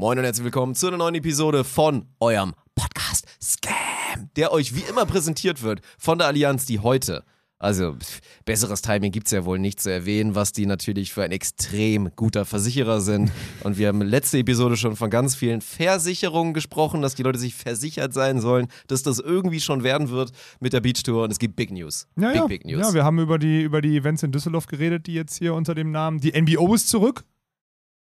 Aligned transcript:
Moin 0.00 0.16
und 0.16 0.24
herzlich 0.24 0.44
willkommen 0.44 0.74
zu 0.74 0.86
einer 0.86 0.96
neuen 0.96 1.16
Episode 1.16 1.62
von 1.62 2.06
eurem 2.20 2.54
Podcast 2.74 3.26
Scam, 3.38 4.30
der 4.34 4.50
euch 4.50 4.74
wie 4.74 4.80
immer 4.88 5.04
präsentiert 5.04 5.62
wird 5.62 5.82
von 5.98 6.16
der 6.16 6.26
Allianz, 6.28 6.64
die 6.64 6.78
heute, 6.78 7.22
also 7.58 7.92
pff, 7.92 8.20
besseres 8.46 8.80
Timing 8.80 9.12
gibt's 9.12 9.30
ja 9.30 9.44
wohl 9.44 9.58
nicht 9.58 9.78
zu 9.78 9.92
erwähnen, 9.92 10.34
was 10.34 10.52
die 10.52 10.64
natürlich 10.64 11.12
für 11.12 11.22
ein 11.22 11.32
extrem 11.32 12.08
guter 12.16 12.46
Versicherer 12.46 13.02
sind. 13.02 13.30
Und 13.62 13.76
wir 13.76 13.88
haben 13.88 14.00
letzte 14.00 14.38
Episode 14.38 14.78
schon 14.78 14.96
von 14.96 15.10
ganz 15.10 15.34
vielen 15.34 15.60
Versicherungen 15.60 16.54
gesprochen, 16.54 17.02
dass 17.02 17.14
die 17.14 17.22
Leute 17.22 17.38
sich 17.38 17.54
versichert 17.54 18.14
sein 18.14 18.40
sollen, 18.40 18.68
dass 18.86 19.02
das 19.02 19.18
irgendwie 19.18 19.60
schon 19.60 19.82
werden 19.82 20.08
wird 20.08 20.32
mit 20.60 20.72
der 20.72 20.80
Beach 20.80 21.02
Tour 21.02 21.24
und 21.24 21.30
es 21.30 21.38
gibt 21.38 21.56
Big 21.56 21.72
News. 21.72 22.08
Ja, 22.16 22.28
big, 22.28 22.36
ja. 22.36 22.46
big 22.46 22.64
News. 22.64 22.86
Ja, 22.86 22.94
wir 22.94 23.04
haben 23.04 23.18
über 23.18 23.38
die, 23.38 23.60
über 23.60 23.82
die 23.82 23.98
Events 23.98 24.22
in 24.22 24.32
Düsseldorf 24.32 24.66
geredet, 24.66 25.06
die 25.08 25.12
jetzt 25.12 25.36
hier 25.36 25.52
unter 25.52 25.74
dem 25.74 25.90
Namen. 25.90 26.20
Die 26.20 26.32
NBO 26.40 26.74
ist 26.74 26.88
zurück. 26.88 27.26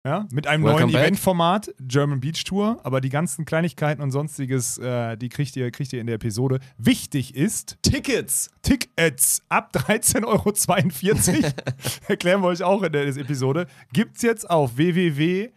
Ja, 0.06 0.28
mit 0.32 0.48
einem 0.48 0.64
Welcome 0.64 0.94
neuen. 0.94 1.04
Eventformat, 1.04 1.76
German 1.82 2.22
Beach 2.22 2.46
Tour. 2.46 2.80
Aber 2.84 3.02
die 3.02 3.10
ganzen 3.10 3.44
Kleinigkeiten 3.44 4.02
und 4.02 4.12
sonstiges, 4.12 4.78
äh, 4.78 5.18
die 5.18 5.28
kriegt 5.28 5.58
ihr, 5.58 5.72
kriegt 5.72 5.92
ihr 5.92 6.00
in 6.00 6.08
der 6.08 6.16
Episode. 6.16 6.60
Wichtig 6.78 7.36
ist, 7.36 7.78
Tickets! 7.82 8.50
Tickets 8.62 9.42
ab 9.50 9.74
13,42 9.76 10.26
Euro, 10.26 10.54
erklären 12.08 12.42
wir 12.42 12.48
euch 12.48 12.64
auch 12.64 12.82
in 12.84 12.94
der 12.94 13.08
Episode, 13.08 13.68
gibt's 13.92 14.22
jetzt 14.22 14.50
auf 14.50 14.78
www.nbo.cool. 14.78 15.50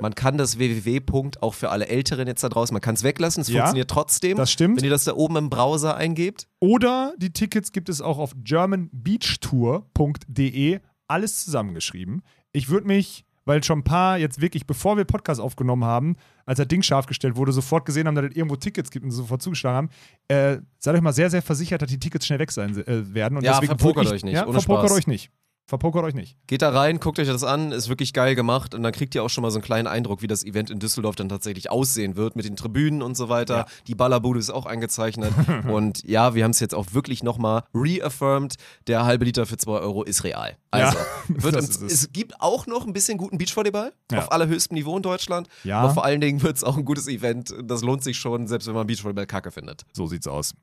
Man 0.00 0.14
kann 0.14 0.38
das 0.38 0.58
www. 0.58 1.00
Punkt 1.00 1.42
auch 1.42 1.52
für 1.52 1.68
alle 1.68 1.86
Älteren 1.88 2.26
jetzt 2.28 2.42
da 2.42 2.48
draußen, 2.48 2.72
man 2.72 2.80
kann 2.80 2.94
es 2.94 3.02
weglassen, 3.02 3.42
es 3.42 3.48
Ja, 3.48 3.56
funktioniert 3.58 3.90
trotzdem. 3.90 4.38
das 4.38 4.50
stimmt. 4.50 4.78
Wenn 4.78 4.84
ihr 4.84 4.90
das 4.90 5.04
da 5.04 5.12
oben 5.14 5.36
im 5.36 5.50
Browser 5.50 5.98
eingebt. 5.98 6.48
Oder 6.60 7.12
die 7.18 7.30
Tickets 7.30 7.72
gibt 7.72 7.90
es 7.90 8.00
auch 8.00 8.16
auf 8.16 8.32
germanbeachtour.de, 8.42 10.80
alles 11.08 11.44
zusammengeschrieben. 11.44 12.22
Ich 12.52 12.68
würde 12.68 12.86
mich, 12.86 13.24
weil 13.44 13.62
schon 13.64 13.80
ein 13.80 13.84
paar 13.84 14.18
jetzt 14.18 14.40
wirklich, 14.40 14.66
bevor 14.66 14.96
wir 14.96 15.04
Podcast 15.04 15.40
aufgenommen 15.40 15.84
haben, 15.84 16.16
als 16.44 16.58
das 16.58 16.68
Ding 16.68 16.82
scharf 16.82 17.06
gestellt 17.06 17.36
wurde, 17.36 17.52
sofort 17.52 17.84
gesehen 17.86 18.06
haben, 18.06 18.14
dass 18.14 18.26
es 18.26 18.36
irgendwo 18.36 18.56
Tickets 18.56 18.90
gibt 18.90 19.04
und 19.04 19.10
sofort 19.10 19.40
zugeschlagen 19.42 19.76
haben, 19.76 19.90
äh, 20.28 20.58
seid 20.78 20.94
euch 20.94 21.00
mal 21.00 21.12
sehr, 21.12 21.30
sehr 21.30 21.42
versichert, 21.42 21.80
dass 21.82 21.88
die 21.90 21.98
Tickets 21.98 22.26
schnell 22.26 22.38
weg 22.38 22.50
sein 22.50 22.76
äh, 22.86 23.14
werden. 23.14 23.38
Und 23.38 23.44
Ja, 23.44 23.52
deswegen 23.52 23.78
verpokert 23.78 24.04
ich, 24.06 24.12
euch 24.12 24.24
nicht, 24.24 24.34
Ja, 24.34 24.44
verpokert 24.50 24.88
Spaß. 24.88 24.98
euch 24.98 25.06
nicht. 25.06 25.30
Verpokert 25.68 26.02
euch 26.02 26.14
nicht. 26.14 26.38
Geht 26.46 26.62
da 26.62 26.70
rein, 26.70 26.98
guckt 26.98 27.18
euch 27.18 27.28
das 27.28 27.44
an, 27.44 27.72
ist 27.72 27.90
wirklich 27.90 28.14
geil 28.14 28.34
gemacht 28.34 28.74
und 28.74 28.82
dann 28.82 28.90
kriegt 28.92 29.14
ihr 29.14 29.22
auch 29.22 29.28
schon 29.28 29.42
mal 29.42 29.50
so 29.50 29.58
einen 29.58 29.64
kleinen 29.64 29.86
Eindruck, 29.86 30.22
wie 30.22 30.26
das 30.26 30.42
Event 30.42 30.70
in 30.70 30.78
Düsseldorf 30.78 31.14
dann 31.14 31.28
tatsächlich 31.28 31.70
aussehen 31.70 32.16
wird 32.16 32.36
mit 32.36 32.46
den 32.46 32.56
Tribünen 32.56 33.02
und 33.02 33.18
so 33.18 33.28
weiter. 33.28 33.54
Ja. 33.58 33.66
Die 33.86 33.94
Ballerbude 33.94 34.40
ist 34.40 34.48
auch 34.48 34.64
eingezeichnet 34.64 35.30
und 35.70 36.02
ja, 36.04 36.34
wir 36.34 36.44
haben 36.44 36.52
es 36.52 36.60
jetzt 36.60 36.74
auch 36.74 36.86
wirklich 36.94 37.22
nochmal 37.22 37.64
reaffirmed, 37.74 38.54
der 38.86 39.04
halbe 39.04 39.26
Liter 39.26 39.44
für 39.44 39.58
2 39.58 39.72
Euro 39.72 40.04
ist 40.04 40.24
real. 40.24 40.56
Also, 40.70 40.96
Ja, 40.96 41.04
wird 41.28 41.54
im, 41.56 41.60
es. 41.60 41.82
es 41.82 42.12
gibt 42.14 42.40
auch 42.40 42.66
noch 42.66 42.86
ein 42.86 42.94
bisschen 42.94 43.18
guten 43.18 43.36
Beachvolleyball 43.36 43.92
Ja. 44.10 44.20
auf 44.20 44.32
allerhöchstem 44.32 44.74
Niveau 44.74 44.96
in 44.96 45.02
Deutschland, 45.02 45.48
Ja. 45.64 45.80
aber 45.82 45.92
vor 45.92 46.04
allen 46.06 46.22
Dingen 46.22 46.42
wird 46.42 46.56
es 46.56 46.64
auch 46.64 46.78
ein 46.78 46.86
gutes 46.86 47.08
Event, 47.08 47.54
das 47.62 47.82
lohnt 47.82 48.02
sich 48.02 48.16
schon, 48.16 48.46
selbst 48.46 48.68
wenn 48.68 48.74
man 48.74 48.86
Beachvolleyball 48.86 49.26
kacke 49.26 49.50
findet. 49.50 49.82
So 49.92 50.06
sieht's 50.06 50.26
aus. 50.26 50.54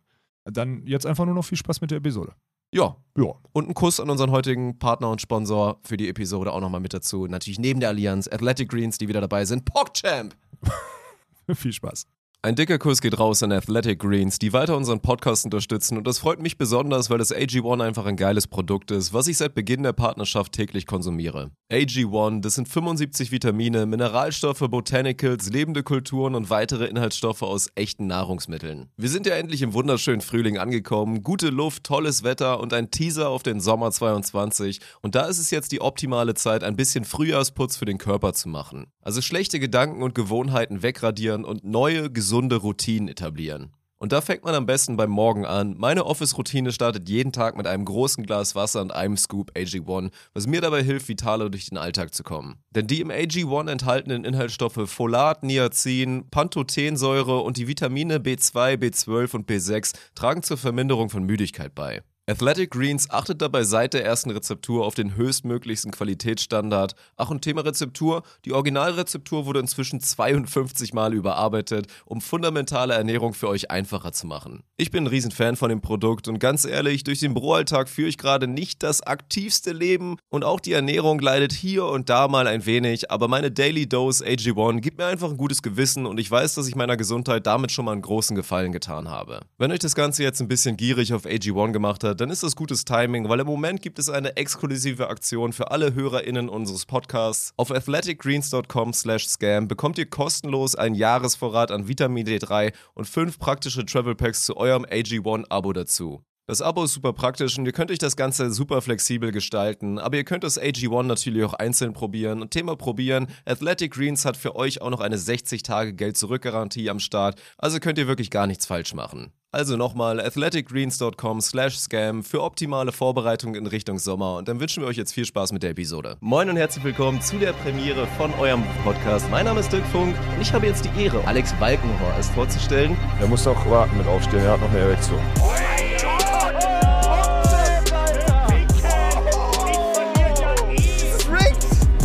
Dann 0.46 0.88
jetzt 0.88 1.06
einfach 1.06 1.26
nur 1.26 1.36
noch 1.36 1.46
viel 1.46 1.60
Spaß 1.60 1.82
mit 1.82 1.92
der 1.92 2.00
Episode. 2.00 2.34
Ja, 2.76 2.98
Ja. 3.18 3.34
Und 3.54 3.70
ein 3.70 3.74
Kuss 3.74 4.02
an 4.02 4.10
unseren 4.10 4.32
heutigen 4.32 4.78
Partner 4.78 5.10
und 5.10 5.22
Sponsor 5.22 5.80
für 5.84 5.96
die 5.96 6.10
Episode 6.10 6.52
auch 6.52 6.60
nochmal 6.60 6.82
mit 6.82 6.94
dazu. 6.94 7.26
Natürlich 7.26 7.58
neben 7.58 7.80
der 7.80 7.88
Allianz 7.88 8.28
Athletic 8.28 8.68
Greens, 8.68 8.98
die 8.98 9.08
wieder 9.08 9.22
dabei 9.22 9.46
sind. 9.46 9.64
PogChamp! 9.64 10.36
viel 11.56 11.72
Spaß. 11.72 12.06
Ein 12.46 12.56
dicker 12.56 12.78
Kuss 12.78 13.02
geht 13.02 13.18
raus 13.18 13.42
an 13.42 13.52
Athletic 13.52 13.98
Greens, 13.98 14.38
die 14.38 14.54
weiter 14.54 14.78
unseren 14.78 15.00
Podcast 15.00 15.46
unterstützen. 15.46 15.98
Und 15.98 16.06
das 16.06 16.20
freut 16.20 16.40
mich 16.40 16.60
besonders, 16.60 17.10
weil 17.10 17.18
das 17.18 17.34
AG1 17.34 17.84
einfach 17.84 18.06
ein 18.06 18.18
geiles 18.18 18.46
Produkt 18.46 18.92
ist, 18.92 19.16
was 19.16 19.28
ich 19.28 19.38
seit 19.38 19.56
Beginn 19.56 19.82
der 19.82 19.94
Partnerschaft 19.94 20.52
täglich 20.52 20.86
konsumiere. 20.86 21.50
AG1, 21.72 22.42
das 22.42 22.54
sind 22.54 22.70
75 22.70 23.32
Vitamine, 23.32 23.88
Mineralstoffe, 23.88 24.60
Botanicals, 24.60 25.50
lebende 25.50 25.82
Kulturen 25.82 26.36
und 26.36 26.52
weitere 26.52 26.86
Inhaltsstoffe 26.86 27.42
aus 27.42 27.70
echten 27.74 28.06
Nahrungsmitteln. 28.06 28.92
Wir 28.96 29.10
sind 29.10 29.26
ja 29.26 29.34
endlich 29.34 29.64
im 29.64 29.74
wunderschönen 29.74 30.22
Frühling 30.22 30.60
angekommen. 30.60 31.24
Gute 31.24 31.50
Luft, 31.50 31.84
tolles 31.84 32.22
Wetter 32.22 32.60
und 32.60 32.74
ein 32.74 32.92
Teaser 32.92 33.30
auf 33.30 33.42
den 33.42 33.60
Sommer 33.60 33.90
22. 33.90 34.82
Und 35.02 35.16
da 35.16 35.26
ist 35.26 35.40
es 35.40 35.50
jetzt 35.50 35.72
die 35.72 35.82
optimale 35.82 36.36
Zeit, 36.36 36.64
ein 36.64 36.76
bisschen 36.76 37.06
Frühjahrsputz 37.06 37.76
für 37.76 37.86
den 37.86 37.98
Körper 37.98 38.34
zu 38.34 38.50
machen. 38.50 38.86
Also 39.02 39.24
schlechte 39.24 39.60
Gedanken 39.60 40.04
und 40.04 40.14
Gewohnheiten 40.14 40.84
wegradieren 40.84 41.44
und 41.44 41.64
neue, 41.64 42.12
gesunde 42.12 42.35
Routinen 42.36 43.08
etablieren. 43.08 43.72
Und 43.98 44.12
da 44.12 44.20
fängt 44.20 44.44
man 44.44 44.54
am 44.54 44.66
besten 44.66 44.98
beim 44.98 45.10
Morgen 45.10 45.46
an. 45.46 45.76
Meine 45.78 46.06
Office-Routine 46.06 46.74
startet 46.74 47.08
jeden 47.08 47.32
Tag 47.32 47.56
mit 47.56 47.66
einem 47.66 47.86
großen 47.86 48.26
Glas 48.26 48.54
Wasser 48.54 48.82
und 48.82 48.94
einem 48.94 49.16
Scoop 49.16 49.52
AG1, 49.56 50.12
was 50.34 50.48
mir 50.48 50.60
dabei 50.60 50.84
hilft, 50.84 51.08
vitaler 51.08 51.50
durch 51.50 51.70
den 51.70 51.78
Alltag 51.78 52.14
zu 52.14 52.24
kommen. 52.24 52.58
Denn 52.72 52.88
die 52.88 53.00
im 53.00 53.10
AG1 53.10 53.72
enthaltenen 53.72 54.26
Inhaltsstoffe 54.26 54.90
Folat, 54.90 55.44
Niacin, 55.44 56.30
Pantothensäure 56.30 57.40
und 57.40 57.56
die 57.56 57.68
Vitamine 57.68 58.18
B2, 58.18 58.76
B12 58.76 59.34
und 59.34 59.50
B6 59.50 59.94
tragen 60.14 60.44
zur 60.44 60.58
Verminderung 60.58 61.10
von 61.10 61.24
Müdigkeit 61.24 61.74
bei. 61.74 62.04
Athletic 62.28 62.72
Greens 62.72 63.08
achtet 63.12 63.40
dabei 63.40 63.64
seit 63.64 63.94
der 63.94 64.04
ersten 64.04 64.32
Rezeptur 64.32 64.84
auf 64.84 64.96
den 64.96 65.16
höchstmöglichsten 65.16 65.92
Qualitätsstandard. 65.92 66.96
Ach 67.18 67.30
und 67.30 67.44
Thema 67.44 67.62
Rezeptur, 67.62 68.24
die 68.46 68.54
Originalrezeptur 68.54 69.46
wurde 69.46 69.60
inzwischen 69.60 70.00
52 70.00 70.92
Mal 70.92 71.14
überarbeitet, 71.14 71.86
um 72.04 72.22
fundamentale 72.22 72.96
Ernährung 72.96 73.36
für 73.36 73.48
euch 73.48 73.70
einfacher 73.70 74.12
zu 74.12 74.26
machen. 74.26 74.64
Ich 74.76 74.90
bin 74.90 75.04
ein 75.04 75.08
Riesenfan 75.08 75.56
von 75.56 75.70
dem 75.70 75.82
Produkt 75.82 76.28
und 76.28 76.40
ganz 76.40 76.66
ehrlich, 76.66 77.04
durch 77.04 77.20
den 77.20 77.36
Büroalltag 77.36 77.90
führe 77.90 78.10
ich 78.10 78.18
gerade 78.18 78.48
nicht 78.48 78.82
das 78.82 79.02
aktivste 79.02 79.72
Leben 79.72 80.18
und 80.30 80.44
auch 80.44 80.60
die 80.60 80.74
Ernährung 80.74 81.20
leidet 81.20 81.54
hier 81.54 81.86
und 81.86 82.10
da 82.10 82.28
mal 82.28 82.48
ein 82.48 82.66
wenig, 82.66 83.12
aber 83.12 83.28
meine 83.28 83.52
Daily 83.52 83.88
Dose 83.88 84.26
AG1 84.26 84.80
gibt 84.80 84.98
mir 84.98 85.06
einfach 85.06 85.30
ein 85.30 85.38
gutes 85.38 85.62
Gewissen 85.62 86.08
und 86.08 86.20
ich 86.20 86.32
weiß, 86.32 86.56
dass 86.56 86.68
ich 86.68 86.76
meiner 86.76 86.98
Gesundheit 86.98 87.46
damit 87.46 87.72
schon 87.72 87.86
mal 87.86 87.92
einen 87.92 88.02
großen 88.02 88.36
Gefallen 88.36 88.72
getan 88.72 89.10
habe. 89.10 89.42
Wenn 89.60 89.72
euch 89.72 89.78
das 89.78 89.94
Ganze 89.94 90.24
jetzt 90.24 90.42
ein 90.42 90.48
bisschen 90.48 90.76
gierig 90.76 91.14
auf 91.14 91.28
AG1 91.28 91.72
gemacht 91.72 92.04
hat, 92.04 92.15
dann 92.16 92.30
ist 92.30 92.44
das 92.44 92.56
gutes 92.56 92.86
Timing, 92.86 93.30
weil 93.30 93.40
im 93.40 93.48
Moment 93.48 93.82
gibt 93.82 94.00
es 94.00 94.10
eine 94.10 94.38
exklusive 94.38 95.10
Aktion 95.10 95.54
für 95.54 95.72
alle 95.72 95.94
HörerInnen 95.94 96.50
unseres 96.50 96.86
Podcasts. 96.86 97.54
Auf 97.58 97.72
athleticgreens.com 97.72 98.94
slash 98.94 99.28
scam 99.28 99.68
bekommt 99.68 99.98
ihr 99.98 100.10
kostenlos 100.10 100.76
einen 100.76 100.96
Jahresvorrat 100.96 101.72
an 101.72 101.88
Vitamin 101.88 102.26
D3 102.26 102.74
und 102.94 103.06
fünf 103.06 103.38
praktische 103.38 103.86
Travel 103.86 104.16
Packs 104.16 104.44
zu 104.46 104.58
eurem 104.58 104.86
AG1-Abo 104.86 105.74
dazu. 105.74 106.24
Das 106.48 106.62
Abo 106.62 106.84
ist 106.84 106.94
super 106.94 107.12
praktisch 107.12 107.58
und 107.58 107.66
ihr 107.66 107.72
könnt 107.72 107.90
euch 107.90 107.98
das 107.98 108.16
Ganze 108.16 108.52
super 108.52 108.80
flexibel 108.84 109.32
gestalten, 109.32 109.98
aber 109.98 110.18
ihr 110.18 110.24
könnt 110.24 110.44
das 110.44 110.62
AG1 110.62 111.04
natürlich 111.04 111.44
auch 111.44 111.56
einzeln 111.56 111.94
probieren. 111.94 112.44
Und 112.44 112.52
Thema 112.52 112.76
probieren, 112.76 113.28
Athletic 113.46 113.94
Greens 113.94 114.26
hat 114.26 114.38
für 114.38 114.56
euch 114.56 114.80
auch 114.80 114.92
noch 114.92 115.00
eine 115.00 115.18
60-Tage-Geld-Zurück-Garantie 115.18 116.92
am 116.92 117.00
Start, 117.00 117.42
also 117.58 117.80
könnt 117.80 117.98
ihr 117.98 118.08
wirklich 118.08 118.30
gar 118.30 118.46
nichts 118.46 118.68
falsch 118.68 118.94
machen. 118.94 119.34
Also 119.56 119.78
nochmal 119.78 120.20
athleticgreens.com 120.20 121.40
slash 121.40 121.80
scam 121.80 122.26
für 122.26 122.44
optimale 122.44 122.92
Vorbereitung 122.92 123.56
in 123.56 123.68
Richtung 123.68 124.00
Sommer 124.00 124.36
und 124.36 124.50
dann 124.50 124.60
wünschen 124.60 124.84
wir 124.84 124.88
euch 124.90 124.98
jetzt 124.98 125.14
viel 125.14 125.24
Spaß 125.24 125.54
mit 125.54 125.64
der 125.64 125.70
Episode. 125.70 126.18
Moin 126.20 126.50
und 126.50 126.58
herzlich 126.58 126.84
willkommen 126.84 127.22
zu 127.22 127.38
der 127.38 127.54
Premiere 127.54 128.06
von 128.18 128.34
eurem 128.34 128.66
Podcast. 128.84 129.32
Mein 129.32 129.46
Name 129.46 129.62
ist 129.62 129.72
Dirk 129.72 129.86
Funk 129.94 130.14
und 130.36 130.42
ich 130.42 130.52
habe 130.52 130.68
jetzt 130.68 130.84
die 130.84 131.02
Ehre, 131.02 131.26
Alex 131.26 131.54
Balkenhorst 131.54 132.34
vorzustellen. 132.34 132.98
Er 133.22 133.28
muss 133.28 133.46
noch 133.46 133.70
warten 133.70 133.98
mit 133.98 134.06
aufstehen, 134.08 134.44
er 134.44 134.52
hat 134.52 134.60
noch 134.60 134.70
eine 134.72 134.80
Erektion. 134.80 135.22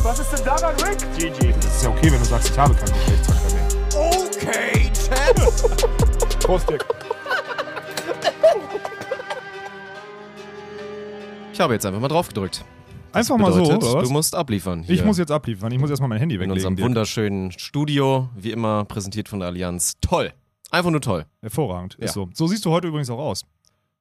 Was 0.04 0.20
ist 0.20 0.30
denn 0.30 0.44
daran, 0.44 0.76
Rick? 0.76 0.98
GG. 1.18 1.52
Das 1.56 1.66
ist 1.66 1.82
ja 1.82 1.90
okay, 1.90 2.12
wenn 2.12 2.18
du 2.20 2.24
sagst, 2.26 2.50
ich 2.50 2.58
habe 2.58 2.74
keinen 2.74 2.92
Geschlechtsverkehr 2.92 3.54
mehr. 3.54 3.68
Okay, 3.96 4.92
Champ. 4.94 6.40
Prost, 6.44 6.70
Dick. 6.70 6.84
Ich 11.60 11.62
habe 11.62 11.74
jetzt 11.74 11.84
einfach 11.84 12.00
mal 12.00 12.08
drauf 12.08 12.28
gedrückt. 12.28 12.64
Einfach 13.12 13.36
mal 13.36 13.52
so, 13.52 13.60
Bedeutet, 13.60 13.82
oder 13.82 13.94
was? 14.00 14.08
du 14.08 14.14
musst 14.14 14.34
abliefern. 14.34 14.80
Ich 14.80 14.86
hier 15.00 15.04
muss 15.04 15.18
jetzt 15.18 15.30
abliefern. 15.30 15.70
Ich 15.70 15.78
muss 15.78 15.90
erstmal 15.90 16.08
mein 16.08 16.18
Handy 16.18 16.36
in 16.36 16.40
weglegen. 16.40 16.56
unserem 16.56 16.74
Dirk. 16.74 16.86
wunderschönen 16.88 17.52
Studio, 17.52 18.30
wie 18.34 18.50
immer 18.50 18.86
präsentiert 18.86 19.28
von 19.28 19.40
der 19.40 19.48
Allianz. 19.48 19.98
Toll. 20.00 20.32
Einfach 20.70 20.90
nur 20.90 21.02
toll. 21.02 21.26
Hervorragend. 21.42 21.96
Ist 21.96 22.06
Ja. 22.06 22.12
so. 22.14 22.30
So 22.32 22.46
siehst 22.46 22.64
du 22.64 22.70
heute 22.70 22.88
übrigens 22.88 23.10
auch 23.10 23.18
aus. 23.18 23.44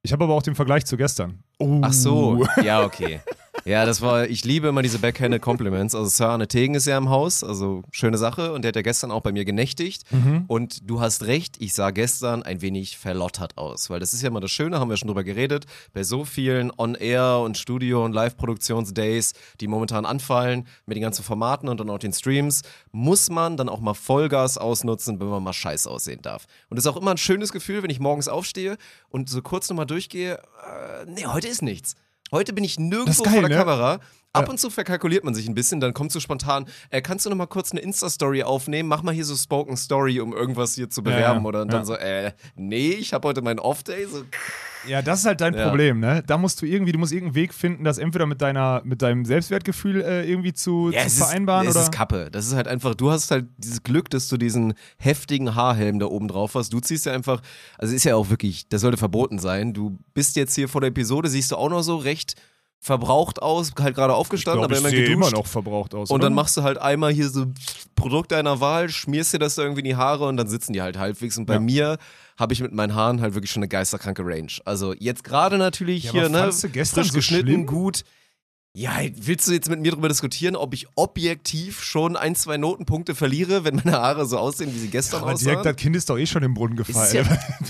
Ich 0.04 0.14
habe 0.14 0.24
aber 0.24 0.36
auch 0.36 0.42
den 0.42 0.56
Vergleich 0.56 0.86
zu 0.86 0.96
gestern. 0.96 1.44
Oh. 1.60 1.82
Ach 1.84 1.94
so, 1.94 2.46
ja, 2.64 2.84
okay. 2.84 3.20
Ja, 3.66 3.86
das 3.86 4.02
war, 4.02 4.28
ich 4.28 4.46
liebe 4.46 4.68
immer 4.68 4.82
diese 4.82 5.00
backhanded 5.00 5.42
Compliments. 5.42 5.94
Also 5.94 6.10
Sir 6.10 6.30
Arne 6.30 6.48
Tegen 6.48 6.76
ist 6.76 6.88
ja 6.88 6.98
im 6.98 7.10
Haus, 7.10 7.44
also 7.44 7.84
schöne 7.92 8.18
Sache. 8.18 8.54
Und 8.54 8.64
der 8.64 8.70
hat 8.70 8.76
ja 8.76 8.82
gestern 8.82 9.12
auch 9.12 9.22
bei 9.22 9.32
mir 9.32 9.46
genächtigt. 9.46 10.04
Mhm. 10.12 10.46
Und 10.48 10.90
du 10.90 11.02
hast 11.02 11.24
recht, 11.26 11.56
ich 11.60 11.74
sah 11.74 11.92
gestern 11.92 12.44
ein 12.44 12.62
wenig 12.62 12.98
verlottert 12.98 13.58
aus. 13.58 13.90
Weil 13.90 14.00
das 14.00 14.14
ist 14.14 14.22
ja 14.22 14.30
immer 14.30 14.40
das 14.40 14.52
Schöne, 14.52 14.80
haben 14.80 14.90
wir 14.90 14.98
schon 14.98 15.08
drüber 15.08 15.24
geredet, 15.24 15.66
bei 15.94 16.04
so 16.04 16.26
vielen 16.26 16.72
On-Air 16.78 17.40
und 17.44 17.58
Studio- 17.58 18.06
und 18.06 18.14
Live-Produktionsdays, 18.14 19.34
die 19.60 19.68
momentan 19.68 20.06
anfallen, 20.06 20.66
mit 20.86 20.96
den 20.96 21.04
ganzen 21.04 21.24
Formaten 21.24 21.70
und 21.70 21.80
dann 21.80 21.90
auch 21.90 22.00
den 22.00 22.14
Streams, 22.14 22.64
muss 22.92 23.30
man 23.30 23.58
dann 23.58 23.70
auch 23.70 23.82
mal 23.82 23.94
Vollgas 23.94 24.58
ausnutzen, 24.58 25.20
wenn 25.20 25.28
man 25.28 25.44
mal 25.44 25.54
scheiß 25.54 25.88
aussehen 25.88 26.22
darf. 26.22 26.46
Und 26.70 26.78
das 26.78 26.86
ist 26.86 26.92
auch 26.92 26.98
immer 26.98 27.12
ein 27.12 27.18
schönes 27.18 27.52
Gefühl, 27.52 27.84
wenn 27.84 27.90
ich 27.90 28.00
morgens 28.00 28.28
aufstehe 28.28 28.78
und 29.10 29.30
so 29.30 29.42
kurz 29.42 29.70
nochmal 29.70 29.86
durchgehe, 29.86 30.36
äh, 30.36 31.06
nee, 31.08 31.26
heute 31.26 31.48
ist 31.50 31.62
nichts. 31.62 31.96
Heute 32.32 32.54
bin 32.54 32.64
ich 32.64 32.80
nirgendwo 32.80 33.24
geil, 33.24 33.34
vor 33.34 33.42
der 33.42 33.50
ne? 33.50 33.56
Kamera 33.56 34.00
Ab 34.32 34.48
und 34.48 34.60
zu 34.60 34.70
verkalkuliert 34.70 35.24
man 35.24 35.34
sich 35.34 35.48
ein 35.48 35.56
bisschen, 35.56 35.80
dann 35.80 35.94
kommt 35.94 36.12
so 36.12 36.20
spontan, 36.20 36.66
äh, 36.92 37.02
kannst 37.02 37.26
du 37.26 37.30
noch 37.32 37.38
mal 37.38 37.48
kurz 37.48 37.72
eine 37.72 37.82
Insta-Story 37.82 38.44
aufnehmen? 38.44 38.88
Mach 38.88 39.02
mal 39.02 39.14
hier 39.14 39.26
so 39.26 39.36
Spoken 39.36 39.76
Story, 39.76 40.20
um 40.20 40.34
irgendwas 40.34 40.76
hier 40.76 40.90
zu 40.90 41.02
bewerben. 41.02 41.42
ja, 41.42 41.48
oder 41.48 41.62
und 41.64 41.72
ja. 41.72 41.78
dann 41.80 41.86
so, 41.86 41.96
äh, 41.96 42.32
nee, 42.56 42.92
ich 42.92 43.14
habe 43.14 43.28
heute 43.28 43.42
meinen 43.42 43.58
Off-Day. 43.60 44.06
So, 44.06 44.24
Ja, 44.88 45.02
das 45.02 45.22
ist 45.22 45.26
halt 45.26 45.42
dein 45.42 45.56
Ja. 45.56 45.68
Problem, 45.68 46.00
ne? 46.00 46.24
Da 46.28 46.38
musst 46.38 46.62
du 46.62 46.68
irgendwie, 46.68 46.92
du 46.92 47.00
musst 47.00 47.12
irgendeinen 47.12 47.36
Weg 47.36 47.54
finden, 47.56 47.84
das 47.84 47.98
entweder 47.98 48.28
mit 48.28 48.40
deiner, 48.42 48.82
mit 48.86 49.02
deinem 49.02 49.26
Selbstwertgefühl 49.26 50.02
äh, 50.02 50.30
irgendwie 50.30 50.54
zu, 50.54 50.92
Ja, 50.94 51.08
zu 51.08 51.18
vereinbaren 51.18 51.66
ist, 51.66 51.72
es 51.72 51.76
oder. 51.78 51.84
ist 51.86 51.92
Kappe. 51.92 52.30
Das 52.32 52.46
ist 52.46 52.54
halt 52.54 52.68
einfach, 52.68 52.94
du 52.94 53.10
hast 53.10 53.32
halt 53.32 53.48
dieses 53.58 53.82
Glück, 53.82 54.12
dass 54.12 54.28
du 54.28 54.38
diesen 54.38 54.76
heftigen 55.00 55.56
Haarhelm 55.56 55.98
da 55.98 56.06
oben 56.06 56.28
drauf 56.28 56.54
hast. 56.54 56.72
Du 56.72 56.80
ziehst 56.80 57.08
ja 57.08 57.14
einfach, 57.14 57.42
also 57.80 57.96
ist 57.96 58.04
ja 58.06 58.16
auch 58.16 58.30
wirklich, 58.30 58.70
das 58.70 58.82
sollte 58.82 58.98
verboten 58.98 59.40
sein. 59.40 59.74
Du 59.74 59.98
bist 60.14 60.36
jetzt 60.36 60.54
hier 60.54 60.70
vor 60.70 60.82
der 60.82 60.90
Episode, 60.90 61.30
siehst 61.30 61.52
du 61.52 61.56
auch 61.56 61.70
noch 61.70 61.82
so 61.82 61.98
recht 61.98 62.36
verbraucht 62.82 63.42
aus, 63.42 63.72
halt 63.80 63.96
gerade 63.96 64.14
aufgestanden, 64.14 64.64
aber 64.64 64.74
ich 64.74 64.80
immer 64.80 64.90
sehe 64.90 65.04
geduscht. 65.04 65.16
immer 65.32 65.32
noch 65.32 65.48
verbraucht 65.48 65.94
aus. 65.94 66.10
und 66.10 66.16
oder? 66.16 66.24
dann 66.24 66.34
machst 66.34 66.56
du 66.58 66.64
halt 66.64 66.78
einmal 66.78 67.12
hier 67.12 67.30
so 67.30 67.46
Produkt 67.96 68.32
deiner 68.32 68.62
Wahl, 68.62 68.88
schmierst 68.90 69.34
dir 69.34 69.40
das 69.40 69.56
da 69.56 69.64
irgendwie 69.64 69.82
in 69.82 69.86
die 69.86 69.96
Haare 69.98 70.26
und 70.28 70.38
dann 70.38 70.48
sitzen 70.48 70.72
die 70.72 70.82
halt 70.82 70.98
halbwegs. 70.98 71.38
Und 71.38 71.46
bei 71.46 71.56
Ja. 71.56 71.60
mir 71.60 71.98
habe 72.38 72.54
ich 72.54 72.62
mit 72.62 72.72
meinen 72.72 72.96
Haaren 72.96 73.20
halt 73.20 73.34
wirklich 73.34 73.52
schon 73.52 73.62
eine 73.62 73.68
geisterkranke 73.68 74.24
Range. 74.26 74.52
Also 74.64 74.94
jetzt 74.94 75.26
gerade 75.26 75.58
natürlich 75.58 76.06
Ja, 76.06 76.12
hier, 76.14 76.22
aber 76.22 76.30
ne, 76.30 76.38
fandst 76.40 76.64
du 76.64 76.70
gestern 76.70 77.04
frisch 77.04 77.12
so 77.12 77.18
geschnitten, 77.18 77.48
schlimm? 77.48 77.66
gut. 77.66 78.04
Ja, 78.74 78.92
willst 79.16 79.48
du 79.48 79.52
jetzt 79.52 79.68
mit 79.70 79.82
mir 79.82 79.92
darüber 79.92 80.08
diskutieren, 80.08 80.56
ob 80.56 80.74
ich 80.74 80.88
objektiv 80.96 81.82
schon 81.84 82.16
ein, 82.16 82.36
zwei 82.36 82.56
Notenpunkte 82.56 83.16
verliere, 83.16 83.66
wenn 83.66 83.76
meine 83.76 83.94
Haare 83.94 84.26
so 84.26 84.38
aussehen, 84.38 84.74
wie 84.74 84.80
sie 84.80 84.88
gestern 84.90 85.24
aber 85.24 85.34
direkt, 85.34 85.58
aussahen? 85.60 85.74
das 85.76 85.82
Kind 85.82 85.96
ist 85.98 86.10
doch 86.10 86.18
eh 86.18 86.26
schon 86.28 86.44
im 86.44 86.54
Brunnen 86.54 86.78
gefallen. 86.78 87.14
ja, 87.14 87.24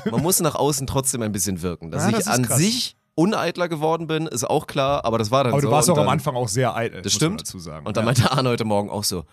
man 0.12 0.22
muss 0.22 0.40
nach 0.42 0.56
außen 0.56 0.86
trotzdem 0.86 1.24
ein 1.24 1.32
bisschen 1.32 1.62
wirken. 1.64 1.90
Dass 1.90 2.04
Ja, 2.04 2.10
ich 2.10 2.16
das 2.18 2.26
ist 2.28 2.32
an 2.34 2.44
krass. 2.44 2.58
sich 2.60 2.96
uneitler 3.16 3.68
geworden 3.68 4.08
bin, 4.08 4.28
ist 4.28 4.44
auch 4.50 4.68
klar, 4.68 5.06
aber 5.06 5.18
das 5.18 5.32
war 5.32 5.44
dann 5.44 5.54
aber 5.54 5.62
so. 5.62 5.68
du 5.68 5.74
warst 5.74 5.90
und 5.90 5.96
auch 5.96 6.00
am 6.00 6.06
dann- 6.06 6.14
Anfang 6.14 6.36
auch 6.36 6.48
sehr 6.48 6.76
eitel. 6.76 7.02
Das 7.02 7.14
muss 7.14 7.22
man 7.22 7.30
stimmt. 7.30 7.42
Dazu 7.42 7.60
sagen. 7.60 7.86
Und 7.86 7.98
dann 7.98 8.04
ja. 8.04 8.06
meinte 8.06 8.32
Arne 8.32 8.50
heute 8.50 8.66
Morgen 8.66 8.90
auch 8.90 9.04
so, 9.04 9.24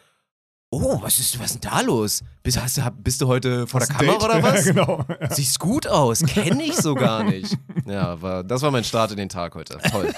oh, 0.70 1.00
was 1.02 1.18
ist, 1.18 1.38
was 1.38 1.52
ist 1.52 1.64
denn 1.64 1.70
da 1.70 1.80
los? 1.80 2.22
Bist, 2.42 2.60
hast 2.60 2.80
bist 3.02 3.20
du 3.20 3.28
heute 3.28 3.66
vor 3.66 3.80
der 3.80 3.88
du 3.88 3.94
ein 3.94 3.98
Kamera 4.06 4.24
oder 4.24 4.42
was? 4.42 4.66
Ja, 4.66 4.72
genau. 4.72 5.04
Siehst 5.30 5.58
gut 5.58 5.86
aus, 5.86 6.20
kenne 6.22 6.62
ich 6.62 6.76
so 6.76 6.94
gar 6.94 7.24
nicht. 7.24 7.56
Ja, 7.86 8.20
war, 8.20 8.42
das 8.44 8.62
war 8.62 8.70
mein 8.70 8.84
Start 8.84 9.12
in 9.12 9.16
den 9.16 9.28
Tag 9.28 9.54
heute. 9.54 9.78
Toll. 9.90 10.12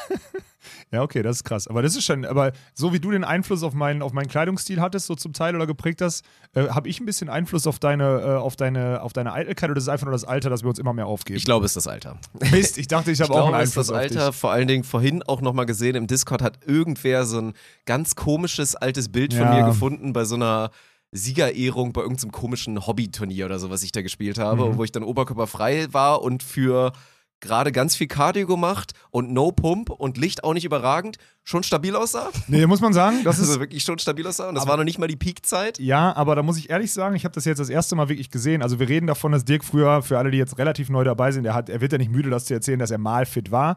Ja, 0.91 1.03
okay, 1.03 1.23
das 1.23 1.37
ist 1.37 1.45
krass. 1.45 1.69
Aber 1.69 1.83
das 1.83 1.95
ist 1.97 2.05
schon, 2.05 2.25
aber 2.25 2.53
so 2.75 2.93
wie 2.95 3.01
du 3.01 3.11
den 3.11 3.23
Einfluss 3.25 3.63
auf 3.63 3.75
meinen, 3.75 4.01
auf 4.01 4.13
meinen 4.13 4.29
Kleidungsstil 4.29 4.81
hattest, 4.81 5.07
so 5.07 5.15
zum 5.15 5.33
Teil 5.35 5.55
oder 5.55 5.67
geprägt 5.67 6.01
hast, 6.01 6.25
äh, 6.55 6.69
habe 6.69 6.89
ich 6.89 6.99
ein 7.01 7.05
bisschen 7.07 7.29
Einfluss 7.29 7.67
auf 7.67 7.79
deine, 7.79 8.21
äh, 8.21 8.37
auf 8.37 8.57
deine, 8.57 9.03
auf 9.03 9.13
deine 9.13 9.33
Eitelkeit 9.35 9.69
oder 9.69 9.75
das 9.75 9.85
ist 9.85 9.89
einfach 9.89 10.07
nur 10.07 10.13
das 10.13 10.25
Alter, 10.25 10.49
dass 10.49 10.63
wir 10.63 10.69
uns 10.71 10.79
immer 10.79 10.95
mehr 10.95 11.07
aufgeben? 11.07 11.37
Ich 11.37 11.45
glaube, 11.45 11.67
es 11.67 11.73
ist 11.73 11.77
das 11.85 11.89
Alter. 11.89 12.19
Mist, 12.53 12.79
ich 12.79 12.89
dachte, 12.89 13.11
ich 13.11 13.21
habe 13.21 13.35
auch 13.35 13.53
einen 13.53 13.55
es 13.57 13.71
ist 13.71 13.77
Einfluss 13.79 13.87
das 13.89 13.91
auf 13.91 14.01
Alter. 14.01 14.27
dich. 14.31 14.37
Vor 14.41 14.51
allen 14.51 14.69
Dingen 14.69 14.85
vorhin 14.85 15.23
auch 15.25 15.41
nochmal 15.43 15.67
gesehen, 15.67 15.95
im 15.95 16.07
Discord 16.07 16.41
hat 16.43 16.61
irgendwer 16.67 17.27
so 17.27 17.39
ein 17.41 17.53
ganz 17.85 18.15
komisches 18.15 18.75
altes 18.75 19.11
Bild 19.11 19.35
von 19.35 19.43
Ja. 19.43 19.55
mir 19.57 19.65
gefunden 19.65 20.13
bei 20.15 20.25
so 20.25 20.37
einer 20.37 20.71
Siegerehrung 21.13 21.93
bei 21.93 22.03
irgendeinem 22.03 22.33
komischen 22.33 22.87
Hobbyturnier 22.87 23.47
oder 23.47 23.59
so, 23.59 23.71
was 23.71 23.83
ich 23.83 23.93
da 23.93 24.03
gespielt 24.03 24.39
habe, 24.39 24.67
Mhm. 24.71 24.77
wo 24.79 24.85
ich 24.85 24.93
dann 24.93 25.03
oberkörperfrei 25.03 25.89
war 25.93 26.23
und 26.23 26.43
für 26.43 26.93
gerade 27.41 27.73
ganz 27.73 27.97
viel 27.97 28.07
Cardio 28.07 28.47
gemacht 28.47 28.93
und 29.11 29.33
No 29.33 29.53
Pump 29.53 29.91
und 29.91 30.19
Licht 30.19 30.45
auch 30.45 30.55
nicht 30.55 30.65
überragend, 30.65 31.17
schon 31.45 31.63
stabil 31.63 31.95
aussah. 31.95 32.31
Nee, 32.47 32.67
muss 32.67 32.81
man 32.81 32.93
sagen, 32.93 33.25
das 33.25 33.39
ist 33.41 33.49
also 33.49 33.61
wirklich 33.61 33.83
schon 33.83 33.99
stabil 33.99 34.27
aussah 34.27 34.49
und 34.49 34.55
das 34.55 34.67
war 34.67 34.77
noch 34.77 34.85
nicht 34.85 34.99
mal 34.99 35.09
die 35.09 35.17
Peakzeit. 35.17 35.79
Ja, 35.79 36.15
aber 36.17 36.37
da 36.37 36.43
muss 36.43 36.59
ich 36.59 36.71
ehrlich 36.71 36.93
sagen, 36.93 37.15
ich 37.15 37.25
habe 37.25 37.35
das 37.35 37.45
jetzt 37.45 37.59
das 37.59 37.71
erste 37.71 37.97
Mal 37.97 38.09
wirklich 38.09 38.31
gesehen. 38.31 38.63
Also 38.63 38.79
wir 38.79 38.89
reden 38.89 39.07
davon, 39.07 39.33
dass 39.33 39.45
Dirk 39.45 39.65
früher, 39.65 40.03
für 40.03 40.19
alle, 40.19 40.31
die 40.31 40.39
jetzt 40.39 40.59
relativ 40.59 40.91
neu 40.91 41.05
dabei 41.05 41.33
sind, 41.33 41.45
er, 41.45 41.55
hat, 41.55 41.69
er 41.69 41.81
wird 41.81 41.93
ja 41.93 41.99
nicht 41.99 42.11
müde, 42.11 42.31
das 42.31 42.47
zu 42.47 42.55
erzählen, 42.55 42.79
dass 42.79 42.91
er 42.91 42.99
mal 42.99 43.27
fit 43.27 43.51
war. 43.51 43.77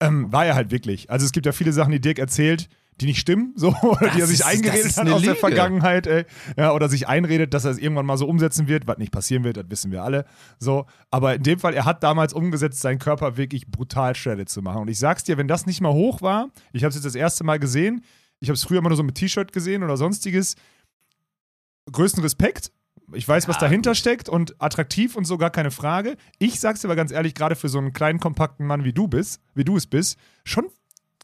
Ähm, 0.00 0.32
war 0.32 0.46
er 0.46 0.54
halt 0.54 0.70
wirklich. 0.70 1.10
Also 1.10 1.26
es 1.26 1.32
gibt 1.32 1.44
ja 1.46 1.52
viele 1.52 1.72
Sachen, 1.72 1.92
die 1.92 2.00
Dirk 2.00 2.18
erzählt, 2.18 2.68
die 3.00 3.06
nicht 3.06 3.18
stimmen, 3.20 3.52
so, 3.56 3.68
oder 3.82 3.98
die 4.10 4.18
er 4.18 4.18
Das 4.20 4.28
sich 4.28 4.40
ist- 4.40 4.46
eingeredet 4.46 4.84
das 4.86 4.96
hat 4.98 5.08
aus 5.08 5.20
der 5.22 5.30
Lüge. 5.30 5.40
Vergangenheit, 5.40 6.06
ey. 6.06 6.24
Ja, 6.56 6.72
oder 6.72 6.88
sich 6.88 7.08
einredet, 7.08 7.54
dass 7.54 7.64
er 7.64 7.70
es 7.72 7.78
irgendwann 7.78 8.06
mal 8.06 8.16
so 8.18 8.26
umsetzen 8.26 8.68
wird, 8.68 8.86
was 8.86 8.98
nicht 8.98 9.10
passieren 9.12 9.42
wird, 9.44 9.56
das 9.56 9.64
wissen 9.68 9.90
wir 9.90 10.02
alle. 10.02 10.24
So, 10.58 10.86
aber 11.10 11.34
in 11.34 11.42
dem 11.42 11.58
Fall, 11.58 11.74
er 11.74 11.84
hat 11.86 12.02
damals 12.02 12.32
umgesetzt, 12.32 12.80
seinen 12.80 12.98
Körper 12.98 13.36
wirklich 13.36 13.66
brutal 13.68 14.14
shredded 14.14 14.48
zu 14.48 14.62
machen. 14.62 14.82
Und 14.82 14.88
ich 14.88 14.98
sag's 14.98 15.24
dir, 15.24 15.38
wenn 15.38 15.48
das 15.48 15.66
nicht 15.66 15.80
mal 15.80 15.92
hoch 15.92 16.20
war, 16.22 16.50
ich 16.72 16.82
habe 16.84 16.90
es 16.90 16.94
jetzt 16.96 17.04
das 17.06 17.14
erste 17.14 17.42
Mal 17.44 17.58
gesehen, 17.58 18.04
ich 18.40 18.48
habe 18.48 18.54
es 18.54 18.64
früher 18.64 18.78
immer 18.78 18.88
nur 18.90 18.96
so 18.96 19.02
mit 19.02 19.14
T-Shirt 19.16 19.52
gesehen 19.52 19.82
oder 19.82 19.96
sonstiges, 19.96 20.56
größten 21.90 22.22
Respekt. 22.22 22.72
Ich 23.12 23.26
weiß, 23.26 23.48
was 23.48 23.56
Ja, 23.56 23.62
dahinter 23.62 23.90
gut. 23.90 23.96
steckt 23.96 24.28
und 24.28 24.54
attraktiv 24.62 25.16
und 25.16 25.24
so 25.24 25.36
gar 25.36 25.50
keine 25.50 25.70
Frage. 25.72 26.16
Ich 26.38 26.60
sag's 26.60 26.80
dir 26.80 26.86
aber 26.88 26.96
ganz 26.96 27.10
ehrlich, 27.10 27.34
gerade 27.34 27.56
für 27.56 27.68
so 27.68 27.78
einen 27.78 27.92
kleinen, 27.92 28.20
kompakten 28.20 28.66
Mann 28.66 28.84
wie 28.84 28.92
du 28.92 29.08
bist, 29.08 29.40
wie 29.54 29.64
du 29.64 29.76
es 29.76 29.86
bist, 29.86 30.16
schon 30.44 30.66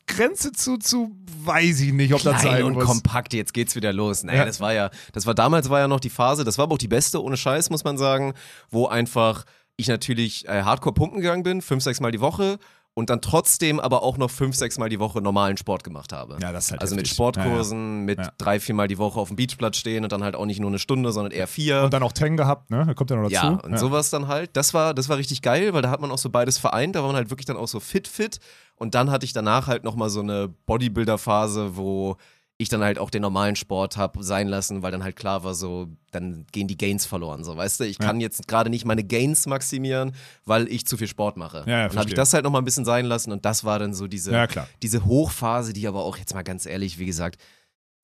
Grenze 0.06 0.52
zu, 0.52 0.76
zu 0.78 1.16
weiß 1.44 1.80
ich 1.80 1.92
nicht, 1.92 2.14
ob 2.14 2.22
das 2.22 2.40
Klein 2.42 2.54
sein 2.56 2.64
und 2.64 2.74
muss. 2.74 2.84
kompakt, 2.84 3.34
jetzt 3.34 3.52
geht's 3.54 3.74
wieder 3.76 3.92
los. 3.92 4.22
Naja, 4.24 4.40
Ja. 4.40 4.44
das 4.44 4.60
war 4.60 4.72
ja, 4.72 4.90
das 5.12 5.26
war 5.26 5.34
damals 5.34 5.68
war 5.70 5.80
ja 5.80 5.88
noch 5.88 6.00
die 6.00 6.10
Phase, 6.10 6.44
das 6.44 6.58
war 6.58 6.64
aber 6.64 6.74
auch 6.74 6.78
die 6.78 6.88
beste, 6.88 7.22
ohne 7.22 7.36
Scheiß, 7.36 7.70
muss 7.70 7.84
man 7.84 7.98
sagen, 7.98 8.34
wo 8.70 8.86
einfach 8.86 9.44
ich 9.76 9.88
natürlich 9.88 10.48
äh, 10.48 10.62
hardcore 10.62 10.94
pumpen 10.94 11.20
gegangen 11.20 11.42
bin, 11.42 11.60
fünf, 11.60 11.82
sechs 11.82 12.00
Mal 12.00 12.10
die 12.12 12.20
Woche 12.20 12.58
und 12.98 13.10
dann 13.10 13.20
trotzdem 13.20 13.78
aber 13.78 14.02
auch 14.02 14.16
noch 14.16 14.30
fünf, 14.30 14.56
sechs 14.56 14.78
Mal 14.78 14.88
die 14.88 14.98
Woche 14.98 15.20
normalen 15.20 15.58
Sport 15.58 15.84
gemacht 15.84 16.14
habe. 16.14 16.38
Ja, 16.40 16.50
das 16.50 16.64
ist 16.64 16.70
halt 16.70 16.80
also 16.80 16.94
mit 16.94 17.04
heftig. 17.04 17.14
Sportkursen, 17.14 18.06
mit 18.06 18.18
Ja. 18.18 18.32
drei, 18.38 18.58
vier 18.58 18.74
Mal 18.74 18.88
die 18.88 18.96
Woche 18.96 19.20
auf 19.20 19.28
dem 19.28 19.36
Beachplatz 19.36 19.76
stehen 19.76 20.02
und 20.02 20.12
dann 20.12 20.24
halt 20.24 20.34
auch 20.34 20.46
nicht 20.46 20.60
nur 20.60 20.70
eine 20.70 20.78
Stunde, 20.78 21.12
sondern 21.12 21.30
eher 21.30 21.46
vier. 21.46 21.82
Und 21.82 21.92
dann 21.92 22.02
auch 22.02 22.12
Tang 22.12 22.38
gehabt, 22.38 22.70
ne? 22.70 22.84
Da 22.86 22.94
kommt 22.94 23.10
ja 23.10 23.16
noch 23.16 23.24
dazu. 23.30 23.34
Ja, 23.34 23.48
und 23.62 23.78
sowas 23.78 24.08
dann 24.08 24.28
halt. 24.28 24.56
Das 24.56 24.72
war, 24.72 24.94
das 24.94 25.10
war 25.10 25.18
richtig 25.18 25.42
geil, 25.42 25.74
weil 25.74 25.82
da 25.82 25.90
hat 25.90 26.00
man 26.00 26.10
auch 26.10 26.16
so 26.18 26.30
beides 26.30 26.56
vereint. 26.56 26.96
Da 26.96 27.00
war 27.00 27.08
man 27.08 27.16
halt 27.16 27.28
wirklich 27.28 27.44
dann 27.46 27.58
auch 27.58 27.68
so 27.68 27.80
fit, 27.80 28.08
fit. 28.08 28.40
Und 28.76 28.94
dann 28.94 29.10
hatte 29.10 29.26
ich 29.26 29.34
danach 29.34 29.66
halt 29.66 29.84
nochmal 29.84 30.08
so 30.08 30.20
eine 30.20 30.48
Bodybuilder-Phase, 30.66 31.76
wo 31.76 32.16
ich 32.58 32.68
dann 32.70 32.82
halt 32.82 32.98
auch 32.98 33.10
den 33.10 33.22
normalen 33.22 33.54
Sport 33.54 33.96
hab 33.96 34.16
sein 34.20 34.48
lassen, 34.48 34.82
weil 34.82 34.90
dann 34.90 35.04
halt 35.04 35.16
klar 35.16 35.44
war, 35.44 35.54
so, 35.54 35.88
dann 36.10 36.46
gehen 36.52 36.68
die 36.68 36.78
Gains 36.78 37.04
verloren. 37.04 37.44
So, 37.44 37.56
weißt 37.56 37.80
du, 37.80 37.84
ich 37.84 37.98
kann 37.98 38.20
jetzt 38.20 38.48
gerade 38.48 38.70
nicht 38.70 38.86
meine 38.86 39.04
Gains 39.04 39.46
maximieren, 39.46 40.14
weil 40.46 40.66
ich 40.68 40.86
zu 40.86 40.96
viel 40.96 41.08
Sport 41.08 41.36
mache. 41.36 41.64
Ja, 41.66 41.80
ja, 41.80 41.88
dann 41.88 41.98
habe 41.98 42.08
ich 42.08 42.14
das 42.14 42.32
halt 42.32 42.44
nochmal 42.44 42.62
ein 42.62 42.64
bisschen 42.64 42.86
sein 42.86 43.04
lassen 43.04 43.30
und 43.30 43.44
das 43.44 43.64
war 43.64 43.78
dann 43.78 43.92
so 43.92 44.06
diese, 44.06 44.32
Ja, 44.32 44.46
diese 44.82 45.04
Hochphase, 45.04 45.74
die 45.74 45.86
aber 45.86 46.04
auch 46.04 46.16
jetzt 46.16 46.32
mal 46.32 46.42
ganz 46.42 46.64
ehrlich, 46.64 46.98
wie 46.98 47.06
gesagt, 47.06 47.38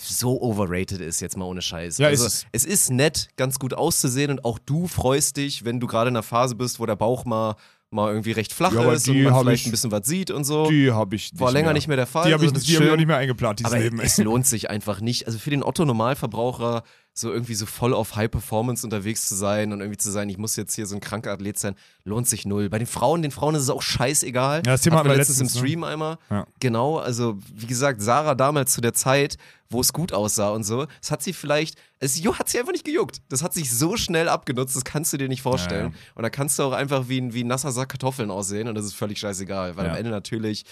so 0.03 0.41
overrated 0.43 1.01
ist, 1.01 1.21
jetzt 1.21 1.37
mal 1.37 1.45
ohne 1.45 1.63
Scheiß. 1.63 1.99
Ja, 1.99 2.09
also, 2.09 2.27
ist 2.27 2.47
es 2.53 2.65
ist 2.65 2.91
nett, 2.91 3.29
ganz 3.37 3.59
gut 3.59 3.73
auszusehen 3.73 4.31
und 4.31 4.45
auch 4.45 4.59
du 4.59 4.87
freust 4.87 5.37
dich, 5.37 5.65
wenn 5.65 5.81
du 5.81 5.87
gerade 5.87 6.09
in 6.09 6.17
einer 6.17 6.23
Phase 6.23 6.57
bist, 6.57 6.79
wo 6.81 6.87
der 6.87 6.97
Bauch 6.97 7.25
mal, 7.25 7.57
mal 7.93 8.09
irgendwie 8.11 8.33
recht 8.33 8.53
flach 8.53 8.73
Ja, 8.73 8.91
ist 8.93 9.09
und 9.09 9.23
man 9.23 9.35
vielleicht 9.41 9.63
ich- 9.63 9.69
ein 9.69 9.71
bisschen 9.73 9.91
was 9.93 10.07
sieht 10.07 10.31
und 10.31 10.45
so. 10.45 10.69
Die 10.69 10.91
habe 10.91 11.15
ich 11.17 11.33
nicht 11.33 11.41
War 11.41 11.53
länger 11.53 11.67
mehr. 11.67 11.75
nicht 11.75 11.89
mehr 11.89 11.97
der 11.97 12.07
Fall. 12.07 12.27
Die 12.27 12.33
habe 12.33 12.45
ich, 12.45 12.53
also 12.53 12.75
hab 12.77 12.83
ich 12.85 12.91
auch 12.91 12.97
nicht 12.97 13.07
mehr 13.07 13.17
eingeplant, 13.19 13.59
dieses 13.61 13.73
Aber 13.73 13.81
Leben. 13.83 14.01
es 14.01 14.19
lohnt 14.19 14.47
sich 14.47 14.71
einfach 14.71 15.01
nicht. 15.01 15.27
Also 15.27 15.39
für 15.39 15.51
den 15.51 15.63
Otto-Normalverbraucher 15.63 16.83
so 17.15 17.31
irgendwie 17.31 17.55
so 17.55 17.67
voll 17.67 17.93
auf 17.93 18.17
High 18.17 18.31
Performance 18.31 18.87
unterwegs 18.87 19.29
zu 19.29 19.35
sein 19.35 19.73
und 19.73 19.81
irgendwie 19.81 19.99
zu 19.99 20.11
sein, 20.11 20.29
ich 20.31 20.39
muss 20.39 20.57
jetzt 20.57 20.75
hier 20.75 20.87
so 20.87 20.95
ein 20.95 21.01
kranker 21.01 21.33
Athlet 21.33 21.59
sein, 21.59 21.75
lohnt 22.05 22.27
sich 22.27 22.47
null. 22.47 22.71
Bei 22.71 22.79
den 22.79 22.87
Frauen, 22.87 23.21
den 23.21 23.31
Frauen 23.31 23.55
ist 23.55 23.63
es 23.63 23.71
auch 23.71 23.83
scheißegal. 23.83 24.63
Ja, 24.65 24.73
das 24.73 24.81
Thema 24.81 24.99
Hatten 24.99 25.11
wir 25.11 25.17
letztens 25.17 25.41
im 25.41 25.45
letztens, 25.45 25.63
ne? 25.63 25.69
Stream 25.69 25.85
einmal. 25.85 26.19
Ja. 26.31 26.47
Genau, 26.61 26.99
also 26.99 27.39
wie 27.55 27.67
gesagt, 27.67 28.01
Sarah 28.01 28.35
damals 28.35 28.73
zu 28.73 28.81
der 28.81 28.95
Zeit, 28.95 29.37
wo 29.69 29.81
es 29.81 29.93
gut 29.93 30.13
aussah 30.13 30.51
und 30.51 30.65
so, 30.65 30.87
das 31.01 31.11
hat 31.11 31.23
sie 31.23 31.35
vielleicht, 31.35 31.77
es 31.99 32.17
hat 32.25 32.49
sie 32.49 32.59
einfach 32.59 32.73
nicht 32.73 32.85
gejuckt. 32.85 33.21
Das 33.29 33.43
hat 33.43 33.53
sich 33.53 33.71
so 33.71 33.97
schnell 33.97 34.29
abgenutzt, 34.29 34.75
das 34.75 34.85
kannst 34.85 35.13
du 35.13 35.19
dir 35.19 35.29
nicht 35.29 35.43
vorstellen. 35.43 35.93
Ja. 35.93 35.99
Und 36.15 36.23
da 36.23 36.31
kannst 36.31 36.59
du 36.59 36.63
auch 36.63 36.73
einfach 36.73 37.09
wie 37.09 37.21
ein, 37.21 37.35
wie 37.35 37.45
ein 37.45 37.49
nasser 37.49 37.73
Sack 37.73 37.91
Kartoffeln 37.91 38.31
aussehen 38.31 38.69
und 38.69 38.75
das 38.75 38.87
ist 38.87 38.95
völlig 38.95 39.19
scheißegal, 39.19 39.77
weil 39.77 39.91
am 39.91 39.97
Ende 39.97 40.11
natürlich 40.11 40.65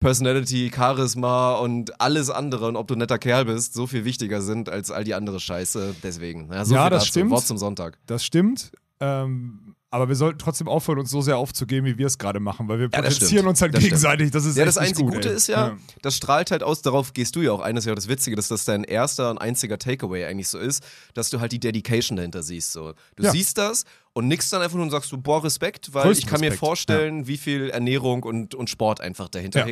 Personality, 0.00 0.70
Charisma 0.74 1.54
und 1.56 2.00
alles 2.00 2.30
andere 2.30 2.68
und 2.68 2.76
ob 2.76 2.86
du 2.86 2.94
netter 2.94 3.18
Kerl 3.18 3.44
bist, 3.46 3.74
so 3.74 3.86
viel 3.86 4.04
wichtiger 4.04 4.40
sind 4.42 4.68
als 4.68 4.90
all 4.90 5.02
die 5.04 5.14
andere 5.14 5.40
Scheiße. 5.40 5.96
Deswegen. 6.02 6.52
Ja, 6.52 6.64
so 6.64 6.74
Ja, 6.74 6.82
viel 6.84 6.90
das 6.90 7.02
dazu. 7.02 7.08
stimmt. 7.10 7.30
Wort 7.32 7.46
zum 7.46 7.58
Sonntag. 7.58 7.98
Das 8.06 8.24
stimmt. 8.24 8.70
Ähm, 9.00 9.67
aber 9.90 10.08
wir 10.08 10.16
sollten 10.16 10.38
trotzdem 10.38 10.68
aufhören, 10.68 10.98
uns 10.98 11.10
so 11.10 11.20
sehr 11.22 11.38
aufzugeben, 11.38 11.86
wie 11.86 11.96
wir 11.96 12.06
es 12.06 12.18
gerade 12.18 12.40
machen, 12.40 12.68
weil 12.68 12.78
wir 12.78 12.84
Ja, 12.92 13.00
potenzieren 13.00 13.28
stimmt. 13.30 13.48
uns 13.48 13.62
halt 13.62 13.72
Das 13.74 13.80
stimmt. 13.80 13.90
gegenseitig. 13.90 14.30
Das 14.30 14.44
ist 14.44 14.56
Ja, 14.56 14.64
das 14.66 14.76
einzige 14.76 15.04
gut, 15.06 15.14
Gute 15.14 15.30
ey. 15.30 15.34
ist 15.36 15.46
ja, 15.48 15.76
das 16.02 16.16
strahlt 16.16 16.50
halt 16.50 16.62
aus, 16.62 16.82
darauf 16.82 17.12
gehst 17.14 17.34
du 17.36 17.40
ja 17.40 17.52
auch 17.52 17.60
eines 17.60 17.84
ja 17.86 17.94
das 17.94 18.06
Witzige, 18.08 18.36
dass 18.36 18.48
das 18.48 18.64
dein 18.66 18.84
erster 18.84 19.30
und 19.30 19.38
einziger 19.38 19.78
Takeaway 19.78 20.26
eigentlich 20.26 20.48
so 20.48 20.58
ist, 20.58 20.82
dass 21.14 21.30
du 21.30 21.40
halt 21.40 21.52
die 21.52 21.60
Dedication 21.60 22.16
dahinter 22.16 22.42
siehst. 22.42 22.72
So. 22.72 22.92
Du 23.16 23.22
Ja. 23.24 23.30
siehst 23.30 23.56
das 23.56 23.84
und 24.12 24.28
nix 24.28 24.50
dann 24.50 24.60
einfach 24.62 24.76
nur 24.76 24.84
und 24.84 24.90
sagst 24.90 25.10
du, 25.12 25.16
boah, 25.18 25.42
Respekt, 25.42 25.94
weil 25.94 26.04
Größten 26.04 26.24
ich 26.24 26.30
kann 26.30 26.40
mir 26.40 26.46
Respekt, 26.46 26.58
vorstellen, 26.60 27.26
wie 27.26 27.38
viel 27.38 27.70
Ernährung 27.70 28.24
und, 28.24 28.54
und 28.54 28.68
Sport 28.68 29.00
einfach 29.00 29.28
dahinter 29.28 29.60
Ja. 29.60 29.64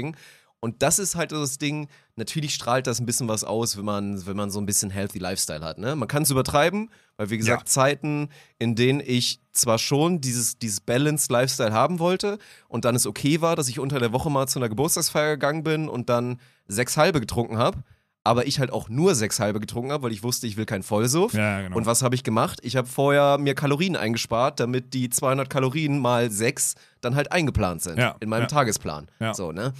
Und 0.61 0.83
das 0.83 0.99
ist 0.99 1.15
halt 1.17 1.31
so 1.31 1.41
das 1.41 1.59
Ding, 1.59 1.87
natürlich 2.17 2.55
strahlt 2.55 2.87
das 2.87 2.99
ein 2.99 3.07
bisschen 3.07 3.29
was 3.29 3.45
aus, 3.45 3.77
wenn 3.77 3.85
man, 3.85 4.27
wenn 4.27 4.37
man 4.37 4.51
so 4.51 4.59
ein 4.59 4.67
bisschen 4.67 4.91
healthy 4.91 5.19
Lifestyle 5.19 5.61
hat. 5.65 5.79
Ne? 5.79 5.95
Man 5.95 6.09
kann 6.09 6.23
es 6.23 6.31
übertreiben, 6.31 6.91
weil 7.19 7.31
wie 7.31 7.37
gesagt, 7.39 7.63
Ja. 7.63 7.67
Zeiten, 7.67 8.31
in 8.59 8.75
denen 8.75 9.01
ich 9.05 9.41
zwar 9.53 9.79
schon 9.79 10.21
dieses, 10.21 10.59
dieses 10.59 10.81
Balanced 10.81 11.31
Lifestyle 11.31 11.73
haben 11.73 11.99
wollte 11.99 12.39
und 12.69 12.85
dann 12.85 12.97
es 12.97 13.07
okay 13.07 13.41
war, 13.43 13.55
dass 13.55 13.69
ich 13.69 13.79
unter 13.79 13.99
der 14.01 14.13
Woche 14.13 14.31
mal 14.31 14.47
zu 14.49 14.59
einer 14.59 14.69
Geburtstagsfeier 14.69 15.33
gegangen 15.33 15.63
bin 15.63 15.89
und 15.89 16.09
dann 16.09 16.41
sechs 16.67 16.97
halbe 16.97 17.21
getrunken 17.21 17.59
habe, 17.59 17.85
aber 18.25 18.47
ich 18.47 18.59
halt 18.59 18.73
auch 18.73 18.89
nur 18.89 19.15
sechs 19.15 19.39
halbe 19.39 19.61
getrunken 19.61 19.93
habe, 19.93 20.05
weil 20.05 20.13
ich 20.13 20.25
wusste, 20.25 20.49
ich 20.49 20.57
will 20.57 20.67
keinen 20.67 20.83
Vollsuff. 20.83 21.33
Ja, 21.35 21.61
genau. 21.63 21.77
Und 21.77 21.87
was 21.87 22.03
habe 22.03 22.15
ich 22.17 22.25
gemacht? 22.25 22.59
Ich 22.65 22.75
habe 22.77 22.89
vorher 22.89 23.39
mir 23.39 23.55
Kalorien 23.55 23.95
eingespart, 23.95 24.59
damit 24.59 24.95
die 24.95 25.11
200 25.11 25.49
Kalorien 25.49 26.01
mal 26.01 26.31
sechs 26.33 26.75
dann 27.03 27.15
halt 27.15 27.31
eingeplant 27.31 27.83
sind 27.83 27.99
Ja, 27.99 28.17
in 28.21 28.29
meinem 28.31 28.43
ja. 28.43 28.47
Tagesplan. 28.49 29.07
So, 29.33 29.53
ne? 29.53 29.73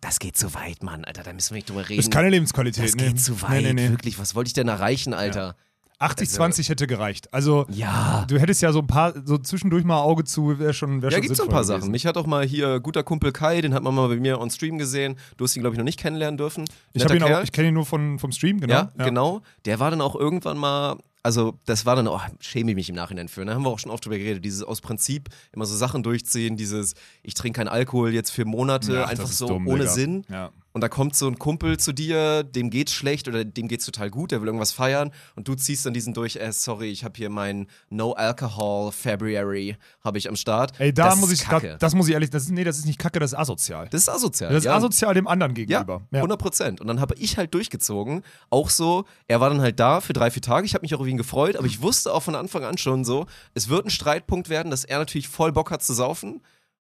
Das 0.00 0.18
geht 0.18 0.36
zu 0.36 0.54
weit, 0.54 0.82
Mann, 0.82 1.04
Alter, 1.04 1.22
da 1.22 1.32
müssen 1.32 1.50
wir 1.50 1.56
nicht 1.56 1.68
drüber 1.68 1.82
reden. 1.88 1.96
Das 1.96 2.06
ist 2.06 2.12
keine 2.12 2.30
Lebensqualität. 2.30 2.84
das 2.84 2.94
nee. 2.96 3.08
geht 3.08 3.20
zu 3.20 3.40
weit, 3.42 3.62
Nee, 3.62 3.72
nee, 3.72 3.84
nee. 3.84 3.90
wirklich. 3.90 4.18
Was 4.18 4.34
wollte 4.34 4.48
ich 4.48 4.54
denn 4.54 4.68
erreichen, 4.68 5.14
Alter? 5.14 5.56
80-20 6.00 6.68
hätte 6.68 6.86
gereicht. 6.86 7.32
Also, 7.32 7.66
Ja. 7.70 8.24
du 8.28 8.38
hättest 8.38 8.60
ja 8.62 8.72
so 8.72 8.80
ein 8.80 8.86
paar, 8.86 9.14
so 9.24 9.38
zwischendurch 9.38 9.84
mal 9.84 10.00
Auge 10.00 10.24
zu, 10.24 10.58
wäre 10.58 10.74
schon, 10.74 11.02
wär 11.02 11.10
Ja, 11.10 11.20
gibt 11.20 11.36
so 11.36 11.44
ein 11.44 11.48
paar 11.48 11.62
gewesen. 11.62 11.80
Sachen. 11.80 11.90
Mich 11.92 12.04
hat 12.04 12.16
auch 12.16 12.26
mal 12.26 12.44
hier 12.44 12.80
guter 12.80 13.02
Kumpel 13.02 13.32
Kai, 13.32 13.60
den 13.60 13.72
hat 13.74 13.82
man 13.82 13.94
mal 13.94 14.08
bei 14.08 14.16
mir 14.16 14.40
on 14.40 14.50
Stream 14.50 14.76
gesehen. 14.76 15.16
Du 15.36 15.44
hast 15.44 15.56
ihn, 15.56 15.60
glaube 15.62 15.74
ich, 15.74 15.78
noch 15.78 15.84
nicht 15.84 15.98
kennenlernen 15.98 16.36
dürfen. 16.36 16.64
Ich, 16.92 17.02
ihn 17.08 17.22
auch- 17.22 17.42
ich 17.42 17.52
kenne 17.52 17.68
ihn 17.68 17.74
nur 17.74 17.86
von, 17.86 18.18
vom 18.18 18.32
Stream, 18.32 18.60
genau. 18.60 18.74
Ja, 18.74 18.90
genau. 19.04 19.40
Der 19.64 19.78
war 19.80 19.90
dann 19.90 20.00
auch 20.00 20.16
irgendwann 20.16 20.58
mal, 20.58 20.96
also 21.24 21.58
das 21.64 21.86
war 21.86 21.96
dann, 21.96 22.06
oh, 22.06 22.20
schäme 22.38 22.70
ich 22.70 22.74
mich 22.76 22.88
im 22.90 22.94
Nachhinein 22.94 23.28
für. 23.28 23.44
Da 23.44 23.54
haben 23.54 23.62
wir 23.64 23.70
auch 23.70 23.78
schon 23.78 23.90
oft 23.90 24.04
drüber 24.04 24.18
geredet, 24.18 24.44
dieses 24.44 24.62
aus 24.62 24.82
Prinzip 24.82 25.30
immer 25.52 25.64
so 25.64 25.74
Sachen 25.74 26.02
durchziehen, 26.02 26.56
dieses, 26.56 26.94
ich 27.22 27.32
trinke 27.34 27.58
keinen 27.58 27.68
Alkohol 27.68 28.12
jetzt 28.12 28.30
für 28.30 28.44
Monate, 28.44 28.92
Ja, 28.92 29.06
einfach 29.06 29.26
so 29.26 29.48
dumm, 29.48 29.66
ohne 29.66 29.80
Digga. 29.80 29.92
Sinn. 29.92 30.24
Ja. 30.28 30.52
Und 30.74 30.80
da 30.80 30.88
kommt 30.88 31.14
so 31.14 31.28
ein 31.28 31.38
Kumpel 31.38 31.78
zu 31.78 31.92
dir, 31.92 32.42
dem 32.42 32.68
geht's 32.68 32.92
schlecht 32.92 33.28
oder 33.28 33.44
dem 33.44 33.68
geht's 33.68 33.86
total 33.86 34.10
gut, 34.10 34.32
der 34.32 34.40
will 34.40 34.48
irgendwas 34.48 34.72
feiern 34.72 35.12
und 35.36 35.46
du 35.46 35.54
ziehst 35.54 35.86
dann 35.86 35.94
diesen 35.94 36.14
durch, 36.14 36.34
äh, 36.34 36.50
sorry, 36.52 36.90
ich 36.90 37.04
habe 37.04 37.14
hier 37.16 37.30
mein 37.30 37.68
No 37.90 38.12
Alcohol 38.12 38.90
February 38.90 39.76
habe 40.02 40.18
ich 40.18 40.28
am 40.28 40.34
Start. 40.34 40.72
Ey, 40.80 40.92
da 40.92 41.10
das 41.10 41.20
muss 41.20 41.30
ich, 41.30 41.42
Kacke. 41.44 41.76
das 41.78 41.94
muss 41.94 42.08
ich 42.08 42.14
ehrlich, 42.14 42.30
das 42.30 42.42
ist, 42.42 42.50
nee, 42.50 42.64
das 42.64 42.78
ist 42.78 42.86
nicht 42.86 42.98
kacke, 42.98 43.20
das 43.20 43.32
ist 43.32 43.38
asozial. 43.38 43.88
das 43.88 44.02
ist 44.02 44.08
asozial. 44.08 44.50
Das 44.50 44.58
ist 44.58 44.64
ja. 44.64 44.74
asozial 44.74 45.14
dem 45.14 45.28
anderen 45.28 45.54
Ja, 45.54 45.84
gegenüber. 45.84 46.02
100 46.10 46.40
Prozent. 46.40 46.80
Und 46.80 46.88
dann 46.88 47.00
habe 47.00 47.14
ich 47.18 47.38
halt 47.38 47.54
durchgezogen. 47.54 48.22
Auch 48.50 48.68
so, 48.68 49.04
er 49.28 49.40
war 49.40 49.50
dann 49.50 49.60
halt 49.60 49.78
da 49.78 50.00
für 50.00 50.12
drei, 50.12 50.32
vier 50.32 50.42
Tage. 50.42 50.66
Ich 50.66 50.74
habe 50.74 50.82
mich 50.82 50.92
auch 50.96 51.00
auf 51.00 51.06
ihn 51.06 51.16
gefreut, 51.16 51.54
aber 51.54 51.68
ich 51.68 51.82
wusste 51.82 52.12
auch 52.12 52.24
von 52.24 52.34
Anfang 52.34 52.64
an 52.64 52.78
schon 52.78 53.04
so, 53.04 53.26
es 53.54 53.68
wird 53.68 53.86
ein 53.86 53.90
Streitpunkt 53.90 54.48
werden, 54.48 54.72
dass 54.72 54.84
er 54.84 54.98
natürlich 54.98 55.28
voll 55.28 55.52
Bock 55.52 55.70
hat 55.70 55.84
zu 55.84 55.94
saufen 55.94 56.42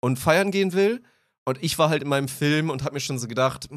und 0.02 0.20
feiern 0.20 0.52
gehen 0.52 0.74
will. 0.74 1.02
Und 1.44 1.58
ich 1.62 1.80
war 1.80 1.90
halt 1.90 2.04
in 2.04 2.10
meinem 2.10 2.28
Film 2.28 2.70
und 2.70 2.84
habe 2.84 2.94
mir 2.94 3.00
schon 3.00 3.18
so 3.18 3.28
gedacht, 3.28 3.68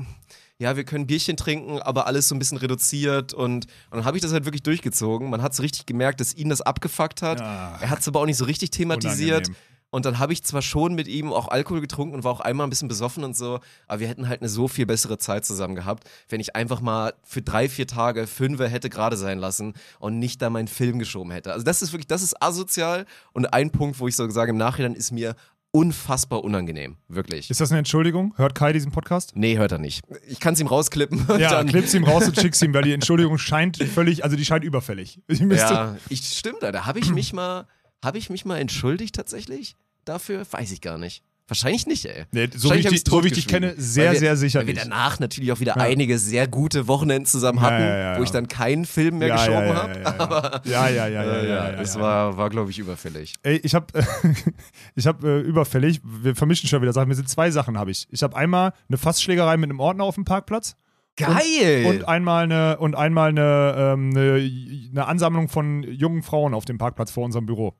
ja, 0.58 0.76
wir 0.76 0.84
können 0.84 1.06
Bierchen 1.06 1.36
trinken, 1.36 1.80
aber 1.80 2.06
alles 2.06 2.28
so 2.28 2.34
ein 2.34 2.38
bisschen 2.38 2.58
reduziert. 2.58 3.32
Und, 3.32 3.66
und 3.90 3.96
dann 3.96 4.04
habe 4.04 4.16
ich 4.16 4.22
das 4.22 4.32
halt 4.32 4.44
wirklich 4.44 4.62
durchgezogen. 4.62 5.30
Man 5.30 5.42
hat 5.42 5.54
so 5.54 5.62
richtig 5.62 5.86
gemerkt, 5.86 6.20
dass 6.20 6.34
ihn 6.34 6.50
das 6.50 6.60
abgefuckt 6.60 7.22
hat. 7.22 7.40
Ja. 7.40 7.78
Er 7.80 7.90
hat 7.90 8.00
es 8.00 8.08
aber 8.08 8.20
auch 8.20 8.26
nicht 8.26 8.36
so 8.36 8.44
richtig 8.44 8.70
thematisiert. 8.70 9.48
Unangenehm. 9.48 9.56
Und 9.94 10.06
dann 10.06 10.18
habe 10.18 10.32
ich 10.32 10.42
zwar 10.42 10.60
schon 10.60 10.96
mit 10.96 11.06
ihm 11.06 11.32
auch 11.32 11.46
Alkohol 11.46 11.80
getrunken 11.80 12.16
und 12.16 12.24
war 12.24 12.32
auch 12.32 12.40
einmal 12.40 12.66
ein 12.66 12.70
bisschen 12.70 12.88
besoffen 12.88 13.22
und 13.22 13.36
so, 13.36 13.60
aber 13.86 14.00
wir 14.00 14.08
hätten 14.08 14.26
halt 14.28 14.40
eine 14.40 14.48
so 14.48 14.66
viel 14.66 14.86
bessere 14.86 15.18
Zeit 15.18 15.44
zusammen 15.44 15.76
gehabt, 15.76 16.10
wenn 16.28 16.40
ich 16.40 16.56
einfach 16.56 16.80
mal 16.80 17.14
für 17.22 17.42
drei, 17.42 17.68
vier 17.68 17.86
Tage 17.86 18.26
fünfe 18.26 18.66
hätte 18.66 18.90
gerade 18.90 19.16
sein 19.16 19.38
lassen 19.38 19.74
und 20.00 20.18
nicht 20.18 20.42
da 20.42 20.50
meinen 20.50 20.66
Film 20.66 20.98
geschoben 20.98 21.30
hätte. 21.30 21.52
Also 21.52 21.64
das 21.64 21.80
ist 21.80 21.92
wirklich, 21.92 22.08
das 22.08 22.24
ist 22.24 22.42
asozial 22.42 23.06
und 23.34 23.46
ein 23.46 23.70
Punkt, 23.70 24.00
wo 24.00 24.08
ich 24.08 24.16
so 24.16 24.28
sage, 24.30 24.50
im 24.50 24.56
Nachhinein 24.56 24.94
ist 24.94 25.12
mir 25.12 25.36
unfassbar 25.74 26.44
unangenehm. 26.44 26.96
Wirklich. 27.08 27.50
Ist 27.50 27.60
das 27.60 27.72
eine 27.72 27.80
Entschuldigung? 27.80 28.32
Hört 28.36 28.54
Kai 28.54 28.72
diesen 28.72 28.92
Podcast? 28.92 29.32
Nee, 29.34 29.58
hört 29.58 29.72
er 29.72 29.78
nicht. 29.78 30.02
Ich 30.28 30.38
kann 30.38 30.54
es 30.54 30.60
ihm 30.60 30.68
rausklippen. 30.68 31.26
Ja, 31.38 31.50
dann, 31.50 31.66
klipp's 31.66 31.92
ihm 31.94 32.04
raus 32.04 32.28
und 32.28 32.40
schick's 32.40 32.62
ihm, 32.62 32.72
weil 32.72 32.84
die 32.84 32.92
Entschuldigung 32.94 33.38
scheint 33.38 33.82
völlig, 33.82 34.22
also 34.22 34.36
die 34.36 34.44
scheint 34.44 34.62
überfällig. 34.62 35.20
Ich 35.26 35.40
Ja, 35.40 35.96
ich, 36.08 36.22
stimmt, 36.24 36.62
Alter. 36.62 36.86
Habe 36.86 37.00
ich 37.00 37.10
mich 37.10 37.32
mal, 37.32 37.66
habe 38.04 38.18
ich 38.18 38.30
mich 38.30 38.44
mal 38.44 38.58
entschuldigt 38.58 39.16
tatsächlich 39.16 39.74
dafür? 40.04 40.46
Weiß 40.48 40.70
ich 40.70 40.80
gar 40.80 40.96
nicht. 40.96 41.24
Wahrscheinlich 41.46 41.86
nicht, 41.86 42.06
ey. 42.06 42.24
Nee, 42.32 42.48
so, 42.56 42.70
wie 42.72 42.78
ich, 42.78 42.86
dich- 42.86 43.02
so 43.06 43.22
wie 43.22 43.26
ich 43.26 43.34
dich 43.34 43.46
kenne, 43.46 43.74
sehr, 43.76 44.06
Weil 44.06 44.12
wir, 44.14 44.18
sehr 44.20 44.36
sicher 44.38 44.60
Weil 44.60 44.66
wir 44.68 44.74
nicht. 44.74 44.86
danach 44.86 45.20
natürlich 45.20 45.52
auch 45.52 45.60
wieder 45.60 45.74
Ja. 45.76 45.82
einige 45.82 46.18
sehr 46.18 46.48
gute 46.48 46.88
Wochenenden 46.88 47.26
zusammen 47.26 47.60
hatten, 47.60 47.82
ja, 47.82 48.12
ja, 48.14 48.18
wo 48.18 48.22
ich 48.22 48.30
dann 48.30 48.48
keinen 48.48 48.86
Film 48.86 49.18
mehr 49.18 49.28
geschoben 49.30 49.74
habe. 49.74 50.00
ja, 50.64 50.88
ja. 50.88 51.06
Ja, 51.06 51.08
ja, 51.08 51.22
äh, 51.34 51.48
ja, 51.48 51.72
das 51.72 51.98
war, 51.98 52.38
war 52.38 52.48
glaube 52.48 52.70
ich, 52.70 52.78
überfällig. 52.78 53.34
Ey, 53.42 53.56
ich 53.62 53.74
habe 53.74 53.86
ich 54.94 55.06
hab, 55.06 55.22
äh, 55.22 55.40
überfällig, 55.40 56.00
wir 56.02 56.34
vermischen 56.34 56.66
schon 56.68 56.80
wieder 56.80 56.94
Sachen, 56.94 57.08
mir 57.08 57.14
sind 57.14 57.28
zwei 57.28 57.50
Sachen 57.50 57.76
habe 57.78 57.90
ich. 57.90 58.06
Ich 58.10 58.22
habe 58.22 58.34
einmal 58.36 58.72
eine 58.88 58.96
Fassschlägerei 58.96 59.58
mit 59.58 59.68
einem 59.68 59.80
Ordner 59.80 60.04
auf 60.04 60.14
dem 60.14 60.24
Parkplatz 60.24 60.76
Geil! 61.16 61.84
und 61.86 62.08
einmal 62.08 62.44
eine 62.44 62.78
und 62.78 62.96
einmal 62.96 63.28
eine, 63.28 63.74
ähm, 63.76 64.10
eine, 64.16 64.50
eine 64.92 65.06
Ansammlung 65.06 65.48
von 65.48 65.82
jungen 65.82 66.22
Frauen 66.22 66.54
auf 66.54 66.64
dem 66.64 66.78
Parkplatz 66.78 67.10
vor 67.10 67.24
unserem 67.24 67.46
Büro. 67.46 67.74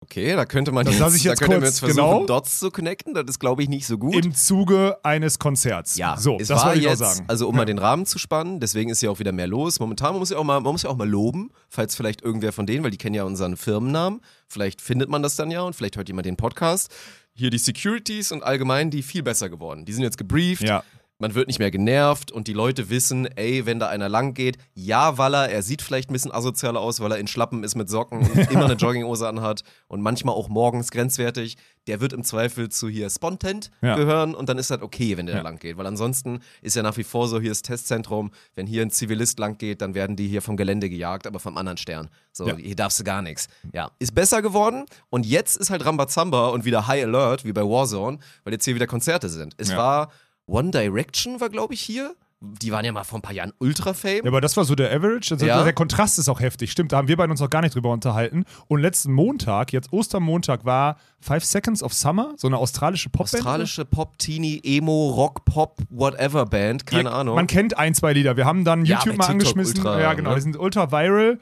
Okay, 0.00 0.34
da 0.34 0.44
könnte 0.46 0.72
man 0.72 0.86
Das 0.86 0.98
jetzt, 0.98 1.16
ich 1.16 1.24
jetzt 1.24 1.40
da 1.40 1.46
könnte 1.46 1.60
kurz, 1.60 1.68
jetzt 1.68 1.78
versuchen, 1.80 1.96
genau. 1.96 2.26
Dots 2.26 2.58
zu 2.58 2.70
connecten. 2.70 3.14
Das 3.14 3.24
ist, 3.28 3.38
glaube 3.38 3.62
ich, 3.62 3.68
nicht 3.68 3.86
so 3.86 3.98
gut. 3.98 4.14
Im 4.14 4.34
Zuge 4.34 4.98
eines 5.02 5.38
Konzerts. 5.38 5.96
Ja, 5.96 6.16
so, 6.16 6.38
es 6.40 6.48
das 6.48 6.64
war 6.64 6.74
ich 6.74 6.82
jetzt, 6.82 7.02
auch 7.02 7.12
sagen. 7.14 7.24
also 7.28 7.48
um 7.48 7.56
mal 7.56 7.64
den 7.64 7.78
Rahmen 7.78 8.06
zu 8.06 8.18
spannen, 8.18 8.60
deswegen 8.60 8.90
ist 8.90 9.02
ja 9.02 9.10
auch 9.10 9.18
wieder 9.18 9.32
mehr 9.32 9.46
los. 9.46 9.80
Momentan 9.80 10.12
man 10.12 10.20
muss 10.20 10.30
ja 10.30 10.38
auch 10.38 10.44
mal, 10.44 10.60
man 10.60 10.72
muss 10.72 10.82
ja 10.82 10.90
auch 10.90 10.96
mal 10.96 11.08
loben, 11.08 11.50
falls 11.68 11.94
vielleicht 11.96 12.22
irgendwer 12.22 12.52
von 12.52 12.66
denen, 12.66 12.84
weil 12.84 12.90
die 12.90 12.98
kennen 12.98 13.14
ja 13.14 13.24
unseren 13.24 13.56
Firmennamen, 13.56 14.20
vielleicht 14.46 14.80
findet 14.80 15.08
man 15.08 15.22
das 15.22 15.36
dann 15.36 15.50
ja 15.50 15.62
und 15.62 15.74
vielleicht 15.74 15.96
hört 15.96 16.08
jemand 16.08 16.26
den 16.26 16.36
Podcast. 16.36 16.90
Hier 17.34 17.50
die 17.50 17.58
Securities 17.58 18.32
und 18.32 18.42
allgemein 18.42 18.90
die 18.90 19.02
viel 19.02 19.22
besser 19.22 19.48
geworden. 19.48 19.84
Die 19.84 19.92
sind 19.92 20.02
jetzt 20.02 20.18
gebrieft. 20.18 20.62
ja. 20.62 20.82
Man 21.20 21.34
wird 21.34 21.48
nicht 21.48 21.58
mehr 21.58 21.72
genervt 21.72 22.30
und 22.30 22.46
die 22.46 22.52
Leute 22.52 22.90
wissen, 22.90 23.26
ey, 23.26 23.66
wenn 23.66 23.80
da 23.80 23.88
einer 23.88 24.08
lang 24.08 24.34
geht, 24.34 24.56
ja, 24.74 25.18
Waller, 25.18 25.48
er 25.48 25.64
sieht 25.64 25.82
vielleicht 25.82 26.10
ein 26.10 26.12
bisschen 26.12 26.30
asozial 26.30 26.76
aus, 26.76 27.00
weil 27.00 27.10
er 27.10 27.18
in 27.18 27.26
Schlappen 27.26 27.64
ist 27.64 27.74
mit 27.74 27.88
Socken 27.90 28.18
und 28.20 28.36
immer 28.52 28.66
eine 28.66 28.74
Jogginghose 28.74 29.26
anhat 29.28 29.64
und 29.88 30.00
manchmal 30.00 30.36
auch 30.36 30.48
morgens 30.48 30.92
grenzwertig. 30.92 31.56
Der 31.88 32.00
wird 32.00 32.12
im 32.12 32.22
Zweifel 32.22 32.68
zu 32.68 32.88
hier 32.88 33.10
Spontent 33.10 33.72
Ja. 33.82 33.96
gehören 33.96 34.36
und 34.36 34.48
dann 34.48 34.58
ist 34.58 34.70
das 34.70 34.80
okay, 34.80 35.16
wenn 35.16 35.26
der 35.26 35.34
Ja. 35.34 35.42
da 35.42 35.48
lang 35.48 35.58
geht. 35.58 35.76
Weil 35.76 35.86
ansonsten 35.88 36.38
ist 36.62 36.76
ja 36.76 36.84
nach 36.84 36.96
wie 36.96 37.02
vor 37.02 37.26
so, 37.26 37.40
hier 37.40 37.50
ist 37.50 37.64
Testzentrum, 37.64 38.30
wenn 38.54 38.68
hier 38.68 38.82
ein 38.82 38.90
Zivilist 38.90 39.40
lang 39.40 39.58
geht, 39.58 39.82
dann 39.82 39.94
werden 39.94 40.14
die 40.14 40.28
hier 40.28 40.40
vom 40.40 40.56
Gelände 40.56 40.88
gejagt, 40.88 41.26
aber 41.26 41.40
vom 41.40 41.56
anderen 41.56 41.78
Stern. 41.78 42.10
So, 42.30 42.46
Ja. 42.46 42.54
hier 42.56 42.76
darfst 42.76 43.00
du 43.00 43.02
gar 43.02 43.22
nichts. 43.22 43.48
Ja, 43.72 43.90
ist 43.98 44.14
besser 44.14 44.40
geworden 44.40 44.84
und 45.10 45.26
jetzt 45.26 45.56
ist 45.56 45.70
halt 45.70 45.84
Rambazamba 45.84 46.50
und 46.50 46.64
wieder 46.64 46.86
High 46.86 47.02
Alert, 47.06 47.44
wie 47.44 47.52
bei 47.52 47.62
Warzone, 47.62 48.18
weil 48.44 48.52
jetzt 48.52 48.64
hier 48.66 48.76
wieder 48.76 48.86
Konzerte 48.86 49.28
sind. 49.28 49.54
Es 49.56 49.74
war 49.74 50.12
One 50.48 50.70
Direction 50.70 51.40
war, 51.40 51.48
glaube 51.50 51.74
ich, 51.74 51.80
hier. 51.80 52.14
Die 52.40 52.70
waren 52.70 52.84
ja 52.84 52.92
mal 52.92 53.02
vor 53.02 53.18
ein 53.18 53.22
paar 53.22 53.32
Jahren 53.34 53.52
Ultra-Fame. 53.58 54.20
Ja, 54.22 54.30
aber 54.30 54.40
das 54.40 54.56
war 54.56 54.64
so 54.64 54.76
der 54.76 54.92
Average. 54.94 55.34
Also 55.34 55.44
Ja. 55.44 55.64
Der 55.64 55.72
Kontrast 55.72 56.20
ist 56.20 56.28
auch 56.28 56.38
heftig. 56.38 56.70
Stimmt, 56.70 56.92
da 56.92 56.98
haben 56.98 57.08
wir 57.08 57.16
beide 57.16 57.32
uns 57.32 57.40
noch 57.40 57.50
gar 57.50 57.62
nicht 57.62 57.74
drüber 57.74 57.90
unterhalten. 57.90 58.44
Und 58.68 58.80
letzten 58.80 59.12
Montag, 59.12 59.72
jetzt 59.72 59.92
Ostermontag, 59.92 60.64
war 60.64 60.98
Five 61.20 61.44
Seconds 61.44 61.82
of 61.82 61.92
Summer, 61.92 62.34
so 62.36 62.46
eine 62.46 62.56
australische 62.58 63.10
Popband. 63.10 63.34
Australische 63.34 63.84
Pop, 63.84 64.16
Teenie, 64.20 64.60
Emo, 64.62 65.10
Rock, 65.10 65.44
Pop, 65.46 65.78
whatever 65.90 66.46
Band, 66.46 66.86
keine 66.86 67.08
Ja, 67.10 67.16
Ahnung. 67.16 67.34
Man 67.34 67.48
kennt 67.48 67.76
ein, 67.76 67.92
zwei 67.94 68.12
Lieder. 68.12 68.36
Wir 68.36 68.44
haben 68.44 68.64
dann 68.64 68.84
Ja, 68.84 68.98
YouTube 68.98 69.16
bei 69.18 69.26
mal 69.26 69.32
TikTok 69.32 69.32
angeschmissen. 69.56 69.78
ultra, 69.78 70.00
ja, 70.00 70.14
genau. 70.14 70.30
ne? 70.30 70.36
Die 70.36 70.42
sind 70.42 70.56
ultra 70.56 70.92
viral. 70.92 71.40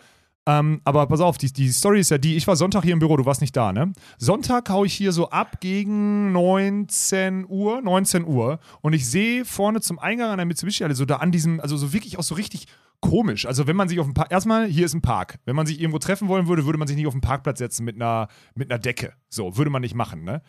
Ähm, 0.48 0.80
aber 0.84 1.06
pass 1.06 1.20
auf, 1.20 1.38
die, 1.38 1.52
die 1.52 1.70
Story 1.70 2.00
ist 2.00 2.10
ja 2.10 2.18
die, 2.18 2.36
ich 2.36 2.46
war 2.46 2.54
Sonntag 2.54 2.84
hier 2.84 2.92
im 2.92 3.00
Büro, 3.00 3.16
du 3.16 3.26
warst 3.26 3.40
nicht 3.40 3.56
da, 3.56 3.72
ne? 3.72 3.92
Sonntag 4.16 4.70
hau 4.70 4.84
ich 4.84 4.94
hier 4.94 5.10
so 5.10 5.30
ab 5.30 5.60
gegen 5.60 6.30
19 6.30 7.46
Uhr, 7.48 7.82
19 7.82 8.24
Uhr 8.24 8.60
und 8.80 8.92
ich 8.92 9.08
sehe 9.08 9.44
vorne 9.44 9.80
zum 9.80 9.98
Eingang 9.98 10.30
an 10.30 10.36
der 10.36 10.46
Mitsubishi 10.46 10.84
alle 10.84 10.94
so 10.94 11.04
da 11.04 11.16
an 11.16 11.32
diesem, 11.32 11.58
also 11.58 11.76
so 11.76 11.92
wirklich 11.92 12.16
auch 12.18 12.22
so 12.22 12.36
richtig 12.36 12.68
komisch. 13.00 13.44
Also 13.46 13.66
wenn 13.66 13.74
man 13.74 13.88
sich 13.88 13.98
auf 13.98 14.06
dem 14.06 14.14
Park, 14.14 14.30
erstmal, 14.30 14.66
hier 14.66 14.86
ist 14.86 14.94
ein 14.94 15.02
Park. 15.02 15.38
Wenn 15.44 15.56
man 15.56 15.66
sich 15.66 15.80
irgendwo 15.80 15.98
treffen 15.98 16.28
wollen 16.28 16.46
würde, 16.46 16.64
würde 16.64 16.78
man 16.78 16.86
sich 16.86 16.96
nicht 16.96 17.08
auf 17.08 17.14
den 17.14 17.20
Parkplatz 17.20 17.58
setzen 17.58 17.84
mit 17.84 17.96
einer, 17.96 18.28
mit 18.54 18.70
einer 18.70 18.78
Decke. 18.78 19.14
So, 19.28 19.56
würde 19.56 19.70
man 19.70 19.82
nicht 19.82 19.94
machen, 19.94 20.24
ne? 20.24 20.42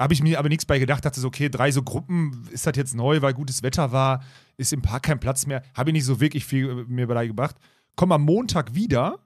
Habe 0.00 0.14
ich 0.14 0.22
mir 0.22 0.38
aber 0.38 0.48
nichts 0.48 0.64
bei 0.64 0.78
gedacht, 0.78 1.04
dachte 1.04 1.18
so, 1.18 1.26
okay, 1.26 1.48
drei 1.48 1.72
so 1.72 1.82
Gruppen, 1.82 2.46
ist 2.52 2.66
das 2.68 2.76
jetzt 2.76 2.94
neu, 2.94 3.20
weil 3.20 3.34
gutes 3.34 3.64
Wetter 3.64 3.90
war, 3.90 4.22
ist 4.56 4.72
im 4.72 4.80
Park 4.80 5.02
kein 5.02 5.18
Platz 5.18 5.44
mehr. 5.44 5.62
Habe 5.74 5.90
ich 5.90 5.94
nicht 5.94 6.04
so 6.04 6.20
wirklich 6.20 6.44
viel 6.44 6.70
äh, 6.70 6.74
mir 6.86 7.08
beigebracht. 7.08 7.56
Komme 7.98 8.14
am 8.14 8.22
Montag 8.22 8.76
wieder, 8.76 9.18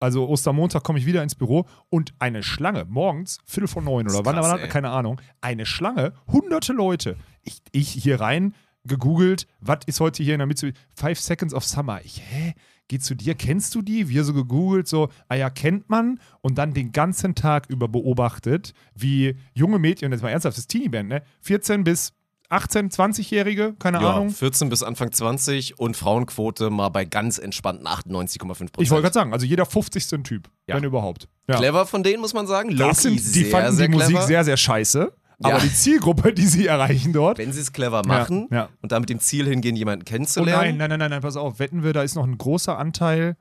also 0.00 0.26
Ostermontag 0.26 0.82
komme 0.82 0.98
ich 0.98 1.04
wieder 1.04 1.22
ins 1.22 1.34
Büro 1.34 1.66
und 1.90 2.14
eine 2.18 2.42
Schlange, 2.42 2.86
morgens, 2.86 3.40
Viertel 3.44 3.68
vor 3.68 3.82
neun 3.82 4.08
oder 4.08 4.24
wann, 4.24 4.36
wann 4.36 4.70
keine 4.70 4.88
Ahnung, 4.88 5.20
eine 5.42 5.66
Schlange, 5.66 6.14
hunderte 6.26 6.72
Leute. 6.72 7.18
Ich, 7.42 7.60
ich 7.72 7.90
hier 7.90 8.18
rein, 8.18 8.54
gegoogelt, 8.84 9.46
was 9.60 9.80
ist 9.84 10.00
heute 10.00 10.22
hier 10.22 10.32
in 10.32 10.38
der 10.38 10.46
Mitte? 10.46 10.72
Five 10.94 11.20
Seconds 11.20 11.52
of 11.52 11.66
Summer. 11.66 12.00
Ich, 12.04 12.22
hä? 12.22 12.54
Geht 12.88 13.04
zu 13.04 13.14
dir? 13.14 13.34
Kennst 13.34 13.74
du 13.74 13.82
die? 13.82 14.08
Wir 14.08 14.24
so 14.24 14.32
gegoogelt, 14.32 14.88
so, 14.88 15.10
ah 15.28 15.34
ja, 15.34 15.50
kennt 15.50 15.90
man. 15.90 16.18
Und 16.40 16.56
dann 16.56 16.72
den 16.72 16.92
ganzen 16.92 17.34
Tag 17.34 17.66
über 17.68 17.86
beobachtet, 17.86 18.72
wie 18.94 19.36
junge 19.52 19.78
Mädchen, 19.78 20.10
das 20.10 20.22
war 20.22 20.30
ernsthaft, 20.30 20.56
das 20.56 20.68
Teenie-Band, 20.68 21.10
ne? 21.10 21.22
14 21.42 21.84
bis 21.84 22.14
18, 22.48 22.90
20-Jährige, 22.90 23.74
keine 23.78 24.00
ja, 24.00 24.14
Ahnung. 24.14 24.30
14 24.30 24.68
bis 24.68 24.82
Anfang 24.82 25.12
20 25.12 25.78
und 25.78 25.96
Frauenquote 25.96 26.70
mal 26.70 26.88
bei 26.88 27.04
ganz 27.04 27.38
entspannten 27.38 27.86
98,5 27.86 28.38
Prozent. 28.46 28.70
Ich 28.78 28.90
wollte 28.90 29.02
gerade 29.02 29.14
sagen, 29.14 29.32
also 29.32 29.46
jeder 29.46 29.66
50. 29.66 30.12
ein 30.14 30.24
Typ, 30.24 30.48
Ja. 30.66 30.76
wenn 30.76 30.84
überhaupt. 30.84 31.28
Ja. 31.48 31.56
Clever 31.56 31.86
von 31.86 32.02
denen, 32.02 32.20
muss 32.20 32.34
man 32.34 32.46
sagen. 32.46 32.76
Das 32.76 33.02
sind, 33.02 33.14
die 33.14 33.18
sehr, 33.18 33.46
fanden 33.50 33.72
sehr 33.76 33.88
die 33.88 33.94
Musik 33.94 34.08
clever. 34.10 34.26
sehr, 34.26 34.44
sehr 34.44 34.56
scheiße. 34.56 35.12
Aber 35.42 35.58
die 35.58 35.72
Zielgruppe, 35.72 36.32
die 36.32 36.46
sie 36.46 36.66
erreichen 36.66 37.12
dort. 37.12 37.36
Wenn 37.36 37.52
sie 37.52 37.60
es 37.60 37.70
clever 37.72 38.02
machen 38.06 38.48
und 38.80 38.90
da 38.92 38.98
mit 38.98 39.10
dem 39.10 39.20
Ziel 39.20 39.46
hingehen, 39.46 39.76
jemanden 39.76 40.04
Oh 40.06 40.10
kennenzulernen. 40.10 40.62
nein, 40.62 40.76
nein, 40.78 40.88
nein, 40.90 40.98
nein, 40.98 41.10
nein, 41.10 41.20
pass 41.20 41.36
auf. 41.36 41.58
Wetten 41.58 41.82
wir, 41.82 41.92
da 41.92 42.02
ist 42.02 42.14
noch 42.14 42.24
ein 42.26 42.38
großer 42.38 42.78
Anteil 42.78 43.36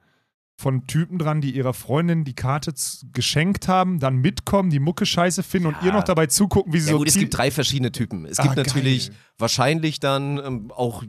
von 0.58 0.88
Typen 0.88 1.18
dran, 1.20 1.42
die 1.42 1.52
ihrer 1.54 1.74
Freundin 1.74 2.24
die 2.24 2.34
Karte 2.34 2.74
geschenkt 3.12 3.68
haben, 3.68 4.00
dann 4.00 4.16
mitkommen, 4.18 4.70
die 4.70 4.80
Mucke 4.80 5.06
scheiße 5.06 5.44
finden 5.44 5.68
und 5.68 5.76
ihr 5.84 5.92
noch 5.92 6.04
dabei 6.04 6.28
zugucken, 6.28 6.72
wie 6.72 6.80
sie 6.80 6.88
Ja 6.88 6.92
so 6.94 6.98
gut, 7.00 7.10
es 7.10 7.16
gibt 7.16 7.36
drei 7.38 7.52
verschiedene 7.52 7.92
Typen. 7.92 8.26
Es 8.26 8.40
Ah, 8.40 8.44
gibt 8.44 8.56
geil. 8.56 8.64
natürlich 8.66 9.12
wahrscheinlich 9.38 10.00
dann 10.00 10.38
ähm, 10.38 10.72
auch 10.72 11.04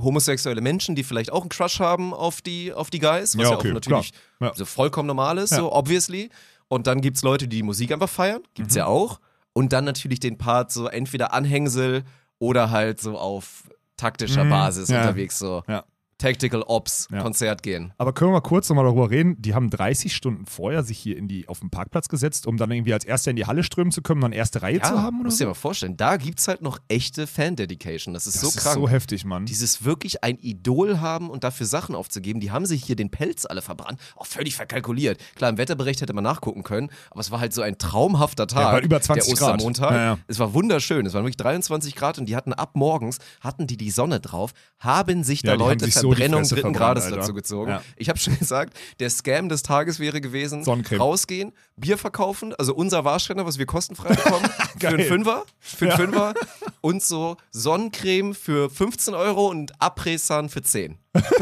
homosexuelle 0.00 0.60
Menschen, 0.62 0.94
die 0.94 1.04
vielleicht 1.04 1.30
auch 1.30 1.42
einen 1.42 1.50
Crush 1.50 1.78
haben 1.80 2.14
auf 2.14 2.40
die, 2.40 2.72
auf 2.72 2.88
die 2.88 2.98
Guys, 2.98 3.36
was 3.36 3.44
Ja, 3.44 3.50
ja, 3.50 3.56
okay, 3.56 3.68
auch 3.70 3.74
natürlich. 3.74 4.12
Ja. 4.40 4.52
so 4.54 4.64
vollkommen 4.64 5.06
normal 5.08 5.38
ist, 5.38 5.50
Ja. 5.50 5.58
so 5.58 5.72
obviously. 5.72 6.30
Und 6.68 6.86
dann 6.86 7.00
gibt 7.02 7.18
es 7.18 7.22
Leute, 7.22 7.48
die 7.48 7.56
die 7.58 7.62
Musik 7.62 7.92
einfach 7.92 8.08
feiern, 8.08 8.40
gibt's 8.54 8.74
Mhm. 8.74 8.78
ja 8.78 8.86
auch. 8.86 9.20
Und 9.52 9.72
dann 9.72 9.84
natürlich 9.84 10.20
den 10.20 10.38
Part 10.38 10.72
so 10.72 10.86
entweder 10.88 11.32
Anhängsel 11.34 12.02
oder 12.38 12.70
halt 12.70 13.00
so 13.00 13.18
auf 13.18 13.64
taktischer 13.96 14.44
Mhm, 14.44 14.50
Basis 14.50 14.88
ja. 14.88 15.00
unterwegs, 15.00 15.38
so 15.38 15.62
Ja. 15.68 15.84
Tactical 16.18 16.62
Ops 16.62 17.08
Ja. 17.12 17.20
Konzert 17.22 17.62
gehen. 17.62 17.92
Aber 17.98 18.12
können 18.12 18.30
wir 18.30 18.34
mal 18.34 18.40
kurz 18.40 18.68
nochmal 18.68 18.84
darüber 18.86 19.10
reden? 19.10 19.40
Die 19.40 19.54
haben 19.54 19.68
30 19.70 20.14
Stunden 20.16 20.46
vorher 20.46 20.82
sich 20.82 20.98
hier 20.98 21.16
in 21.16 21.28
die, 21.28 21.46
auf 21.48 21.60
den 21.60 21.70
Parkplatz 21.70 22.08
gesetzt, 22.08 22.46
um 22.46 22.56
dann 22.56 22.70
irgendwie 22.70 22.92
als 22.94 23.04
Erster 23.04 23.30
in 23.30 23.36
die 23.36 23.46
Halle 23.46 23.62
strömen 23.62 23.92
zu 23.92 24.02
können, 24.02 24.20
dann 24.22 24.32
erste 24.32 24.62
Reihe 24.62 24.80
zu 24.80 25.00
haben 25.02 25.16
oder 25.20 25.24
musst 25.28 25.40
dir 25.40 25.44
so? 25.44 25.48
mal 25.50 25.54
vorstellen, 25.54 25.96
da 25.96 26.16
gibt's 26.16 26.48
halt 26.48 26.62
noch 26.62 26.78
echte 26.88 27.26
Fan-Dedication. 27.26 28.14
Das 28.14 28.26
ist 28.26 28.34
Das 28.36 28.42
so 28.42 28.48
ist 28.48 28.56
krank. 28.58 28.74
so 28.76 28.88
heftig, 28.88 29.24
Mann. 29.24 29.46
Dieses 29.46 29.84
wirklich 29.84 30.24
ein 30.24 30.38
Idol 30.38 31.00
haben 31.00 31.28
und 31.30 31.44
dafür 31.44 31.66
Sachen 31.66 31.94
aufzugeben, 31.94 32.40
die 32.40 32.50
haben 32.50 32.66
sich 32.66 32.82
hier 32.84 32.96
den 32.96 33.10
Pelz 33.10 33.44
alle 33.44 33.62
verbrannt. 33.62 34.00
Auch 34.16 34.26
völlig 34.26 34.56
verkalkuliert. 34.56 35.20
Klar, 35.34 35.50
im 35.50 35.58
Wetterbericht 35.58 36.00
hätte 36.00 36.12
man 36.14 36.24
nachgucken 36.24 36.62
können, 36.62 36.90
aber 37.10 37.20
es 37.20 37.30
war 37.30 37.40
halt 37.40 37.52
so 37.52 37.62
ein 37.62 37.78
traumhafter 37.78 38.46
Tag. 38.46 38.60
Ja, 38.62 38.72
war 38.72 38.80
über 38.80 39.00
20 39.00 39.26
der 39.34 39.36
Grad. 39.38 39.54
Ostermontag. 39.56 39.90
Ja, 39.92 40.02
ja. 40.04 40.18
Es 40.28 40.38
war 40.38 40.54
wunderschön. 40.54 41.04
Es 41.06 41.14
waren 41.14 41.22
wirklich 41.24 41.36
23 41.36 41.94
Grad 41.94 42.18
und 42.18 42.26
die 42.26 42.36
hatten 42.36 42.52
ab 42.52 42.70
morgens, 42.74 43.18
hatten 43.40 43.66
die 43.66 43.76
die 43.76 43.90
Sonne 43.90 44.20
drauf, 44.20 44.52
haben 44.78 45.24
sich 45.24 45.42
Ja, 45.42 45.52
da 45.52 45.58
Leute 45.58 45.84
sich 45.84 45.94
Verbrennung 46.10 46.40
Fresse 46.40 46.54
dritten 46.54 46.72
Grades 46.72 47.04
Alter. 47.04 47.16
dazu 47.16 47.34
gezogen. 47.34 47.70
Ja. 47.70 47.82
Ich 47.96 48.08
habe 48.08 48.18
schon 48.18 48.38
gesagt, 48.38 48.76
der 49.00 49.10
Scam 49.10 49.48
des 49.48 49.62
Tages 49.62 49.98
wäre 50.00 50.20
gewesen, 50.20 50.64
rausgehen, 50.98 51.52
Bier 51.76 51.98
verkaufen, 51.98 52.54
also 52.54 52.74
unser 52.74 53.04
Warschrenner, 53.04 53.46
was 53.46 53.58
wir 53.58 53.66
kostenfrei 53.66 54.14
bekommen, 54.14 54.48
für 54.78 54.88
einen. 54.88 55.06
Fünfer, 55.06 55.44
für 55.60 55.86
einen 55.86 55.96
Fünfer 55.96 56.34
und 56.80 57.02
so 57.02 57.36
Sonnencreme 57.50 58.34
für 58.34 58.70
15 58.70 59.14
Euro 59.14 59.48
und 59.48 59.80
Apressan 59.80 60.48
für 60.48 60.62
10. 60.62 60.98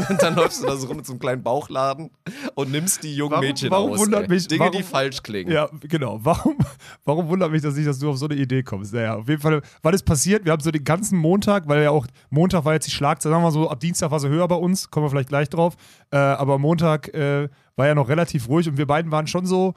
Und 0.09 0.21
dann 0.21 0.35
läufst 0.35 0.61
du 0.63 0.67
da 0.67 0.75
so 0.75 0.87
rum 0.87 0.97
mit 0.97 1.05
so 1.05 1.13
einem 1.13 1.19
kleinen 1.19 1.43
Bauchladen 1.43 2.09
und 2.55 2.71
nimmst 2.71 3.03
die 3.03 3.15
jungen 3.15 3.31
Warum- 3.33 3.45
Mädchen 3.45 3.71
warum 3.71 3.91
aus. 3.91 3.99
wundert 3.99 4.23
ey. 4.23 4.29
mich- 4.29 4.47
Dinge, 4.47 4.69
die 4.71 4.77
warum- 4.77 4.87
falsch 4.89 5.23
klingen. 5.23 5.51
Ja, 5.51 5.69
genau. 5.81 6.19
Warum, 6.23 6.57
warum 7.03 7.27
wundert 7.27 7.51
mich 7.51 7.61
das 7.61 7.75
nicht, 7.75 7.87
dass 7.87 7.99
du 7.99 8.09
auf 8.09 8.17
so 8.17 8.25
eine 8.27 8.35
Idee 8.35 8.63
kommst? 8.63 8.93
Naja, 8.93 9.15
auf 9.15 9.27
jeden 9.27 9.41
Fall, 9.41 9.61
weil 9.81 9.93
es 9.93 10.03
passiert, 10.03 10.45
wir 10.45 10.51
haben 10.51 10.61
so 10.61 10.71
den 10.71 10.83
ganzen 10.83 11.17
Montag, 11.17 11.67
weil 11.67 11.83
ja 11.83 11.89
auch 11.91 12.07
Montag 12.29 12.65
war 12.65 12.73
jetzt 12.73 12.87
die 12.87 12.91
Schlagzeile, 12.91 13.33
sagen 13.33 13.43
wir 13.43 13.47
mal 13.47 13.51
so, 13.51 13.69
ab 13.69 13.79
Dienstag 13.79 14.11
war 14.11 14.19
sie 14.19 14.29
höher 14.29 14.47
bei 14.47 14.55
uns, 14.55 14.89
kommen 14.89 15.05
wir 15.05 15.09
vielleicht 15.09 15.29
gleich 15.29 15.49
drauf, 15.49 15.75
äh, 16.11 16.17
aber 16.17 16.57
Montag 16.59 17.13
äh, 17.13 17.49
war 17.75 17.87
ja 17.87 17.95
noch 17.95 18.07
relativ 18.09 18.47
ruhig 18.47 18.67
und 18.69 18.77
wir 18.77 18.87
beiden 18.87 19.11
waren 19.11 19.27
schon 19.27 19.45
so, 19.45 19.73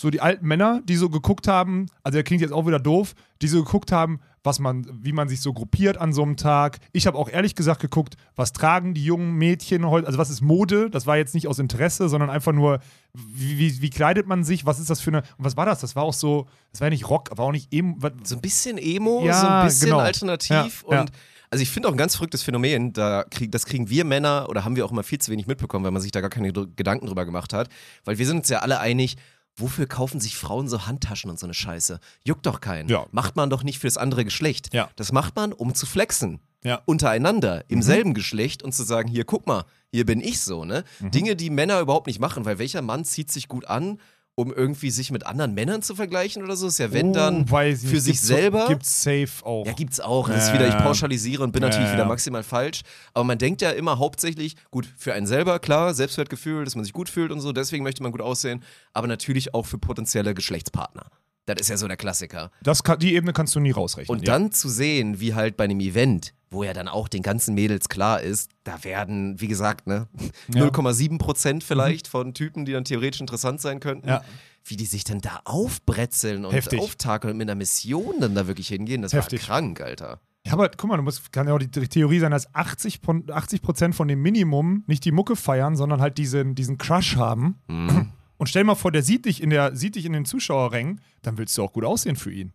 so 0.00 0.08
die 0.08 0.22
alten 0.22 0.46
Männer, 0.46 0.80
die 0.84 0.96
so 0.96 1.10
geguckt 1.10 1.46
haben, 1.46 1.86
also 2.02 2.16
der 2.16 2.22
klingt 2.22 2.40
jetzt 2.40 2.52
auch 2.52 2.66
wieder 2.66 2.78
doof, 2.78 3.12
die 3.42 3.48
so 3.48 3.62
geguckt 3.62 3.92
haben, 3.92 4.20
was 4.42 4.58
man, 4.58 4.86
wie 5.02 5.12
man 5.12 5.28
sich 5.28 5.42
so 5.42 5.52
gruppiert 5.52 5.98
an 5.98 6.14
so 6.14 6.22
einem 6.22 6.38
Tag. 6.38 6.78
Ich 6.92 7.06
habe 7.06 7.18
auch 7.18 7.28
ehrlich 7.28 7.54
gesagt 7.54 7.82
geguckt, 7.82 8.14
was 8.34 8.54
tragen 8.54 8.94
die 8.94 9.04
jungen 9.04 9.34
Mädchen 9.34 9.86
heute, 9.86 10.06
also 10.06 10.18
was 10.18 10.30
ist 10.30 10.40
Mode? 10.40 10.88
Das 10.88 11.06
war 11.06 11.18
jetzt 11.18 11.34
nicht 11.34 11.48
aus 11.48 11.58
Interesse, 11.58 12.08
sondern 12.08 12.30
einfach 12.30 12.52
nur, 12.52 12.78
wie, 13.12 13.58
wie, 13.58 13.82
wie 13.82 13.90
kleidet 13.90 14.26
man 14.26 14.42
sich? 14.42 14.64
Was 14.64 14.80
ist 14.80 14.88
das 14.88 15.02
für 15.02 15.10
eine, 15.10 15.18
und 15.36 15.44
was 15.44 15.58
war 15.58 15.66
das? 15.66 15.80
Das 15.80 15.94
war 15.94 16.04
auch 16.04 16.14
so, 16.14 16.46
das 16.72 16.80
war 16.80 16.86
ja 16.86 16.90
nicht 16.90 17.10
Rock, 17.10 17.30
aber 17.30 17.44
auch 17.44 17.52
nicht 17.52 17.68
was, 17.98 18.12
So 18.22 18.36
ein 18.36 18.40
bisschen 18.40 18.78
Emo, 18.78 19.22
Ja, 19.26 19.38
so 19.38 19.46
ein 19.46 19.66
bisschen 19.66 19.90
genau. 19.90 19.98
alternativ 19.98 20.84
Ja, 20.90 21.02
und 21.02 21.10
also 21.50 21.62
ich 21.62 21.68
finde 21.68 21.88
auch 21.88 21.92
ein 21.92 21.98
ganz 21.98 22.14
verrücktes 22.14 22.42
Phänomen, 22.42 22.94
da 22.94 23.24
krieg, 23.28 23.52
das 23.52 23.66
kriegen 23.66 23.90
wir 23.90 24.06
Männer 24.06 24.46
oder 24.48 24.64
haben 24.64 24.76
wir 24.76 24.86
auch 24.86 24.92
immer 24.92 25.02
viel 25.02 25.18
zu 25.18 25.30
wenig 25.30 25.46
mitbekommen, 25.46 25.84
weil 25.84 25.90
man 25.90 26.00
sich 26.00 26.12
da 26.12 26.22
gar 26.22 26.30
keine 26.30 26.52
Gedanken 26.52 27.06
drüber 27.06 27.26
gemacht 27.26 27.52
hat, 27.52 27.68
weil 28.04 28.16
wir 28.16 28.26
sind 28.26 28.38
uns 28.38 28.48
ja 28.48 28.60
alle 28.60 28.80
einig, 28.80 29.16
wofür 29.60 29.86
kaufen 29.86 30.20
sich 30.20 30.36
Frauen 30.36 30.68
so 30.68 30.86
Handtaschen 30.86 31.30
und 31.30 31.38
so 31.38 31.46
eine 31.46 31.54
Scheiße? 31.54 32.00
Juckt 32.24 32.46
doch 32.46 32.60
keinen. 32.60 32.88
Ja. 32.88 33.06
Macht 33.12 33.36
man 33.36 33.50
doch 33.50 33.62
nicht 33.62 33.78
für 33.78 33.86
das 33.86 33.96
andere 33.96 34.24
Geschlecht. 34.24 34.72
Ja. 34.72 34.90
Das 34.96 35.12
macht 35.12 35.36
man, 35.36 35.52
um 35.52 35.74
zu 35.74 35.86
flexen. 35.86 36.40
Ja. 36.62 36.76
Mhm. 36.76 36.82
Untereinander, 36.86 37.64
im 37.68 37.82
selben 37.82 38.14
Geschlecht 38.14 38.62
und 38.62 38.72
zu 38.72 38.82
sagen, 38.82 39.08
hier, 39.08 39.24
guck 39.24 39.46
mal, 39.46 39.64
hier 39.92 40.04
bin 40.04 40.20
ich 40.20 40.40
so, 40.40 40.64
ne? 40.64 40.84
Mhm. 41.00 41.10
Dinge, 41.10 41.36
die 41.36 41.50
Männer 41.50 41.80
überhaupt 41.80 42.06
nicht 42.06 42.20
machen, 42.20 42.44
weil 42.44 42.58
welcher 42.58 42.82
Mann 42.82 43.04
zieht 43.04 43.30
sich 43.30 43.48
gut 43.48 43.66
an, 43.66 43.98
um 44.34 44.52
irgendwie 44.52 44.90
sich 44.90 45.10
mit 45.10 45.26
anderen 45.26 45.54
Männern 45.54 45.82
zu 45.82 45.94
vergleichen 45.94 46.42
oder 46.42 46.56
so? 46.56 46.66
Ist 46.66 46.78
ja, 46.78 46.92
wenn 46.92 47.12
dann 47.12 47.46
Oh, 47.50 47.58
ich 47.60 47.78
für 47.78 48.00
sich 48.00 48.14
Gibt's 48.14 48.26
selber. 48.26 48.66
Gibt's 48.68 49.02
safe 49.02 49.44
auch. 49.44 49.66
Ja, 49.66 49.72
gibt's 49.72 50.00
auch. 50.00 50.28
Das 50.28 50.48
ist 50.48 50.54
wieder, 50.54 50.68
ich 50.68 50.76
pauschalisiere 50.78 51.42
und 51.42 51.52
bin 51.52 51.62
Ja, 51.62 51.68
natürlich 51.68 51.92
wieder 51.92 52.06
maximal 52.06 52.42
falsch. 52.42 52.82
Aber 53.12 53.24
man 53.24 53.38
denkt 53.38 53.62
ja 53.62 53.70
immer 53.70 53.98
hauptsächlich, 53.98 54.56
gut, 54.70 54.88
für 54.96 55.12
einen 55.12 55.26
selber, 55.26 55.58
klar, 55.58 55.94
Selbstwertgefühl, 55.94 56.64
dass 56.64 56.74
man 56.74 56.84
sich 56.84 56.92
gut 56.92 57.08
fühlt 57.08 57.32
und 57.32 57.40
so, 57.40 57.52
deswegen 57.52 57.84
möchte 57.84 58.02
man 58.02 58.12
gut 58.12 58.22
aussehen, 58.22 58.62
aber 58.92 59.06
natürlich 59.06 59.54
auch 59.54 59.66
für 59.66 59.78
potenzielle 59.78 60.34
Geschlechtspartner. 60.34 61.10
Das 61.54 61.62
ist 61.66 61.70
ja 61.70 61.76
so 61.76 61.88
der 61.88 61.96
Klassiker. 61.96 62.50
Das 62.62 62.82
kann, 62.82 62.98
die 62.98 63.14
Ebene 63.14 63.32
kannst 63.32 63.54
du 63.54 63.60
nie 63.60 63.70
rausrechnen. 63.70 64.16
Und 64.18 64.26
ja. 64.26 64.32
dann 64.34 64.52
zu 64.52 64.68
sehen, 64.68 65.20
wie 65.20 65.34
halt 65.34 65.56
bei 65.56 65.64
einem 65.64 65.80
Event, 65.80 66.34
wo 66.50 66.64
ja 66.64 66.72
dann 66.72 66.88
auch 66.88 67.08
den 67.08 67.22
ganzen 67.22 67.54
Mädels 67.54 67.88
klar 67.88 68.20
ist, 68.20 68.50
da 68.64 68.82
werden, 68.84 69.40
wie 69.40 69.46
gesagt, 69.48 69.86
ne, 69.86 70.08
Ja. 70.52 70.64
0,7 70.64 71.18
Prozent 71.18 71.62
vielleicht 71.64 72.08
von 72.08 72.34
Typen, 72.34 72.64
die 72.64 72.72
dann 72.72 72.84
theoretisch 72.84 73.20
interessant 73.20 73.60
sein 73.60 73.78
könnten, 73.80 74.08
Ja. 74.08 74.22
wie 74.64 74.76
die 74.76 74.86
sich 74.86 75.04
dann 75.04 75.20
da 75.20 75.40
aufbretzeln 75.44 76.44
und 76.44 76.52
Heftig. 76.52 76.80
auftakeln 76.80 77.32
und 77.32 77.38
mit 77.38 77.48
einer 77.48 77.54
Mission 77.56 78.16
dann 78.20 78.34
da 78.34 78.46
wirklich 78.46 78.68
hingehen, 78.68 79.02
das 79.02 79.12
Heftig. 79.12 79.48
war 79.48 79.58
krank, 79.60 79.80
Alter. 79.80 80.20
Ja, 80.46 80.54
aber 80.54 80.70
guck 80.70 80.88
mal, 80.88 80.96
du 80.96 81.02
musst, 81.02 81.32
kann 81.32 81.46
ja 81.46 81.54
auch 81.54 81.58
die, 81.58 81.68
Theorie 81.68 82.18
sein, 82.18 82.30
dass 82.32 82.52
80, 82.54 83.00
von- 83.04 83.24
80 83.30 83.60
Prozent 83.62 83.94
von 83.94 84.08
dem 84.08 84.22
Minimum 84.22 84.84
nicht 84.86 85.04
die 85.04 85.12
Mucke 85.12 85.36
feiern, 85.36 85.76
sondern 85.76 86.00
halt 86.00 86.16
diesen, 86.18 86.54
diesen 86.54 86.78
Crush 86.78 87.16
haben. 87.16 87.58
Mhm. 87.68 88.10
Und 88.40 88.46
stell 88.46 88.64
mal 88.64 88.74
vor, 88.74 88.90
der 88.90 89.02
sieht 89.02 89.26
dich 89.26 89.42
in, 89.42 89.50
der, 89.50 89.76
sieht 89.76 89.96
dich 89.96 90.06
in 90.06 90.14
den 90.14 90.24
Zuschauerrängen, 90.24 91.02
dann 91.20 91.36
willst 91.36 91.58
du 91.58 91.62
auch 91.62 91.74
gut 91.74 91.84
aussehen 91.84 92.16
für 92.16 92.32
ihn. 92.32 92.54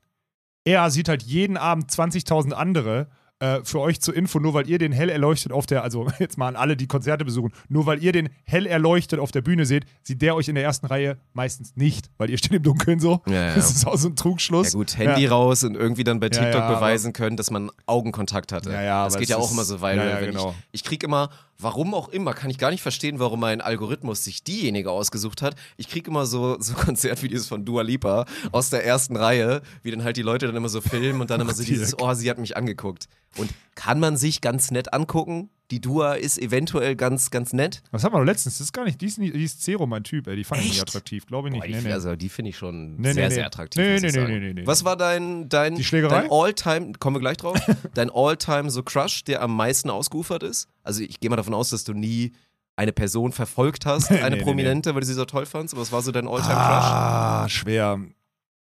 Er 0.63 0.89
sieht 0.89 1.07
halt 1.07 1.21
jeden 1.21 1.57
Abend 1.57 1.91
20.000 1.91 2.53
andere. 2.53 3.07
Äh, 3.39 3.65
für 3.65 3.81
euch 3.81 3.99
zur 3.99 4.15
Info, 4.15 4.39
nur 4.39 4.53
weil 4.53 4.69
ihr 4.69 4.77
den 4.77 4.93
hell 4.93 5.09
erleuchtet 5.09 5.51
auf 5.51 5.65
der, 5.65 5.83
also 5.83 6.07
jetzt 6.19 6.37
mal 6.37 6.47
an 6.47 6.55
alle, 6.55 6.77
die 6.77 6.87
Konzerte 6.87 7.25
besuchen, 7.25 7.51
nur 7.67 7.85
weil 7.85 8.01
ihr 8.01 8.13
den 8.13 8.29
hell 8.45 8.65
erleuchtet 8.65 9.19
auf 9.19 9.33
der 9.33 9.41
Bühne 9.41 9.65
seht, 9.65 9.85
sieht 10.03 10.21
der 10.21 10.35
euch 10.35 10.47
in 10.47 10.55
der 10.55 10.63
ersten 10.63 10.85
Reihe 10.85 11.17
meistens 11.33 11.75
nicht, 11.75 12.09
weil 12.17 12.29
ihr 12.29 12.37
steht 12.37 12.53
im 12.53 12.63
Dunkeln 12.63 13.01
so. 13.01 13.21
Ja, 13.27 13.33
ja. 13.33 13.55
Das 13.55 13.69
ist 13.69 13.85
auch 13.85 13.97
so 13.97 14.07
ein 14.07 14.15
Trugschluss. 14.15 14.71
Ja 14.71 14.79
gut, 14.79 14.97
Handy 14.97 15.23
Ja. 15.23 15.31
raus 15.31 15.65
und 15.65 15.75
irgendwie 15.75 16.05
dann 16.05 16.21
bei 16.21 16.29
TikTok 16.29 16.65
beweisen 16.69 17.11
können, 17.11 17.35
dass 17.35 17.51
man 17.51 17.71
Augenkontakt 17.85 18.53
hatte. 18.53 18.71
Ja, 18.71 18.81
ja, 18.81 19.03
das 19.03 19.17
geht 19.17 19.27
ja 19.27 19.35
auch 19.35 19.51
immer 19.51 19.65
so 19.65 19.75
ja, 19.75 19.81
wenn 20.21 20.31
genau. 20.31 20.55
ich, 20.71 20.81
ich 20.81 20.83
krieg 20.85 21.03
immer, 21.03 21.29
warum 21.59 21.93
auch 21.93 22.09
immer, 22.09 22.33
kann 22.33 22.49
ich 22.49 22.57
gar 22.57 22.71
nicht 22.71 22.81
verstehen, 22.81 23.19
warum 23.19 23.39
mein 23.39 23.61
Algorithmus 23.61 24.23
sich 24.23 24.43
diejenige 24.43 24.91
ausgesucht 24.91 25.41
hat. 25.41 25.55
Ich 25.77 25.87
krieg 25.87 26.07
immer 26.07 26.25
so, 26.25 26.57
so 26.59 26.73
Konzertvideos 26.75 27.47
von 27.47 27.65
Dua 27.65 27.81
Lipa 27.81 28.25
aus 28.51 28.69
der 28.69 28.85
ersten 28.85 29.15
Reihe, 29.15 29.61
wie 29.83 29.91
dann 29.91 30.03
halt 30.03 30.17
die 30.17 30.21
Leute 30.21 30.47
dann 30.47 30.55
immer 30.55 30.69
so 30.69 30.81
filmen 30.81 31.21
und 31.21 31.29
dann 31.29 31.41
immer 31.41 31.53
so 31.53 31.63
dieses, 31.63 31.97
oh, 31.99 32.13
sie 32.13 32.29
hat 32.29 32.37
mich 32.37 32.57
angeguckt. 32.57 33.07
Und 33.37 33.51
kann 33.75 33.99
man 33.99 34.17
sich 34.17 34.41
ganz 34.41 34.71
nett 34.71 34.93
angucken? 34.93 35.49
Die 35.71 35.81
Dua 35.81 36.13
ist 36.13 36.37
eventuell 36.37 36.95
ganz, 36.95 37.31
ganz 37.31 37.51
nett. 37.51 37.81
Was 37.91 38.03
haben 38.03 38.13
wir 38.13 38.19
noch 38.19 38.25
letztens? 38.25 38.59
Das 38.59 38.65
ist 38.67 38.73
gar 38.73 38.85
nicht, 38.85 39.01
die 39.01 39.07
ist, 39.07 39.17
nicht, 39.17 39.33
die 39.33 39.43
ist 39.43 39.63
Zero, 39.63 39.87
mein 39.87 40.03
Typ, 40.03 40.27
ey. 40.27 40.35
Die 40.35 40.43
fand 40.43 40.61
ich 40.61 40.67
nicht 40.69 40.81
attraktiv, 40.81 41.25
glaube 41.25 41.47
ich 41.47 41.53
nicht. 41.53 41.61
Boah, 41.63 41.67
die, 41.67 41.73
nee, 41.73 41.81
nee. 41.81 41.91
Also 41.91 42.15
die 42.15 42.29
finde 42.29 42.49
ich 42.49 42.57
schon 42.57 42.97
Nee, 42.97 43.13
sehr, 43.13 43.31
sehr 43.31 43.45
attraktiv. 43.47 43.81
Nee, 43.81 43.99
nee, 43.99 44.11
nee, 44.11 44.39
nee, 44.39 44.53
nee. 44.53 44.67
Was 44.67 44.85
war 44.85 44.95
dein, 44.95 45.49
dein, 45.49 45.75
dein 45.75 46.29
All-Time, 46.29 46.91
kommen 46.99 47.15
wir 47.15 47.19
gleich 47.21 47.37
drauf, 47.37 47.57
dein 47.95 48.11
All-Time 48.13 48.69
so 48.69 48.83
Crush, 48.83 49.23
der 49.23 49.41
am 49.41 49.55
meisten 49.55 49.89
ausgeufert 49.89 50.43
ist? 50.43 50.67
Also 50.83 51.01
ich 51.01 51.19
gehe 51.19 51.29
mal 51.31 51.35
davon 51.35 51.55
aus, 51.55 51.71
dass 51.71 51.83
du 51.83 51.93
nie 51.93 52.33
eine 52.75 52.91
Person 52.91 53.31
verfolgt 53.31 53.87
hast, 53.87 54.11
eine 54.11 54.37
Prominente, 54.37 54.93
weil 54.93 55.01
du 55.01 55.07
sie 55.07 55.13
so 55.13 55.25
toll 55.25 55.45
fandst, 55.47 55.73
aber 55.73 55.81
was 55.81 55.91
war 55.91 56.01
so 56.03 56.11
dein 56.11 56.27
All-Time-Crush? 56.27 56.55
Ah, 56.55 57.49
schwer. 57.49 57.99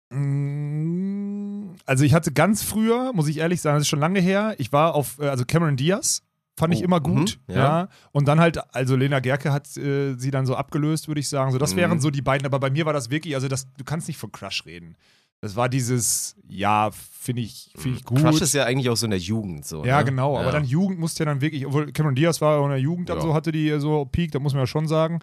Mm, 0.10 1.76
Also 1.86 2.04
ich 2.04 2.14
hatte 2.14 2.32
ganz 2.32 2.64
früher, 2.64 3.12
muss 3.14 3.28
ich 3.28 3.38
ehrlich 3.38 3.62
sagen, 3.62 3.76
das 3.78 3.82
ist 3.84 3.90
schon 3.90 4.00
lange 4.00 4.20
her, 4.20 4.56
ich 4.58 4.72
war 4.72 4.96
auf, 4.96 5.20
äh, 5.20 5.28
also 5.28 5.46
Cameron 5.46 5.76
Diaz, 5.78 6.22
fand 6.58 6.74
ich 6.74 6.82
Oh, 6.82 6.86
immer 6.86 7.00
gut. 7.00 7.40
mhm, 7.48 7.54
ja. 7.54 7.62
ja. 7.82 7.90
Und 8.12 8.28
dann 8.28 8.40
halt, 8.40 8.60
also 8.76 8.96
Lena 8.96 9.20
Gerke 9.20 9.54
hat 9.54 9.76
äh, 9.78 10.16
sie 10.16 10.32
dann 10.32 10.46
so 10.46 10.56
abgelöst, 10.56 11.08
würde 11.08 11.20
ich 11.22 11.30
sagen. 11.30 11.52
So, 11.52 11.58
das 11.58 11.74
Mhm. 11.74 11.78
wären 11.78 12.00
so 12.00 12.10
die 12.10 12.22
beiden, 12.22 12.46
aber 12.46 12.60
bei 12.60 12.70
mir 12.70 12.86
war 12.86 12.94
das 12.94 13.10
wirklich, 13.10 13.36
also 13.36 13.48
das, 13.48 13.68
du 13.78 13.84
kannst 13.84 14.08
nicht 14.08 14.18
von 14.18 14.32
Crush 14.32 14.66
reden. 14.66 14.96
Das 15.40 15.56
war 15.56 15.70
dieses, 15.70 16.36
ja, 16.48 16.90
finde 16.92 17.44
ich, 17.44 17.70
finde 17.76 18.00
ich 18.00 18.06
gut. 18.06 18.20
Crush 18.20 18.42
ist 18.42 18.56
ja 18.56 18.64
eigentlich 18.66 18.90
auch 18.90 18.98
so 18.98 19.06
in 19.06 19.12
der 19.12 19.20
Jugend 19.20 19.66
so. 19.68 19.86
Ja, 19.86 20.00
ne? 20.00 20.06
genau, 20.06 20.36
aber 20.36 20.48
Ja. 20.48 20.52
dann 20.52 20.66
Jugend 20.66 20.98
musste 21.00 21.22
ja 21.24 21.26
dann 21.26 21.42
wirklich, 21.42 21.64
obwohl 21.68 21.92
Cameron 21.92 22.16
Diaz 22.16 22.42
war 22.42 22.54
ja 22.56 22.60
auch 22.60 22.66
in 22.66 22.72
der 22.72 22.80
Jugend, 22.80 23.08
dann 23.10 23.18
Ja. 23.18 23.22
so 23.24 23.36
hatte 23.36 23.52
die 23.52 23.80
so 23.80 24.06
Peak, 24.06 24.32
da 24.32 24.40
muss 24.40 24.54
man 24.54 24.64
ja 24.64 24.68
schon 24.68 24.88
sagen. 24.88 25.20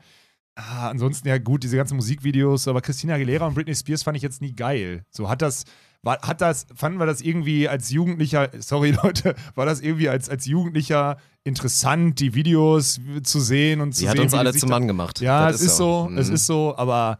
Ah, 0.55 0.88
ansonsten 0.90 1.27
ja 1.27 1.38
gut, 1.38 1.64
diese 1.64 1.77
ganzen 1.77 1.97
Musikvideos, 1.97 2.68
aber 2.68 2.81
Christina 2.81 3.14
Aguilera 3.14 3.44
und 3.49 3.55
Britney 3.55 3.75
Spears 3.75 4.05
fand 4.05 4.16
ich 4.16 4.23
jetzt 4.23 4.40
nie 4.40 4.53
geil. 4.55 5.05
So 5.11 5.29
hat 5.29 5.42
das, 5.42 5.64
war, 6.04 6.20
hat 6.22 6.40
das, 6.40 6.66
fanden 6.74 6.98
wir 6.98 7.06
das 7.06 7.20
irgendwie 7.20 7.68
als 7.68 7.90
Jugendlicher, 7.90 8.50
sorry 8.60 8.90
Leute, 9.02 9.34
war 9.54 9.66
das 9.66 9.80
irgendwie 9.80 10.08
als, 10.08 10.28
als 10.28 10.46
Jugendlicher 10.46 11.16
interessant, 11.44 12.20
die 12.20 12.34
Videos 12.34 13.00
zu 13.22 13.40
sehen 13.40 13.80
und 13.80 13.92
zu 13.94 14.00
Sie 14.00 14.08
hat 14.08 14.16
sehen, 14.16 14.24
uns 14.24 14.32
wie 14.32 14.36
die 14.36 14.40
alle 14.40 14.52
zum 14.54 14.70
Mann 14.70 14.86
gemacht. 14.86 15.20
Ja, 15.20 15.46
Das 15.48 15.56
es 15.56 15.66
ist 15.68 15.76
so, 15.76 16.08
Mhm. 16.10 16.18
es 16.18 16.28
ist 16.28 16.46
so, 16.46 16.74
aber 16.76 17.18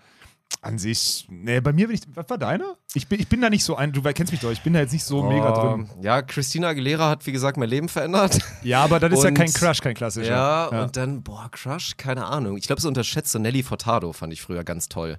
an 0.63 0.79
sich, 0.79 1.27
nee, 1.31 1.61
bei 1.61 1.73
mir 1.73 1.89
bin 1.89 1.97
ich, 1.97 2.03
was 2.15 2.29
war 2.31 2.39
deiner? 2.39 2.77
Ich 2.95 3.09
bin, 3.09 3.19
ich 3.21 3.29
bin 3.29 3.41
da 3.41 3.51
nicht 3.51 3.65
so 3.65 3.77
ein, 3.77 3.93
du 3.93 4.01
kennst 4.03 4.33
mich 4.33 4.41
doch, 4.41 4.51
ich 4.51 4.63
bin 4.63 4.73
da 4.73 4.81
jetzt 4.81 4.93
nicht 4.93 5.05
so 5.05 5.23
mega 5.23 5.51
drin. 5.51 5.91
Oh, 5.93 6.03
Ja, 6.03 6.23
Christina 6.23 6.69
Aguilera 6.69 7.09
hat, 7.11 7.27
wie 7.27 7.33
gesagt, 7.33 7.57
mein 7.57 7.69
Leben 7.69 7.89
verändert. 7.89 8.39
Ja, 8.63 8.83
aber 8.85 9.01
das 9.01 9.13
ist 9.13 9.23
ja 9.25 9.29
Und- 9.29 9.35
kein 9.35 9.53
Crush, 9.53 9.81
kein 9.81 9.95
klassischer. 9.95 10.31
Ja, 10.31 10.67
und 10.67 10.97
dann, 10.97 11.23
boah, 11.23 11.49
Crush, 11.51 11.97
keine 11.97 12.27
Ahnung. 12.27 12.57
Ich 12.57 12.67
glaube, 12.67 12.81
so 12.81 12.89
unterschätzt 12.89 13.33
so 13.33 13.39
Nelly 13.39 13.63
Furtado 13.63 14.13
fand 14.13 14.33
ich 14.33 14.41
früher 14.43 14.65
ganz 14.65 14.89
toll. 14.89 15.19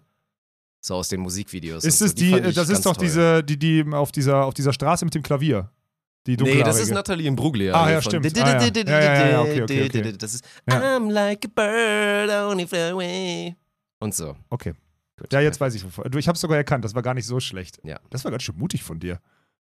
So 0.86 0.94
aus 0.94 1.10
den 1.10 1.22
Musikvideos. 1.22 1.84
Ist 1.84 2.00
es 2.00 2.12
so. 2.12 2.16
die, 2.16 2.30
fand 2.30 2.46
ich 2.46 2.54
das 2.54 2.70
ist 2.70 2.86
doch 2.86 2.96
toll. 2.96 3.06
diese, 3.06 3.44
die, 3.44 3.58
die 3.58 3.84
auf 3.92 4.12
dieser, 4.12 4.46
auf 4.46 4.54
dieser 4.54 4.72
Straße 4.72 5.04
mit 5.04 5.16
dem 5.16 5.24
Klavier. 5.24 5.72
Die 6.28 6.38
Nee, 6.38 6.62
das 6.62 6.80
ist 6.80 6.92
Natalie 6.92 7.28
Imbruglia. 7.28 7.74
Ah, 7.74 7.90
ja, 7.90 8.02
stimmt. 8.04 8.38
Ja. 8.38 9.42
Okay, 9.42 9.64
okay. 9.64 10.14
Das 10.16 10.36
ist 10.36 10.46
Ja. 10.70 10.98
I'm 10.98 11.12
like 11.12 11.44
a 11.44 11.48
bird, 11.48 12.30
only 12.52 12.68
fly 12.68 12.92
away. 12.92 13.56
Und 13.98 14.14
so. 14.14 14.36
Okay. 14.52 14.74
Gut. 15.18 15.34
Ja, 15.34 15.40
jetzt 15.40 15.60
weiß 15.60 15.74
ich 15.74 15.84
wovon. 15.84 16.06
Ich 16.18 16.28
hab's 16.28 16.42
sogar 16.42 16.58
erkannt, 16.58 16.86
das 16.86 16.94
war 16.94 17.02
gar 17.02 17.16
nicht 17.16 17.26
so 17.26 17.40
schlecht. 17.40 17.80
Ja. 17.84 18.00
Das 18.12 18.24
war 18.24 18.30
ganz 18.30 18.44
schön 18.44 18.56
mutig 18.56 18.84
von 18.84 19.00
dir. 19.00 19.20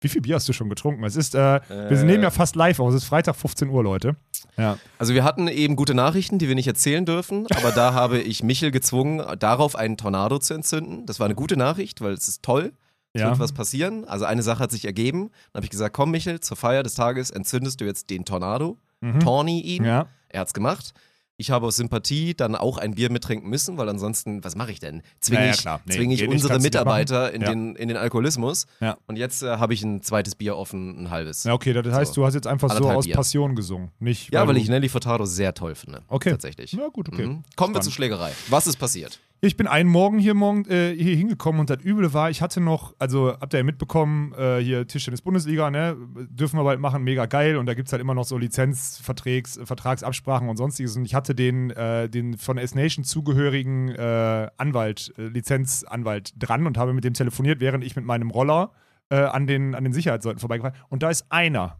Wie 0.00 0.08
viel 0.08 0.20
Bier 0.20 0.34
hast 0.34 0.48
du 0.48 0.52
schon 0.52 0.68
getrunken? 0.68 1.02
Es 1.04 1.16
ist, 1.16 1.34
äh, 1.34 1.60
wir 1.68 2.04
nehmen 2.04 2.22
ja 2.22 2.30
fast 2.30 2.54
live 2.54 2.80
aus. 2.80 2.94
Es 2.94 3.02
ist 3.02 3.08
Freitag 3.08 3.34
15 3.36 3.68
Uhr, 3.70 3.82
Leute. 3.82 4.16
Ja. 4.58 4.78
Also 4.98 5.14
wir 5.14 5.24
hatten 5.24 5.48
eben 5.48 5.74
gute 5.74 5.94
Nachrichten, 5.94 6.38
die 6.38 6.48
wir 6.48 6.54
nicht 6.54 6.66
erzählen 6.66 7.06
dürfen, 7.06 7.46
aber 7.56 7.72
da 7.72 7.94
habe 7.94 8.18
ich 8.18 8.42
Michel 8.42 8.70
gezwungen, 8.70 9.22
darauf 9.38 9.74
einen 9.74 9.96
Tornado 9.96 10.38
zu 10.38 10.52
entzünden. 10.54 11.06
Das 11.06 11.18
war 11.18 11.24
eine 11.26 11.34
gute 11.34 11.56
Nachricht, 11.56 12.00
weil 12.02 12.12
es 12.12 12.28
ist 12.28 12.42
toll. 12.42 12.72
Es 13.14 13.22
Ja. 13.22 13.28
wird 13.30 13.38
was 13.38 13.52
passieren. 13.52 14.04
Also 14.04 14.26
eine 14.26 14.42
Sache 14.42 14.58
hat 14.58 14.70
sich 14.70 14.84
ergeben. 14.84 15.30
Dann 15.52 15.60
habe 15.60 15.64
ich 15.64 15.70
gesagt, 15.70 15.94
komm 15.94 16.10
Michel, 16.10 16.40
zur 16.40 16.58
Feier 16.58 16.82
des 16.82 16.94
Tages 16.94 17.30
entzündest 17.30 17.80
du 17.80 17.86
jetzt 17.86 18.10
den 18.10 18.24
Tornado. 18.26 18.76
Torni 19.22 19.60
ihn. 19.60 19.82
Mhm. 19.82 19.88
Ja. 19.88 20.06
Er 20.28 20.40
hat's 20.40 20.52
gemacht. 20.52 20.92
Ich 21.38 21.50
habe 21.50 21.66
aus 21.66 21.76
Sympathie 21.76 22.34
dann 22.34 22.54
auch 22.56 22.78
ein 22.78 22.94
Bier 22.94 23.10
mittrinken 23.12 23.50
müssen, 23.50 23.76
weil 23.76 23.88
ansonsten, 23.90 24.42
was 24.42 24.56
mache 24.56 24.72
ich 24.72 24.80
denn? 24.80 25.02
Zwinge 25.20 25.42
Ja, 25.42 25.46
ja, 25.48 25.52
ich. 25.52 25.64
Nee, 25.86 25.94
zwinge 25.94 26.14
ich 26.14 26.26
unsere 26.26 26.54
nicht 26.54 26.62
Mitarbeiter 26.62 27.30
in. 27.32 27.42
Ja. 27.42 27.48
den, 27.50 27.76
in 27.76 27.88
den 27.88 27.98
Alkoholismus. 27.98 28.66
Und 29.06 29.16
jetzt 29.16 29.42
äh, 29.42 29.58
habe 29.58 29.74
ich 29.74 29.82
ein 29.82 30.00
zweites 30.00 30.34
Bier 30.34 30.56
offen, 30.56 31.02
ein 31.04 31.10
halbes. 31.10 31.44
Ja, 31.44 31.52
okay, 31.52 31.74
das 31.74 31.92
heißt, 31.92 32.14
So. 32.14 32.22
du 32.22 32.26
hast 32.26 32.34
jetzt 32.34 32.46
einfach 32.46 32.68
so 32.70 32.76
Anderthalb 32.76 32.98
aus 32.98 33.04
Bier. 33.04 33.14
Passion 33.16 33.54
gesungen. 33.54 33.90
Nicht, 33.98 34.32
Ja, 34.32 34.46
weil 34.46 34.54
du- 34.54 34.60
ich 34.60 34.68
Nelly 34.70 34.88
Furtado 34.88 35.26
sehr 35.26 35.52
toll 35.52 35.74
finde. 35.74 36.02
Okay. 36.08 36.30
Tatsächlich. 36.30 36.72
Ja, 36.72 36.88
gut, 36.88 37.08
okay. 37.10 37.26
Mhm. 37.26 37.28
Kommen 37.28 37.44
wir 37.44 37.64
Spannend. 37.66 37.84
zur 37.84 37.92
Schlägerei. 37.92 38.32
Was 38.48 38.66
ist 38.66 38.76
passiert? 38.78 39.20
Ich 39.42 39.56
bin 39.56 39.66
einen 39.66 39.90
Morgen 39.90 40.18
hier, 40.18 40.32
morgen, 40.34 40.64
äh, 40.64 40.94
hier 40.96 41.14
hingekommen 41.14 41.60
und 41.60 41.68
das 41.68 41.84
Üble 41.84 42.12
war, 42.14 42.30
ich 42.30 42.40
hatte 42.40 42.58
noch, 42.60 42.94
also 42.98 43.32
habt 43.38 43.52
ihr 43.52 43.58
ja 43.58 43.64
mitbekommen, 43.64 44.32
äh, 44.32 44.60
hier 44.60 44.88
Tischtennis-Bundesliga, 44.88 45.70
ne, 45.70 45.94
dürfen 46.30 46.58
wir 46.58 46.64
bald 46.64 46.80
machen, 46.80 47.04
mega 47.04 47.26
geil 47.26 47.56
und 47.58 47.66
da 47.66 47.74
gibt 47.74 47.88
es 47.88 47.92
halt 47.92 48.00
immer 48.00 48.14
noch 48.14 48.24
so 48.24 48.38
Lizenzvertrags, 48.38 49.60
Vertragsabsprachen 49.62 50.48
und 50.48 50.56
sonstiges 50.56 50.96
und 50.96 51.04
ich 51.04 51.14
hatte 51.14 51.34
den, 51.34 51.70
äh, 51.70 52.08
den 52.08 52.38
von 52.38 52.56
S-Nation 52.56 53.04
zugehörigen 53.04 53.90
äh, 53.90 54.48
Anwalt, 54.56 55.12
äh, 55.18 55.26
Lizenzanwalt 55.26 56.32
dran 56.38 56.66
und 56.66 56.78
habe 56.78 56.94
mit 56.94 57.04
dem 57.04 57.12
telefoniert, 57.12 57.60
während 57.60 57.84
ich 57.84 57.94
mit 57.94 58.06
meinem 58.06 58.30
Roller 58.30 58.72
äh, 59.10 59.16
an, 59.16 59.46
den, 59.46 59.74
an 59.74 59.84
den 59.84 59.92
Sicherheitsleuten 59.92 60.40
vorbeigefahren 60.40 60.76
und 60.88 61.02
da 61.02 61.10
ist 61.10 61.26
einer. 61.30 61.78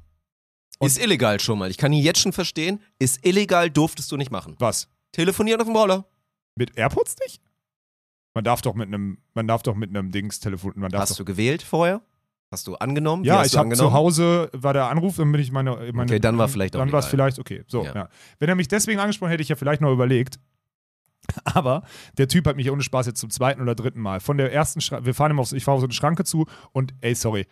Und- 0.78 0.88
ist 0.88 1.02
illegal 1.02 1.40
schon 1.40 1.58
mal. 1.58 1.70
Ich 1.70 1.78
kann 1.78 1.90
ihn 1.94 2.04
jetzt 2.04 2.20
schon 2.20 2.32
verstehen. 2.34 2.80
Ist 2.98 3.24
illegal, 3.26 3.70
durftest 3.70 4.12
du 4.12 4.18
nicht 4.18 4.30
machen. 4.30 4.56
Was? 4.58 4.90
Telefonieren 5.12 5.58
auf 5.62 5.66
dem 5.66 5.74
Roller. 5.74 6.04
Mit 6.54 6.76
AirPods 6.76 7.16
nicht? 7.24 7.40
Man 8.36 8.44
darf 8.44 8.60
doch 8.60 8.74
mit 8.74 8.88
einem, 8.88 9.16
man 9.32 9.48
darf 9.48 9.62
doch 9.62 9.74
mit 9.74 9.88
einem 9.88 10.10
Dings 10.12 10.40
telefonieren. 10.40 10.82
Man 10.82 10.90
darf 10.90 11.00
Hast 11.00 11.12
doch 11.12 11.16
du 11.16 11.24
gewählt 11.24 11.62
vorher? 11.62 12.02
Hast 12.50 12.66
du 12.66 12.74
angenommen? 12.76 13.24
Ja, 13.24 13.42
ich 13.42 13.52
habe 13.54 13.62
angenommen? 13.62 13.88
zu 13.88 13.94
Hause, 13.94 14.50
war 14.52 14.74
der 14.74 14.90
Anruf, 14.90 15.16
dann 15.16 15.32
bin 15.32 15.40
ich 15.40 15.50
meine. 15.50 15.70
meine 15.94 16.02
Okay, 16.12 16.20
dann 16.20 16.36
war 16.36 16.46
vielleicht 16.46 16.76
auch 16.76 16.80
Dann 16.80 16.92
war 16.92 17.00
es 17.00 17.06
vielleicht, 17.06 17.38
okay. 17.38 17.64
So, 17.66 17.82
Ja. 17.84 17.94
ja. 17.94 18.08
Wenn 18.38 18.50
er 18.50 18.54
mich 18.54 18.68
deswegen 18.68 19.00
angesprochen 19.00 19.30
hätte, 19.30 19.42
ich 19.42 19.48
ja 19.48 19.56
vielleicht 19.56 19.80
noch 19.80 19.90
überlegt. 19.90 20.38
Aber 21.44 21.82
der 22.18 22.28
Typ 22.28 22.46
hat 22.46 22.56
mich 22.56 22.70
ohne 22.70 22.82
Spaß 22.82 23.06
jetzt 23.06 23.20
zum 23.20 23.30
zweiten 23.30 23.62
oder 23.62 23.74
dritten 23.74 24.00
Mal. 24.00 24.20
Von 24.20 24.36
der 24.36 24.52
ersten 24.52 24.82
Schranke, 24.82 25.06
wir 25.06 25.14
fahren 25.14 25.36
auf, 25.38 25.48
so- 25.48 25.56
ich 25.56 25.64
fahre 25.64 25.76
auf 25.76 25.80
so 25.80 25.86
eine 25.86 25.94
Schranke 25.94 26.24
zu 26.24 26.44
und 26.72 26.92
ey, 27.00 27.14
sorry. 27.14 27.46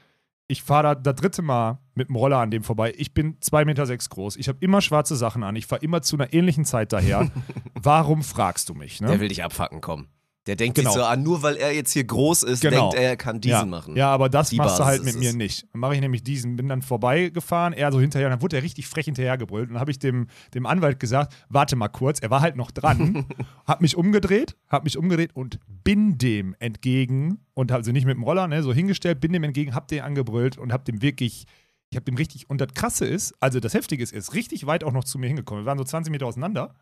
Ich 0.49 0.63
fahre 0.63 0.83
da 0.83 0.95
das 0.97 1.15
dritte 1.15 1.41
Mal 1.41 1.79
mit 1.95 2.09
dem 2.09 2.17
Roller 2.17 2.37
an 2.41 2.51
dem 2.51 2.63
vorbei. 2.63 2.93
Ich 2.99 3.15
bin 3.15 3.41
2,6 3.41 3.65
Meter 3.65 3.87
sechs 3.87 4.11
groß. 4.11 4.37
Ich 4.37 4.49
habe 4.49 4.59
immer 4.61 4.83
schwarze 4.83 5.17
Sachen 5.17 5.43
an. 5.43 5.57
Ich 5.57 5.67
fahre 5.67 5.81
immer 5.83 6.03
zu 6.03 6.17
einer 6.17 6.35
ähnlichen 6.35 6.67
Zeit 6.67 6.93
daher. 6.93 7.31
Warum 7.75 8.23
fragst 8.23 8.69
du 8.69 8.75
mich? 8.75 9.01
Ne? 9.01 9.09
Der 9.09 9.21
will 9.21 9.29
dich 9.29 9.43
abfacken, 9.43 9.81
komm. 9.81 10.09
Der 10.47 10.57
denkt 10.57 10.77
Genau. 10.77 10.91
sich 10.91 11.01
so 11.01 11.05
an, 11.07 11.23
nur 11.23 11.43
weil 11.43 11.57
er 11.57 11.73
jetzt 11.75 11.93
hier 11.93 12.05
groß 12.05 12.43
ist, 12.43 12.61
Genau. 12.61 12.91
denkt 12.91 12.95
er, 12.97 13.09
er 13.11 13.17
kann 13.17 13.41
diesen 13.41 13.59
ja. 13.61 13.65
machen. 13.65 13.97
Ja, 13.97 14.11
aber 14.11 14.29
das 14.29 14.51
Die 14.51 14.57
machst 14.57 14.79
du 14.79 14.83
Basis 14.83 14.87
halt 14.87 15.01
ist 15.01 15.07
mit 15.15 15.19
mir 15.23 15.31
es. 15.31 15.37
nicht. 15.37 15.67
Dann 15.73 15.81
mache 15.81 15.95
ich 15.95 16.01
nämlich 16.03 16.23
diesen, 16.23 16.57
bin 16.57 16.69
dann 16.69 16.83
vorbeigefahren, 16.83 17.73
er 17.73 17.91
so 17.93 17.99
hinterher, 18.01 18.29
dann 18.29 18.43
wurde 18.43 18.57
er 18.57 18.63
richtig 18.63 18.87
frech 18.87 19.07
hinterhergebrüllt. 19.07 19.69
Und 19.69 19.75
dann 19.75 19.81
habe 19.81 19.91
ich 19.91 19.99
dem, 19.99 20.27
dem 20.53 20.67
Anwalt 20.67 21.01
gesagt, 21.01 21.35
warte 21.49 21.77
mal 21.77 21.89
kurz, 21.89 22.19
er 22.21 22.29
war 22.31 22.43
halt 22.43 22.57
noch 22.57 22.71
dran, 22.71 23.25
hab 23.67 23.81
mich 23.81 23.97
umgedreht, 23.97 24.55
hab 24.69 24.85
mich 24.85 24.99
umgedreht 24.99 25.35
und 25.35 25.59
bin 25.83 26.19
dem 26.19 26.55
entgegen 26.59 27.39
und 27.55 27.71
hab, 27.73 27.79
also 27.79 27.93
nicht 27.93 28.05
mit 28.05 28.15
dem 28.17 28.23
Roller, 28.23 28.47
ne, 28.47 28.63
so 28.63 28.73
hingestellt, 28.75 29.21
bin 29.21 29.33
dem 29.33 29.45
entgegen, 29.45 29.75
hab 29.75 29.89
den 29.89 30.03
angebrüllt 30.03 30.59
und 30.59 30.73
hab 30.75 30.85
dem 30.85 31.01
wirklich, 31.01 31.47
ich 31.91 31.97
hab 31.97 32.05
dem 32.05 32.17
richtig, 32.17 32.51
und 32.51 32.61
das 32.61 32.69
Krasse 32.75 33.07
ist, 33.07 33.35
also 33.41 33.61
das 33.61 33.73
Heftige 33.73 34.03
ist, 34.03 34.13
er 34.13 34.19
ist 34.19 34.35
richtig 34.35 34.67
weit 34.67 34.85
auch 34.85 34.93
noch 34.93 35.05
zu 35.05 35.19
mir 35.19 35.29
hingekommen. 35.29 35.65
Wir 35.65 35.67
waren 35.69 35.79
so 35.79 35.85
20 35.85 36.11
Meter 36.11 36.27
auseinander. 36.27 36.75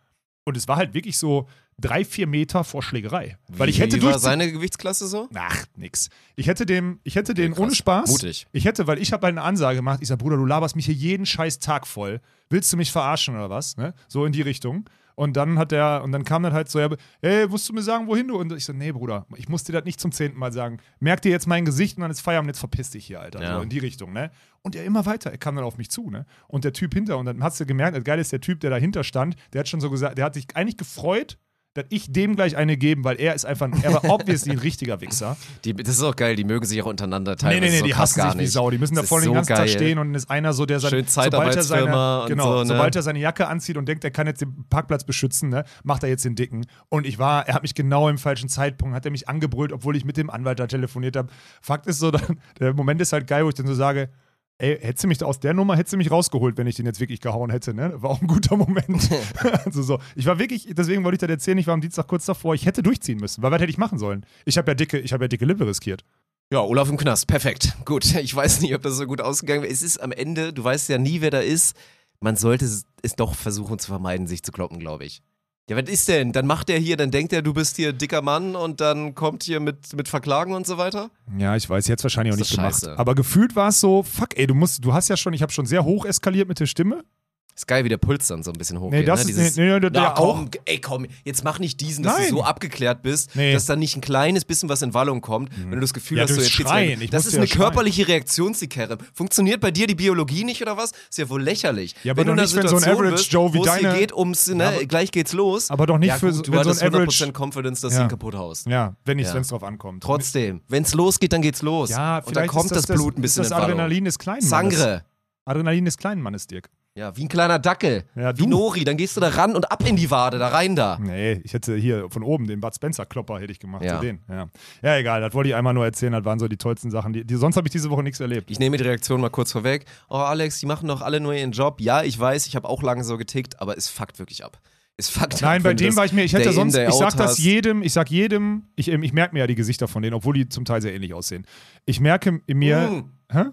Und 0.45 0.57
es 0.57 0.67
war 0.69 0.77
halt 0.77 0.95
wirklich 0.95 1.19
so 1.19 1.49
drei, 1.79 2.05
vier 2.05 2.27
Meter 2.27 2.65
vor 2.65 2.83
Schlägerei. 2.83 3.37
Weil 3.49 3.69
ich 3.69 3.81
hätte 3.81 3.97
wie 3.97 4.05
war 4.05 4.19
seine 4.19 4.51
Gewichtsklasse 4.51 5.07
so? 5.07 5.29
Ach, 5.35 5.65
nix. 5.77 6.09
Ich 6.37 6.47
hätte 6.47 6.67
dem, 6.67 7.01
ich 7.05 7.17
hätte 7.17 7.35
den 7.35 7.53
ohne 7.53 7.75
Spaß. 7.75 8.11
Mutig. 8.11 8.47
Ich 8.53 8.65
hätte, 8.65 8.87
weil 8.87 8.99
ich 8.99 9.13
habe 9.13 9.27
halt 9.27 9.35
eine 9.37 9.43
Ansage 9.43 9.77
gemacht. 9.77 9.99
Ich 10.03 10.09
sag, 10.09 10.19
Bruder, 10.19 10.37
du 10.37 10.47
laberst 10.47 10.77
mich 10.77 10.87
hier 10.87 10.95
jeden 10.95 11.27
scheiß 11.27 11.59
Tag 11.59 11.87
voll. 11.87 12.21
Willst 12.51 12.73
du 12.73 12.77
mich 12.77 12.93
verarschen 12.93 13.35
oder 13.35 13.51
was? 13.51 13.77
Ne? 13.77 13.95
So 14.09 14.25
in 14.25 14.33
die 14.33 14.43
Richtung. 14.43 14.89
Und 15.23 15.37
dann 15.37 15.57
hat 15.57 15.71
der, 15.71 16.03
und 16.03 16.11
dann 16.11 16.25
kam 16.25 16.43
dann 16.43 16.53
halt 16.53 16.69
so, 16.69 16.81
ja, 16.81 16.89
ey, 17.21 17.47
musst 17.47 17.69
du 17.69 17.73
mir 17.73 17.83
sagen, 17.83 18.09
wohin 18.09 18.27
du? 18.27 18.37
Und 18.37 18.53
ich 18.55 18.65
so, 18.65 18.73
nee, 18.73 18.91
Bruder, 18.91 19.25
ich 19.37 19.49
muss 19.49 19.63
dir 19.63 19.73
das 19.73 19.85
nicht 19.85 20.01
zum 20.01 20.11
zehnten 20.11 20.37
Mal 20.37 20.53
sagen. 20.53 20.79
Merk 20.99 21.23
dir 21.23 21.31
jetzt 21.31 21.47
mein 21.47 21.65
Gesicht 21.65 21.97
und 21.97 22.01
dann 22.01 22.11
ist 22.11 22.21
Feierabend, 22.21 22.49
jetzt 22.49 22.59
verpiss 22.59 22.91
dich 22.91 23.07
hier, 23.07 23.21
Alter. 23.21 23.41
Ja. 23.41 23.55
So 23.55 23.63
in 23.63 23.69
die 23.69 23.79
Richtung, 23.79 24.13
ne? 24.13 24.33
Und 24.63 24.75
er 24.75 24.85
immer 24.85 25.07
weiter, 25.07 25.31
er 25.31 25.39
kam 25.39 25.55
dann 25.55 25.65
auf 25.65 25.79
mich 25.79 25.93
zu, 25.93 26.11
ne? 26.11 26.27
Und 26.49 26.65
der 26.65 26.73
Typ 26.73 26.93
hinter, 26.93 27.19
und 27.19 27.27
dann 27.27 27.41
hast 27.41 27.61
du 27.61 27.67
gemerkt, 27.67 27.97
das 27.97 28.03
Geile 28.03 28.21
ist, 28.21 28.33
der 28.33 28.41
Typ, 28.41 28.59
der 28.59 28.71
dahinter 28.71 29.05
stand, 29.05 29.37
der 29.53 29.61
hat 29.61 29.69
schon 29.69 29.81
so 29.81 29.91
gesagt, 29.91 30.19
der 30.19 30.25
hat 30.25 30.35
sich 30.35 30.49
eigentlich 30.57 30.77
gefreut, 30.77 31.39
dass 31.75 31.87
ich 31.89 32.13
dem 32.13 32.37
gleich 32.37 32.57
eine 32.57 32.77
geben, 32.77 33.03
weil 33.05 33.19
er 33.19 33.35
ist 33.35 33.47
einfach, 33.47 33.69
er 33.83 33.95
war 33.95 34.05
obviously 34.11 34.53
ein 34.53 34.59
richtiger 34.59 35.01
Wichser. 35.01 35.37
Die, 35.65 35.75
das 35.75 35.97
ist 35.97 36.03
auch 36.03 36.17
geil, 36.17 36.37
die 36.37 36.45
mögen 36.45 36.67
sich 36.67 36.83
auch 36.83 36.87
untereinander 36.87 37.33
Nee, 37.33 37.37
teilweise 37.37 37.61
nee, 37.61 37.71
nee, 37.71 37.79
so 37.79 37.85
die 37.87 37.95
hassen 37.95 38.21
sich 38.21 38.35
wie 38.35 38.37
nicht. 38.39 38.53
Sau. 38.53 38.71
Die 38.71 38.79
müssen 38.79 38.95
da 38.95 39.01
Das 39.01 39.05
ist 39.05 39.09
vorne 39.09 39.25
den 39.25 39.29
so 39.29 39.35
ganzen 39.35 39.55
Tag 39.55 39.67
geil. 39.67 39.69
stehen 39.69 39.99
und 39.99 40.09
dann 40.09 40.15
ist 40.15 40.31
einer 40.31 40.53
so, 40.53 40.67
der 40.67 40.81
sein, 40.81 40.91
Schön 40.91 41.07
sobald 41.07 41.57
er 41.57 41.63
seine, 41.63 42.25
genau, 42.29 42.53
so, 42.53 42.59
ne? 42.61 42.67
sobald 42.67 42.97
er 42.97 43.03
seine 43.03 43.19
Jacke 43.21 43.49
anzieht 43.49 43.77
und 43.77 43.87
denkt, 43.87 44.05
er 44.05 44.11
kann 44.11 44.27
jetzt 44.27 44.43
den 44.43 44.65
Parkplatz 44.69 45.05
beschützen, 45.05 45.49
ne, 45.49 45.65
macht 45.83 46.03
er 46.03 46.11
jetzt 46.11 46.25
den 46.25 46.35
Dicken. 46.35 46.67
Und 46.91 47.07
ich 47.07 47.19
war, 47.19 47.49
er 47.49 47.55
hat 47.55 47.63
mich 47.63 47.75
genau 47.75 48.09
im 48.09 48.19
falschen 48.19 48.51
Zeitpunkt, 48.51 48.95
hat 48.95 49.05
er 49.07 49.11
mich 49.11 49.29
angebrüllt, 49.29 49.73
obwohl 49.73 49.97
ich 49.97 50.05
mit 50.05 50.19
dem 50.19 50.29
Anwalt 50.29 50.59
da 50.59 50.67
telefoniert 50.67 51.17
habe. 51.17 51.29
Fakt 51.63 51.87
ist 51.87 51.99
so, 52.01 52.11
dann, 52.11 52.39
der 52.61 52.75
Moment 52.75 53.01
ist 53.01 53.13
halt 53.15 53.27
geil, 53.27 53.45
wo 53.45 53.49
ich 53.49 53.55
dann 53.55 53.67
so 53.67 53.75
sage, 53.75 54.11
Ey, 54.59 54.79
hättest 54.81 55.05
du 55.05 55.09
mich 55.09 55.23
aus 55.25 55.41
der 55.41 55.55
Nummer, 55.55 55.77
hättest 55.77 55.95
du 55.95 55.97
mich 55.97 56.11
rausgeholt, 56.11 56.57
wenn 56.57 56.67
ich 56.67 56.77
den 56.77 56.87
jetzt 56.87 57.01
wirklich 57.01 57.21
gehauen 57.21 57.51
hätte, 57.51 57.75
ne? 57.75 58.01
War 58.01 58.11
auch 58.11 58.21
ein 58.21 58.29
guter 58.29 58.57
Moment. 58.57 59.11
also 59.65 59.83
so. 59.83 59.99
Ich 60.15 60.27
war 60.27 60.39
wirklich, 60.39 60.69
deswegen 60.71 61.03
wollte 61.05 61.17
ich 61.17 61.21
das 61.21 61.31
erzählen, 61.31 61.59
ich 61.59 61.67
war 61.67 61.75
am 61.75 61.81
Dienstag 61.81 62.07
kurz 62.07 62.27
davor, 62.27 62.55
ich 62.55 62.65
hätte 62.65 62.83
durchziehen 62.83 63.19
müssen, 63.19 63.43
weil 63.43 63.51
was 63.51 63.61
hätte 63.61 63.71
ich 63.71 63.79
machen 63.79 63.99
sollen? 63.99 64.25
Ich 64.45 64.59
habe 64.59 64.71
ja 64.71 64.75
dicke, 64.75 64.99
ich 64.99 65.13
habe 65.13 65.25
ja 65.25 65.29
dicke 65.29 65.45
Lippe 65.45 65.67
riskiert. 65.67 66.05
Ja, 66.53 66.61
Olaf 66.61 66.89
im 66.91 66.97
Knast, 66.97 67.27
perfekt. 67.27 67.77
Gut, 67.85 68.05
ich 68.15 68.35
weiß 68.35 68.61
nicht, 68.61 68.75
ob 68.75 68.83
das 68.83 68.97
so 68.97 69.07
gut 69.07 69.21
ausgegangen 69.21 69.63
wäre. 69.63 69.73
Es 69.73 69.83
ist 69.83 69.99
am 69.99 70.13
Ende, 70.13 70.53
du 70.53 70.63
weißt 70.63 70.89
ja 70.91 70.99
nie, 70.99 71.21
wer 71.21 71.31
da 71.31 71.41
ist. 71.41 71.77
Man 72.21 72.37
sollte 72.37 72.65
es 72.67 73.17
doch 73.17 73.35
versuchen 73.35 73.79
zu 73.79 73.89
vermeiden, 73.89 74.29
sich 74.29 74.43
zu 74.43 74.53
kloppen, 74.53 74.79
glaube 74.79 75.05
ich. 75.05 75.23
Ja, 75.71 75.77
was 75.77 75.89
ist 75.89 76.09
denn? 76.09 76.33
Dann 76.33 76.47
macht 76.47 76.71
er 76.71 76.79
hier, 76.79 76.97
dann 76.97 77.11
denkt 77.11 77.33
er, 77.33 77.41
du 77.41 77.53
bist 77.53 77.77
hier 77.77 77.93
dicker 77.93 78.21
Mann 78.21 78.57
und 78.57 78.81
dann 78.81 79.15
kommt 79.15 79.45
hier 79.45 79.61
mit, 79.61 79.95
mit 79.95 80.09
Verklagen 80.09 80.55
und 80.55 80.67
so 80.67 80.77
weiter. 80.77 81.11
Ja, 81.39 81.55
ich 81.55 81.71
weiß, 81.71 81.87
jetzt 81.87 82.03
wahrscheinlich 82.03 82.35
auch 82.35 82.39
nicht 82.39 82.51
das 82.51 82.57
gemacht. 82.57 82.75
scheiße. 82.75 82.99
Aber 82.99 83.15
gefühlt 83.15 83.55
war 83.55 83.69
es 83.69 83.81
so, 83.81 84.03
fuck, 84.03 84.37
ey, 84.37 84.47
du 84.47 84.55
musst, 84.55 84.85
du 84.85 84.93
hast 84.93 85.09
ja 85.09 85.17
schon, 85.17 85.33
ich 85.35 85.43
habe 85.43 85.53
schon 85.53 85.67
sehr 85.67 85.85
hoch 85.85 86.05
eskaliert 86.05 86.49
mit 86.49 86.59
der 86.59 86.67
Stimme. 86.67 87.05
Ist 87.55 87.67
geil, 87.69 87.85
wie 87.85 87.91
der 87.91 87.99
Puls 87.99 88.27
dann 88.29 88.43
so 88.43 88.51
ein 88.51 88.57
bisschen 88.57 88.81
hochgeht. 88.81 89.01
Nee, 89.01 89.05
das 89.05 89.25
ne? 89.25 89.31
ist, 89.31 89.39
Dieses, 89.39 89.57
nee, 89.57 89.65
nee, 89.75 89.79
der, 89.81 89.91
Na, 89.93 90.01
der 90.01 90.15
komm, 90.17 90.49
ey, 90.65 90.81
komm, 90.81 91.07
jetzt 91.25 91.45
mach 91.45 91.59
nicht 91.59 91.81
diesen, 91.83 92.03
dass 92.03 92.17
Nein. 92.17 92.31
du 92.31 92.37
so 92.37 92.43
abgeklärt 92.45 93.03
bist, 93.03 93.37
Nee. 93.37 93.53
dass 93.53 93.67
da 93.67 93.77
nicht 93.77 93.95
ein 93.95 94.01
kleines 94.01 94.47
bisschen 94.47 94.71
was 94.71 94.81
in 94.81 94.95
Wallung 94.95 95.21
kommt, 95.21 95.51
wenn 95.59 95.73
du 95.73 95.81
das 95.81 95.93
Gefühl 95.93 96.17
Ja, 96.17 96.25
hast, 96.25 96.31
so 96.35 96.41
jetzt 96.41 96.57
geht's 96.57 96.71
Schreien. 96.71 97.01
Ich 97.03 97.11
Das 97.11 97.27
ist 97.27 97.35
ja 97.35 97.39
eine 97.41 97.47
schreien. 97.47 97.61
körperliche 97.61 98.09
Reaktion, 98.09 98.55
Kerem. 98.55 98.99
Funktioniert 99.13 99.61
bei 99.61 99.71
dir 99.71 99.87
die 99.87 99.95
Biologie 99.95 100.45
nicht 100.45 100.63
oder 100.63 100.77
was? 100.79 100.93
Ist 101.11 101.19
ja 101.19 101.29
wohl 101.29 101.43
lächerlich. 101.43 101.95
Ja, 102.05 102.13
aber 102.13 102.21
wenn 102.21 102.29
du 102.29 102.43
nicht, 102.43 102.55
wenn 102.57 102.67
so 102.69 102.77
ein 102.77 102.81
Situation 102.81 102.95
Average 103.07 103.13
bist, 103.23 103.33
Joe 103.33 103.53
wie 103.53 103.59
hier 103.59 103.67
deine- 103.67 103.99
geht 103.99 104.13
ums, 104.15 104.47
ne, 104.49 104.67
aber- 104.69 104.85
gleich 104.87 105.11
geht's 105.13 105.33
los. 105.35 105.71
Aber 105.71 105.87
doch 105.87 105.99
nicht 105.99 106.09
ja, 106.09 106.17
für 106.19 106.27
gut, 106.29 106.35
so- 106.37 106.43
du 106.43 106.53
wenn 106.53 106.65
so 106.65 106.71
ein 106.71 106.77
Average- 106.95 107.25
100% 107.25 107.35
Confidence, 107.39 107.81
dass 107.83 107.93
Ja. 107.93 107.99
du 108.01 108.05
ihn 108.07 108.09
kaputt 108.09 108.35
haust. 108.35 108.67
Ja, 108.67 108.97
wenn 109.05 109.19
Ja. 109.19 109.37
es 109.37 109.49
drauf 109.49 109.63
ankommt. 109.63 110.03
Trotzdem, 110.03 110.63
wenn's 110.69 110.95
losgeht, 110.95 111.33
dann 111.35 111.43
geht's 111.43 111.61
los. 111.63 111.91
Ja, 111.91 112.19
und 112.19 112.35
dann 112.35 112.47
kommt 112.47 112.71
das, 112.71 112.87
Blut 112.87 113.19
ein 113.19 113.23
bisschen 113.23 113.43
das 113.43 113.51
in 113.51 113.57
Wallung. 113.57 113.71
Adrenalin 113.73 114.05
des 114.07 114.19
kleinen 114.19 114.49
Mannes. 114.49 114.79
Sangre. 114.79 115.05
Adrenalin 115.45 115.85
des 115.85 115.99
kleinen 115.99 116.23
Mannes, 116.23 116.47
Dirk. 116.47 116.71
Ja, 116.95 117.17
wie 117.17 117.23
ein 117.25 117.29
kleiner 117.29 117.59
Dackel. 117.59 118.05
Ja, 118.15 118.37
wie. 118.39 118.47
Nori, 118.47 118.85
dann 118.85 118.99
gehst 118.99 119.17
du 119.17 119.21
da 119.23 119.29
ran 119.29 119.57
und 119.57 119.73
ab 119.73 119.83
in 119.89 119.97
die 119.97 120.11
Wade, 120.11 120.39
da 120.39 120.49
rein 120.49 120.77
da. 120.77 120.99
Nee, 121.01 121.41
ich 121.43 121.55
hätte 121.55 121.75
hier 121.75 122.11
von 122.11 122.23
oben 122.23 122.47
den 122.47 122.61
Bud 122.61 122.75
Spencer 122.75 123.07
Klopper 123.07 123.41
hätte 123.41 123.51
ich 123.51 123.61
gemacht. 123.61 123.83
Ja. 123.83 123.99
Den. 123.99 124.21
Ja. 124.29 124.51
ja, 124.83 124.97
egal, 124.99 125.23
das 125.23 125.33
wollte 125.33 125.49
ich 125.49 125.55
einmal 125.55 125.73
nur 125.73 125.87
erzählen. 125.87 126.13
Das 126.13 126.25
waren 126.27 126.39
so 126.39 126.49
die 126.49 126.59
tollsten 126.59 126.91
Sachen. 126.91 127.15
Die, 127.15 127.25
die, 127.25 127.37
sonst 127.37 127.57
habe 127.57 127.67
ich 127.67 127.73
diese 127.73 127.89
Woche 127.89 128.03
nichts 128.03 128.21
erlebt. 128.21 128.51
Ich 128.51 128.59
nehme 128.59 128.77
die 128.77 128.85
Reaktion 128.85 129.23
mal 129.23 129.31
kurz 129.31 129.53
vorweg. 129.53 129.87
Oh, 130.11 130.17
Alex, 130.17 130.61
die 130.61 130.67
machen 130.67 130.87
doch 130.87 131.01
alle 131.01 131.19
nur 131.21 131.33
ihren 131.33 131.53
Job. 131.53 131.81
Ja, 131.81 132.03
ich 132.03 132.19
weiß, 132.19 132.47
ich 132.47 132.57
habe 132.57 132.69
auch 132.69 132.83
lange 132.83 133.05
so 133.05 133.17
getickt, 133.17 133.59
aber 133.63 133.79
es 133.79 133.89
fuckt 133.89 134.19
wirklich 134.19 134.45
ab. 134.45 134.61
Es 134.99 135.09
fuckt 135.09 135.37
ab. 135.37 135.41
Nein, 135.41 135.63
bei 135.63 135.73
dem 135.73 135.97
war 135.97 136.05
ich 136.05 136.13
mir, 136.13 136.25
ich 136.25 136.35
hätte 136.35 136.51
in, 136.51 136.55
sonst, 136.55 136.77
ich 136.77 136.93
sag 136.93 137.17
das 137.17 137.39
jedem, 137.39 137.83
ich 137.83 137.95
sag 137.95 138.11
jedem, 138.11 138.65
ich, 138.77 138.89
ähm, 138.89 139.03
ich 139.03 139.15
merke 139.15 139.33
mir 139.33 139.39
ja 139.41 139.47
die 139.47 139.55
Gesichter 139.55 139.89
von 139.89 140.03
denen, 140.03 140.13
obwohl 140.13 140.35
die 140.35 140.51
zum 140.51 140.67
Teil 140.67 140.83
sehr 140.83 140.95
ähnlich 140.95 141.15
aussehen. 141.15 141.47
Ich 141.87 142.01
merke 142.01 142.43
in 142.47 142.59
mir, 142.59 142.79
Mm. 142.91 143.11
hä? 143.33 143.45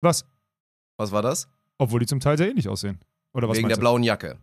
Was? 0.00 0.26
Was 0.96 1.12
war 1.12 1.22
das? 1.22 1.48
Obwohl 1.78 2.00
die 2.00 2.06
zum 2.06 2.20
Teil 2.20 2.36
sehr 2.36 2.48
ähnlich 2.50 2.68
aussehen. 2.68 2.98
Oder 3.32 3.48
was 3.48 3.56
Wegen 3.58 3.68
der 3.68 3.76
du? 3.76 3.80
blauen 3.80 4.02
Jacke. 4.02 4.36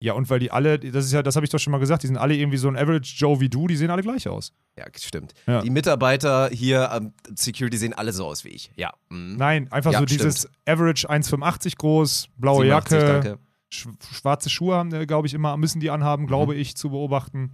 Ja, 0.00 0.14
und 0.14 0.28
weil 0.30 0.40
die 0.40 0.50
alle, 0.50 0.80
das 0.80 1.04
ist 1.04 1.12
ja, 1.12 1.22
das 1.22 1.36
habe 1.36 1.46
ich 1.46 1.50
doch 1.50 1.60
schon 1.60 1.70
mal 1.70 1.78
gesagt, 1.78 2.02
die 2.02 2.08
sind 2.08 2.16
alle 2.16 2.34
irgendwie 2.34 2.56
so 2.56 2.66
ein 2.66 2.76
Average 2.76 3.14
Joe 3.16 3.38
wie 3.38 3.48
du, 3.48 3.68
die 3.68 3.76
sehen 3.76 3.88
alle 3.88 4.02
gleich 4.02 4.26
aus. 4.26 4.52
Ja, 4.76 4.86
stimmt. 4.98 5.32
Ja. 5.46 5.62
Die 5.62 5.70
Mitarbeiter 5.70 6.48
hier 6.48 6.90
am 6.90 7.12
Security 7.36 7.76
sehen 7.76 7.92
alle 7.92 8.12
so 8.12 8.26
aus 8.26 8.44
wie 8.44 8.48
ich. 8.48 8.72
Ja. 8.74 8.92
mhm. 9.10 9.36
Nein, 9.36 9.70
einfach 9.70 9.92
Ja, 9.92 10.00
so 10.00 10.04
dieses 10.04 10.48
Average 10.66 11.08
1,85 11.08 11.76
groß, 11.76 12.28
blaue 12.36 12.64
87, 12.64 12.92
Jacke, 12.98 13.12
danke. 13.12 13.38
sch 13.70 13.86
schwarze 14.12 14.50
Schuhe 14.50 14.74
haben, 14.74 14.90
glaube 15.06 15.28
ich, 15.28 15.34
immer, 15.34 15.56
müssen 15.56 15.78
die 15.78 15.90
anhaben, 15.90 16.24
Mhm. 16.24 16.26
glaube 16.26 16.56
ich, 16.56 16.74
zu 16.76 16.90
beobachten. 16.90 17.52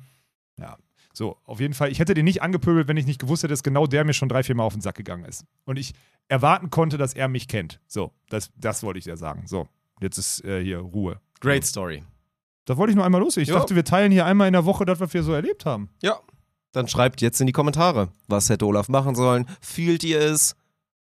Ja. 0.59 0.79
So, 1.19 1.37
auf 1.47 1.59
jeden 1.59 1.75
Fall, 1.75 1.91
ich 1.91 1.99
hätte 1.99 2.15
den 2.15 2.25
nicht 2.27 2.43
angepöbelt, 2.43 2.87
wenn 2.87 2.97
ich 2.97 3.05
nicht 3.05 3.19
gewusst 3.21 3.43
hätte, 3.43 3.53
dass 3.53 3.65
genau 3.65 3.89
der 3.89 4.05
mir 4.05 4.13
schon 4.13 4.29
drei, 4.29 4.45
vier 4.45 4.55
Mal 4.55 4.63
auf 4.63 4.75
den 4.75 4.83
Sack 4.83 4.95
gegangen 4.95 5.25
ist. 5.25 5.45
Und 5.65 5.77
ich 5.77 5.93
erwarten 6.29 6.71
konnte, 6.71 6.97
dass 6.97 7.13
er 7.13 7.27
mich 7.27 7.49
kennt. 7.49 7.81
So, 7.89 8.13
das, 8.29 8.53
das 8.57 8.85
wollte 8.85 9.01
ich 9.01 9.05
ja 9.05 9.17
sagen. 9.17 9.43
So, 9.49 9.67
jetzt 10.01 10.17
ist 10.17 10.45
äh, 10.45 10.63
hier 10.63 10.79
Ruhe. 10.79 11.21
Great 11.41 11.65
Story. 11.65 12.05
Das 12.67 12.77
wollte 12.77 12.93
ich 12.93 12.95
nur 12.95 13.05
einmal 13.05 13.21
los. 13.21 13.37
Ich 13.37 13.49
Ja. 13.49 13.57
dachte, 13.57 13.75
wir 13.75 13.85
teilen 13.85 14.13
hier 14.13 14.27
einmal 14.27 14.47
in 14.47 14.53
der 14.53 14.65
Woche 14.65 14.87
das, 14.87 15.01
was 15.01 15.13
wir 15.13 15.25
so 15.25 15.33
erlebt 15.33 15.67
haben. 15.67 15.89
Ja. 16.05 16.21
Dann 16.71 16.87
schreibt 16.87 17.21
jetzt 17.21 17.41
in 17.41 17.49
die 17.49 17.53
Kommentare, 17.53 18.11
was 18.29 18.49
hätte 18.49 18.65
Olaf 18.65 18.89
machen 18.89 19.17
sollen? 19.17 19.47
Fühlt 19.61 20.05
ihr 20.05 20.21
es? 20.21 20.55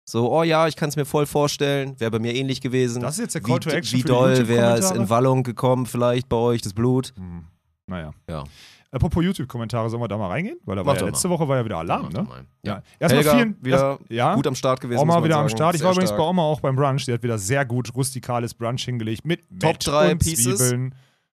So, 0.06 0.32
oh 0.32 0.44
ja, 0.44 0.70
ich 0.70 0.78
kann 0.78 0.88
es 0.88 0.96
mir 0.96 1.04
voll 1.04 1.26
vorstellen. 1.26 2.00
Wäre 2.00 2.12
bei 2.12 2.20
mir 2.20 2.34
ähnlich 2.34 2.62
gewesen. 2.62 3.02
Das 3.02 3.16
ist 3.16 3.20
jetzt 3.20 3.36
der 3.36 3.44
wie, 3.44 3.50
Call 3.50 3.60
to 3.60 3.72
Action 3.72 4.00
Wie 4.00 4.04
doll 4.04 4.48
wäre 4.48 4.78
es 4.78 4.90
in 4.92 5.10
Wallung 5.10 5.44
gekommen, 5.44 5.86
vielleicht 5.86 6.30
bei 6.30 6.38
euch, 6.38 6.62
das 6.62 6.74
Blut? 6.74 7.14
Hm. 7.18 7.44
Naja. 7.88 8.14
Ja. 8.30 8.46
Apropos 8.92 9.24
YouTube-Kommentare, 9.24 9.90
sollen 9.90 10.02
wir 10.02 10.08
da 10.08 10.18
mal 10.18 10.28
reingehen? 10.30 10.58
Weil 10.64 10.78
da 10.78 10.86
war 10.86 10.96
ja 10.96 11.06
letzte 11.06 11.30
Woche 11.30 11.48
war 11.48 11.58
ja 11.58 11.66
wieder 11.66 11.78
Alarm, 11.78 12.10
ne? 12.10 12.24
mal. 12.24 12.46
Ja. 12.64 12.82
Erstmal 13.00 13.24
Helga, 13.24 13.38
vielen. 13.38 13.58
wieder 13.66 13.90
erst, 14.00 14.02
ja, 14.12 14.36
Gut 14.36 14.48
am 14.48 14.56
Start 14.56 14.80
gewesen. 14.82 15.00
Oma 15.00 15.24
wieder 15.24 15.36
am 15.38 15.50
sagen. 15.50 15.58
Start. 15.58 15.76
Ich 15.76 15.80
Sehr 15.80 15.86
war 15.88 15.92
übrigens 15.94 16.10
stark. 16.12 16.20
bei 16.22 16.26
Oma 16.28 16.42
auch 16.44 16.62
beim 16.62 16.76
Brunch. 16.76 17.06
Die 17.06 17.12
hat 17.14 17.22
wieder 17.22 17.38
sehr 17.38 17.66
gut 17.66 17.94
rustikales 17.96 18.54
Brunch 18.54 18.84
hingelegt 18.86 19.26
mit 19.26 19.42
Top 19.60 19.74
Met 19.74 19.88
drei 19.88 20.12
und 20.14 20.20
Pieces, 20.20 20.58
Zwiebeln. 20.58 20.96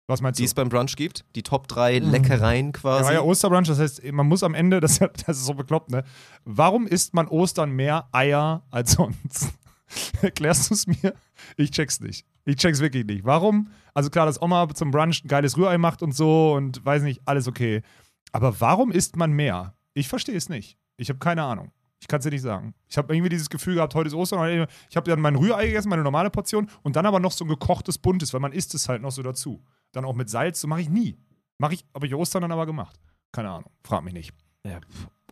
Was 0.06 0.20
meinst 0.22 0.38
Die 0.38 0.44
du? 0.44 0.46
es 0.46 0.54
beim 0.54 0.68
Brunch 0.70 0.96
gibt. 0.96 1.24
Die 1.34 1.42
Top 1.42 1.68
3 1.68 1.98
Leckereien 1.98 2.66
Ja, 2.66 2.72
quasi. 2.72 3.04
war 3.04 3.12
ja 3.12 3.20
Osterbrunch, 3.20 3.68
das 3.68 3.78
heißt, 3.78 4.10
man 4.12 4.26
muss 4.26 4.42
am 4.42 4.54
Ende, 4.54 4.80
das, 4.80 4.92
ist 4.92 5.00
ja- 5.00 5.08
das 5.26 5.36
ist 5.38 5.44
so 5.44 5.52
bekloppt, 5.54 5.90
ne? 5.90 6.02
Warum 6.46 6.86
isst 6.86 7.12
man 7.12 7.28
Ostern 7.28 7.70
mehr 7.72 8.08
Eier 8.12 8.62
als 8.70 8.92
sonst? 8.92 9.48
Erklärst 10.22 10.70
du 10.70 10.74
es 10.74 10.86
mir? 10.86 11.14
Ich 11.56 11.70
check's 11.72 12.00
nicht. 12.00 12.26
Ich 12.46 12.56
check's 12.56 12.80
wirklich 12.80 13.04
nicht. 13.06 13.24
Warum? 13.24 13.68
Also 13.98 14.10
klar, 14.10 14.26
dass 14.26 14.40
Oma 14.40 14.72
zum 14.72 14.92
Brunch 14.92 15.24
ein 15.24 15.26
geiles 15.26 15.56
Rührei 15.56 15.76
macht 15.76 16.02
und 16.02 16.14
so 16.14 16.52
und 16.52 16.86
weiß 16.86 17.02
nicht, 17.02 17.20
alles 17.24 17.48
okay. 17.48 17.82
Aber 18.30 18.60
warum 18.60 18.92
isst 18.92 19.16
man 19.16 19.32
mehr? 19.32 19.74
Ich 19.92 20.06
verstehe 20.06 20.36
es 20.36 20.48
nicht. 20.48 20.78
Ich 20.98 21.08
habe 21.08 21.18
keine 21.18 21.42
Ahnung. 21.42 21.72
Ich 22.00 22.06
kann 22.06 22.20
es 22.20 22.24
dir 22.24 22.30
nicht 22.30 22.42
sagen. 22.42 22.76
Ich 22.86 22.96
habe 22.96 23.12
irgendwie 23.12 23.28
dieses 23.28 23.50
Gefühl 23.50 23.74
gehabt, 23.74 23.96
heute 23.96 24.06
ist 24.06 24.14
Ostern. 24.14 24.68
Ich 24.88 24.96
habe 24.96 25.10
dann 25.10 25.20
mein 25.20 25.34
Rührei 25.34 25.66
gegessen, 25.66 25.88
meine 25.88 26.04
normale 26.04 26.30
Portion 26.30 26.70
und 26.84 26.94
dann 26.94 27.06
aber 27.06 27.18
noch 27.18 27.32
so 27.32 27.44
ein 27.44 27.48
gekochtes 27.48 27.98
buntes, 27.98 28.32
weil 28.32 28.38
man 28.38 28.52
isst 28.52 28.72
es 28.76 28.88
halt 28.88 29.02
noch 29.02 29.10
so 29.10 29.24
dazu. 29.24 29.64
Dann 29.90 30.04
auch 30.04 30.14
mit 30.14 30.30
Salz, 30.30 30.60
so 30.60 30.68
mache 30.68 30.82
ich 30.82 30.88
nie. 30.88 31.18
Mache 31.58 31.74
ich, 31.74 31.84
habe 31.92 32.06
ich 32.06 32.14
Ostern 32.14 32.42
dann 32.42 32.52
aber 32.52 32.66
gemacht. 32.66 33.00
Keine 33.32 33.50
Ahnung, 33.50 33.72
frag 33.82 34.04
mich 34.04 34.14
nicht. 34.14 34.32
Ja, 34.64 34.78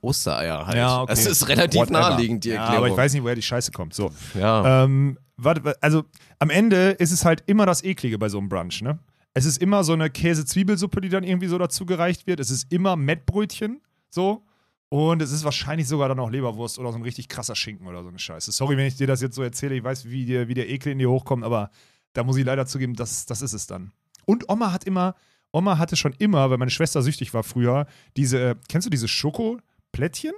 Ostereier 0.01 0.67
halt. 0.67 0.77
Ja, 0.77 1.03
okay. 1.03 1.13
Das 1.13 1.25
ist 1.25 1.47
relativ 1.47 1.83
Whatever. 1.83 2.01
naheliegend, 2.01 2.43
die 2.43 2.49
ja, 2.49 2.63
Erklärung. 2.63 2.79
aber 2.79 2.89
ich 2.89 2.97
weiß 2.97 3.13
nicht, 3.13 3.23
woher 3.23 3.37
die 3.37 3.43
Scheiße 3.43 3.71
kommt. 3.71 3.95
So. 3.95 4.11
ja. 4.35 4.83
Ähm, 4.83 5.21
warte, 5.37 5.65
wa- 5.65 5.75
also 5.81 6.05
am 6.39 6.51
Ende 6.51 6.91
ist 6.93 7.13
es 7.13 7.25
halt 7.25 7.43
immer 7.47 7.67
das 7.67 7.83
Eklige 7.85 8.19
bei 8.19 8.29
so 8.29 8.39
einem 8.39 8.49
Brunch, 8.49 8.83
ne? 8.83 8.99
Es 9.35 9.45
ist 9.45 9.61
immer 9.61 9.85
so 9.85 9.93
eine 9.93 10.09
Käse-Zwiebelsuppe, 10.09 11.01
die 11.03 11.11
dann 11.11 11.23
irgendwie 11.23 11.49
so 11.49 11.59
dazu 11.59 11.85
gereicht 11.85 12.27
wird. 12.27 12.41
Es 12.41 12.51
ist 12.51 12.73
immer 12.73 12.97
Mettbrötchen, 12.97 13.83
so. 14.09 14.45
Und 14.89 15.21
es 15.21 15.31
ist 15.33 15.45
wahrscheinlich 15.45 15.89
sogar 15.89 16.09
dann 16.09 16.19
auch 16.21 16.31
Leberwurst 16.31 16.79
oder 16.79 16.91
so 16.93 16.97
ein 16.97 17.03
richtig 17.03 17.29
krasser 17.29 17.55
Schinken 17.57 17.87
oder 17.87 18.03
so 18.03 18.09
eine 18.09 18.19
Scheiße. 18.19 18.51
Sorry, 18.53 18.77
wenn 18.79 18.87
ich 18.87 18.97
dir 18.97 19.07
das 19.07 19.21
jetzt 19.21 19.35
so 19.35 19.43
erzähle. 19.43 19.75
Ich 19.75 19.85
weiß, 19.85 20.09
wie, 20.09 20.25
dir, 20.25 20.49
wie 20.49 20.55
der 20.55 20.71
Ekel 20.71 20.93
in 20.93 20.99
dir 20.99 21.11
hochkommt, 21.11 21.45
aber 21.45 21.71
da 22.15 22.23
muss 22.25 22.37
ich 22.39 22.45
leider 22.47 22.65
zugeben, 22.67 22.95
das, 22.95 23.27
das 23.27 23.43
ist 23.43 23.53
es 23.53 23.67
dann. 23.67 23.93
Und 24.25 24.49
Oma 24.49 24.73
hat 24.73 24.85
immer, 24.85 25.17
Oma 25.53 25.77
hatte 25.77 25.97
schon 25.97 26.15
immer, 26.19 26.49
weil 26.51 26.57
meine 26.57 26.71
Schwester 26.71 27.03
süchtig 27.03 27.35
war 27.35 27.43
früher, 27.43 27.87
diese, 28.17 28.41
äh, 28.51 28.55
kennst 28.69 28.87
du 28.87 28.91
diese 28.91 29.09
Schokoplättchen? 29.09 30.33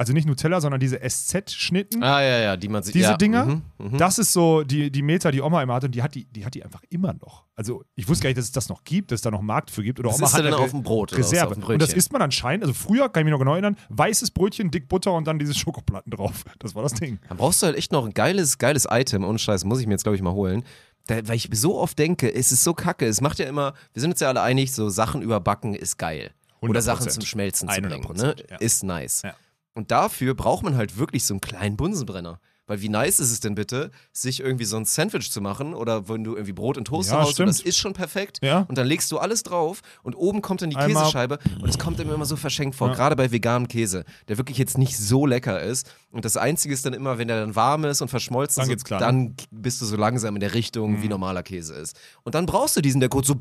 Also 0.00 0.12
nicht 0.12 0.28
Nutella, 0.28 0.60
sondern 0.60 0.78
diese 0.78 1.00
SZ-Schnitten. 1.00 2.04
ah, 2.04 2.22
ja, 2.22 2.38
ja, 2.38 2.56
die 2.56 2.68
man 2.68 2.84
sich. 2.84 2.92
Diese 2.92 3.10
ja. 3.10 3.16
Dinger, 3.16 3.46
Mhm, 3.46 3.62
mhm. 3.78 3.98
Das 3.98 4.18
ist 4.18 4.32
so 4.32 4.62
die, 4.62 4.92
die 4.92 5.02
Meter, 5.02 5.32
die 5.32 5.42
Oma 5.42 5.60
immer 5.60 5.74
hat 5.74 5.82
und 5.84 5.92
die 5.94 6.02
hat 6.02 6.14
die, 6.14 6.24
die 6.26 6.46
hat 6.46 6.54
die 6.54 6.64
einfach 6.64 6.82
immer 6.88 7.14
noch. 7.14 7.44
Also 7.56 7.84
ich 7.96 8.08
wusste 8.08 8.22
gar 8.22 8.28
nicht, 8.28 8.38
dass 8.38 8.44
es 8.44 8.52
das 8.52 8.68
noch 8.68 8.84
gibt, 8.84 9.10
dass 9.10 9.16
es 9.16 9.22
da 9.22 9.32
noch 9.32 9.42
Markt 9.42 9.72
für 9.72 9.82
gibt. 9.82 9.98
Oder 9.98 10.10
Was 10.10 10.18
Oma 10.18 10.26
isst 10.26 10.34
hat 10.36 10.46
eine 10.46 10.56
auf 10.56 10.70
dem 10.70 10.84
Brot 10.84 11.16
Reserve. 11.18 11.54
dem 11.56 11.64
und 11.64 11.82
das 11.82 11.92
isst 11.92 12.12
man 12.12 12.22
anscheinend, 12.22 12.62
also 12.62 12.74
früher 12.74 13.08
kann 13.08 13.22
ich 13.22 13.24
mich 13.24 13.32
noch 13.32 13.40
genau 13.40 13.54
erinnern, 13.54 13.76
weißes 13.88 14.30
Brötchen, 14.30 14.70
dick 14.70 14.88
Butter 14.88 15.12
und 15.14 15.26
dann 15.26 15.40
diese 15.40 15.52
Schokoplatten 15.54 16.10
drauf. 16.12 16.44
Das 16.60 16.76
war 16.76 16.84
das 16.84 16.94
Ding. 16.94 17.18
Dann 17.28 17.36
brauchst 17.38 17.60
du 17.62 17.66
halt 17.66 17.76
echt 17.76 17.90
noch 17.90 18.06
ein 18.06 18.14
geiles, 18.14 18.58
geiles 18.58 18.86
Item. 18.88 19.24
Ohne 19.24 19.40
Scheiß, 19.40 19.64
muss 19.64 19.80
ich 19.80 19.88
mir 19.88 19.94
jetzt, 19.94 20.04
glaube 20.04 20.14
ich, 20.14 20.22
mal 20.22 20.32
holen. 20.32 20.62
Da, 21.08 21.26
weil 21.26 21.34
ich 21.36 21.48
so 21.52 21.76
oft 21.76 21.98
denke, 21.98 22.32
es 22.32 22.52
ist 22.52 22.62
so 22.62 22.72
kacke. 22.72 23.06
Es 23.06 23.20
macht 23.20 23.40
ja 23.40 23.46
immer, 23.46 23.74
wir 23.94 24.00
sind 24.00 24.12
uns 24.12 24.20
ja 24.20 24.28
alle 24.28 24.42
einig, 24.42 24.72
so 24.72 24.88
Sachen 24.90 25.22
überbacken 25.22 25.74
ist 25.74 25.98
geil. 25.98 26.30
Oder 26.60 26.78
100%. 26.80 26.82
Sachen 26.82 27.10
zum 27.10 27.24
Schmelzen 27.24 27.68
zu 27.68 27.80
bringen. 27.80 28.00
Ne? 28.14 28.34
100%, 28.34 28.50
ja. 28.50 28.56
Ist 28.58 28.84
nice. 28.84 29.22
Ja. 29.22 29.34
Und 29.78 29.92
dafür 29.92 30.34
braucht 30.34 30.64
man 30.64 30.74
halt 30.74 30.98
wirklich 30.98 31.24
so 31.24 31.34
einen 31.34 31.40
kleinen 31.40 31.76
Bunsenbrenner. 31.76 32.40
Weil 32.68 32.80
wie 32.80 32.88
nice 32.88 33.18
ist 33.18 33.32
es 33.32 33.40
denn 33.40 33.56
bitte, 33.56 33.90
sich 34.12 34.38
irgendwie 34.38 34.64
so 34.66 34.76
ein 34.76 34.84
Sandwich 34.84 35.32
zu 35.32 35.40
machen 35.40 35.74
oder 35.74 36.08
wenn 36.08 36.22
du 36.22 36.34
irgendwie 36.34 36.52
Brot 36.52 36.78
und 36.78 36.84
Toast 36.84 37.10
Ja, 37.10 37.18
hast, 37.22 37.40
und 37.40 37.46
das 37.46 37.60
ist 37.60 37.76
schon 37.78 37.94
perfekt. 37.94 38.38
Ja. 38.42 38.60
Und 38.68 38.78
dann 38.78 38.86
legst 38.86 39.10
du 39.10 39.18
alles 39.18 39.42
drauf 39.42 39.80
und 40.04 40.14
oben 40.14 40.40
kommt 40.42 40.62
dann 40.62 40.70
die 40.70 40.76
Einmal- 40.76 41.02
Käsescheibe 41.02 41.38
und 41.60 41.68
es 41.68 41.78
kommt 41.78 41.98
immer 41.98 42.24
so 42.24 42.36
verschenkt 42.36 42.76
vor, 42.76 42.88
Ja. 42.88 42.94
gerade 42.94 43.16
bei 43.16 43.32
veganem 43.32 43.66
Käse, 43.66 44.04
der 44.28 44.38
wirklich 44.38 44.58
jetzt 44.58 44.78
nicht 44.78 44.96
so 44.96 45.26
lecker 45.26 45.60
ist. 45.60 45.90
Und 46.12 46.24
das 46.24 46.36
Einzige 46.36 46.72
ist 46.72 46.86
dann 46.86 46.92
immer, 46.94 47.18
wenn 47.18 47.26
der 47.28 47.40
dann 47.40 47.56
warm 47.56 47.84
ist 47.84 48.00
und 48.02 48.08
verschmolzen, 48.08 48.66
Dann 48.68 48.76
klar, 48.78 49.00
ne? 49.00 49.06
dann 49.06 49.34
bist 49.50 49.80
du 49.80 49.86
so 49.86 49.96
langsam 49.96 50.36
in 50.36 50.40
der 50.40 50.54
Richtung, 50.54 51.02
wie 51.02 51.08
normaler 51.08 51.42
Käse 51.42 51.74
ist. 51.74 51.96
Und 52.22 52.34
dann 52.34 52.46
brauchst 52.46 52.76
du 52.76 52.80
diesen, 52.80 53.00
der 53.00 53.08
kurz 53.08 53.26
so 53.26 53.34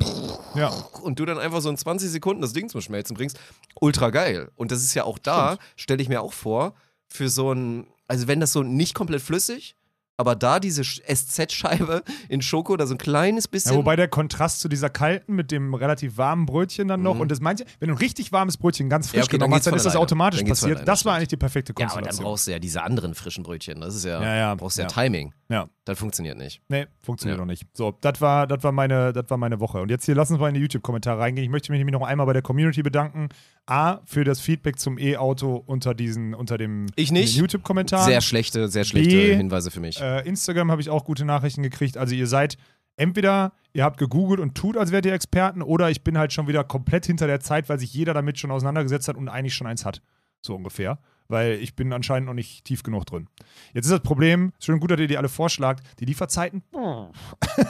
Ja. 0.56 0.70
und 1.02 1.20
du 1.20 1.26
dann 1.26 1.38
einfach 1.38 1.62
so 1.62 1.70
in 1.70 1.78
20 1.78 2.10
Sekunden 2.10 2.42
das 2.42 2.54
Ding 2.54 2.70
zum 2.70 2.82
Schmelzen 2.82 3.16
bringst. 3.16 3.38
Ultra 3.80 4.10
geil. 4.10 4.50
Und 4.56 4.72
das 4.72 4.80
ist 4.84 4.94
ja 4.94 5.04
auch 5.04 5.18
da, 5.20 5.58
stelle 5.76 6.02
ich 6.02 6.10
mir 6.10 6.22
auch 6.22 6.34
vor, 6.34 6.74
für 7.10 7.30
so 7.30 7.52
ein, 7.54 7.88
also 8.08 8.28
wenn 8.28 8.40
das 8.40 8.54
so 8.54 8.64
nicht 8.64 8.94
komplett 8.94 9.22
flüssig, 9.22 9.76
aber 10.20 10.36
da 10.36 10.60
diese 10.60 10.82
Sch- 10.82 11.02
SZ-Scheibe 11.06 12.02
in 12.28 12.42
Schoko 12.42 12.74
oder 12.74 12.88
so 12.88 12.96
ein 12.96 12.98
kleines 12.98 13.48
bisschen. 13.48 13.74
Ja, 13.74 13.78
wobei 13.78 13.96
der 13.96 14.08
Kontrast 14.08 14.62
zu 14.62 14.68
dieser 14.68 14.90
kalten 14.90 15.36
mit 15.36 15.52
dem 15.52 15.76
relativ 15.76 16.18
warmen 16.18 16.48
Brötchen 16.48 16.88
dann 16.88 17.04
noch 17.04 17.20
und 17.20 17.30
das 17.30 17.40
manche, 17.40 17.66
wenn 17.80 17.90
du 17.90 17.94
ein 17.94 18.00
richtig 18.00 18.32
warmes 18.32 18.58
Brötchen 18.58 18.90
ganz 18.90 19.10
frisch 19.10 19.18
Ja, 19.20 19.24
okay, 19.26 19.32
dann 19.34 19.40
genommen 19.42 19.54
hast, 19.54 19.68
dann 19.68 19.76
ist 19.76 19.86
das 19.86 19.96
automatisch 19.96 20.42
passiert. 20.42 20.72
alleine, 20.72 20.86
Das 20.86 21.06
war 21.06 21.16
eigentlich 21.18 21.28
die 21.28 21.38
perfekte 21.38 21.74
ja, 21.78 21.86
aber 21.86 21.86
dann 21.86 21.94
Konstellation. 22.06 22.24
brauchst 22.26 22.48
du 22.48 22.52
ja 22.52 22.58
diese 22.58 22.82
anderen 22.82 23.14
frischen 23.14 23.44
Brötchen. 23.44 23.80
Das 23.80 23.94
ist 23.94 24.06
ja, 24.06 24.20
Ja, 24.24 24.36
ja. 24.36 24.56
brauchst 24.56 24.80
ja, 24.80 24.86
Ja. 24.86 24.90
Timing. 24.90 25.36
ja. 25.50 25.70
Das 25.86 26.00
funktioniert 26.00 26.38
nicht. 26.38 26.62
Nee, 26.68 26.88
funktioniert 27.00 27.38
Ja. 27.38 27.46
noch 27.46 27.50
nicht. 27.50 27.68
So, 27.74 27.96
das 28.02 28.20
war, 28.20 28.48
das 28.48 28.64
war, 28.64 28.72
meine, 28.72 29.14
das 29.14 29.30
war 29.30 29.38
meine 29.38 29.60
Woche. 29.60 29.82
Und 29.82 29.90
jetzt 29.92 30.06
hier 30.06 30.16
lass 30.16 30.32
uns 30.32 30.40
mal 30.40 30.48
in 30.50 30.56
die 30.56 30.60
YouTube-Kommentare 30.62 31.20
reingehen. 31.20 31.46
Ich 31.46 31.52
möchte 31.52 31.72
mich 31.72 31.78
nämlich 31.80 31.94
noch 31.94 32.06
einmal 32.06 32.26
bei 32.26 32.34
der 32.34 32.42
Community 32.42 32.82
bedanken. 32.82 33.30
A, 33.68 34.00
für 34.06 34.24
das 34.24 34.40
Feedback 34.40 34.80
zum 34.80 34.98
E-Auto 34.98 35.62
unter 35.66 35.94
diesen, 35.94 36.34
unter 36.34 36.58
dem 36.58 36.88
YouTube-Kommentaren. 36.96 38.06
Sehr 38.06 38.22
schlechte, 38.22 38.70
sehr 38.70 38.86
schlechte 38.86 39.10
B, 39.10 39.36
Hinweise 39.36 39.72
für 39.72 39.82
mich. 39.82 40.00
Äh, 40.02 40.28
Instagram 40.28 40.72
habe 40.72 40.82
ich 40.82 40.90
auch 40.90 41.04
gute 41.04 41.26
Nachrichten 41.26 41.64
gekriegt. 41.64 41.98
Also 41.98 42.16
ihr 42.16 42.28
seid 42.28 42.58
entweder 42.96 43.52
ihr 43.74 43.84
habt 43.84 43.98
gegoogelt 43.98 44.40
und 44.40 44.56
tut, 44.56 44.78
als 44.78 44.92
wärt 44.92 45.06
ihr 45.06 45.14
Experten, 45.14 45.62
oder 45.62 45.92
ich 45.92 46.04
bin 46.04 46.18
halt 46.18 46.34
schon 46.34 46.48
wieder 46.48 46.64
komplett 46.64 47.06
hinter 47.06 47.28
der 47.28 47.42
Zeit, 47.42 47.70
weil 47.70 47.80
sich 47.80 47.94
jeder 47.94 48.14
damit 48.14 48.40
schon 48.40 48.52
auseinandergesetzt 48.52 49.08
hat 49.08 49.18
und 49.18 49.30
eigentlich 49.30 49.54
schon 49.54 49.68
eins 49.68 49.86
hat. 49.86 50.02
So 50.42 50.56
ungefähr. 50.56 51.00
Weil 51.28 51.54
ich 51.56 51.76
bin 51.76 51.92
anscheinend 51.92 52.28
noch 52.28 52.34
nicht 52.34 52.64
tief 52.64 52.84
genug 52.84 53.06
drin. 53.06 53.28
Jetzt 53.74 53.86
ist 53.86 53.92
das 53.92 54.02
Problem, 54.02 54.54
schön 54.60 54.80
gut, 54.80 54.92
dass 54.92 55.00
ihr 55.00 55.08
die 55.08 55.18
alle 55.18 55.28
vorschlagt, 55.28 55.86
die 56.00 56.06
Lieferzeiten, 56.06 56.64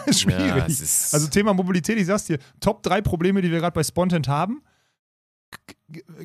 ist 0.05 0.21
schwierig. 0.21 0.55
Ja, 0.55 0.63
also 0.63 1.27
Thema 1.27 1.55
Mobilität, 1.55 1.97
ich 1.97 2.05
sag's 2.05 2.25
dir, 2.25 2.37
Top 2.59 2.83
3 2.83 3.01
Probleme, 3.01 3.41
die 3.41 3.49
wir 3.49 3.57
gerade 3.57 3.73
bei 3.73 3.83
Spontent 3.83 4.27
haben, 4.27 4.61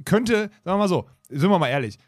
könnte, 0.04 0.34
sagen 0.34 0.50
wir 0.64 0.76
mal 0.78 0.88
so, 0.88 1.08
sind 1.28 1.50
wir 1.50 1.58
mal 1.58 1.68
ehrlich, 1.68 1.98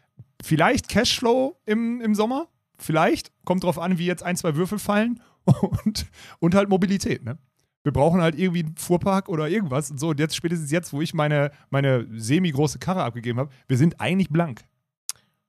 vielleicht 0.41 0.89
Cashflow 0.89 1.57
im, 1.65 2.01
im 2.01 2.15
Sommer, 2.15 2.47
vielleicht, 2.77 3.31
kommt 3.45 3.63
drauf 3.63 3.79
an, 3.79 3.97
wie 3.97 4.05
jetzt 4.05 4.23
ein, 4.23 4.35
zwei 4.35 4.55
Würfel 4.55 4.79
fallen 4.79 5.21
und, 5.85 6.05
und 6.39 6.55
halt 6.55 6.69
Mobilität, 6.69 7.23
ne? 7.23 7.37
Wir 7.83 7.93
brauchen 7.93 8.19
halt 8.19 8.33
irgendwie 8.33 8.63
einen 8.63 8.75
Fuhrpark 8.75 9.29
oder 9.29 9.47
irgendwas 9.47 9.91
und 9.91 9.99
so. 9.99 10.09
Und 10.09 10.19
jetzt, 10.19 10.35
spätestens 10.35 10.71
jetzt, 10.71 10.91
wo 10.91 11.01
ich 11.01 11.13
meine, 11.13 11.51
meine 11.69 12.07
semi-große 12.11 12.79
Karre 12.79 13.03
abgegeben 13.03 13.37
habe, 13.37 13.51
wir 13.67 13.77
sind 13.77 14.01
eigentlich 14.01 14.29
blank. 14.29 14.63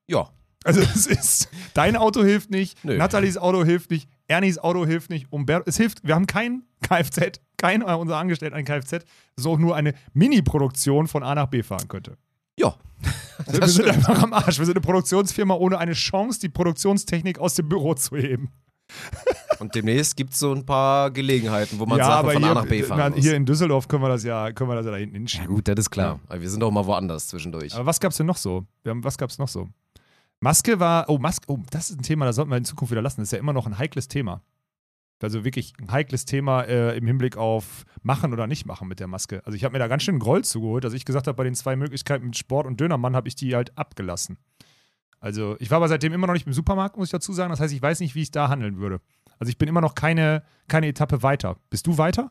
ja. 0.06 0.28
Also 0.64 0.80
es 0.80 1.06
ist, 1.06 1.48
dein 1.74 1.96
Auto 1.96 2.24
hilft 2.24 2.50
nicht, 2.50 2.84
Nö. 2.84 2.96
Nathalies 2.96 3.38
Auto 3.38 3.64
hilft 3.64 3.90
nicht, 3.92 4.10
Ernies 4.26 4.58
Auto 4.58 4.84
hilft 4.84 5.10
nicht, 5.10 5.30
Umberto, 5.30 5.62
es 5.66 5.76
hilft, 5.76 6.04
wir 6.04 6.16
haben 6.16 6.26
kein 6.26 6.64
Kfz, 6.82 7.40
kein 7.56 7.82
äh, 7.82 7.94
unser 7.94 8.16
Angestellter 8.16 8.56
ein 8.56 8.64
Kfz, 8.64 9.04
auch 9.44 9.58
nur 9.58 9.76
eine 9.76 9.94
Mini-Produktion 10.14 11.06
von 11.08 11.22
A 11.22 11.34
nach 11.34 11.46
B 11.46 11.62
fahren 11.62 11.88
könnte. 11.88 12.16
Ja. 12.58 12.74
wir 13.46 13.60
Das 13.60 13.74
sind 13.74 13.88
stimmt. 13.88 14.08
einfach 14.08 14.22
am 14.22 14.32
Arsch. 14.32 14.58
Wir 14.58 14.64
sind 14.66 14.76
eine 14.76 14.80
Produktionsfirma 14.80 15.54
ohne 15.54 15.78
eine 15.78 15.92
Chance, 15.92 16.40
die 16.40 16.48
Produktionstechnik 16.48 17.38
aus 17.38 17.54
dem 17.54 17.68
Büro 17.68 17.94
zu 17.94 18.16
heben. 18.16 18.50
Und 19.58 19.74
demnächst 19.74 20.16
gibt 20.16 20.32
es 20.32 20.38
so 20.38 20.52
ein 20.52 20.64
paar 20.64 21.10
Gelegenheiten, 21.10 21.78
wo 21.78 21.86
man 21.86 21.98
Sachen 21.98 22.30
von 22.30 22.42
hier, 22.42 22.50
A 22.50 22.54
nach 22.54 22.66
B 22.66 22.82
fahren 22.82 22.98
na, 22.98 23.10
muss. 23.10 23.24
hier 23.24 23.34
in 23.34 23.46
Düsseldorf 23.46 23.88
können 23.88 24.02
wir 24.02 24.08
das 24.08 24.22
ja, 24.22 24.52
können 24.52 24.70
wir 24.70 24.76
das 24.76 24.86
ja 24.86 24.92
da 24.92 24.98
hinten 24.98 25.14
ja 25.14 25.18
hinschieben. 25.20 25.46
gut, 25.48 25.66
das 25.68 25.76
ist 25.78 25.90
klar. 25.90 26.20
Aber 26.28 26.40
wir 26.40 26.50
sind 26.50 26.62
auch 26.62 26.70
mal 26.70 26.86
woanders 26.86 27.28
zwischendurch. 27.28 27.74
Aber 27.74 27.86
was 27.86 27.98
gab's 27.98 28.16
denn 28.16 28.26
noch 28.26 28.36
so? 28.36 28.64
Wir 28.82 28.90
haben, 28.90 29.02
was 29.02 29.16
gab's 29.18 29.38
noch 29.38 29.48
so? 29.48 29.68
Maske 30.40 30.78
war, 30.78 31.08
oh, 31.08 31.18
Maske, 31.18 31.46
oh, 31.48 31.58
das 31.70 31.90
ist 31.90 31.98
ein 31.98 32.02
Thema, 32.02 32.26
das 32.26 32.36
sollten 32.36 32.50
wir 32.50 32.58
in 32.58 32.64
Zukunft 32.64 32.92
wieder 32.92 33.02
lassen. 33.02 33.22
Das 33.22 33.28
ist 33.28 33.32
ja 33.32 33.38
immer 33.38 33.54
noch 33.54 33.66
ein 33.66 33.78
heikles 33.78 34.08
Thema. 34.08 34.42
Also 35.22 35.44
wirklich 35.44 35.72
ein 35.80 35.90
heikles 35.90 36.24
Thema 36.26 36.62
äh, 36.62 36.96
im 36.96 37.06
Hinblick 37.06 37.36
auf 37.38 37.84
machen 38.02 38.32
oder 38.34 38.46
nicht 38.46 38.66
machen 38.66 38.86
mit 38.86 39.00
der 39.00 39.06
Maske. 39.06 39.40
Also 39.46 39.56
ich 39.56 39.64
habe 39.64 39.72
mir 39.72 39.78
da 39.78 39.88
ganz 39.88 40.02
schön 40.02 40.14
einen 40.14 40.20
Groll 40.20 40.44
zugeholt, 40.44 40.84
dass 40.84 40.92
ich 40.92 41.04
gesagt 41.06 41.26
habe, 41.26 41.36
bei 41.36 41.44
den 41.44 41.54
zwei 41.54 41.74
Möglichkeiten 41.74 42.26
mit 42.26 42.36
Sport 42.36 42.66
und 42.66 42.78
Dönermann 42.80 43.16
habe 43.16 43.26
ich 43.28 43.34
die 43.34 43.54
halt 43.54 43.76
abgelassen. 43.78 44.36
Also 45.18 45.56
ich 45.58 45.70
war 45.70 45.76
aber 45.78 45.88
seitdem 45.88 46.12
immer 46.12 46.26
noch 46.26 46.34
nicht 46.34 46.46
im 46.46 46.52
Supermarkt, 46.52 46.96
muss 46.98 47.08
ich 47.08 47.12
dazu 47.12 47.32
sagen. 47.32 47.50
Das 47.50 47.60
heißt, 47.60 47.72
ich 47.72 47.80
weiß 47.80 48.00
nicht, 48.00 48.14
wie 48.14 48.22
ich 48.22 48.30
da 48.30 48.48
handeln 48.48 48.76
würde. 48.78 49.00
Also 49.38 49.48
ich 49.50 49.56
bin 49.58 49.68
immer 49.68 49.80
noch 49.80 49.94
keine, 49.94 50.42
keine 50.68 50.86
Etappe 50.88 51.22
weiter. 51.22 51.56
Bist 51.70 51.86
du 51.86 51.96
weiter? 51.98 52.30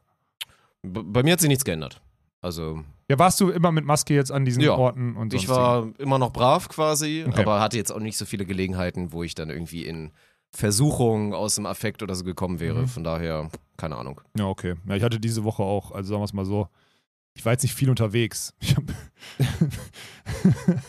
Bei 0.83 1.23
mir 1.23 1.33
hat 1.33 1.39
sich 1.39 1.49
nichts 1.49 1.65
geändert. 1.65 2.01
Also 2.41 2.83
Ja, 3.09 3.17
warst 3.17 3.41
du 3.41 3.49
immer 3.49 3.71
mit 3.71 3.85
Maske 3.85 4.13
jetzt 4.13 4.31
an 4.31 4.45
diesen 4.45 4.61
Ja. 4.61 4.73
Orten 4.75 5.15
und 5.15 5.33
ich 5.33 5.47
sonstigen? 5.47 5.57
war 5.57 5.89
immer 5.99 6.19
noch 6.19 6.31
brav 6.31 6.69
quasi, 6.69 7.25
Okay. 7.27 7.41
aber 7.41 7.59
hatte 7.59 7.77
jetzt 7.77 7.91
auch 7.91 7.99
nicht 7.99 8.17
so 8.17 8.25
viele 8.25 8.45
Gelegenheiten, 8.45 9.11
wo 9.11 9.23
ich 9.23 9.33
dann 9.33 9.49
irgendwie 9.49 9.83
in 9.85 10.11
Versuchung 10.55 11.33
aus 11.33 11.55
dem 11.55 11.65
Affekt 11.65 12.01
oder 12.01 12.15
so 12.15 12.23
gekommen 12.23 12.59
wäre. 12.59 12.81
Mhm. 12.81 12.87
Von 12.87 13.03
daher, 13.03 13.49
keine 13.77 13.97
Ahnung. 13.97 14.21
Ja, 14.37 14.45
okay. 14.45 14.75
Ja, 14.87 14.95
ich 14.95 15.03
hatte 15.03 15.19
diese 15.19 15.43
Woche 15.43 15.63
auch, 15.63 15.91
also 15.91 16.09
sagen 16.09 16.21
wir 16.21 16.25
es 16.25 16.33
mal 16.33 16.45
so, 16.45 16.69
ich 17.33 17.43
war 17.43 17.51
jetzt 17.51 17.63
nicht 17.63 17.75
viel 17.75 17.89
unterwegs. 17.89 18.53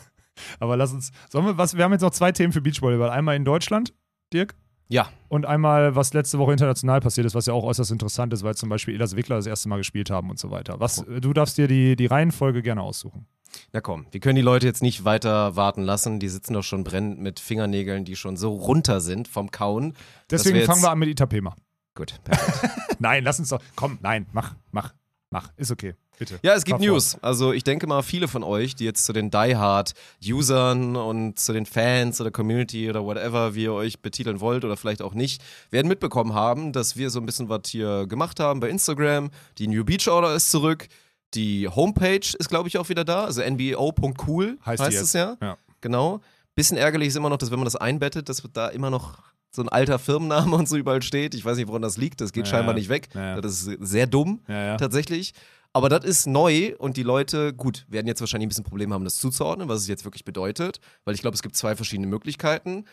Aber 0.61 0.77
lass 0.77 0.93
uns, 0.93 1.11
sollen 1.29 1.47
wir 1.47 1.59
was, 1.59 1.77
wir 1.77 1.85
haben 1.85 1.93
jetzt 1.93 2.03
noch 2.03 2.11
zwei 2.11 2.33
Themen 2.33 2.53
für 2.53 2.61
Beachvolleyball. 2.61 3.11
Einmal 3.11 3.37
in 3.37 3.45
Deutschland, 3.45 3.93
Dirk, 4.33 4.55
Ja, 4.89 5.09
und 5.29 5.47
einmal, 5.47 5.97
was 5.97 6.15
letzte 6.15 6.39
Woche 6.39 6.53
international 6.53 7.01
passiert 7.01 7.27
ist, 7.27 7.35
was 7.35 7.47
ja 7.47 7.53
auch 7.53 7.65
äußerst 7.65 7.91
interessant 7.91 8.33
ist, 8.33 8.45
weil 8.45 8.55
zum 8.55 8.69
Beispiel 8.69 8.95
Elas 8.95 9.17
Wickler 9.17 9.37
das 9.37 9.47
erste 9.47 9.69
Mal 9.69 9.79
gespielt 9.79 10.11
haben 10.11 10.31
und 10.31 10.39
so 10.39 10.51
weiter. 10.51 10.79
Was, 10.79 11.05
du 11.05 11.33
darfst 11.33 11.59
dir 11.59 11.67
die, 11.67 11.97
die 11.97 12.07
Reihenfolge 12.07 12.63
gerne 12.63 12.83
aussuchen. 12.83 13.27
Na 13.73 13.81
komm, 13.81 14.07
wir 14.11 14.21
können 14.21 14.37
die 14.37 14.43
Leute 14.43 14.67
jetzt 14.67 14.83
nicht 14.83 15.05
weiter 15.05 15.57
warten 15.57 15.83
lassen. 15.83 16.19
Die 16.19 16.29
sitzen 16.29 16.55
doch 16.55 16.63
schon 16.63 16.85
brennend 16.85 17.21
mit 17.21 17.41
Fingernägeln, 17.41 18.05
die 18.05 18.17
schon 18.17 18.37
so 18.37 18.53
runter 18.53 19.01
sind 19.01 19.29
vom 19.29 19.51
Kauen. 19.51 19.95
Deswegen 20.31 20.57
wir 20.57 20.67
fangen 20.67 20.83
wir 20.83 20.91
an 20.91 20.99
mit 20.99 21.09
Itapema. 21.09 21.57
Gut, 21.95 22.15
perfekt. 22.25 22.77
Nein, 22.99 23.25
lass 23.25 23.39
uns 23.39 23.49
doch, 23.49 23.61
komm, 23.75 23.99
nein, 24.01 24.27
mach, 24.33 24.55
mach, 24.71 24.95
mach, 25.31 25.51
ist 25.57 25.71
okay, 25.71 25.95
bitte. 26.19 26.39
Ja, 26.43 26.55
es 26.55 26.65
gibt. 26.65 26.81
News. 26.81 27.19
Also 27.21 27.53
ich 27.53 27.63
denke 27.63 27.87
mal, 27.87 28.03
viele 28.03 28.29
von 28.29 28.43
euch, 28.43 28.75
die 28.75 28.85
jetzt 28.85 29.05
zu 29.05 29.13
den 29.13 29.31
Die-Hard-Usern 29.31 30.97
und 30.97 31.39
zu 31.39 31.53
den 31.53 31.67
Fans 31.67 32.21
oder 32.21 32.31
Community 32.31 32.89
oder 32.89 33.05
whatever, 33.05 33.55
wie 33.55 33.65
ihr 33.65 33.73
euch 33.73 34.01
betiteln 34.01 34.41
wollt 34.41 34.65
oder 34.65 34.77
vielleicht 34.77 35.03
auch 35.03 35.15
nicht, 35.15 35.43
werden 35.71 35.89
mitbekommen 35.89 36.33
haben, 36.33 36.73
dass 36.73 36.97
wir 36.97 37.11
so 37.11 37.21
ein 37.21 37.27
bisschen 37.27 37.49
was 37.49 37.63
hier 37.67 38.07
gemacht 38.07 38.41
haben 38.41 38.61
bei 38.61 38.71
Instagram. 38.71 39.31
Die 39.59 39.69
New 39.69 39.85
Beach 39.85 40.09
Order 40.09 40.35
ist 40.35 40.51
zurück. 40.51 40.89
Die 41.37 41.69
Homepage 41.69 42.27
ist, 42.39 42.49
glaube 42.49 42.69
ich, 42.69 42.79
auch 42.79 42.89
wieder 42.89 43.05
da. 43.05 43.25
Also 43.25 43.43
nbo.cool 43.43 44.59
Heißt 44.65 44.83
heißt, 44.83 45.03
es 45.03 45.13
ja. 45.13 45.37
Ja. 45.41 45.57
Genau. 45.81 46.21
Bisschen 46.55 46.79
ärgerlich 46.79 47.09
ist 47.09 47.17
immer 47.17 47.29
noch, 47.29 47.37
dass 47.37 47.51
wenn 47.51 47.59
man 47.59 47.67
das 47.67 47.77
einbettet, 47.77 48.29
dass 48.29 48.43
da 48.53 48.69
immer 48.69 48.91
noch 48.91 49.19
so 49.51 49.63
ein 49.63 49.69
alter 49.69 49.99
Firmenname 49.99 50.57
und 50.57 50.69
so 50.69 50.77
überall 50.77 51.03
steht. 51.03 51.35
Ich 51.35 51.45
weiß 51.45 51.57
nicht, 51.57 51.69
woran 51.69 51.83
das 51.83 51.97
liegt. 51.97 52.21
Das 52.21 52.33
geht 52.33 52.47
Ja, 52.47 52.53
scheinbar 52.53 52.75
nicht 52.75 52.89
weg. 52.89 53.09
Ja. 53.15 53.41
Das 53.41 53.67
ist 53.67 53.79
sehr 53.87 54.07
dumm 54.07 54.41
ja. 54.49 54.77
tatsächlich. 54.77 55.35
Aber 55.73 55.91
das 55.91 56.05
ist 56.05 56.27
neu 56.27 56.75
und 56.79 56.97
die 56.97 57.03
Leute, 57.03 57.53
gut, 57.53 57.85
werden 57.89 58.07
jetzt 58.07 58.21
wahrscheinlich 58.21 58.47
ein 58.47 58.49
bisschen 58.49 58.65
Probleme 58.65 58.95
haben, 58.95 59.05
das 59.05 59.17
zuzuordnen, 59.17 59.69
was 59.69 59.83
es 59.83 59.89
jetzt 59.89 60.05
wirklich 60.05 60.25
bedeutet. 60.25 60.81
Weil 61.05 61.15
ich 61.15 61.21
glaube, 61.21 61.35
es 61.35 61.43
gibt 61.43 61.55
zwei 61.55 61.77
verschiedene 61.77 62.07
Möglichkeiten, 62.07 62.87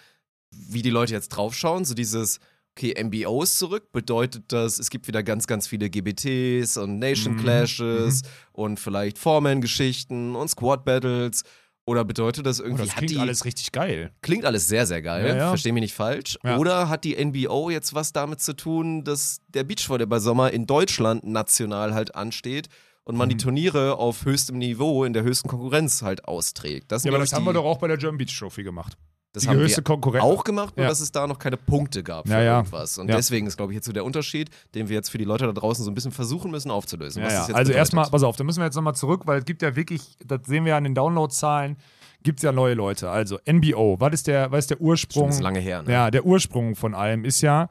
wie 0.52 0.82
die 0.82 0.90
Leute 0.90 1.14
jetzt 1.14 1.30
draufschauen. 1.30 1.86
So 1.86 1.94
dieses, 1.94 2.40
okay, 2.76 2.94
MBO 3.04 3.44
ist 3.44 3.60
zurück, 3.60 3.92
bedeutet 3.92 4.46
das, 4.52 4.80
es 4.80 4.90
gibt 4.90 5.08
wieder 5.08 5.24
ganz, 5.24 5.48
ganz 5.48 5.68
viele 5.68 5.90
GBTs 5.90 6.78
und 6.78 7.00
Nation 7.00 7.36
Mhm, 7.36 7.40
Clashes 7.40 8.22
und 8.52 8.80
vielleicht 8.80 9.18
Foreman-Geschichten 9.18 10.36
und 10.36 10.48
Squad-Battles. 10.50 11.44
Oder 11.86 12.06
bedeutet 12.06 12.46
das 12.46 12.62
Oh, 12.62 12.64
irgendwie, 12.64 12.84
das 12.84 12.92
hat 12.92 12.98
klingt 13.00 13.12
die, 13.12 13.20
alles 13.20 13.44
richtig 13.44 13.74
geil. 13.74 14.12
Klingt 14.22 14.46
alles 14.46 14.68
sehr, 14.70 14.86
sehr 14.88 15.02
geil. 15.02 15.28
Ja, 15.28 15.36
ja. 15.36 15.50
Versteh 15.50 15.74
mich 15.74 15.82
nicht 15.82 15.94
falsch. 15.94 16.38
Ja. 16.42 16.58
Oder 16.58 16.88
hat 16.88 17.04
die 17.04 17.18
NBO 17.24 17.70
jetzt 17.70 17.94
was 17.94 18.14
damit 18.14 18.40
zu 18.40 18.54
tun, 18.56 19.04
dass 19.04 19.40
der 19.50 19.66
Beachvolleyball-Sommer 19.66 20.52
in 20.52 20.66
Deutschland 20.66 21.26
national 21.26 21.94
halt 21.94 22.16
ansteht 22.16 22.70
und 23.04 23.18
man 23.18 23.28
die 23.28 23.36
Mhm. 23.36 23.40
Turniere 23.40 23.98
auf 23.98 24.24
höchstem 24.24 24.58
Niveau 24.60 25.04
in 25.04 25.12
der 25.12 25.24
höchsten 25.24 25.50
Konkurrenz 25.50 26.02
halt 26.04 26.24
austrägt? 26.24 26.90
Das, 26.90 27.04
Ja, 27.04 27.12
aber 27.12 27.20
das 27.20 27.34
haben 27.34 27.44
die, 27.44 27.50
wir 27.50 27.54
doch 27.54 27.66
auch 27.66 27.80
bei 27.80 27.90
der 27.90 27.98
German 27.98 28.18
Beach 28.18 28.34
Trophy 28.40 28.64
gemacht. 28.64 28.98
Das 29.34 29.44
die 29.44 29.50
haben 29.50 29.60
wir 29.60 29.84
Konkurrenz. 29.84 30.24
auch 30.24 30.44
gemacht, 30.44 30.78
nur 30.78 30.84
Ja. 30.86 30.90
dass 30.90 31.02
es 31.02 31.12
da 31.12 31.28
noch 31.28 31.40
keine 31.40 31.58
Punkte 31.58 32.04
gab 32.04 32.28
für 32.28 32.34
Ja, 32.34 32.42
ja. 32.42 32.58
irgendwas. 32.60 32.98
Und 32.98 33.08
deswegen 33.08 33.48
ist, 33.48 33.58
glaube 33.58 33.74
ich, 33.74 33.76
jetzt 33.76 33.86
so 33.86 33.92
der 33.92 34.06
Unterschied, 34.06 34.50
den 34.76 34.88
wir 34.90 34.96
jetzt 34.96 35.10
für 35.10 35.18
die 35.18 35.26
Leute 35.26 35.46
da 35.46 35.52
draußen 35.52 35.84
so 35.84 35.92
ein 35.92 35.96
bisschen 35.96 36.12
versuchen 36.12 36.52
müssen 36.52 36.72
aufzulösen. 36.72 37.22
Also 37.24 37.72
erstmal, 37.74 38.10
pass 38.10 38.24
auf, 38.24 38.36
da 38.38 38.44
müssen 38.44 38.60
wir 38.60 38.66
jetzt 38.66 38.76
nochmal 38.76 38.96
zurück, 38.96 39.24
weil 39.26 39.40
es 39.40 39.46
gibt 39.46 39.62
ja 39.62 39.76
wirklich, 39.76 40.18
das 40.26 40.42
sehen 40.46 40.64
wir 40.66 40.72
ja 40.72 40.78
an 40.78 40.84
den 40.86 40.96
Downloadzahlen, 40.96 41.78
gibt 42.22 42.40
es 42.40 42.44
ja 42.44 42.52
neue 42.54 42.74
Leute. 42.74 43.10
Also 43.10 43.38
NBO, 43.46 44.00
was 44.00 44.14
ist 44.14 44.28
der, 44.28 44.52
was 44.52 44.60
ist 44.60 44.70
der 44.70 44.80
Ursprung? 44.82 45.24
Stimmt, 45.24 45.30
das 45.32 45.36
ist 45.38 45.42
lange 45.44 45.60
her. 45.60 45.82
Ne? 45.82 45.92
Ja, 45.92 46.10
der 46.12 46.26
Ursprung 46.26 46.76
von 46.76 46.94
allem 46.96 47.26
ist 47.26 47.42
ja, 47.42 47.68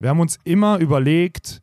wir 0.00 0.08
haben 0.08 0.18
uns 0.18 0.38
immer 0.44 0.78
überlegt, 0.78 1.60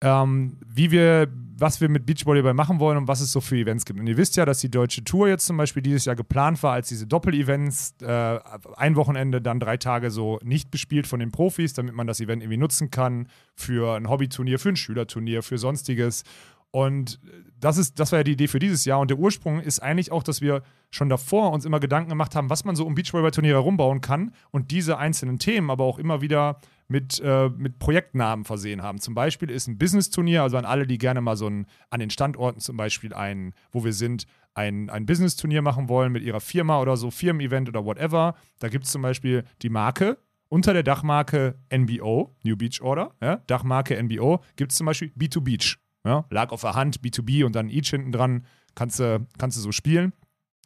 ähm, 0.00 0.56
wie 0.66 0.90
wir, 0.90 1.28
was 1.60 1.80
wir 1.80 1.88
mit 1.88 2.06
Beachvolleyball 2.06 2.54
machen 2.54 2.80
wollen 2.80 2.96
und 2.96 3.08
was 3.08 3.20
es 3.20 3.32
so 3.32 3.40
für 3.40 3.56
Events 3.56 3.84
gibt. 3.84 4.00
Und 4.00 4.06
ihr 4.06 4.16
wisst 4.16 4.36
ja, 4.36 4.46
dass 4.46 4.60
die 4.60 4.70
deutsche 4.70 5.04
Tour 5.04 5.28
jetzt 5.28 5.46
zum 5.46 5.56
Beispiel 5.56 5.82
dieses 5.82 6.06
Jahr 6.06 6.16
geplant 6.16 6.62
war 6.62 6.72
als 6.72 6.88
diese 6.88 7.06
Doppel-Events, 7.06 7.96
äh, 8.02 8.38
ein 8.76 8.96
Wochenende, 8.96 9.42
dann 9.42 9.60
drei 9.60 9.76
Tage 9.76 10.10
so 10.10 10.38
nicht 10.42 10.70
bespielt 10.70 11.06
von 11.06 11.20
den 11.20 11.30
Profis, 11.30 11.74
damit 11.74 11.94
man 11.94 12.06
das 12.06 12.20
Event 12.20 12.42
irgendwie 12.42 12.56
nutzen 12.56 12.90
kann 12.90 13.28
für 13.54 13.94
ein 13.94 14.08
Hobbyturnier, 14.08 14.58
für 14.58 14.70
ein 14.70 14.76
Schülerturnier, 14.76 15.42
für 15.42 15.58
sonstiges. 15.58 16.24
Und 16.70 17.20
das, 17.58 17.76
ist, 17.76 17.98
das 17.98 18.12
war 18.12 18.20
ja 18.20 18.24
die 18.24 18.32
Idee 18.32 18.48
für 18.48 18.60
dieses 18.60 18.84
Jahr. 18.84 19.00
Und 19.00 19.10
der 19.10 19.18
Ursprung 19.18 19.60
ist 19.60 19.80
eigentlich 19.80 20.12
auch, 20.12 20.22
dass 20.22 20.40
wir 20.40 20.62
schon 20.90 21.08
davor 21.08 21.52
uns 21.52 21.64
immer 21.64 21.80
Gedanken 21.80 22.10
gemacht 22.10 22.34
haben, 22.34 22.48
was 22.48 22.64
man 22.64 22.76
so 22.76 22.86
um 22.86 22.94
Beachvolleyball-Turniere 22.94 23.56
herumbauen 23.56 24.00
kann 24.00 24.32
und 24.50 24.70
diese 24.70 24.96
einzelnen 24.96 25.38
Themen 25.38 25.70
aber 25.70 25.84
auch 25.84 25.98
immer 25.98 26.20
wieder 26.20 26.60
mit, 26.90 27.20
äh, 27.24 27.48
mit 27.50 27.78
Projektnamen 27.78 28.44
versehen 28.44 28.82
haben. 28.82 29.00
Zum 29.00 29.14
Beispiel 29.14 29.48
ist 29.48 29.68
ein 29.68 29.78
Business-Turnier, 29.78 30.42
also 30.42 30.56
an 30.56 30.64
alle, 30.64 30.88
die 30.88 30.98
gerne 30.98 31.20
mal 31.20 31.36
so 31.36 31.46
ein, 31.46 31.66
an 31.88 32.00
den 32.00 32.10
Standorten 32.10 32.60
zum 32.60 32.76
Beispiel 32.76 33.14
ein, 33.14 33.54
wo 33.70 33.84
wir 33.84 33.92
sind, 33.92 34.26
ein, 34.54 34.90
ein 34.90 35.06
Business-Turnier 35.06 35.62
machen 35.62 35.88
wollen 35.88 36.10
mit 36.10 36.24
ihrer 36.24 36.40
Firma 36.40 36.80
oder 36.80 36.96
so, 36.96 37.12
Firmen-Event 37.12 37.68
oder 37.68 37.84
whatever. 37.84 38.34
Da 38.58 38.68
gibt 38.68 38.86
es 38.86 38.90
zum 38.90 39.02
Beispiel 39.02 39.44
die 39.62 39.70
Marke. 39.70 40.18
Unter 40.48 40.72
der 40.72 40.82
Dachmarke 40.82 41.60
NBO, 41.72 42.34
New 42.42 42.56
Beach 42.56 42.82
Order, 42.82 43.14
ja, 43.22 43.36
Dachmarke 43.46 44.02
NBO, 44.02 44.42
gibt 44.56 44.72
es 44.72 44.78
zum 44.78 44.86
Beispiel 44.86 45.12
B2 45.16 45.40
Beach. 45.42 45.78
Ja, 46.04 46.24
lag 46.30 46.50
auf 46.50 46.62
der 46.62 46.74
Hand, 46.74 47.02
B2B 47.02 47.44
und 47.44 47.54
dann 47.54 47.68
Each 47.68 47.90
hinten 47.90 48.10
dran, 48.10 48.44
kannst 48.74 48.98
du 48.98 49.24
kannst 49.38 49.56
du 49.58 49.60
so 49.60 49.70
spielen. 49.70 50.12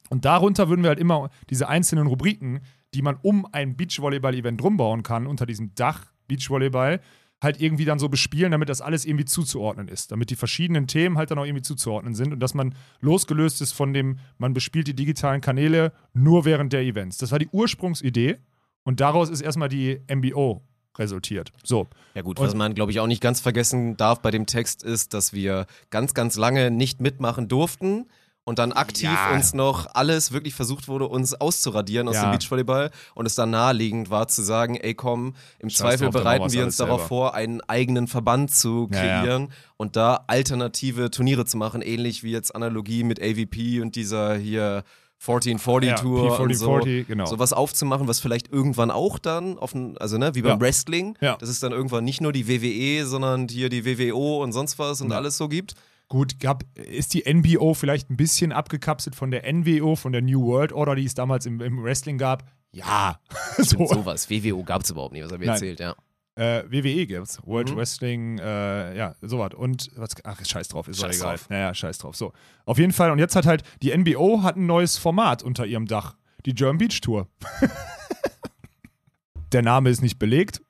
Und 0.08 0.24
darunter 0.24 0.70
würden 0.70 0.82
wir 0.82 0.88
halt 0.88 0.98
immer 0.98 1.28
diese 1.50 1.68
einzelnen 1.68 2.06
Rubriken, 2.06 2.60
die 2.94 3.02
man 3.02 3.18
um 3.20 3.46
ein 3.52 3.76
Beachvolleyball-Event 3.76 4.62
rumbauen 4.62 5.02
kann, 5.02 5.26
unter 5.26 5.44
diesem 5.44 5.74
Dach 5.74 6.13
Beachvolleyball, 6.28 7.00
halt 7.42 7.60
irgendwie 7.60 7.84
dann 7.84 7.98
so 7.98 8.08
bespielen, 8.08 8.52
damit 8.52 8.68
das 8.70 8.80
alles 8.80 9.04
irgendwie 9.04 9.26
zuzuordnen 9.26 9.88
ist. 9.88 10.10
Damit 10.12 10.30
die 10.30 10.36
verschiedenen 10.36 10.86
Themen 10.86 11.18
halt 11.18 11.30
dann 11.30 11.38
auch 11.38 11.44
irgendwie 11.44 11.62
zuzuordnen 11.62 12.14
sind 12.14 12.32
und 12.32 12.40
dass 12.40 12.54
man 12.54 12.74
losgelöst 13.00 13.60
ist 13.60 13.72
von 13.72 13.92
dem, 13.92 14.18
man 14.38 14.54
bespielt 14.54 14.86
die 14.86 14.94
digitalen 14.96 15.40
Kanäle 15.42 15.92
nur 16.14 16.44
während 16.46 16.72
der 16.72 16.80
Events. 16.82 17.18
Das 17.18 17.32
war 17.32 17.38
die 17.38 17.48
Ursprungsidee 17.48 18.36
und 18.84 19.00
daraus 19.00 19.28
ist 19.28 19.42
erstmal 19.42 19.68
die 19.68 20.00
MBO 20.08 20.62
resultiert. 20.96 21.52
So. 21.64 21.88
Ja 22.14 22.22
gut, 22.22 22.38
Und- 22.38 22.46
was 22.46 22.54
man 22.54 22.74
glaube 22.74 22.92
ich 22.92 23.00
auch 23.00 23.06
nicht 23.08 23.20
ganz 23.20 23.40
vergessen 23.40 23.96
darf 23.96 24.20
bei 24.20 24.30
dem 24.30 24.46
Text 24.46 24.82
ist, 24.82 25.12
dass 25.12 25.32
wir 25.32 25.66
ganz, 25.90 26.14
ganz 26.14 26.36
lange 26.36 26.70
nicht 26.70 27.00
mitmachen 27.00 27.48
durften 27.48 28.06
und 28.44 28.58
dann 28.58 28.72
aktiv 28.72 29.04
Ja. 29.10 29.32
uns 29.34 29.54
noch 29.54 29.86
alles 29.94 30.32
wirklich 30.32 30.54
versucht 30.54 30.86
wurde, 30.86 31.08
uns 31.08 31.34
auszuradieren 31.34 32.08
aus 32.08 32.16
Ja. 32.16 32.22
dem 32.26 32.32
Beachvolleyball 32.32 32.90
und 33.14 33.24
es 33.26 33.34
dann 33.34 33.50
naheliegend 33.50 34.10
war 34.10 34.28
zu 34.28 34.42
sagen, 34.42 34.76
ey 34.76 34.94
komm, 34.94 35.34
im 35.58 35.70
Scheiß 35.70 35.78
Zweifel 35.98 36.10
bereiten 36.10 36.52
wir 36.52 36.62
uns 36.64 36.76
darauf 36.76 37.00
selber. 37.00 37.08
vor, 37.08 37.34
einen 37.34 37.60
eigenen 37.62 38.06
Verband 38.06 38.54
zu 38.54 38.88
Ja, 38.92 39.04
ja. 39.04 39.20
kreieren 39.22 39.48
und 39.78 39.96
da 39.96 40.24
alternative 40.26 41.10
Turniere 41.10 41.46
zu 41.46 41.56
machen, 41.56 41.80
ähnlich 41.82 42.22
wie 42.22 42.32
jetzt 42.32 42.54
Analogie 42.54 43.02
mit 43.02 43.20
AVP 43.22 43.80
und 43.80 43.96
dieser 43.96 44.36
hier 44.36 44.84
1440 45.18 45.88
Ja, 45.90 45.94
Tour 45.96 46.38
und 46.40 46.54
so. 46.54 46.70
P4040, 46.76 47.04
genau. 47.06 47.24
Sowas 47.24 47.54
aufzumachen, 47.54 48.06
was 48.08 48.20
vielleicht 48.20 48.52
irgendwann 48.52 48.90
auch 48.90 49.18
dann 49.18 49.56
auf 49.58 49.74
ein, 49.74 49.96
also 49.96 50.18
ne, 50.18 50.34
wie 50.34 50.42
beim 50.42 50.58
Ja. 50.58 50.60
Wrestling, 50.60 51.16
Ja. 51.22 51.36
dass 51.36 51.48
es 51.48 51.60
dann 51.60 51.72
irgendwann 51.72 52.04
nicht 52.04 52.20
nur 52.20 52.32
die 52.32 52.46
WWE, 52.46 53.06
sondern 53.06 53.48
hier 53.48 53.70
die 53.70 53.86
WWO 53.86 54.42
und 54.42 54.52
sonst 54.52 54.78
was 54.78 55.00
und 55.00 55.12
alles 55.12 55.38
so 55.38 55.48
gibt. 55.48 55.74
Gut, 56.08 56.38
gab, 56.38 56.64
ist 56.78 57.14
die 57.14 57.24
NBO 57.32 57.74
vielleicht 57.74 58.10
ein 58.10 58.16
bisschen 58.16 58.52
abgekapselt 58.52 59.16
von 59.16 59.30
der 59.30 59.50
NWO, 59.50 59.96
von 59.96 60.12
der 60.12 60.22
New 60.22 60.44
World 60.44 60.72
Order, 60.72 60.94
die 60.94 61.04
es 61.04 61.14
damals 61.14 61.46
im, 61.46 61.60
im 61.60 61.82
Wrestling 61.82 62.18
gab? 62.18 62.44
Ja. 62.72 63.20
So. 63.56 63.86
sowas. 63.86 64.28
WWO 64.28 64.64
gab 64.64 64.82
es 64.82 64.90
überhaupt 64.90 65.12
nicht, 65.12 65.24
was 65.24 65.30
er 65.32 65.38
mir 65.38 65.46
Nein. 65.46 65.54
erzählt, 65.54 65.80
ja. 65.80 65.94
Äh, 66.36 66.64
WWE 66.68 67.06
gibt's. 67.06 67.40
World 67.46 67.70
Mhm. 67.70 67.76
Wrestling, 67.76 68.38
äh, 68.38 68.96
ja, 68.96 69.14
sowas. 69.22 69.54
Und, 69.54 69.90
was, 69.94 70.10
ach, 70.24 70.44
scheiß 70.44 70.68
drauf, 70.68 70.88
ist 70.88 71.00
Scheiß 71.00 71.16
egal. 71.18 71.36
drauf. 71.36 71.48
Naja, 71.48 71.72
scheiß 71.72 71.98
drauf. 71.98 72.16
So. 72.16 72.32
Auf 72.64 72.78
jeden 72.78 72.92
Fall, 72.92 73.12
und 73.12 73.20
jetzt 73.20 73.36
hat 73.36 73.46
halt, 73.46 73.62
die 73.82 73.96
NBO 73.96 74.42
hat 74.42 74.56
ein 74.56 74.66
neues 74.66 74.98
Format 74.98 75.44
unter 75.44 75.64
ihrem 75.66 75.86
Dach. 75.86 76.16
Die 76.46 76.54
German 76.54 76.78
Beach 76.78 77.00
Tour. 77.00 77.28
der 79.52 79.62
Name 79.62 79.90
ist 79.90 80.02
nicht 80.02 80.18
belegt. 80.18 80.60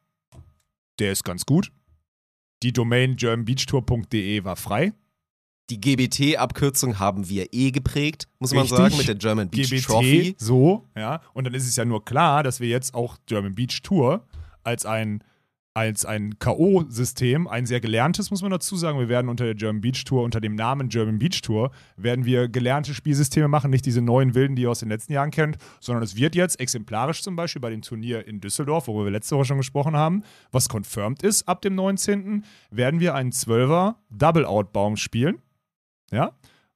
Der 0.98 1.10
ist 1.12 1.24
ganz 1.24 1.46
gut. 1.46 1.72
Die 2.62 2.72
Domain 2.72 3.16
germanbeachtour.de 3.16 4.44
war 4.44 4.56
frei. 4.56 4.92
Die 5.70 5.80
GBT-Abkürzung 5.80 6.98
haben 6.98 7.28
wir 7.28 7.46
eh 7.52 7.70
geprägt, 7.70 8.28
muss 8.38 8.52
man 8.52 8.62
Richtig. 8.62 8.76
sagen, 8.76 8.96
mit 8.98 9.08
der 9.08 9.14
German 9.14 9.48
Beach 9.48 9.70
GBT, 9.70 9.84
Trophy. 9.86 10.36
so, 10.38 10.88
ja. 10.94 11.22
Und 11.32 11.44
dann 11.44 11.54
ist 11.54 11.66
es 11.66 11.74
ja 11.76 11.86
nur 11.86 12.04
klar, 12.04 12.42
dass 12.42 12.60
wir 12.60 12.68
jetzt 12.68 12.92
auch 12.92 13.16
German 13.24 13.54
Beach 13.54 13.80
Tour 13.82 14.26
als 14.62 14.84
ein, 14.84 15.24
als 15.72 16.04
ein 16.04 16.38
K.O.-System, 16.38 17.46
ein 17.46 17.64
sehr 17.64 17.80
gelerntes, 17.80 18.30
muss 18.30 18.42
man 18.42 18.50
dazu 18.50 18.76
sagen. 18.76 18.98
Wir 18.98 19.08
werden 19.08 19.30
unter 19.30 19.46
der 19.46 19.54
German 19.54 19.80
Beach 19.80 20.04
Tour, 20.04 20.22
unter 20.22 20.38
dem 20.38 20.54
Namen 20.54 20.90
German 20.90 21.18
Beach 21.18 21.40
Tour, 21.40 21.70
werden 21.96 22.26
wir 22.26 22.48
gelernte 22.48 22.92
Spielsysteme 22.92 23.48
machen, 23.48 23.70
nicht 23.70 23.86
diese 23.86 24.02
neuen 24.02 24.34
wilden, 24.34 24.56
die 24.56 24.62
ihr 24.62 24.70
aus 24.70 24.80
den 24.80 24.90
letzten 24.90 25.14
Jahren 25.14 25.30
kennt, 25.30 25.56
sondern 25.80 26.04
es 26.04 26.14
wird 26.14 26.34
jetzt 26.34 26.60
exemplarisch 26.60 27.22
zum 27.22 27.36
Beispiel 27.36 27.62
bei 27.62 27.70
dem 27.70 27.80
Turnier 27.80 28.28
in 28.28 28.38
Düsseldorf, 28.38 28.86
worüber 28.86 29.06
wir 29.06 29.12
letzte 29.12 29.34
Woche 29.34 29.46
schon 29.46 29.56
gesprochen 29.56 29.96
haben, 29.96 30.24
was 30.52 30.68
confirmed 30.68 31.22
ist 31.22 31.48
ab 31.48 31.62
dem 31.62 31.74
19., 31.74 32.44
werden 32.70 33.00
wir 33.00 33.14
einen 33.14 33.30
12er 33.30 33.94
Double-Out-Baum 34.10 34.98
spielen 34.98 35.38
Ja? 36.10 36.32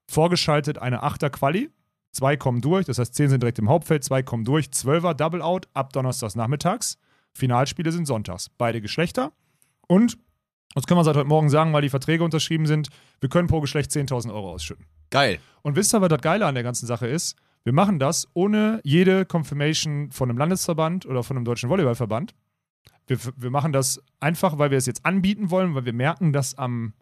Vorgeschaltet 0.07 0.79
eine 0.79 1.03
Achter 1.03 1.31
Quali. 1.31 1.71
Zwei 2.13 2.37
kommen 2.37 2.61
durch, 2.61 2.87
das 2.87 2.99
heißt, 2.99 3.15
zehn 3.15 3.29
sind 3.29 3.43
direkt 3.43 3.59
im 3.59 3.69
Hauptfeld, 3.69 4.03
zwei 4.03 4.23
kommen 4.23 4.45
durch. 4.45 4.73
Zwölfer 4.73 5.15
Double 5.15 5.43
Out 5.43 5.69
ab 5.75 5.93
Donnerstags 5.93 6.35
nachmittags. 6.35 6.99
Finalspiele 7.35 7.93
sind 7.93 8.07
sonntags. 8.07 8.49
Beide 8.49 8.81
Geschlechter. 8.81 9.33
Und, 9.87 10.19
das 10.75 10.87
können 10.87 10.99
wir 10.99 11.05
seit 11.05 11.17
heute 11.17 11.29
Morgen 11.29 11.51
sagen, 11.51 11.73
weil 11.73 11.83
die 11.83 11.91
Verträge 11.91 12.25
unterschrieben 12.25 12.67
sind, 12.67 12.89
wir 13.21 13.29
können 13.29 13.49
pro 13.49 13.61
Geschlecht 13.61 13.91
10.000 13.91 14.33
Euro 14.33 14.53
ausschütten. 14.53 14.87
Geil. 15.11 15.39
Und 15.63 15.77
wisst 15.77 15.95
ihr, 15.95 16.01
was 16.01 16.09
das 16.09 16.21
Geile 16.21 16.47
an 16.47 16.55
der 16.55 16.65
ganzen 16.65 16.87
Sache 16.87 17.07
ist? 17.07 17.37
Wir 17.65 17.73
machen 17.73 17.99
das 17.99 18.29
ohne 18.35 18.81
jede 18.85 19.27
Confirmation 19.27 20.11
von 20.11 20.31
einem 20.31 20.39
Landesverband 20.39 21.07
oder 21.07 21.23
von 21.23 21.37
einem 21.37 21.45
deutschen 21.45 21.69
Volleyballverband. 21.69 22.35
Wir, 23.07 23.19
wir 23.37 23.51
machen 23.51 23.73
das 23.73 24.03
einfach, 24.21 24.59
weil 24.59 24.71
wir 24.71 24.79
es 24.79 24.87
jetzt 24.87 25.05
anbieten 25.05 25.51
wollen, 25.51 25.75
weil 25.75 25.85
wir 25.85 25.93
merken, 25.93 26.33
dass 26.33 26.57
am, 26.57 26.95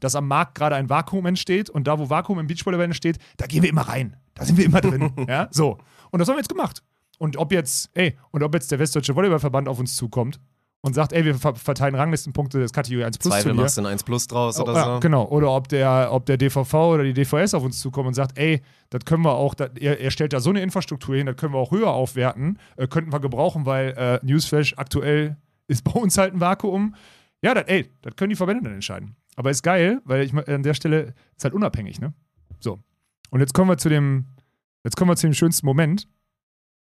dass 0.00 0.14
am 0.14 0.28
Markt 0.28 0.54
gerade 0.54 0.76
ein 0.76 0.88
Vakuum 0.88 1.26
entsteht 1.26 1.70
und 1.70 1.86
da, 1.86 1.98
wo 1.98 2.10
Vakuum 2.10 2.38
im 2.38 2.46
Beachvolleyball 2.46 2.86
entsteht, 2.86 3.18
da 3.36 3.46
gehen 3.46 3.62
wir 3.62 3.70
immer 3.70 3.88
rein. 3.88 4.16
Da 4.34 4.44
sind 4.44 4.58
wir 4.58 4.64
immer 4.64 4.80
drin. 4.80 5.12
ja, 5.28 5.48
so. 5.50 5.78
Und 6.10 6.20
das 6.20 6.28
haben 6.28 6.36
wir 6.36 6.40
jetzt 6.40 6.48
gemacht. 6.48 6.82
Und 7.18 7.36
ob 7.36 7.52
jetzt, 7.52 7.90
ey, 7.94 8.16
und 8.30 8.42
ob 8.42 8.54
jetzt 8.54 8.70
der 8.70 8.78
Westdeutsche 8.78 9.16
Volleyballverband 9.16 9.68
auf 9.68 9.78
uns 9.78 9.96
zukommt 9.96 10.38
und 10.82 10.94
sagt, 10.94 11.12
ey, 11.12 11.24
wir 11.24 11.34
ver 11.34 11.54
verteilen 11.54 11.94
Ranglistenpunkte 11.94 12.60
des 12.60 12.72
Kategorie 12.72 13.04
1 13.04 13.18
Plus 13.18 13.32
Zweifel 13.32 13.54
machst 13.54 13.76
du 13.76 13.80
ein 13.82 13.86
1 13.86 14.04
Plus 14.04 14.26
draus 14.26 14.60
oder 14.60 14.74
ja, 14.74 14.94
so. 14.94 15.00
Genau. 15.00 15.24
Oder 15.26 15.50
ob 15.50 15.68
der, 15.68 16.10
ob 16.12 16.26
der 16.26 16.36
DVV 16.36 16.74
oder 16.74 17.02
die 17.02 17.14
DVS 17.14 17.54
auf 17.54 17.64
uns 17.64 17.80
zukommen 17.80 18.08
und 18.08 18.14
sagt, 18.14 18.38
ey, 18.38 18.62
das 18.90 19.04
können 19.04 19.24
wir 19.24 19.32
auch, 19.32 19.54
das, 19.54 19.70
er, 19.80 19.98
er 20.00 20.10
stellt 20.10 20.32
da 20.32 20.40
so 20.40 20.50
eine 20.50 20.60
Infrastruktur 20.60 21.16
hin, 21.16 21.26
das 21.26 21.36
können 21.36 21.54
wir 21.54 21.58
auch 21.58 21.72
höher 21.72 21.90
aufwerten, 21.90 22.58
äh, 22.76 22.86
könnten 22.86 23.12
wir 23.12 23.20
gebrauchen, 23.20 23.66
weil 23.66 23.94
äh, 23.96 24.24
Newsflash 24.24 24.74
aktuell 24.76 25.36
ist 25.66 25.82
bei 25.82 25.92
uns 25.92 26.18
halt 26.18 26.34
ein 26.34 26.40
Vakuum. 26.40 26.94
Ja, 27.42 27.54
das, 27.54 27.64
ey, 27.66 27.90
das 28.02 28.14
können 28.16 28.30
die 28.30 28.36
Verbände 28.36 28.64
dann 28.64 28.74
entscheiden. 28.74 29.16
Aber 29.36 29.50
ist 29.50 29.62
geil, 29.62 30.00
weil 30.04 30.22
ich 30.22 30.32
mal- 30.32 30.44
an 30.46 30.62
der 30.62 30.74
Stelle 30.74 31.14
ist 31.36 31.44
halt 31.44 31.54
unabhängig, 31.54 32.00
ne? 32.00 32.12
So. 32.58 32.80
Und 33.30 33.40
jetzt 33.40 33.54
kommen 33.54 33.70
wir 33.70 33.76
zu 33.78 33.88
dem, 33.88 34.26
jetzt 34.84 34.96
kommen 34.96 35.10
wir 35.10 35.16
zu 35.16 35.26
dem 35.26 35.34
schönsten 35.34 35.66
Moment. 35.66 36.08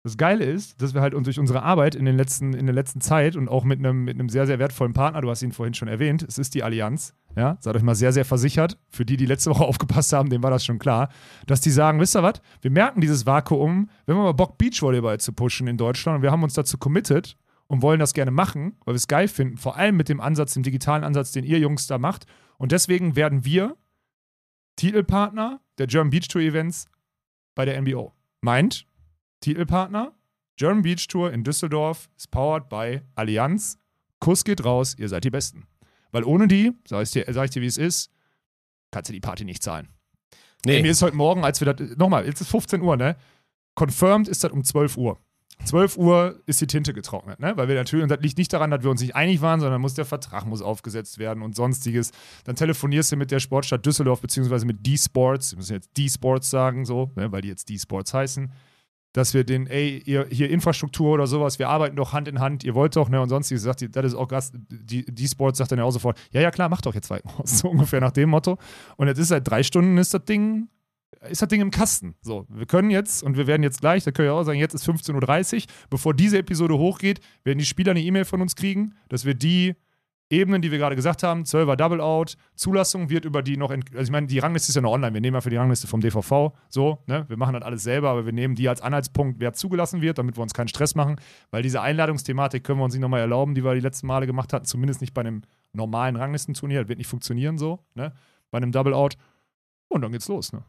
Das 0.02 0.16
Geile 0.16 0.44
ist, 0.46 0.80
dass 0.80 0.94
wir 0.94 1.02
halt 1.02 1.12
uns 1.12 1.26
durch 1.26 1.38
unsere 1.38 1.62
Arbeit 1.62 1.94
in, 1.94 2.06
den 2.06 2.16
letzten, 2.16 2.54
in 2.54 2.64
der 2.64 2.74
letzten 2.74 3.02
Zeit 3.02 3.36
und 3.36 3.48
auch 3.48 3.64
mit 3.64 3.78
einem, 3.80 4.04
mit 4.04 4.14
einem 4.14 4.30
sehr, 4.30 4.46
sehr 4.46 4.58
wertvollen 4.58 4.94
Partner, 4.94 5.20
du 5.20 5.28
hast 5.28 5.42
ihn 5.42 5.52
vorhin 5.52 5.74
schon 5.74 5.88
erwähnt, 5.88 6.22
es 6.26 6.38
ist 6.38 6.54
die 6.54 6.62
Allianz, 6.62 7.14
ja, 7.36 7.58
seid 7.60 7.76
euch 7.76 7.82
mal 7.82 7.94
sehr, 7.94 8.10
sehr 8.14 8.24
versichert, 8.24 8.78
für 8.88 9.04
die, 9.04 9.18
die 9.18 9.26
letzte 9.26 9.50
Woche 9.50 9.64
aufgepasst 9.66 10.14
haben, 10.14 10.30
dem 10.30 10.42
war 10.42 10.50
das 10.50 10.64
schon 10.64 10.78
klar, 10.78 11.10
dass 11.46 11.60
die 11.60 11.70
sagen, 11.70 12.00
wisst 12.00 12.16
ihr 12.16 12.22
was, 12.22 12.40
wir 12.62 12.70
merken 12.70 13.02
dieses 13.02 13.26
Vakuum, 13.26 13.90
wir 14.06 14.14
haben 14.14 14.22
aber 14.22 14.32
Bock, 14.32 14.56
Beachvolleyball 14.56 15.20
zu 15.20 15.34
pushen 15.34 15.66
in 15.66 15.76
Deutschland 15.76 16.16
und 16.16 16.22
wir 16.22 16.30
haben 16.32 16.42
uns 16.42 16.54
dazu 16.54 16.78
committed 16.78 17.36
und 17.70 17.82
wollen 17.82 18.00
das 18.00 18.14
gerne 18.14 18.32
machen, 18.32 18.76
weil 18.84 18.94
wir 18.94 18.96
es 18.96 19.06
geil 19.06 19.28
finden, 19.28 19.56
vor 19.56 19.76
allem 19.76 19.96
mit 19.96 20.08
dem 20.08 20.20
Ansatz, 20.20 20.54
dem 20.54 20.64
digitalen 20.64 21.04
Ansatz, 21.04 21.30
den 21.30 21.44
ihr 21.44 21.60
Jungs 21.60 21.86
da 21.86 21.98
macht 21.98 22.26
und 22.58 22.72
deswegen 22.72 23.14
werden 23.14 23.44
wir 23.44 23.76
Titelpartner 24.74 25.60
der 25.78 25.86
German 25.86 26.10
Beach 26.10 26.26
Tour 26.26 26.42
Events 26.42 26.86
bei 27.54 27.64
der 27.64 27.80
NBO. 27.80 28.12
Meint, 28.40 28.86
Titelpartner, 29.40 30.12
German 30.56 30.82
Beach 30.82 31.06
Tour 31.06 31.32
in 31.32 31.44
Düsseldorf 31.44 32.10
ist 32.16 32.32
powered 32.32 32.68
by 32.68 33.02
Allianz. 33.14 33.78
Kuss 34.18 34.42
geht 34.42 34.64
raus, 34.64 34.96
ihr 34.98 35.08
seid 35.08 35.22
die 35.22 35.30
Besten. 35.30 35.68
Weil 36.10 36.24
ohne 36.24 36.48
die, 36.48 36.72
sag 36.88 37.04
ich 37.04 37.12
dir, 37.12 37.24
sag 37.28 37.44
ich 37.44 37.50
dir 37.50 37.62
wie 37.62 37.66
es 37.66 37.78
ist, 37.78 38.10
kannst 38.90 39.10
du 39.10 39.12
die 39.12 39.20
Party 39.20 39.44
nicht 39.44 39.62
zahlen. 39.62 39.88
Ey, 40.66 40.82
mir 40.82 40.90
ist 40.90 41.02
heute 41.02 41.16
Morgen, 41.16 41.44
als 41.44 41.60
wir 41.60 41.72
das, 41.72 41.96
nochmal, 41.96 42.26
jetzt 42.26 42.40
ist 42.40 42.50
15 42.50 42.82
Uhr, 42.82 42.96
ne? 42.96 43.16
Confirmed 43.76 44.26
ist 44.26 44.42
das 44.42 44.50
um 44.50 44.64
12 44.64 44.96
Uhr. 44.96 45.20
12 45.64 45.96
Uhr 45.96 46.40
ist 46.46 46.60
die 46.60 46.66
Tinte 46.66 46.92
getrocknet, 46.92 47.38
ne? 47.38 47.56
Weil 47.56 47.68
wir 47.68 47.74
natürlich, 47.74 48.02
und 48.02 48.08
das 48.08 48.20
liegt 48.20 48.38
nicht 48.38 48.52
daran, 48.52 48.70
dass 48.70 48.82
wir 48.82 48.90
uns 48.90 49.00
nicht 49.00 49.14
einig 49.14 49.40
waren, 49.40 49.60
sondern 49.60 49.80
muss 49.80 49.94
der 49.94 50.04
Vertrag 50.04 50.46
muss 50.46 50.62
aufgesetzt 50.62 51.18
werden 51.18 51.42
und 51.42 51.54
sonstiges. 51.54 52.12
Dann 52.44 52.56
telefonierst 52.56 53.12
du 53.12 53.16
mit 53.16 53.30
der 53.30 53.40
Sportstadt 53.40 53.84
Düsseldorf, 53.84 54.20
beziehungsweise 54.20 54.66
mit 54.66 54.86
D-Sports, 54.86 55.52
wir 55.52 55.58
müssen 55.58 55.74
jetzt 55.74 55.96
D-Sports 55.96 56.50
sagen, 56.50 56.84
so, 56.84 57.12
ne? 57.16 57.30
weil 57.30 57.42
die 57.42 57.48
jetzt 57.48 57.68
D-Sports 57.68 58.14
heißen, 58.14 58.52
dass 59.12 59.34
wir 59.34 59.44
den, 59.44 59.66
ey, 59.66 60.02
ihr, 60.06 60.26
hier 60.30 60.50
Infrastruktur 60.50 61.12
oder 61.12 61.26
sowas, 61.26 61.58
wir 61.58 61.68
arbeiten 61.68 61.96
doch 61.96 62.12
Hand 62.12 62.28
in 62.28 62.38
Hand, 62.38 62.62
ihr 62.64 62.74
wollt 62.74 62.94
doch, 62.96 63.08
ne? 63.08 63.20
Und 63.20 63.28
sonstiges 63.28 63.62
sagt 63.62 63.84
das 63.94 64.04
ist 64.04 64.14
auch 64.14 64.28
Gast, 64.28 64.54
D-Sports 64.70 65.58
sagt 65.58 65.72
dann 65.72 65.78
ja 65.80 65.84
auch 65.84 65.90
sofort, 65.90 66.18
ja, 66.32 66.40
ja, 66.40 66.50
klar, 66.50 66.68
mach 66.68 66.80
doch 66.80 66.94
jetzt 66.94 67.08
zwei, 67.08 67.20
so 67.44 67.68
ungefähr 67.68 68.00
nach 68.00 68.12
dem 68.12 68.30
Motto. 68.30 68.58
Und 68.96 69.08
jetzt 69.08 69.18
ist 69.18 69.28
seit 69.28 69.48
drei 69.48 69.62
Stunden 69.62 69.98
ist 69.98 70.14
das 70.14 70.24
Ding 70.24 70.68
ist 71.28 71.42
das 71.42 71.48
Ding 71.48 71.60
im 71.60 71.70
Kasten. 71.70 72.14
So, 72.22 72.46
wir 72.48 72.66
können 72.66 72.90
jetzt, 72.90 73.22
und 73.22 73.36
wir 73.36 73.46
werden 73.46 73.62
jetzt 73.62 73.80
gleich, 73.80 74.04
da 74.04 74.10
können 74.10 74.28
wir 74.28 74.34
auch 74.34 74.42
sagen, 74.42 74.58
jetzt 74.58 74.74
ist 74.74 74.88
15.30 74.88 75.56
Uhr. 75.56 75.62
Bevor 75.90 76.14
diese 76.14 76.38
Episode 76.38 76.78
hochgeht, 76.78 77.20
werden 77.44 77.58
die 77.58 77.66
Spieler 77.66 77.90
eine 77.90 78.00
E-Mail 78.00 78.24
von 78.24 78.40
uns 78.40 78.56
kriegen, 78.56 78.94
dass 79.08 79.24
wir 79.24 79.34
die 79.34 79.74
Ebenen, 80.32 80.62
die 80.62 80.70
wir 80.70 80.78
gerade 80.78 80.94
gesagt 80.94 81.24
haben, 81.24 81.42
12er 81.42 81.74
Double 81.74 82.00
Out, 82.00 82.36
Zulassung 82.54 83.10
wird 83.10 83.24
über 83.24 83.42
die 83.42 83.56
noch, 83.56 83.70
also 83.70 83.82
ich 83.98 84.10
meine, 84.10 84.28
die 84.28 84.38
Rangliste 84.38 84.70
ist 84.70 84.76
ja 84.76 84.80
noch 84.80 84.92
online, 84.92 85.12
wir 85.12 85.20
nehmen 85.20 85.34
ja 85.34 85.40
für 85.40 85.50
die 85.50 85.56
Rangliste 85.56 85.88
vom 85.88 86.00
DVV, 86.00 86.52
so, 86.68 87.02
ne, 87.08 87.24
wir 87.28 87.36
machen 87.36 87.54
das 87.54 87.62
alles 87.62 87.82
selber, 87.82 88.10
aber 88.10 88.26
wir 88.26 88.32
nehmen 88.32 88.54
die 88.54 88.68
als 88.68 88.80
Anhaltspunkt, 88.80 89.40
wer 89.40 89.54
zugelassen 89.54 90.02
wird, 90.02 90.18
damit 90.18 90.38
wir 90.38 90.42
uns 90.42 90.54
keinen 90.54 90.68
Stress 90.68 90.94
machen, 90.94 91.16
weil 91.50 91.64
diese 91.64 91.80
Einladungsthematik 91.82 92.62
können 92.62 92.78
wir 92.78 92.84
uns 92.84 92.94
nicht 92.94 93.02
nochmal 93.02 93.20
erlauben, 93.20 93.56
die 93.56 93.64
wir 93.64 93.74
die 93.74 93.80
letzten 93.80 94.06
Male 94.06 94.28
gemacht 94.28 94.52
hatten, 94.52 94.66
zumindest 94.66 95.00
nicht 95.00 95.14
bei 95.14 95.22
einem 95.22 95.42
normalen 95.72 96.14
Ranglistenturnier, 96.14 96.82
das 96.82 96.88
wird 96.88 96.98
nicht 96.98 97.08
funktionieren 97.08 97.58
so, 97.58 97.80
ne, 97.94 98.12
bei 98.52 98.58
einem 98.58 98.70
Double 98.70 98.94
Out 98.94 99.16
und 99.88 100.02
dann 100.02 100.12
geht's 100.12 100.28
los, 100.28 100.52
ne. 100.52 100.62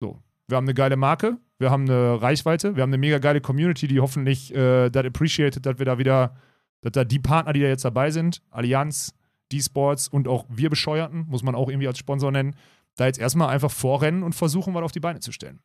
So. 0.00 0.22
Wir 0.46 0.56
haben 0.56 0.64
eine 0.64 0.74
geile 0.74 0.96
Marke, 0.96 1.38
wir 1.58 1.70
haben 1.70 1.82
eine 1.82 2.22
Reichweite, 2.22 2.74
wir 2.74 2.82
haben 2.82 2.90
eine 2.90 2.98
mega 2.98 3.18
geile 3.18 3.40
Community, 3.40 3.86
die 3.86 4.00
hoffentlich 4.00 4.54
äh, 4.54 4.88
das 4.88 5.04
appreciated, 5.04 5.66
dass 5.66 5.78
wir 5.78 5.84
da 5.84 5.98
wieder, 5.98 6.36
dass 6.80 6.92
da 6.92 7.04
die 7.04 7.18
Partner, 7.18 7.52
die 7.52 7.60
da 7.60 7.66
jetzt 7.66 7.84
dabei 7.84 8.10
sind, 8.10 8.42
Allianz, 8.50 9.14
D-Sports 9.52 10.08
und 10.08 10.28
auch 10.28 10.46
wir 10.48 10.70
Bescheuerten, 10.70 11.26
muss 11.28 11.42
man 11.42 11.54
auch 11.54 11.68
irgendwie 11.68 11.88
als 11.88 11.98
Sponsor 11.98 12.32
nennen, 12.32 12.54
da 12.96 13.06
jetzt 13.06 13.18
erstmal 13.18 13.48
einfach 13.48 13.70
vorrennen 13.70 14.22
und 14.22 14.34
versuchen, 14.34 14.74
was 14.74 14.82
auf 14.82 14.92
die 14.92 15.00
Beine 15.00 15.20
zu 15.20 15.32
stellen. 15.32 15.60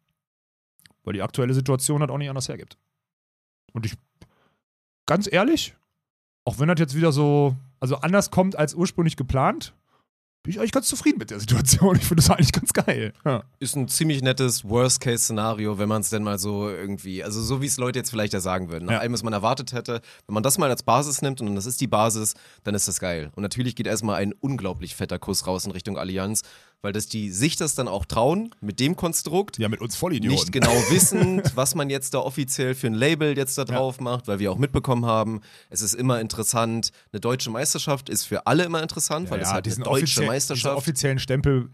Weil 1.03 1.13
die 1.13 1.21
aktuelle 1.21 1.53
Situation 1.53 2.01
das 2.01 2.09
auch 2.09 2.17
nicht 2.17 2.29
anders 2.29 2.49
hergibt. 2.49 2.77
Und 3.73 3.85
ich, 3.85 3.93
ganz 5.05 5.31
ehrlich, 5.31 5.75
auch 6.45 6.59
wenn 6.59 6.67
das 6.67 6.79
jetzt 6.79 6.95
wieder 6.95 7.11
so, 7.11 7.55
also 7.79 7.97
anders 7.97 8.31
kommt 8.31 8.55
als 8.55 8.73
ursprünglich 8.73 9.17
geplant, 9.17 9.73
bin 10.43 10.51
ich 10.51 10.59
eigentlich 10.59 10.73
ganz 10.73 10.87
zufrieden 10.89 11.19
mit 11.19 11.29
der 11.31 11.39
Situation. 11.39 11.95
Ich 11.95 12.03
finde 12.03 12.21
das 12.21 12.29
eigentlich 12.29 12.51
ganz 12.51 12.73
geil. 12.73 13.13
Ja. 13.23 13.43
Ist 13.59 13.77
ein 13.77 13.87
ziemlich 13.87 14.21
nettes 14.21 14.67
Worst-Case-Szenario, 14.67 15.77
wenn 15.79 15.87
man 15.87 16.01
es 16.01 16.09
denn 16.09 16.21
mal 16.21 16.37
so 16.37 16.67
irgendwie, 16.69 17.23
also 17.23 17.41
so 17.41 17.61
wie 17.61 17.65
es 17.65 17.77
Leute 17.77 17.99
jetzt 17.99 18.09
vielleicht 18.09 18.33
ja 18.33 18.41
sagen 18.41 18.69
würden, 18.69 18.85
nach 18.85 18.93
Ja. 18.95 18.99
allem, 18.99 19.13
was 19.13 19.23
man 19.23 19.31
erwartet 19.31 19.71
hätte, 19.71 20.01
wenn 20.27 20.33
man 20.33 20.43
das 20.43 20.57
mal 20.57 20.69
als 20.69 20.83
Basis 20.83 21.21
nimmt 21.21 21.39
und 21.39 21.55
das 21.55 21.65
ist 21.65 21.79
die 21.79 21.87
Basis, 21.87 22.33
dann 22.65 22.75
ist 22.75 22.89
das 22.89 22.99
geil. 22.99 23.31
Und 23.35 23.43
natürlich 23.43 23.75
geht 23.75 23.87
erstmal 23.87 24.15
ein 24.21 24.33
unglaublich 24.33 24.95
fetter 24.95 25.17
Kuss 25.17 25.47
raus 25.47 25.63
in 25.65 25.71
Richtung 25.71 25.97
Allianz, 25.97 26.41
weil 26.83 26.91
das 26.93 27.07
die 27.07 27.31
sich 27.31 27.55
das 27.55 27.73
dann 27.73 27.87
auch 27.87 28.05
trauen, 28.05 28.53
mit 28.61 28.79
dem 28.79 28.95
Konstrukt, 28.95 29.57
Ja, 29.57 29.69
mit 29.69 29.81
uns 29.81 29.95
Vollidioten. 29.95 30.35
nicht 30.37 30.51
genau 30.51 30.71
wissend, 30.89 31.51
was 31.55 31.73
man 31.73 31.89
jetzt 31.89 32.13
da 32.13 32.19
offiziell 32.19 32.75
für 32.75 32.87
ein 32.87 32.93
Label 32.93 33.35
jetzt 33.35 33.57
da 33.57 33.63
drauf 33.65 33.99
macht, 33.99 34.27
weil 34.27 34.37
wir 34.37 34.51
auch 34.51 34.57
mitbekommen 34.57 35.05
haben, 35.05 35.41
es 35.71 35.81
ist 35.81 35.95
immer 35.95 36.19
interessant, 36.19 36.91
eine 37.11 37.19
deutsche 37.21 37.49
Meisterschaft 37.49 38.09
ist 38.09 38.25
für 38.25 38.45
alle 38.45 38.65
immer 38.65 38.83
interessant, 38.83 39.31
weil 39.31 39.39
es 39.39 39.47
halt 39.47 39.55
eine 39.55 39.61
diesen 39.63 39.83
deutsche 39.85 39.93
offiziell- 40.03 40.05
diesen 40.05 40.25
Meisterschaft. 40.27 40.77
offiziellen 40.77 41.19
Stempel, 41.19 41.69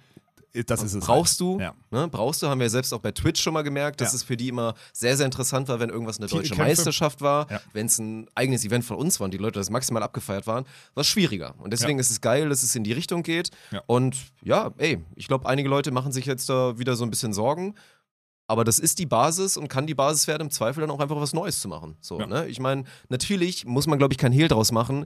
das 0.65 0.81
ist 0.83 0.93
es. 0.93 1.05
brauchst 1.05 1.39
du, 1.39 1.59
Ja. 1.59 1.73
ne, 1.91 2.07
brauchst 2.07 2.41
du, 2.41 2.47
haben 2.47 2.59
wir 2.59 2.69
selbst 2.69 2.93
auch 2.93 2.99
bei 2.99 3.11
Twitch 3.11 3.41
schon 3.41 3.53
mal 3.53 3.61
gemerkt, 3.61 4.01
dass 4.01 4.11
Ja. 4.11 4.15
es 4.17 4.23
für 4.23 4.35
die 4.37 4.47
immer 4.49 4.73
sehr, 4.93 5.15
sehr 5.15 5.25
interessant 5.25 5.67
war, 5.67 5.79
wenn 5.79 5.89
irgendwas 5.89 6.17
eine 6.17 6.27
deutsche 6.27 6.43
Titelkämpfe. 6.43 6.69
Meisterschaft 6.71 7.21
war, 7.21 7.49
Ja. 7.51 7.61
wenn 7.73 7.85
es 7.85 7.99
ein 7.99 8.27
eigenes 8.35 8.65
Event 8.65 8.83
von 8.85 8.97
uns 8.97 9.19
war 9.19 9.25
und 9.25 9.33
die 9.33 9.37
Leute 9.37 9.59
das 9.59 9.69
maximal 9.69 10.01
abgefeiert 10.03 10.47
waren, 10.47 10.65
war 10.95 11.01
es 11.01 11.07
schwieriger. 11.07 11.53
Und 11.59 11.71
deswegen 11.71 11.99
ist 11.99 12.09
es 12.11 12.21
geil, 12.21 12.49
dass 12.49 12.63
es 12.63 12.75
in 12.75 12.83
die 12.83 12.93
Richtung 12.93 13.23
geht. 13.23 13.49
Und 13.87 14.15
ja, 14.41 14.71
ey, 14.77 15.03
ich 15.15 15.27
glaube, 15.27 15.47
einige 15.47 15.69
Leute 15.69 15.91
machen 15.91 16.11
sich 16.11 16.25
jetzt 16.25 16.49
da 16.49 16.77
wieder 16.79 16.95
so 16.95 17.03
ein 17.03 17.09
bisschen 17.09 17.33
Sorgen. 17.33 17.75
Aber 18.47 18.63
das 18.63 18.79
ist 18.79 18.97
die 18.97 19.05
Basis 19.05 19.57
und 19.57 19.67
kann 19.67 19.85
die 19.85 19.93
Basis 19.93 20.25
werden, 20.25 20.41
im 20.47 20.49
Zweifel 20.49 20.81
dann 20.81 20.89
auch 20.89 20.99
einfach 20.99 21.17
was 21.21 21.33
Neues 21.33 21.59
zu 21.61 21.67
machen. 21.67 21.97
So, 22.01 22.17
ne? 22.17 22.47
Ich 22.47 22.59
meine, 22.59 22.83
natürlich 23.07 23.63
muss 23.65 23.85
man, 23.85 23.99
glaube 23.99 24.13
ich, 24.13 24.17
kein 24.17 24.31
Hehl 24.31 24.47
draus 24.47 24.71
machen. 24.71 25.05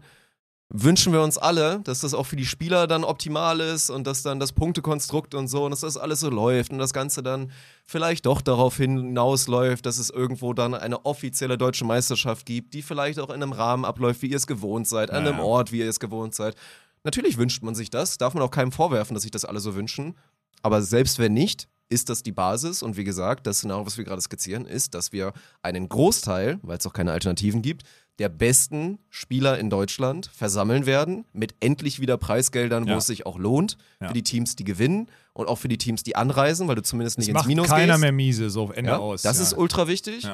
Wünschen 0.69 1.13
wir 1.13 1.21
uns 1.21 1.37
alle, 1.37 1.81
dass 1.83 1.99
das 1.99 2.15
auch 2.15 2.25
für 2.25 2.35
die 2.35 2.45
Spieler 2.45 2.87
dann 2.87 3.03
optimal 3.03 3.59
ist 3.59 3.91
und 3.91 4.07
dass 4.07 4.23
dann 4.23 4.39
das 4.39 4.53
Punktekonstrukt 4.53 5.35
und 5.35 5.47
so 5.47 5.65
und 5.65 5.71
dass 5.71 5.81
das 5.81 5.97
alles 5.97 6.21
so 6.21 6.29
läuft 6.29 6.71
und 6.71 6.79
das 6.79 6.93
Ganze 6.93 7.21
dann 7.21 7.51
vielleicht 7.85 8.25
doch 8.25 8.41
darauf 8.41 8.77
hinausläuft, 8.77 9.85
dass 9.85 9.99
es 9.99 10.09
irgendwo 10.09 10.53
dann 10.53 10.73
eine 10.73 11.05
offizielle 11.05 11.59
deutsche 11.59 11.85
Meisterschaft 11.85 12.47
gibt, 12.47 12.73
die 12.73 12.81
vielleicht 12.81 13.19
auch 13.19 13.29
in 13.29 13.43
einem 13.43 13.51
Rahmen 13.51 13.85
abläuft, 13.85 14.23
wie 14.23 14.31
ihr 14.31 14.37
es 14.37 14.47
gewohnt 14.47 14.87
seid, 14.87 15.11
an 15.11 15.27
einem. 15.27 15.39
Ort, 15.39 15.71
wie 15.71 15.79
ihr 15.79 15.89
es 15.89 15.99
gewohnt 15.99 16.33
seid. 16.33 16.55
Natürlich 17.03 17.37
wünscht 17.37 17.61
man 17.63 17.75
sich 17.75 17.89
das, 17.89 18.17
darf 18.17 18.33
man 18.33 18.41
auch 18.41 18.51
keinem 18.51 18.71
vorwerfen, 18.71 19.13
dass 19.13 19.23
sich 19.23 19.31
das 19.31 19.45
alle 19.45 19.59
so 19.59 19.75
wünschen. 19.75 20.15
Aber 20.61 20.81
selbst 20.81 21.19
wenn 21.19 21.33
nicht, 21.33 21.67
ist 21.93 22.09
das 22.09 22.23
die 22.23 22.31
Basis. 22.31 22.83
Und 22.83 22.97
wie 22.97 23.03
gesagt, 23.03 23.47
das 23.47 23.59
Szenario, 23.59 23.85
was 23.85 23.97
wir 23.97 24.03
gerade 24.03 24.21
skizzieren, 24.21 24.65
ist, 24.65 24.93
dass 24.95 25.11
wir 25.11 25.31
einen 25.61 25.87
Großteil, 25.89 26.59
weil 26.63 26.77
es 26.77 26.85
auch 26.87 26.93
keine 26.93 27.11
Alternativen 27.11 27.61
gibt, 27.61 27.83
der 28.19 28.29
besten 28.29 28.99
Spieler 29.09 29.57
in 29.57 29.69
Deutschland 29.71 30.29
versammeln 30.33 30.85
werden, 30.85 31.25
mit 31.33 31.55
endlich 31.61 31.99
wieder 31.99 32.17
Preisgeldern, 32.17 32.85
wo 32.85 32.91
Ja. 32.91 32.97
es 32.97 33.07
sich 33.07 33.25
auch 33.25 33.39
lohnt, 33.39 33.77
Ja. 34.01 34.09
für 34.09 34.13
die 34.13 34.21
Teams, 34.23 34.55
die 34.55 34.63
gewinnen 34.63 35.07
und 35.33 35.47
auch 35.47 35.57
für 35.57 35.67
die 35.67 35.79
Teams, 35.79 36.03
die 36.03 36.15
anreisen, 36.15 36.67
weil 36.67 36.75
du 36.75 36.83
zumindest 36.83 37.17
nicht 37.17 37.25
Es 37.25 37.29
ins 37.29 37.35
macht 37.35 37.47
Minus 37.47 37.67
keiner 37.69 37.93
gehst. 37.93 38.01
mehr 38.01 38.11
miese, 38.11 38.49
so 38.51 38.63
auf 38.63 38.69
Ende 38.77 38.91
Ja, 38.91 38.97
aus. 38.97 39.23
das 39.23 39.39
ist 39.39 39.57
ultra 39.57 39.87
wichtig. 39.87 40.27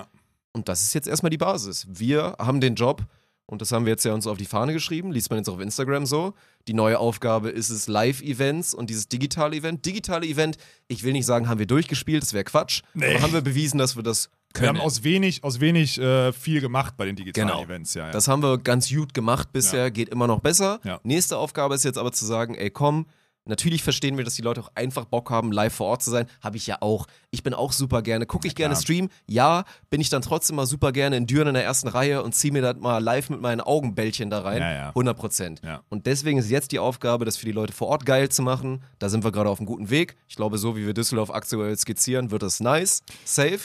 Und 0.51 0.67
das 0.67 0.81
ist 0.81 0.93
jetzt 0.93 1.07
erstmal 1.07 1.29
die 1.29 1.37
Basis. 1.37 1.85
Wir 1.89 2.35
haben 2.39 2.59
den 2.59 2.75
Job, 2.75 3.03
Und 3.49 3.61
das 3.63 3.71
haben 3.71 3.85
wir 3.85 3.91
jetzt 3.91 4.05
ja 4.05 4.13
uns 4.13 4.27
auf 4.27 4.37
die 4.37 4.45
Fahne 4.45 4.73
geschrieben, 4.73 5.11
liest 5.11 5.31
man 5.31 5.39
jetzt 5.39 5.49
auf 5.49 5.59
Instagram 5.59 6.05
so. 6.05 6.35
Die 6.67 6.73
neue 6.75 6.99
Aufgabe 6.99 7.49
ist 7.49 7.71
es 7.71 7.87
Live-Events 7.87 8.75
und 8.75 8.91
dieses 8.91 9.07
digitale 9.07 9.55
Event. 9.57 9.83
Digitale 9.87 10.27
Event, 10.27 10.57
ich 10.87 11.01
will 11.03 11.13
nicht 11.13 11.25
sagen, 11.25 11.49
haben 11.49 11.57
wir 11.57 11.65
durchgespielt, 11.65 12.21
das 12.21 12.33
wäre 12.33 12.43
Quatsch. 12.43 12.83
Nee. 12.93 13.07
Aber 13.15 13.23
haben 13.23 13.33
wir 13.33 13.41
bewiesen, 13.41 13.79
dass 13.79 13.95
wir 13.95 14.03
das 14.03 14.29
Wir 14.53 14.67
haben 14.67 14.75
können. 14.75 14.85
aus 14.85 15.03
wenig, 15.03 15.43
aus 15.43 15.59
wenig 15.59 15.99
äh, 15.99 16.31
viel 16.31 16.61
gemacht 16.61 16.93
bei 16.95 17.05
den 17.05 17.15
digitalen 17.15 17.47
Genau. 17.47 17.63
Events, 17.63 17.95
ja. 17.95 18.05
ja. 18.05 18.11
Das 18.11 18.27
haben 18.27 18.43
wir 18.43 18.59
ganz 18.59 18.87
gut 18.87 19.15
gemacht 19.15 19.51
bisher, 19.51 19.89
geht 19.89 20.09
immer 20.09 20.27
noch 20.27 20.41
besser. 20.41 20.79
Ja. 20.83 20.99
Nächste 21.01 21.37
Aufgabe 21.37 21.73
ist 21.73 21.83
jetzt 21.83 21.97
aber 21.97 22.11
zu 22.11 22.27
sagen, 22.27 22.53
ey 22.53 22.69
komm, 22.69 23.07
natürlich 23.45 23.83
verstehen 23.83 24.17
wir, 24.17 24.23
dass 24.23 24.35
die 24.35 24.41
Leute 24.41 24.61
auch 24.61 24.71
einfach 24.75 25.05
Bock 25.05 25.29
haben, 25.29 25.51
live 25.51 25.73
vor 25.73 25.87
Ort 25.87 26.03
zu 26.03 26.11
sein. 26.11 26.27
Habe 26.41 26.57
ich 26.57 26.67
ja 26.67 26.77
auch. 26.81 27.07
Ich 27.31 27.43
bin 27.43 27.53
auch 27.53 27.71
super 27.71 28.01
gerne. 28.01 28.25
Gucke 28.25 28.47
ich 28.47 28.55
gerne. 28.55 28.75
Stream? 28.75 29.09
Ja. 29.27 29.65
Bin 29.89 30.01
ich 30.01 30.09
dann 30.09 30.21
trotzdem 30.21 30.55
mal 30.55 30.65
super 30.65 30.91
gerne 30.91 31.17
in 31.17 31.27
Düren 31.27 31.49
in 31.49 31.53
der 31.53 31.63
ersten 31.63 31.87
Reihe 31.87 32.23
und 32.23 32.33
ziehe 32.35 32.53
mir 32.53 32.61
das 32.61 32.77
mal 32.77 32.99
live 32.99 33.29
mit 33.29 33.41
meinen 33.41 33.61
Augenbällchen 33.61 34.29
da 34.29 34.41
rein? 34.41 34.61
Ja, 34.61 34.73
ja. 34.73 34.87
100 34.89 35.17
Prozent. 35.17 35.61
Ja. 35.63 35.81
Und 35.89 36.05
deswegen 36.05 36.37
ist 36.37 36.49
jetzt 36.49 36.71
die 36.71 36.79
Aufgabe, 36.79 37.25
das 37.25 37.37
für 37.37 37.45
die 37.45 37.51
Leute 37.51 37.73
vor 37.73 37.87
Ort 37.87 38.05
geil 38.05 38.29
zu 38.29 38.41
machen. 38.41 38.83
Da 38.99 39.09
sind 39.09 39.23
wir 39.23 39.31
gerade 39.31 39.49
auf 39.49 39.59
einem 39.59 39.67
guten 39.67 39.89
Weg. 39.89 40.15
Ich 40.27 40.35
glaube, 40.35 40.57
so 40.57 40.75
wie 40.75 40.85
wir 40.85 40.93
Düsseldorf 40.93 41.31
aktuell 41.31 41.77
skizzieren, 41.77 42.31
wird 42.31 42.43
das 42.43 42.59
nice, 42.59 43.01
safe. 43.25 43.59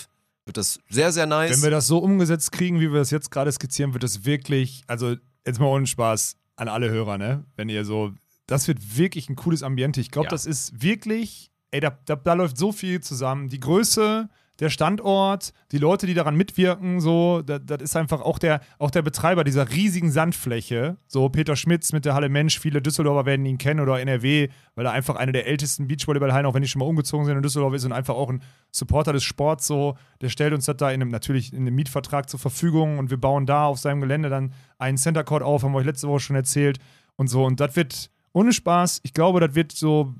Wird 0.46 0.58
das 0.58 0.78
sehr, 0.90 1.10
sehr 1.10 1.26
nice. 1.26 1.56
Wenn 1.56 1.62
wir 1.62 1.70
das 1.70 1.86
so 1.86 1.98
umgesetzt 1.98 2.52
kriegen, 2.52 2.78
wie 2.78 2.92
wir 2.92 2.98
das 2.98 3.10
jetzt 3.10 3.30
gerade 3.30 3.50
skizzieren, 3.50 3.94
wird 3.94 4.02
das 4.02 4.26
wirklich, 4.26 4.82
also 4.86 5.16
jetzt 5.46 5.58
mal 5.58 5.66
ohne 5.66 5.86
Spaß 5.86 6.36
an 6.56 6.68
alle 6.68 6.90
Hörer, 6.90 7.16
ne? 7.16 7.44
Wenn 7.56 7.68
ihr 7.68 7.84
so, 7.84 8.12
das 8.46 8.68
wird 8.68 8.96
wirklich 8.98 9.28
ein 9.28 9.36
cooles 9.36 9.62
Ambiente. 9.62 10.00
Ich 10.00 10.10
glaube, 10.10 10.26
Ja. 10.26 10.30
das 10.30 10.46
ist 10.46 10.82
wirklich, 10.82 11.50
ey, 11.70 11.80
da, 11.80 11.96
da, 12.04 12.16
da 12.16 12.32
läuft 12.34 12.56
so 12.58 12.72
viel 12.72 13.00
zusammen. 13.00 13.48
Die 13.48 13.60
Größe, 13.60 14.28
der 14.60 14.70
Standort, 14.70 15.52
die 15.72 15.78
Leute, 15.78 16.06
die 16.06 16.14
daran 16.14 16.36
mitwirken, 16.36 17.00
so, 17.00 17.42
das, 17.42 17.60
das 17.64 17.82
ist 17.82 17.96
einfach 17.96 18.20
auch 18.20 18.38
der, 18.38 18.60
auch 18.78 18.92
der 18.92 19.02
Betreiber 19.02 19.42
dieser 19.42 19.68
riesigen 19.72 20.12
Sandfläche, 20.12 20.96
so 21.08 21.28
Peter 21.28 21.56
Schmitz 21.56 21.92
mit 21.92 22.04
der 22.04 22.14
Halle 22.14 22.28
Mensch, 22.28 22.60
viele 22.60 22.80
Düsseldorfer 22.80 23.26
werden 23.26 23.44
ihn 23.46 23.58
kennen 23.58 23.80
oder 23.80 23.98
NRW, 24.00 24.48
weil 24.76 24.86
er 24.86 24.92
einfach 24.92 25.16
eine 25.16 25.32
der 25.32 25.48
ältesten 25.48 25.88
Beachvolleyballhallen, 25.88 26.46
auch 26.46 26.54
wenn 26.54 26.62
die 26.62 26.68
schon 26.68 26.78
mal 26.78 26.86
umgezogen 26.86 27.26
sind 27.26 27.36
in 27.36 27.42
Düsseldorf 27.42 27.74
ist 27.74 27.84
und 27.84 27.92
einfach 27.92 28.14
auch 28.14 28.30
ein 28.30 28.42
Supporter 28.70 29.12
des 29.12 29.24
Sports, 29.24 29.66
so, 29.66 29.96
der 30.20 30.28
stellt 30.28 30.52
uns 30.54 30.66
das 30.66 30.76
da 30.76 30.90
in 30.90 31.02
einem, 31.02 31.10
natürlich 31.10 31.52
in 31.52 31.62
einem 31.62 31.74
Mietvertrag 31.74 32.30
zur 32.30 32.38
Verfügung 32.38 32.98
und 32.98 33.10
wir 33.10 33.16
bauen 33.20 33.46
da 33.46 33.66
auf 33.66 33.78
seinem 33.80 34.02
Gelände 34.02 34.28
dann 34.28 34.52
einen 34.78 34.98
Center 34.98 35.24
Court 35.24 35.42
auf, 35.42 35.64
haben 35.64 35.72
wir 35.72 35.78
euch 35.78 35.86
letzte 35.86 36.06
Woche 36.06 36.20
schon 36.20 36.36
erzählt 36.36 36.78
und 37.16 37.26
so 37.26 37.44
und 37.44 37.58
das 37.58 37.74
wird 37.74 38.08
ohne 38.34 38.52
Spaß, 38.52 39.00
ich 39.02 39.14
glaube, 39.14 39.40
das 39.40 39.54
wird 39.54 39.72
so 39.72 40.14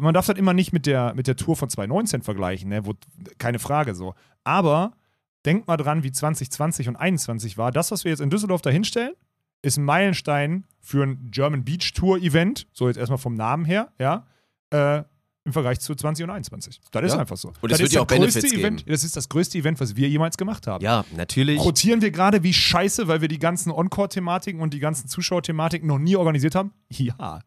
man 0.00 0.14
darf 0.14 0.26
das 0.26 0.36
immer 0.36 0.54
nicht 0.54 0.72
mit 0.72 0.86
der, 0.86 1.14
mit 1.14 1.26
der 1.26 1.36
Tour 1.36 1.56
von 1.56 1.68
2019 1.68 2.22
vergleichen, 2.22 2.68
ne? 2.68 2.86
Wo, 2.86 2.92
keine 3.38 3.58
Frage 3.58 3.94
so. 3.94 4.14
Aber 4.44 4.92
denkt 5.44 5.66
mal 5.66 5.76
dran, 5.76 6.02
wie 6.02 6.12
2020 6.12 6.88
und 6.88 6.94
2021 6.94 7.58
war. 7.58 7.70
Das, 7.70 7.90
was 7.90 8.04
wir 8.04 8.10
jetzt 8.10 8.20
in 8.20 8.30
Düsseldorf 8.30 8.62
da 8.62 8.70
hinstellen, 8.70 9.14
ist 9.62 9.76
ein 9.76 9.84
Meilenstein 9.84 10.64
für 10.80 11.02
ein 11.04 11.30
German 11.30 11.64
Beach 11.64 11.92
Tour 11.94 12.18
Event. 12.18 12.66
So 12.72 12.88
jetzt 12.88 12.96
erstmal 12.96 13.18
vom 13.18 13.34
Namen 13.34 13.64
her, 13.64 13.92
ja. 13.98 14.26
Äh, 14.70 15.04
Im 15.46 15.52
Vergleich 15.52 15.78
zu 15.80 15.94
20 15.94 16.24
und 16.24 16.30
21. 16.30 16.80
Das 16.90 17.04
ist 17.04 17.12
Ja. 17.12 17.18
einfach 17.20 17.36
so. 17.36 17.48
Und 17.60 17.70
das 17.70 17.74
es 17.74 17.78
wird 17.78 17.86
ist 17.88 17.94
ja 17.94 18.00
das 18.00 18.02
auch 18.02 18.06
Benefits 18.08 18.40
größte 18.42 18.58
Event, 18.58 18.76
geben. 18.78 18.90
Das 18.90 19.04
ist 19.04 19.16
das 19.16 19.28
größte 19.28 19.56
Event, 19.58 19.78
was 19.80 19.94
wir 19.94 20.08
jemals 20.08 20.36
gemacht 20.36 20.66
haben. 20.66 20.84
ja, 20.84 21.04
natürlich. 21.16 21.60
Rotieren 21.60 22.02
wir 22.02 22.10
gerade 22.10 22.42
wie 22.42 22.52
scheiße, 22.52 23.06
weil 23.06 23.20
wir 23.20 23.28
die 23.28 23.38
ganzen 23.38 23.70
Encore-Thematiken 23.70 24.60
und 24.60 24.74
die 24.74 24.80
ganzen 24.80 25.08
Zuschauerthematiken 25.08 25.86
noch 25.88 25.98
nie 25.98 26.16
organisiert 26.16 26.54
haben? 26.56 26.72
Ja. 26.90 27.40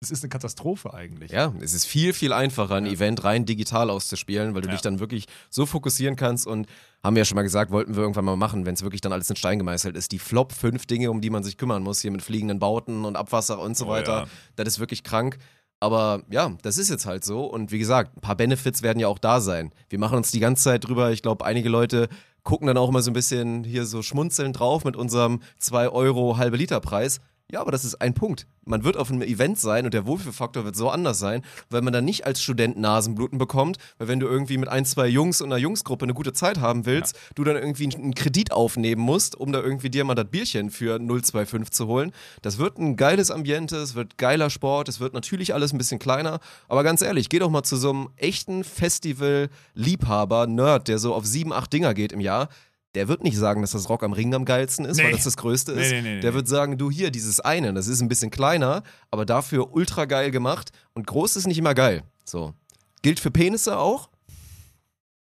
Das 0.00 0.10
ist 0.10 0.22
eine 0.22 0.28
Katastrophe 0.28 0.92
eigentlich. 0.92 1.30
Ja, 1.30 1.54
es 1.62 1.72
ist 1.72 1.86
viel, 1.86 2.12
viel 2.12 2.34
einfacher, 2.34 2.74
ein 2.74 2.84
Event 2.84 3.24
rein 3.24 3.46
digital 3.46 3.88
auszuspielen, 3.88 4.54
weil 4.54 4.60
du 4.60 4.68
Ja. 4.68 4.74
dich 4.74 4.82
dann 4.82 4.98
wirklich 5.00 5.24
so 5.48 5.64
fokussieren 5.64 6.14
kannst 6.16 6.46
und 6.46 6.66
haben 7.02 7.16
wir 7.16 7.20
ja 7.20 7.24
schon 7.24 7.36
mal 7.36 7.42
gesagt, 7.42 7.70
wollten 7.70 7.94
wir 7.94 8.02
irgendwann 8.02 8.26
mal 8.26 8.36
machen, 8.36 8.66
wenn 8.66 8.74
es 8.74 8.82
wirklich 8.82 9.00
dann 9.00 9.12
alles 9.14 9.30
in 9.30 9.36
Stein 9.36 9.58
gemeißelt 9.58 9.96
ist. 9.96 10.12
Die 10.12 10.18
Flop 10.18 10.52
fünf 10.52 10.84
Dinge, 10.84 11.10
um 11.10 11.22
die 11.22 11.30
man 11.30 11.42
sich 11.42 11.56
kümmern 11.56 11.82
muss, 11.82 12.00
hier 12.02 12.10
mit 12.10 12.20
fliegenden 12.20 12.58
Bauten 12.58 13.06
und 13.06 13.16
Abwasser 13.16 13.58
und 13.60 13.78
so 13.78 13.86
Oh 13.86 13.90
weiter. 13.90 14.12
ja. 14.22 14.26
Das 14.56 14.68
ist 14.68 14.78
wirklich 14.80 15.04
krank. 15.04 15.38
Aber 15.84 16.22
ja, 16.30 16.50
das 16.62 16.78
ist 16.78 16.88
jetzt 16.88 17.04
halt 17.04 17.26
so. 17.26 17.44
Und 17.44 17.70
wie 17.70 17.78
gesagt, 17.78 18.16
ein 18.16 18.22
paar 18.22 18.36
Benefits 18.36 18.82
werden 18.82 19.00
ja 19.00 19.06
auch 19.06 19.18
da 19.18 19.42
sein. 19.42 19.70
Wir 19.90 19.98
machen 19.98 20.16
uns 20.16 20.30
die 20.30 20.40
ganze 20.40 20.64
Zeit 20.64 20.88
drüber. 20.88 21.12
Ich 21.12 21.20
glaube, 21.20 21.44
einige 21.44 21.68
Leute 21.68 22.08
gucken 22.42 22.66
dann 22.66 22.78
auch 22.78 22.88
immer 22.88 23.02
so 23.02 23.10
ein 23.10 23.12
bisschen 23.12 23.64
hier 23.64 23.84
so 23.84 24.00
schmunzelnd 24.00 24.58
drauf 24.58 24.84
mit 24.84 24.96
unserem 24.96 25.40
2 25.58 25.90
Euro 25.90 26.38
halbe 26.38 26.56
Liter 26.56 26.80
Preis. 26.80 27.20
Ja, 27.52 27.60
aber 27.60 27.70
das 27.70 27.84
ist 27.84 28.00
ein 28.00 28.14
Punkt. 28.14 28.46
Man 28.64 28.84
wird 28.84 28.96
auf 28.96 29.10
einem 29.10 29.20
Event 29.20 29.58
sein 29.58 29.84
und 29.84 29.92
der 29.92 30.06
Wohlfühlfaktor 30.06 30.64
wird 30.64 30.76
so 30.76 30.88
anders 30.88 31.18
sein, 31.18 31.42
weil 31.68 31.82
man 31.82 31.92
dann 31.92 32.06
nicht 32.06 32.26
als 32.26 32.42
Student 32.42 32.78
Nasenbluten 32.78 33.36
bekommt, 33.36 33.76
weil 33.98 34.08
wenn 34.08 34.18
du 34.18 34.26
irgendwie 34.26 34.56
mit 34.56 34.70
ein, 34.70 34.86
zwei 34.86 35.06
Jungs 35.06 35.42
und 35.42 35.52
einer 35.52 35.60
Jungsgruppe 35.60 36.04
eine 36.06 36.14
gute 36.14 36.32
Zeit 36.32 36.58
haben 36.58 36.86
willst, 36.86 37.18
du 37.34 37.44
dann 37.44 37.56
irgendwie 37.56 37.94
einen 37.94 38.14
Kredit 38.14 38.50
aufnehmen 38.50 39.02
musst, 39.02 39.36
um 39.36 39.52
da 39.52 39.60
irgendwie 39.60 39.90
dir 39.90 40.04
mal 40.04 40.14
das 40.14 40.30
Bierchen 40.30 40.70
für 40.70 40.96
0,25 40.96 41.70
zu 41.70 41.86
holen. 41.86 42.12
Das 42.40 42.56
wird 42.56 42.78
ein 42.78 42.96
geiles 42.96 43.30
Ambiente, 43.30 43.76
es 43.76 43.94
wird 43.94 44.16
geiler 44.16 44.48
Sport, 44.48 44.88
es 44.88 44.98
wird 44.98 45.12
natürlich 45.12 45.52
alles 45.52 45.74
ein 45.74 45.78
bisschen 45.78 45.98
kleiner, 45.98 46.40
aber 46.68 46.82
ganz 46.82 47.02
ehrlich, 47.02 47.28
geh 47.28 47.40
doch 47.40 47.50
mal 47.50 47.62
zu 47.62 47.76
so 47.76 47.90
einem 47.90 48.08
echten 48.16 48.64
Festival-Liebhaber, 48.64 50.46
Nerd, 50.46 50.88
der 50.88 50.98
so 50.98 51.14
auf 51.14 51.26
sieben, 51.26 51.52
acht 51.52 51.74
Dinger 51.74 51.92
geht 51.92 52.12
im 52.12 52.20
Jahr. 52.20 52.48
Der 52.94 53.08
wird 53.08 53.24
nicht 53.24 53.36
sagen, 53.36 53.60
dass 53.60 53.72
das 53.72 53.88
Rock 53.88 54.02
am 54.04 54.12
Ring 54.12 54.34
am 54.34 54.44
geilsten 54.44 54.84
ist, 54.84 54.98
Nee. 54.98 55.04
weil 55.04 55.12
das 55.12 55.24
das 55.24 55.36
Größte 55.36 55.72
ist. 55.72 55.90
Nee, 55.90 56.02
nee, 56.02 56.20
der 56.20 56.32
wird 56.34 56.46
sagen, 56.46 56.78
du 56.78 56.90
hier, 56.90 57.10
dieses 57.10 57.40
eine, 57.40 57.72
das 57.74 57.88
ist 57.88 58.00
ein 58.00 58.08
bisschen 58.08 58.30
kleiner, 58.30 58.82
aber 59.10 59.24
dafür 59.26 59.72
ultra 59.74 60.04
geil 60.04 60.30
gemacht 60.30 60.70
und 60.94 61.06
groß 61.06 61.36
ist 61.36 61.46
nicht 61.46 61.58
immer 61.58 61.74
geil. 61.74 62.02
So. 62.24 62.54
Gilt 63.02 63.18
für 63.20 63.30
Penisse 63.30 63.78
auch, 63.78 64.08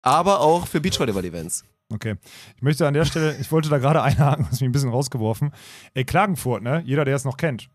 aber 0.03 0.41
auch 0.41 0.67
für 0.67 0.81
Beachvolleyball-Events. 0.81 1.65
Okay. 1.93 2.17
Ich 2.57 2.63
möchte 2.63 2.87
an 2.87 2.95
der 2.95 3.05
Stelle, 3.05 3.37
ich 3.41 3.51
wollte 3.51 3.69
da 3.69 3.79
gerade 3.79 4.03
einhaken, 4.03 4.47
das 4.51 4.61
mich 4.61 4.69
ein 4.69 4.73
bisschen 4.73 4.91
rausgeworfen. 4.91 5.53
Ey, 5.95 6.05
Klagenfurt, 6.05 6.63
ne? 6.63 6.83
Jeder, 6.85 7.05
der 7.05 7.17
es 7.17 7.25
noch 7.25 7.37
kennt. 7.37 7.69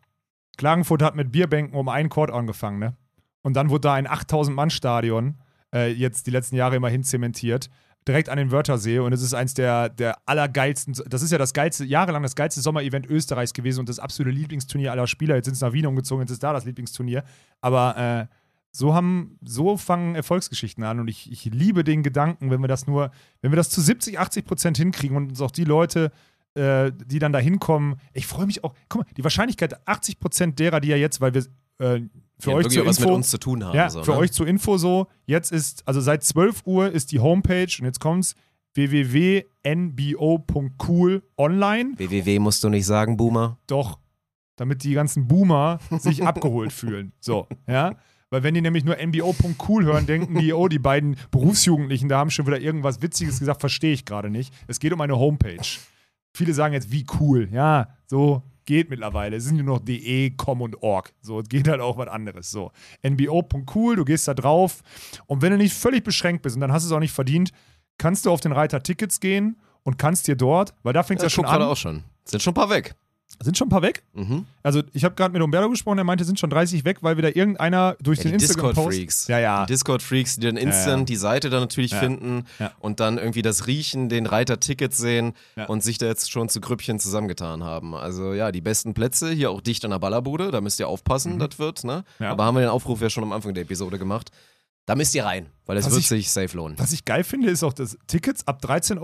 Klagenfurt 0.58 1.02
hat 1.02 1.16
mit 1.16 1.32
Bierbänken 1.32 1.78
um 1.78 1.90
einen 1.90 2.10
Court 2.10 2.32
angefangen, 2.32 2.80
ne? 2.80 2.96
Und 3.42 3.54
dann 3.56 3.70
wurde 3.70 3.82
da 3.82 3.94
ein 3.96 4.08
8000-Mann-Stadion 4.08 5.36
äh, 5.74 5.92
jetzt 5.92 6.28
die 6.28 6.32
letzten 6.32 6.56
Jahre 6.56 6.76
immerhin 6.78 7.04
zementiert. 7.04 7.70
Direkt 8.08 8.30
an 8.30 8.38
den 8.38 8.52
Wörthersee 8.52 9.00
und 9.00 9.14
es 9.14 9.22
ist 9.22 9.34
eins 9.34 9.54
der, 9.54 9.90
der 9.90 10.18
allergeilsten, 10.26 10.96
das 11.08 11.22
ist 11.22 11.32
ja 11.32 11.38
das 11.38 11.54
geilste, 11.54 11.86
jahrelang 11.86 12.24
das 12.24 12.36
geilste 12.36 12.60
Sommerevent 12.62 13.06
Österreichs 13.08 13.54
gewesen 13.54 13.80
und 13.80 13.90
das 13.90 14.00
absolute 14.00 14.36
Lieblingsturnier 14.36 14.92
aller 14.92 15.08
Spieler. 15.08 15.36
Jetzt 15.36 15.46
sind 15.46 15.56
sie 15.56 15.66
nach 15.66 15.74
Wien 15.74 15.86
umgezogen, 15.86 16.24
jetzt 16.24 16.32
ist 16.32 16.44
da 16.44 16.52
das 16.52 16.66
Lieblingsturnier. 16.66 17.24
Aber 17.62 17.98
äh, 18.30 18.36
so 18.72 18.94
haben, 18.94 19.38
so 19.44 19.78
fangen 19.78 20.16
Erfolgsgeschichten 20.16 20.84
an 20.84 21.00
und 21.00 21.08
ich, 21.08 21.32
ich 21.32 21.46
liebe 21.46 21.84
den 21.84 22.04
Gedanken, 22.04 22.50
wenn 22.50 22.62
wir 22.62 22.68
das 22.68 22.88
nur, 22.88 23.12
wenn 23.42 23.52
wir 23.52 23.56
das 23.58 23.70
zu 23.70 23.82
70, 23.82 24.20
80 24.20 24.46
Prozent 24.46 24.78
hinkriegen 24.78 25.16
und 25.16 25.30
uns 25.30 25.42
auch 25.42 25.52
die 25.52 25.64
Leute, 25.64 26.12
äh, 26.56 26.92
die 27.06 27.20
dann 27.20 27.32
da 27.32 27.40
hinkommen, 27.40 27.96
ich 28.14 28.28
freue 28.28 28.48
mich 28.48 28.64
auch, 28.64 28.74
guck 28.90 29.06
mal, 29.06 29.14
die 29.16 29.24
Wahrscheinlichkeit 29.24 29.88
80 29.88 30.20
Prozent 30.20 30.60
derer, 30.60 30.80
die 30.80 30.90
ja 30.90 30.98
jetzt, 30.98 31.22
weil 31.22 31.34
wir 31.34 31.46
äh, 31.80 32.02
für 32.44 32.54
euch 32.54 32.70
zur 32.70 32.86
was 32.86 32.98
Info, 32.98 33.10
mit 33.10 33.18
uns 33.18 33.30
zu 33.30 33.38
tun 33.38 33.64
haben. 33.64 33.76
ja, 33.76 33.90
so, 33.90 34.04
für 34.04 34.12
ne? 34.12 34.18
euch 34.18 34.32
zur 34.32 34.48
Info 34.48 34.78
so, 34.78 35.08
jetzt 35.26 35.52
ist, 35.52 35.88
also 35.88 36.00
seit 36.02 36.24
12 36.24 36.64
Uhr 36.66 36.92
ist 36.92 37.12
die 37.12 37.20
Homepage 37.20 37.68
und 37.80 37.86
jetzt 37.86 38.00
kommt's 38.00 38.36
www.nbo.cool 38.76 39.44
online. 41.38 41.94
WWW 41.98 42.40
musst 42.40 42.64
du 42.64 42.70
nicht 42.70 42.86
sagen, 42.86 43.18
Boomer. 43.18 43.60
Doch, 43.68 44.00
damit 44.56 44.84
die 44.84 44.94
ganzen 44.94 45.28
Boomer 45.28 45.80
sich 46.00 46.24
abgeholt 46.28 46.72
fühlen. 46.74 47.14
So, 47.20 47.48
ja. 47.68 47.96
Weil 48.30 48.42
wenn 48.42 48.54
die 48.56 48.62
nämlich 48.62 48.84
nur 48.84 48.98
nbo.cool 48.98 49.86
hören, 49.86 50.08
denken 50.08 50.40
die, 50.40 50.54
oh, 50.54 50.68
die 50.68 50.80
beiden 50.80 51.18
Berufsjugendlichen, 51.30 52.10
da 52.10 52.18
haben 52.18 52.32
schon 52.32 52.48
wieder 52.48 52.60
irgendwas 52.60 53.00
Witziges 53.04 53.38
gesagt, 53.38 53.60
verstehe 53.60 53.94
ich 53.94 54.06
gerade 54.06 54.32
nicht. 54.32 54.52
Es 54.66 54.80
geht 54.80 54.92
um 54.92 55.02
eine 55.02 55.20
Homepage. 55.20 55.62
Viele 56.34 56.56
sagen 56.56 56.74
jetzt, 56.74 56.92
wie 56.92 57.06
cool. 57.20 57.48
Ja, 57.52 57.90
so 58.08 58.42
geht 58.66 58.90
mittlerweile. 58.90 59.36
Es 59.38 59.46
sind 59.46 59.58
nur 59.58 59.66
noch 59.66 59.80
de, 59.80 60.32
com 60.32 60.62
und 60.62 60.82
org. 60.84 61.14
So, 61.22 61.40
es 61.40 61.50
geht 61.50 61.68
halt 61.68 61.82
auch 61.82 61.98
was 61.98 62.08
anderes. 62.08 62.50
So, 62.52 62.72
nbo.cool, 63.02 63.96
du 63.96 64.06
gehst 64.06 64.28
da 64.28 64.34
drauf 64.34 64.82
und 65.26 65.42
wenn 65.42 65.52
du 65.52 65.58
nicht 65.58 65.74
völlig 65.74 66.04
beschränkt 66.04 66.42
bist 66.44 66.56
und 66.56 66.62
dann 66.62 66.72
hast 66.72 66.84
du 66.84 66.88
es 66.88 66.92
auch 66.94 67.00
nicht 67.00 67.14
verdient, 67.14 67.52
kannst 67.98 68.26
du 68.26 68.32
auf 68.32 68.42
den 68.42 68.52
Reiter 68.52 68.82
Tickets 68.82 69.20
gehen 69.20 69.58
und 69.84 69.98
kannst 69.98 70.28
dir 70.28 70.36
dort, 70.36 70.74
weil 70.84 70.94
da 70.94 71.04
fängt 71.04 71.20
es 71.20 71.24
Ja, 71.24 71.28
ja 71.28 71.30
schon 71.30 71.44
guck 71.44 71.52
gerade 71.52 71.66
an. 71.66 71.72
auch 71.72 71.78
schon. 71.78 72.04
Sind 72.26 72.42
schon 72.42 72.52
ein 72.52 72.56
paar 72.56 72.70
weg. 72.70 72.96
Sind 73.42 73.58
schon 73.58 73.68
ein 73.68 73.70
paar 73.70 73.82
weg? 73.82 74.04
Mhm. 74.14 74.46
Also 74.62 74.82
ich 74.94 75.04
habe 75.04 75.16
gerade 75.16 75.34
mit 75.34 75.42
Umberto 75.42 75.70
gesprochen, 75.70 75.98
der 75.98 76.06
meinte, 76.06 76.24
sind 76.24 76.40
schon 76.40 76.50
30 76.50 76.86
weg, 76.86 76.98
weil 77.02 77.18
wieder 77.18 77.36
irgendeiner 77.36 77.96
durch 78.02 78.20
Ja, 78.20 78.26
den 78.26 78.34
Instagram-Post... 78.36 78.78
Discord-Freaks. 78.78 79.28
Ja, 79.28 79.40
ja. 79.40 79.66
Die 79.66 79.74
Discord-Freaks, 79.74 80.36
die 80.38 80.48
dann 80.48 80.58
instant 80.58 81.02
ja. 81.02 81.06
die 81.06 81.16
Seite 81.16 81.50
dann 81.50 81.62
natürlich 81.62 81.94
finden 81.96 82.46
und 82.80 83.00
dann 83.00 83.18
irgendwie 83.18 83.42
das 83.42 83.68
Riechen, 83.68 84.10
den 84.10 84.26
Reiter 84.26 84.60
Tickets 84.60 84.98
sehen 84.98 85.34
und 85.68 85.84
sich 85.84 85.98
da 85.98 86.06
jetzt 86.06 86.32
schon 86.32 86.50
zu 86.50 86.62
Grüppchen 86.62 87.00
zusammengetan 87.00 87.64
haben. 87.64 87.96
Also 87.96 88.34
ja, 88.34 88.52
die 88.52 88.62
besten 88.62 88.94
Plätze 88.94 89.32
hier 89.32 89.52
auch 89.52 89.62
dicht 89.62 89.84
an 89.86 89.92
der 89.92 90.00
Ballerbude, 90.00 90.52
da 90.52 90.62
müsst 90.62 90.80
ihr 90.80 90.88
aufpassen, 90.88 91.40
das 91.40 91.60
wird, 91.60 91.84
ne? 91.84 92.04
Mhm. 92.20 92.26
Aber 92.26 92.46
haben 92.46 92.56
wir 92.56 92.62
den 92.62 92.70
Aufruf 92.70 93.02
ja 93.02 93.10
schon 93.10 93.24
am 93.24 93.32
Anfang 93.32 93.54
der 93.54 93.64
Episode 93.64 94.00
gemacht. 94.00 94.32
Da 94.86 94.96
müsst 94.96 95.16
ihr 95.16 95.24
rein, 95.24 95.48
weil 95.66 95.78
es 95.78 95.86
Was 95.86 95.94
wird 95.94 96.02
ich- 96.02 96.10
sich 96.10 96.30
safe 96.32 96.58
lohnen. 96.58 96.78
Was 96.78 96.92
ich 96.92 97.06
geil 97.06 97.24
finde, 97.24 97.50
ist 97.50 97.64
auch 97.64 97.72
das 97.72 97.98
Tickets 98.08 98.46
ab 98.48 98.62
13,42 98.62 99.00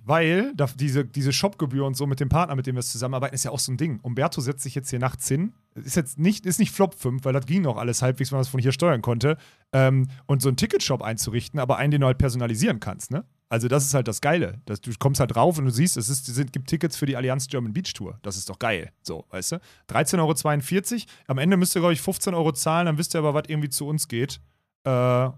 Euro, 0.00 0.08
weil 0.08 0.52
da, 0.56 0.66
diese, 0.74 1.04
diese 1.04 1.32
Shopgebühr 1.32 1.86
und 1.86 1.96
so 1.96 2.06
mit 2.06 2.18
dem 2.18 2.28
Partner, 2.28 2.56
mit 2.56 2.66
dem 2.66 2.74
wir 2.74 2.82
zusammenarbeiten, 2.82 3.36
ist 3.36 3.44
ja 3.44 3.52
auch 3.52 3.60
so 3.60 3.70
ein 3.70 3.76
Ding. 3.76 4.00
Umberto 4.02 4.40
setzt 4.40 4.64
sich 4.64 4.74
jetzt 4.74 4.90
hier 4.90 4.98
nachts 4.98 5.28
hin. 5.28 5.52
Ist 5.76 5.94
jetzt 5.94 6.18
nicht, 6.18 6.44
ist 6.44 6.58
nicht 6.58 6.72
Flop 6.72 6.94
5, 6.96 7.24
weil 7.24 7.32
das 7.32 7.46
ging 7.46 7.62
noch 7.62 7.76
alles 7.76 8.02
halbwegs, 8.02 8.32
wenn 8.32 8.36
man 8.36 8.42
das 8.42 8.48
von 8.48 8.60
hier 8.60 8.72
steuern 8.72 9.00
konnte. 9.00 9.36
Ähm, 9.72 10.08
und 10.26 10.42
so 10.42 10.48
einen 10.48 10.56
Ticketshop 10.56 11.02
einzurichten, 11.02 11.60
aber 11.60 11.76
einen, 11.76 11.92
den 11.92 12.00
du 12.00 12.06
halt 12.08 12.18
personalisieren 12.18 12.80
kannst, 12.80 13.12
ne? 13.12 13.24
Also 13.48 13.68
das 13.68 13.84
ist 13.84 13.94
halt 13.94 14.08
das 14.08 14.20
Geile. 14.20 14.60
Das, 14.64 14.80
du 14.80 14.90
kommst 14.98 15.20
halt 15.20 15.36
drauf 15.36 15.58
und 15.58 15.66
du 15.66 15.70
siehst, 15.70 15.96
es 15.96 16.08
ist, 16.08 16.26
sind, 16.26 16.52
gibt 16.52 16.68
Tickets 16.68 16.96
für 16.96 17.06
die 17.06 17.16
Allianz 17.16 17.46
German 17.46 17.72
Beach 17.72 17.92
Tour. 17.92 18.18
Das 18.22 18.36
ist 18.36 18.48
doch 18.50 18.58
geil. 18.58 18.90
So, 19.02 19.26
weißt 19.30 19.52
du? 19.52 19.56
13,42 19.90 20.92
Euro. 20.92 21.02
Am 21.28 21.38
Ende 21.38 21.56
müsst 21.56 21.76
ihr, 21.76 21.80
glaube 21.80 21.92
ich, 21.94 22.00
15 22.00 22.34
Euro 22.34 22.50
zahlen, 22.52 22.86
dann 22.86 22.98
wisst 22.98 23.14
ihr 23.14 23.18
aber, 23.20 23.34
was 23.34 23.44
irgendwie 23.46 23.68
zu 23.68 23.86
uns 23.86 24.08
geht. 24.08 24.40
Äh, 24.84 25.30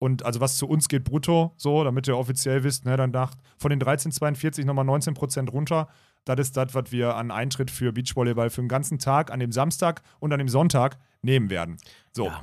und 0.00 0.24
also 0.24 0.40
was 0.40 0.56
zu 0.56 0.68
uns 0.68 0.88
geht 0.88 1.04
brutto, 1.04 1.52
so, 1.56 1.82
damit 1.82 2.06
ihr 2.06 2.16
offiziell 2.16 2.62
wisst, 2.62 2.84
ne, 2.84 2.96
dann 2.96 3.10
nach, 3.10 3.34
von 3.56 3.70
den 3.70 3.80
13,42 3.80 4.64
nochmal 4.64 4.84
19% 4.84 5.50
runter. 5.50 5.88
Das 6.24 6.38
ist 6.38 6.56
das, 6.56 6.74
was 6.74 6.92
wir 6.92 7.16
an 7.16 7.30
Eintritt 7.30 7.70
für 7.70 7.92
Beachvolleyball 7.92 8.50
für 8.50 8.60
den 8.60 8.68
ganzen 8.68 8.98
Tag, 8.98 9.32
an 9.32 9.40
dem 9.40 9.50
Samstag 9.50 10.02
und 10.20 10.32
an 10.32 10.38
dem 10.38 10.48
Sonntag 10.48 10.98
nehmen 11.22 11.50
werden. 11.50 11.78
So. 12.12 12.26
Ja. 12.26 12.42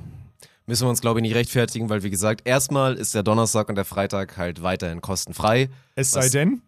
Müssen 0.67 0.85
wir 0.85 0.89
uns, 0.89 1.01
glaube 1.01 1.19
ich, 1.19 1.21
nicht 1.21 1.35
rechtfertigen, 1.35 1.89
weil, 1.89 2.01
wie 2.01 2.09
gesagt, 2.09 2.41
erstmal 2.45 2.95
ist 2.95 3.13
der 3.13 3.21
Donnerstag 3.21 3.69
und 3.69 3.75
der 3.75 3.85
Freitag 3.85 4.35
halt 4.37 4.63
weiterhin 4.63 4.99
kostenfrei. 4.99 5.69
Es 5.93 6.11
sei 6.11 6.27
denn, 6.27 6.63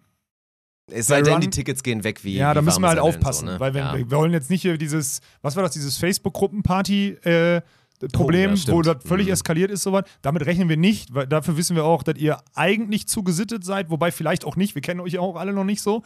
Es 0.86 1.08
sei 1.08 1.24
denn, 1.24 1.42
die 1.42 1.50
Tickets 1.50 1.82
gehen 1.82 2.04
weg 2.04 2.24
wie. 2.24 2.36
ja, 2.36 2.54
da 2.54 2.62
wie 2.62 2.66
müssen 2.66 2.82
wir 2.82 2.90
halt 2.90 3.00
aufpassen, 3.00 3.48
so, 3.48 3.54
ne? 3.54 3.60
weil 3.60 3.74
wenn, 3.74 3.84
ja. 3.84 3.94
wir, 3.94 4.10
wir 4.10 4.18
wollen 4.18 4.34
jetzt 4.34 4.52
nicht 4.52 4.62
hier 4.62 4.78
dieses, 4.78 5.22
was 5.42 5.56
war 5.56 5.64
das, 5.64 5.72
dieses 5.72 5.98
Facebook-Gruppenparty 5.98 7.18
äh, 7.24 7.62
Problem, 8.14 8.52
Oh, 8.52 8.56
ja, 8.56 8.74
wo 8.74 8.82
das 8.82 8.98
völlig 9.04 9.28
Mhm. 9.28 9.34
eskaliert 9.34 9.72
ist, 9.72 9.82
sowas. 9.84 10.04
Damit 10.22 10.46
rechnen 10.46 10.70
wir 10.70 10.78
nicht, 10.78 11.14
weil 11.14 11.26
dafür 11.28 11.58
wissen 11.58 11.76
wir 11.76 11.84
auch, 11.84 12.04
dass 12.04 12.18
ihr 12.18 12.38
eigentlich 12.54 13.08
zu 13.08 13.24
gesittet 13.24 13.66
seid, 13.66 13.90
wobei 13.90 14.12
vielleicht 14.12 14.46
auch 14.46 14.56
nicht. 14.56 14.76
Wir 14.76 14.82
kennen 14.84 15.00
euch 15.00 15.18
auch 15.18 15.36
alle 15.36 15.52
noch 15.54 15.64
nicht 15.64 15.82
so. 15.82 16.04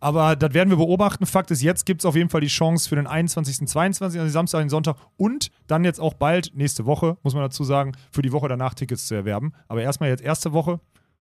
Aber 0.00 0.36
das 0.36 0.54
werden 0.54 0.70
wir 0.70 0.76
beobachten. 0.78 1.26
Fakt 1.26 1.50
ist, 1.50 1.62
jetzt 1.62 1.84
gibt 1.84 2.00
es 2.00 2.06
auf 2.06 2.16
jeden 2.16 2.30
Fall 2.30 2.40
die 2.40 2.46
Chance 2.46 2.88
für 2.88 2.96
den 2.96 3.06
21., 3.06 3.66
22., 3.68 4.20
also 4.20 4.32
Samstag, 4.32 4.60
den 4.60 4.70
Sonntag 4.70 4.96
und 5.16 5.50
dann 5.66 5.84
jetzt 5.84 6.00
auch 6.00 6.14
bald, 6.14 6.52
nächste 6.54 6.86
Woche, 6.86 7.18
muss 7.22 7.34
man 7.34 7.42
dazu 7.42 7.62
sagen, 7.64 7.92
für 8.10 8.22
die 8.22 8.32
Woche 8.32 8.48
danach 8.48 8.74
Tickets 8.74 9.06
zu 9.06 9.14
erwerben. 9.14 9.52
Aber 9.68 9.82
erstmal 9.82 10.08
jetzt 10.08 10.22
erste 10.22 10.52
Woche. 10.52 10.80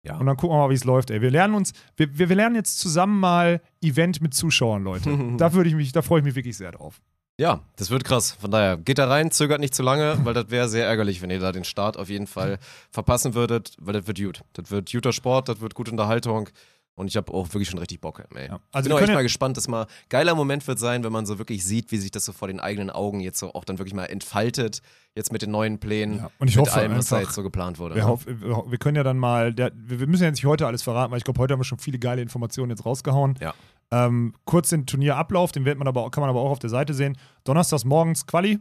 Ja. 0.04 0.18
Und 0.18 0.26
dann 0.26 0.36
gucken 0.36 0.54
wir 0.56 0.60
mal, 0.62 0.70
wie 0.70 0.74
es 0.74 0.84
läuft. 0.84 1.10
Ey. 1.10 1.22
Wir 1.22 1.30
lernen 1.30 1.54
uns, 1.54 1.72
wir, 1.96 2.18
wir, 2.18 2.28
wir 2.28 2.36
lernen 2.36 2.56
jetzt 2.56 2.78
zusammen 2.78 3.18
mal 3.18 3.62
Event 3.82 4.20
mit 4.20 4.34
Zuschauern, 4.34 4.84
Leute. 4.84 5.10
da 5.38 5.52
würde 5.54 5.68
ich 5.70 5.74
mich, 5.74 5.92
da 5.92 6.02
freue 6.02 6.20
ich 6.20 6.24
mich 6.24 6.34
wirklich 6.34 6.56
sehr 6.56 6.72
drauf. 6.72 7.00
Ja, 7.38 7.60
das 7.76 7.90
wird 7.90 8.04
krass. 8.04 8.32
Von 8.40 8.50
daher, 8.50 8.76
geht 8.76 8.98
da 8.98 9.08
rein, 9.08 9.30
zögert 9.30 9.60
nicht 9.60 9.74
zu 9.74 9.82
lange, 9.82 10.18
weil 10.24 10.34
das 10.34 10.50
wäre 10.50 10.68
sehr 10.68 10.86
ärgerlich, 10.86 11.20
wenn 11.20 11.30
ihr 11.30 11.40
da 11.40 11.50
den 11.50 11.64
Start 11.64 11.96
auf 11.96 12.08
jeden 12.08 12.28
Fall 12.28 12.58
verpassen 12.90 13.34
würdet, 13.34 13.76
weil 13.80 13.94
das 13.94 14.06
wird 14.06 14.18
gut. 14.18 14.42
Das 14.52 14.70
wird 14.70 14.92
guter 14.92 15.12
Sport, 15.12 15.48
das 15.48 15.60
wird 15.60 15.74
gute 15.74 15.90
Unterhaltung. 15.90 16.48
Und 16.96 17.08
ich 17.08 17.16
habe 17.16 17.32
auch 17.34 17.52
wirklich 17.52 17.68
schon 17.68 17.80
richtig 17.80 18.00
Bock. 18.00 18.22
Ey. 18.36 18.46
Ja. 18.46 18.52
Also 18.52 18.60
Also 18.72 18.88
bin 18.88 18.96
auch 18.96 19.00
echt 19.00 19.12
mal 19.12 19.22
gespannt, 19.22 19.56
dass 19.56 19.66
mal 19.66 19.88
geiler 20.08 20.36
Moment 20.36 20.66
wird 20.68 20.78
sein, 20.78 21.02
wenn 21.02 21.10
man 21.10 21.26
so 21.26 21.38
wirklich 21.38 21.64
sieht, 21.64 21.90
wie 21.90 21.96
sich 21.96 22.12
das 22.12 22.24
so 22.24 22.32
vor 22.32 22.46
den 22.46 22.60
eigenen 22.60 22.90
Augen 22.90 23.18
jetzt 23.18 23.40
so 23.40 23.52
auch 23.52 23.64
dann 23.64 23.78
wirklich 23.78 23.94
mal 23.94 24.04
entfaltet, 24.04 24.80
jetzt 25.16 25.32
mit 25.32 25.42
den 25.42 25.50
neuen 25.50 25.80
Plänen, 25.80 26.18
Ja, 26.18 26.30
und 26.38 26.48
ich 26.48 26.56
mit 26.56 26.66
hoffe 26.66 26.78
allem, 26.78 26.96
was 26.96 27.08
da 27.08 27.20
jetzt 27.20 27.34
so 27.34 27.42
geplant 27.42 27.80
wurde. 27.80 27.96
Wir, 27.96 28.04
ne? 28.04 28.08
hoff, 28.08 28.26
wir, 28.26 28.78
können 28.78 28.96
ja 28.96 29.02
dann 29.02 29.18
mal, 29.18 29.52
der, 29.52 29.72
wir 29.74 30.06
müssen 30.06 30.22
ja 30.22 30.28
jetzt 30.28 30.36
nicht 30.36 30.46
heute 30.46 30.68
alles 30.68 30.84
verraten, 30.84 31.10
weil 31.10 31.18
ich 31.18 31.24
glaube, 31.24 31.40
heute 31.40 31.54
haben 31.54 31.60
wir 31.60 31.64
schon 31.64 31.78
viele 31.78 31.98
geile 31.98 32.22
Informationen 32.22 32.70
jetzt 32.70 32.86
rausgehauen. 32.86 33.36
Ja. 33.40 33.54
Ähm, 33.94 34.34
kurz 34.44 34.70
den 34.70 34.86
Turnierablauf, 34.86 35.52
den 35.52 35.64
wird 35.64 35.78
man 35.78 35.86
aber, 35.86 36.10
kann 36.10 36.20
man 36.20 36.30
aber 36.30 36.40
auch 36.40 36.50
auf 36.50 36.58
der 36.58 36.70
Seite 36.70 36.94
sehen. 36.94 37.16
Donnerstags 37.44 37.84
morgens 37.84 38.26
Quali, 38.26 38.58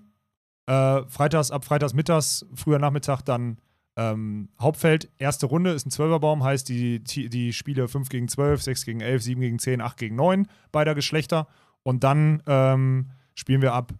äh, 0.67 1.01
freitags 1.07 1.49
ab 1.49 1.65
freitags 1.65 1.95
mittags, 1.95 2.45
früher 2.53 2.77
Nachmittag 2.77 3.23
dann 3.23 3.57
ähm, 3.95 4.49
Hauptfeld. 4.61 5.09
Erste 5.17 5.47
Runde 5.47 5.71
ist 5.71 5.87
ein 5.87 5.91
Zwölferbaum, 5.91 6.43
heißt 6.43 6.69
die, 6.69 7.03
die, 7.03 7.51
Spiele 7.51 7.87
5 7.87 8.09
gegen 8.09 8.27
12, 8.27 8.61
6 8.61 8.85
gegen 8.85 9.01
11, 9.01 9.23
7 9.23 9.41
gegen 9.41 9.57
10, 9.57 9.81
8 9.81 9.97
gegen 9.97 10.15
9 10.15 10.47
beider 10.71 10.93
Geschlechter. 10.93 11.47
Und 11.81 12.03
dann 12.03 12.43
ähm, 12.45 13.09
spielen 13.33 13.63
wir 13.63 13.73
ab 13.73 13.91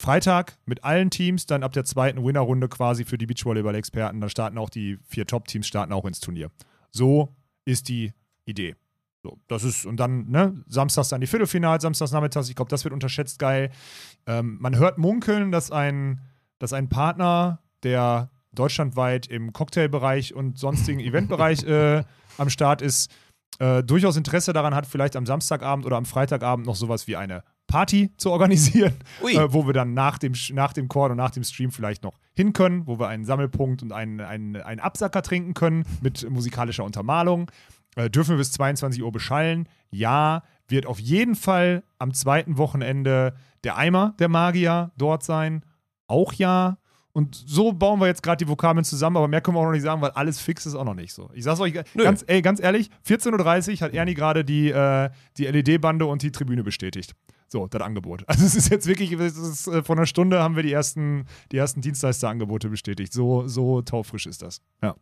Freitag 0.00 0.56
mit 0.66 0.84
allen 0.84 1.10
Teams, 1.10 1.46
dann 1.46 1.64
ab 1.64 1.72
der 1.72 1.84
zweiten 1.84 2.24
Winnerrunde 2.24 2.68
quasi 2.68 3.04
für 3.04 3.18
die 3.18 3.26
Beachvolleyball-Experten. 3.26 4.20
Dann 4.20 4.30
starten 4.30 4.58
auch 4.58 4.70
die 4.70 4.98
vier 5.08 5.26
Top-Teams 5.26 5.66
starten 5.66 5.92
auch 5.92 6.04
ins 6.04 6.20
Turnier. 6.20 6.52
So 6.92 7.34
ist 7.64 7.88
die 7.88 8.12
Idee. 8.44 8.76
So, 9.24 9.38
das 9.48 9.64
ist, 9.64 9.86
und 9.86 9.98
dann, 9.98 10.28
ne, 10.28 10.62
samstags 10.68 11.08
dann 11.08 11.22
die 11.22 11.26
Viertelfinals, 11.26 11.80
samstags 11.80 12.12
nachmittags, 12.12 12.50
ich 12.50 12.56
glaube, 12.56 12.68
das 12.68 12.84
wird 12.84 12.92
unterschätzt 12.92 13.38
geil. 13.38 13.70
Ähm, 14.26 14.58
man 14.60 14.76
hört 14.76 14.98
munkeln, 14.98 15.50
dass 15.50 15.70
ein, 15.70 16.20
dass 16.58 16.74
ein 16.74 16.90
Partner, 16.90 17.60
der 17.84 18.30
deutschlandweit 18.52 19.26
im 19.26 19.54
Cocktailbereich 19.54 20.34
und 20.34 20.58
sonstigen 20.58 21.00
Eventbereich 21.00 21.62
äh, 21.62 22.04
am 22.36 22.50
Start 22.50 22.82
ist, 22.82 23.10
äh, 23.60 23.82
durchaus 23.82 24.18
Interesse 24.18 24.52
daran 24.52 24.74
hat, 24.74 24.84
vielleicht 24.84 25.16
am 25.16 25.24
Samstagabend 25.24 25.86
oder 25.86 25.96
am 25.96 26.04
Freitagabend 26.04 26.66
noch 26.66 26.76
sowas 26.76 27.06
wie 27.06 27.16
eine 27.16 27.44
Party 27.66 28.12
zu 28.18 28.30
organisieren, 28.30 28.94
äh, 29.22 29.48
wo 29.48 29.66
wir 29.66 29.72
dann 29.72 29.94
nach 29.94 30.18
dem, 30.18 30.34
nach 30.52 30.74
dem 30.74 30.88
Chord 30.88 31.12
und 31.12 31.16
nach 31.16 31.30
dem 31.30 31.44
Stream 31.44 31.70
vielleicht 31.70 32.02
noch 32.02 32.18
hin 32.34 32.52
können, 32.52 32.86
wo 32.86 32.98
wir 32.98 33.08
einen 33.08 33.24
Sammelpunkt 33.24 33.82
und 33.82 33.90
einen, 33.90 34.20
einen, 34.20 34.56
einen 34.56 34.80
Absacker 34.80 35.22
trinken 35.22 35.54
können 35.54 35.84
mit 36.02 36.28
musikalischer 36.28 36.84
Untermalung. 36.84 37.50
Äh, 37.96 38.10
dürfen 38.10 38.30
wir 38.30 38.38
bis 38.38 38.52
22 38.52 39.02
Uhr 39.02 39.12
beschallen? 39.12 39.68
Ja. 39.90 40.42
Wird 40.68 40.86
auf 40.86 40.98
jeden 40.98 41.34
Fall 41.34 41.82
am 41.98 42.14
zweiten 42.14 42.56
Wochenende 42.56 43.34
der 43.64 43.76
Eimer 43.76 44.14
der 44.18 44.28
Magier 44.28 44.92
dort 44.96 45.22
sein? 45.22 45.64
Auch 46.06 46.32
ja. 46.32 46.78
Und 47.12 47.34
so 47.34 47.72
bauen 47.72 48.00
wir 48.00 48.08
jetzt 48.08 48.24
gerade 48.24 48.44
die 48.44 48.48
Vokabeln 48.48 48.84
zusammen, 48.84 49.16
aber 49.16 49.28
mehr 49.28 49.40
können 49.40 49.56
wir 49.56 49.60
auch 49.60 49.66
noch 49.66 49.72
nicht 49.72 49.82
sagen, 49.82 50.00
weil 50.00 50.10
alles 50.10 50.40
fix 50.40 50.66
ist 50.66 50.74
auch 50.74 50.84
noch 50.84 50.94
nicht 50.94 51.12
so. 51.12 51.30
Ich 51.32 51.44
sag's 51.44 51.60
euch 51.60 51.74
Nö. 51.94 52.02
ganz, 52.02 52.24
ey, 52.26 52.42
ganz 52.42 52.60
ehrlich, 52.60 52.90
14.30 53.06 53.74
Uhr 53.74 53.80
hat 53.82 53.94
Ernie 53.94 54.14
gerade 54.14 54.44
die, 54.44 54.70
äh, 54.70 55.10
die 55.36 55.46
LED-Bande 55.46 56.06
und 56.06 56.22
die 56.22 56.32
Tribüne 56.32 56.64
bestätigt. 56.64 57.14
So, 57.46 57.68
das 57.68 57.82
Angebot. 57.82 58.24
Also 58.26 58.44
es 58.44 58.56
ist 58.56 58.68
jetzt 58.68 58.88
wirklich, 58.88 59.12
ist, 59.12 59.68
äh, 59.68 59.84
vor 59.84 59.96
einer 59.96 60.06
Stunde 60.06 60.42
haben 60.42 60.56
wir 60.56 60.64
die 60.64 60.72
ersten, 60.72 61.26
die 61.52 61.56
ersten 61.56 61.82
Dienstleisterangebote 61.82 62.68
bestätigt. 62.68 63.12
So, 63.12 63.46
so 63.46 63.80
taufrisch 63.82 64.26
ist 64.26 64.42
das. 64.42 64.60
Ja. 64.82 64.96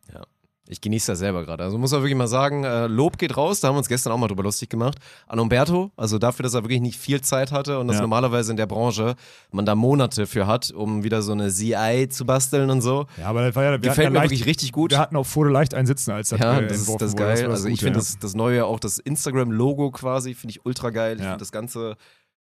Ich 0.68 0.80
genieße 0.80 1.10
das 1.12 1.18
selber 1.18 1.44
gerade. 1.44 1.64
Also 1.64 1.76
muss 1.76 1.90
man 1.90 2.02
wirklich 2.02 2.16
mal 2.16 2.28
sagen, 2.28 2.62
äh, 2.62 2.86
Lob 2.86 3.18
geht 3.18 3.36
raus. 3.36 3.58
Da 3.60 3.68
haben 3.68 3.74
wir 3.74 3.78
uns 3.78 3.88
gestern 3.88 4.12
auch 4.12 4.16
mal 4.16 4.28
drüber 4.28 4.44
lustig 4.44 4.70
gemacht. 4.70 4.96
An 5.26 5.40
Umberto, 5.40 5.90
also 5.96 6.18
dafür, 6.18 6.44
dass 6.44 6.54
er 6.54 6.62
wirklich 6.62 6.80
nicht 6.80 6.98
viel 7.00 7.20
Zeit 7.20 7.50
hatte 7.50 7.80
und 7.80 7.88
dass 7.88 7.96
Ja. 7.96 8.02
normalerweise 8.02 8.52
in 8.52 8.56
der 8.56 8.66
Branche 8.66 9.16
man 9.50 9.66
da 9.66 9.74
Monate 9.74 10.26
für 10.26 10.46
hat, 10.46 10.70
um 10.70 11.02
wieder 11.02 11.20
so 11.22 11.32
eine 11.32 11.50
CI 11.50 12.08
zu 12.08 12.24
basteln 12.24 12.70
und 12.70 12.80
so. 12.80 13.06
Ja, 13.18 13.26
aber 13.26 13.44
das 13.44 13.56
war 13.56 13.64
ja, 13.64 13.70
wir 13.72 13.78
Gefällt 13.80 14.12
mir 14.12 14.18
ja 14.18 14.22
wirklich 14.24 14.46
richtig 14.46 14.70
gut. 14.70 14.92
Wir 14.92 14.98
hatten 14.98 15.16
auf 15.16 15.26
Foto 15.26 15.48
leicht 15.48 15.74
einsitzen, 15.74 16.12
als 16.12 16.28
das, 16.28 16.38
Ja, 16.38 16.60
das 16.60 16.78
ist 16.78 16.88
das 17.00 17.12
wurde. 17.12 17.22
geil. 17.24 17.42
war 17.46 17.50
also 17.50 17.68
ich 17.68 17.80
finde 17.80 17.98
ja. 17.98 18.04
das, 18.04 18.18
das 18.20 18.34
neue, 18.34 18.64
auch 18.64 18.78
das 18.78 18.98
Instagram-Logo 19.00 19.90
quasi, 19.90 20.34
finde 20.34 20.52
ich 20.52 20.64
ultra 20.64 20.90
geil. 20.90 21.16
Ich 21.16 21.22
Ja. 21.22 21.30
finde 21.30 21.40
das 21.40 21.50
Ganze, 21.50 21.96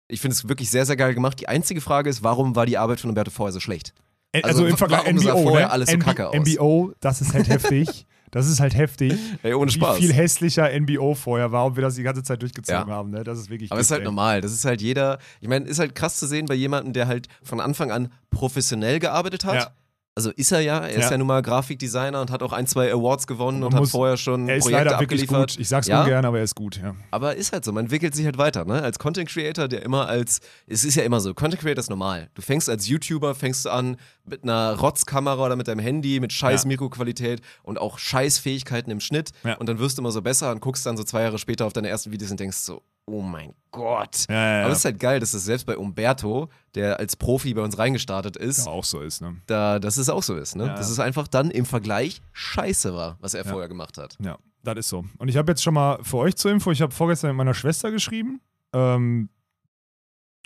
ich 0.07 0.21
finde 0.21 0.33
es 0.33 0.49
wirklich 0.49 0.71
sehr, 0.71 0.87
sehr 0.87 0.95
geil 0.95 1.13
gemacht. 1.13 1.39
Die 1.39 1.47
einzige 1.49 1.81
Frage 1.81 2.09
ist, 2.09 2.23
warum 2.23 2.55
war 2.55 2.65
die 2.65 2.79
Arbeit 2.79 2.99
von 2.99 3.09
Umberto 3.11 3.29
vorher 3.29 3.53
so 3.53 3.59
schlecht? 3.59 3.93
Also, 4.33 4.47
Also, 4.47 4.65
im 4.65 4.77
Vergleich 4.77 5.03
vorher 5.23 5.67
ne? 5.67 5.71
alles 5.71 5.89
so 5.89 5.97
kacke 5.97 6.29
aus? 6.29 6.35
NBO, 6.35 6.93
das 6.99 7.21
ist 7.21 7.33
halt 7.33 7.47
heftig. 7.49 8.05
Das 8.29 8.45
ist 8.49 8.59
halt 8.59 8.75
heftig. 8.75 9.13
Ey, 9.41 9.53
ohne 9.53 9.71
Wie 9.71 9.75
Spaß. 9.75 9.97
viel 9.99 10.11
hässlicher 10.11 10.69
NBO 10.77 11.15
vorher 11.15 11.53
war 11.53 11.65
und 11.65 11.77
wir 11.77 11.81
das 11.81 11.95
die 11.95 12.03
ganze 12.03 12.23
Zeit 12.23 12.41
durchgezogen 12.41 12.89
Ja. 12.89 12.93
haben. 12.93 13.09
Ne? 13.09 13.23
Das 13.23 13.39
ist 13.39 13.49
wirklich 13.49 13.71
Aber 13.71 13.79
es 13.79 13.87
ist 13.87 13.91
halt 13.91 14.01
ey. 14.01 14.05
normal. 14.05 14.41
Das 14.41 14.51
ist 14.51 14.65
halt 14.65 14.81
jeder. 14.81 15.17
Ich 15.39 15.47
meine, 15.47 15.63
ist 15.65 15.79
halt 15.79 15.95
krass 15.95 16.17
zu 16.17 16.27
sehen 16.27 16.45
bei 16.45 16.53
jemandem, 16.53 16.91
der 16.91 17.07
halt 17.07 17.29
von 17.41 17.61
Anfang 17.61 17.89
an 17.89 18.11
professionell 18.29 18.99
gearbeitet 18.99 19.45
hat. 19.45 19.55
Ja. 19.55 19.71
Also 20.17 20.31
ist 20.31 20.51
er 20.51 20.61
ja. 20.61 20.79
Er 20.79 20.89
ist 20.89 21.03
Ja. 21.05 21.11
ja 21.11 21.17
nun 21.19 21.27
mal 21.27 21.43
Grafikdesigner 21.43 22.19
und 22.21 22.31
hat 22.31 22.41
auch 22.41 22.51
ein, 22.51 22.65
zwei 22.65 22.91
Awards 22.91 23.27
gewonnen 23.27 23.61
und 23.61 23.71
hat 23.75 23.81
muss- 23.81 23.91
vorher 23.91 24.17
schon 24.17 24.49
Er 24.49 24.55
ist 24.55 24.63
Projekte 24.63 24.83
leider 24.85 24.99
wirklich 24.99 25.21
abgeliefert. 25.21 25.51
gut. 25.51 25.59
Ich 25.59 25.69
sag's 25.69 25.85
Ja? 25.85 26.01
ungern, 26.01 26.25
aber 26.25 26.39
er 26.39 26.43
ist 26.43 26.55
gut. 26.55 26.77
Ja. 26.81 26.95
Aber 27.11 27.35
ist 27.35 27.53
halt 27.53 27.63
so, 27.63 27.71
man 27.71 27.83
entwickelt 27.85 28.15
sich 28.15 28.25
halt 28.25 28.39
weiter, 28.39 28.65
ne? 28.65 28.81
Als 28.81 28.97
Content 28.97 29.29
Creator, 29.29 29.67
der 29.67 29.83
immer 29.83 30.07
als, 30.07 30.39
es 30.65 30.83
ist 30.83 30.95
ja 30.95 31.03
immer 31.03 31.19
so, 31.19 31.35
Content 31.35 31.61
Creator 31.61 31.79
ist 31.81 31.89
normal. 31.91 32.29
Du 32.33 32.41
fängst 32.41 32.67
als 32.67 32.87
YouTuber, 32.87 33.35
fängst 33.35 33.65
du 33.65 33.69
an 33.69 33.97
mit 34.25 34.41
einer 34.41 34.73
Rotzkamera 34.79 35.45
oder 35.45 35.55
mit 35.55 35.67
deinem 35.67 35.81
Handy, 35.81 36.19
mit 36.19 36.33
scheiß 36.33 36.63
Ja. 36.63 36.67
Mikroqualität 36.69 37.41
und 37.61 37.77
auch 37.79 37.99
scheiß 37.99 38.39
Fähigkeiten 38.39 38.89
im 38.89 38.99
Schnitt 38.99 39.29
Ja. 39.43 39.53
und 39.57 39.69
dann 39.69 39.77
wirst 39.77 39.99
du 39.99 40.01
immer 40.01 40.11
so 40.11 40.23
besser 40.23 40.51
und 40.51 40.61
guckst 40.61 40.83
dann 40.87 40.97
so 40.97 41.03
zwei 41.03 41.21
Jahre 41.21 41.37
später 41.37 41.67
auf 41.67 41.73
deine 41.73 41.89
ersten 41.89 42.11
Videos 42.11 42.31
und 42.31 42.39
denkst 42.39 42.57
so, 42.57 42.81
oh 43.07 43.21
mein 43.21 43.53
Gott. 43.71 44.25
Ja, 44.29 44.35
ja, 44.35 44.57
ja. 44.59 44.63
Aber 44.65 44.71
es 44.73 44.79
ist 44.79 44.85
halt 44.85 44.99
geil, 44.99 45.19
dass 45.19 45.33
es 45.33 45.45
selbst 45.45 45.65
bei 45.65 45.77
Umberto, 45.77 46.49
der 46.75 46.99
als 46.99 47.15
Profi 47.15 47.53
bei 47.53 47.61
uns 47.61 47.77
reingestartet 47.77 48.37
ist, 48.37 48.65
ja, 48.65 48.71
auch 48.71 48.83
so 48.83 49.01
ist. 49.01 49.21
Ne? 49.21 49.37
da, 49.47 49.79
dass 49.79 49.97
es 49.97 50.09
auch 50.09 50.23
so 50.23 50.35
ist, 50.35 50.55
ne? 50.55 50.67
Dass 50.67 50.89
es 50.89 50.99
einfach 50.99 51.27
dann 51.27 51.49
im 51.49 51.65
Vergleich 51.65 52.21
scheiße 52.33 52.93
war, 52.93 53.17
was 53.19 53.33
er 53.33 53.45
vorher 53.45 53.67
gemacht 53.67 53.97
hat. 53.97 54.17
Ja, 54.23 54.37
das 54.63 54.77
ist 54.77 54.89
so. 54.89 55.05
Und 55.17 55.29
ich 55.29 55.37
habe 55.37 55.51
jetzt 55.51 55.63
schon 55.63 55.73
mal 55.73 55.99
für 56.03 56.17
euch 56.17 56.35
zur 56.35 56.51
Info, 56.51 56.71
ich 56.71 56.81
habe 56.81 56.93
vorgestern 56.93 57.29
mit 57.29 57.37
meiner 57.37 57.53
Schwester 57.53 57.91
geschrieben. 57.91 58.41
Ähm, 58.73 59.29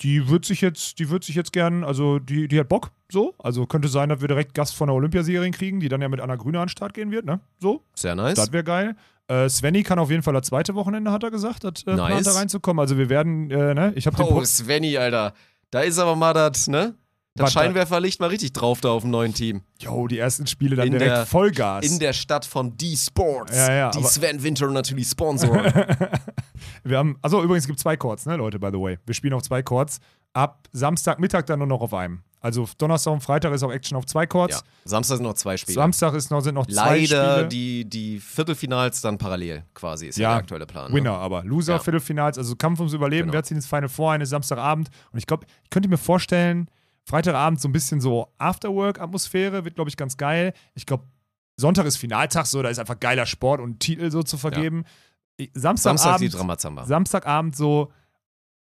die 0.01 0.29
wird 0.29 0.45
sich 0.45 0.61
jetzt, 0.61 0.99
die 0.99 1.09
wird 1.09 1.23
sich 1.23 1.35
jetzt 1.35 1.53
gern, 1.53 1.83
also 1.83 2.17
die, 2.19 2.47
die 2.47 2.59
hat 2.59 2.69
Bock, 2.69 2.91
so. 3.11 3.35
Also 3.39 3.65
könnte 3.67 3.87
sein, 3.87 4.09
dass 4.09 4.21
wir 4.21 4.27
direkt 4.27 4.53
Gast 4.53 4.75
von 4.75 4.87
der 4.87 4.95
Olympiasiegerin 4.95 5.51
kriegen, 5.51 5.79
die 5.79 5.89
dann 5.89 6.01
ja 6.01 6.09
mit 6.09 6.19
Anna 6.19 6.35
Grüne 6.35 6.59
an 6.59 6.65
den 6.65 6.69
Start 6.69 6.93
gehen 6.93 7.11
wird, 7.11 7.25
ne? 7.25 7.39
So. 7.59 7.83
Sehr 7.95 8.15
nice. 8.15 8.35
Das 8.35 8.51
wäre 8.51 8.63
geil. 8.63 8.95
Äh, 9.31 9.49
Svenny 9.49 9.83
kann 9.83 9.97
auf 9.99 10.09
jeden 10.09 10.23
Fall 10.23 10.33
das 10.33 10.47
zweite 10.47 10.75
Wochenende, 10.75 11.11
hat 11.11 11.23
er 11.23 11.31
gesagt, 11.31 11.63
das 11.63 11.83
äh, 11.87 11.95
Nice. 11.95 12.25
da 12.25 12.31
reinzukommen. 12.33 12.79
Also 12.81 12.97
wir 12.97 13.09
werden, 13.09 13.49
äh, 13.51 13.73
ne? 13.73 13.93
Ich 13.95 14.05
habe 14.07 14.17
den 14.17 14.25
Oh, 14.25 14.29
Pro- 14.31 14.43
Svenny, 14.45 14.97
Alter. 14.97 15.33
Da 15.69 15.81
ist 15.81 15.99
aber 15.99 16.15
mal 16.15 16.33
das, 16.33 16.67
ne? 16.67 16.95
Das 17.35 17.53
da- 17.53 17.61
Scheinwerferlicht 17.61 18.19
mal 18.19 18.27
richtig 18.27 18.51
drauf 18.51 18.81
da 18.81 18.89
auf 18.89 19.03
dem 19.03 19.11
neuen 19.11 19.33
Team. 19.33 19.61
Jo, 19.79 20.05
die 20.07 20.17
ersten 20.19 20.47
Spiele 20.47 20.75
dann 20.75 20.87
In 20.87 20.91
direkt 20.93 21.11
der- 21.11 21.25
Vollgas. 21.25 21.85
In 21.85 21.97
der 21.99 22.11
Stadt 22.11 22.45
von 22.45 22.75
D-Sports. 22.75 23.55
Ja, 23.55 23.73
ja, 23.73 23.89
die 23.91 24.03
Sven 24.03 24.43
Winter 24.43 24.67
natürlich 24.69 25.07
sponsoren. 25.07 25.71
Wir 26.83 26.97
haben, 26.97 27.17
also 27.21 27.41
übrigens 27.41 27.65
gibt 27.67 27.79
es 27.79 27.83
zwei 27.83 27.95
Chords, 27.95 28.25
ne, 28.25 28.35
Leute, 28.35 28.59
by 28.59 28.67
the 28.71 28.79
way. 28.79 28.97
Wir 29.05 29.13
spielen 29.15 29.33
auf 29.33 29.43
zwei 29.43 29.61
Chords. 29.63 29.99
Ab 30.33 30.67
Samstagmittag 30.71 31.43
dann 31.45 31.59
nur 31.59 31.67
noch 31.67 31.81
auf 31.81 31.93
einem. 31.93 32.21
Also 32.43 32.67
Donnerstag 32.77 33.13
und 33.13 33.21
Freitag 33.21 33.53
ist 33.53 33.61
auch 33.61 33.71
Action 33.71 33.95
auf 33.97 34.05
zwei 34.07 34.25
Chords. 34.25 34.55
ja. 34.55 34.61
Samstag 34.85 35.17
sind 35.17 35.25
noch 35.25 35.35
zwei 35.35 35.57
Spiele. 35.57 35.75
Samstag 35.75 36.13
ist 36.15 36.31
noch, 36.31 36.41
sind 36.41 36.55
noch 36.55 36.65
zwei 36.65 36.73
Leider 37.01 37.33
Spiele. 37.35 37.47
die, 37.49 37.85
die 37.87 38.19
Viertelfinals 38.19 39.01
dann 39.01 39.17
parallel 39.19 39.63
quasi, 39.75 40.07
ist 40.07 40.17
ja, 40.17 40.23
Ja, 40.23 40.29
der 40.29 40.37
aktuelle 40.39 40.65
Plan. 40.65 40.89
ne? 40.89 40.97
Winner 40.97 41.13
aber. 41.19 41.43
Loser, 41.43 41.73
Ja. 41.73 41.79
Viertelfinals, 41.79 42.39
also 42.39 42.55
Kampf 42.55 42.79
ums 42.79 42.93
Überleben. 42.93 43.27
Genau. 43.27 43.33
Wer 43.33 43.43
zieht 43.43 43.57
ins 43.57 43.67
Final 43.67 43.89
Four? 43.89 44.13
Eine 44.13 44.25
Samstagabend. 44.25 44.89
Und 45.11 45.19
ich 45.19 45.27
glaube, 45.27 45.45
ich 45.63 45.69
könnte 45.69 45.87
mir 45.87 45.97
vorstellen, 45.99 46.67
Freitagabend 47.03 47.61
so 47.61 47.67
ein 47.67 47.73
bisschen 47.73 48.01
so 48.01 48.27
Afterwork-Atmosphäre, 48.39 49.63
wird, 49.65 49.75
glaube 49.75 49.89
ich, 49.89 49.97
ganz 49.97 50.17
geil. 50.17 50.53
Ich 50.73 50.85
glaube, 50.85 51.03
Sonntag 51.57 51.85
ist 51.85 51.97
Finaltag, 51.97 52.47
so, 52.47 52.61
da 52.63 52.69
ist 52.69 52.79
einfach 52.79 52.99
geiler 52.99 53.25
Sport 53.27 53.61
und 53.61 53.79
Titel 53.79 54.09
so 54.11 54.23
zu 54.23 54.37
vergeben. 54.37 54.85
Ich- 55.37 55.51
Samstag 55.53 55.91
die 55.93 55.97
Samstagabend, 55.99 56.33
Dramazamba. 56.33 56.85
Samstagabend 56.85 57.55
so 57.55 57.91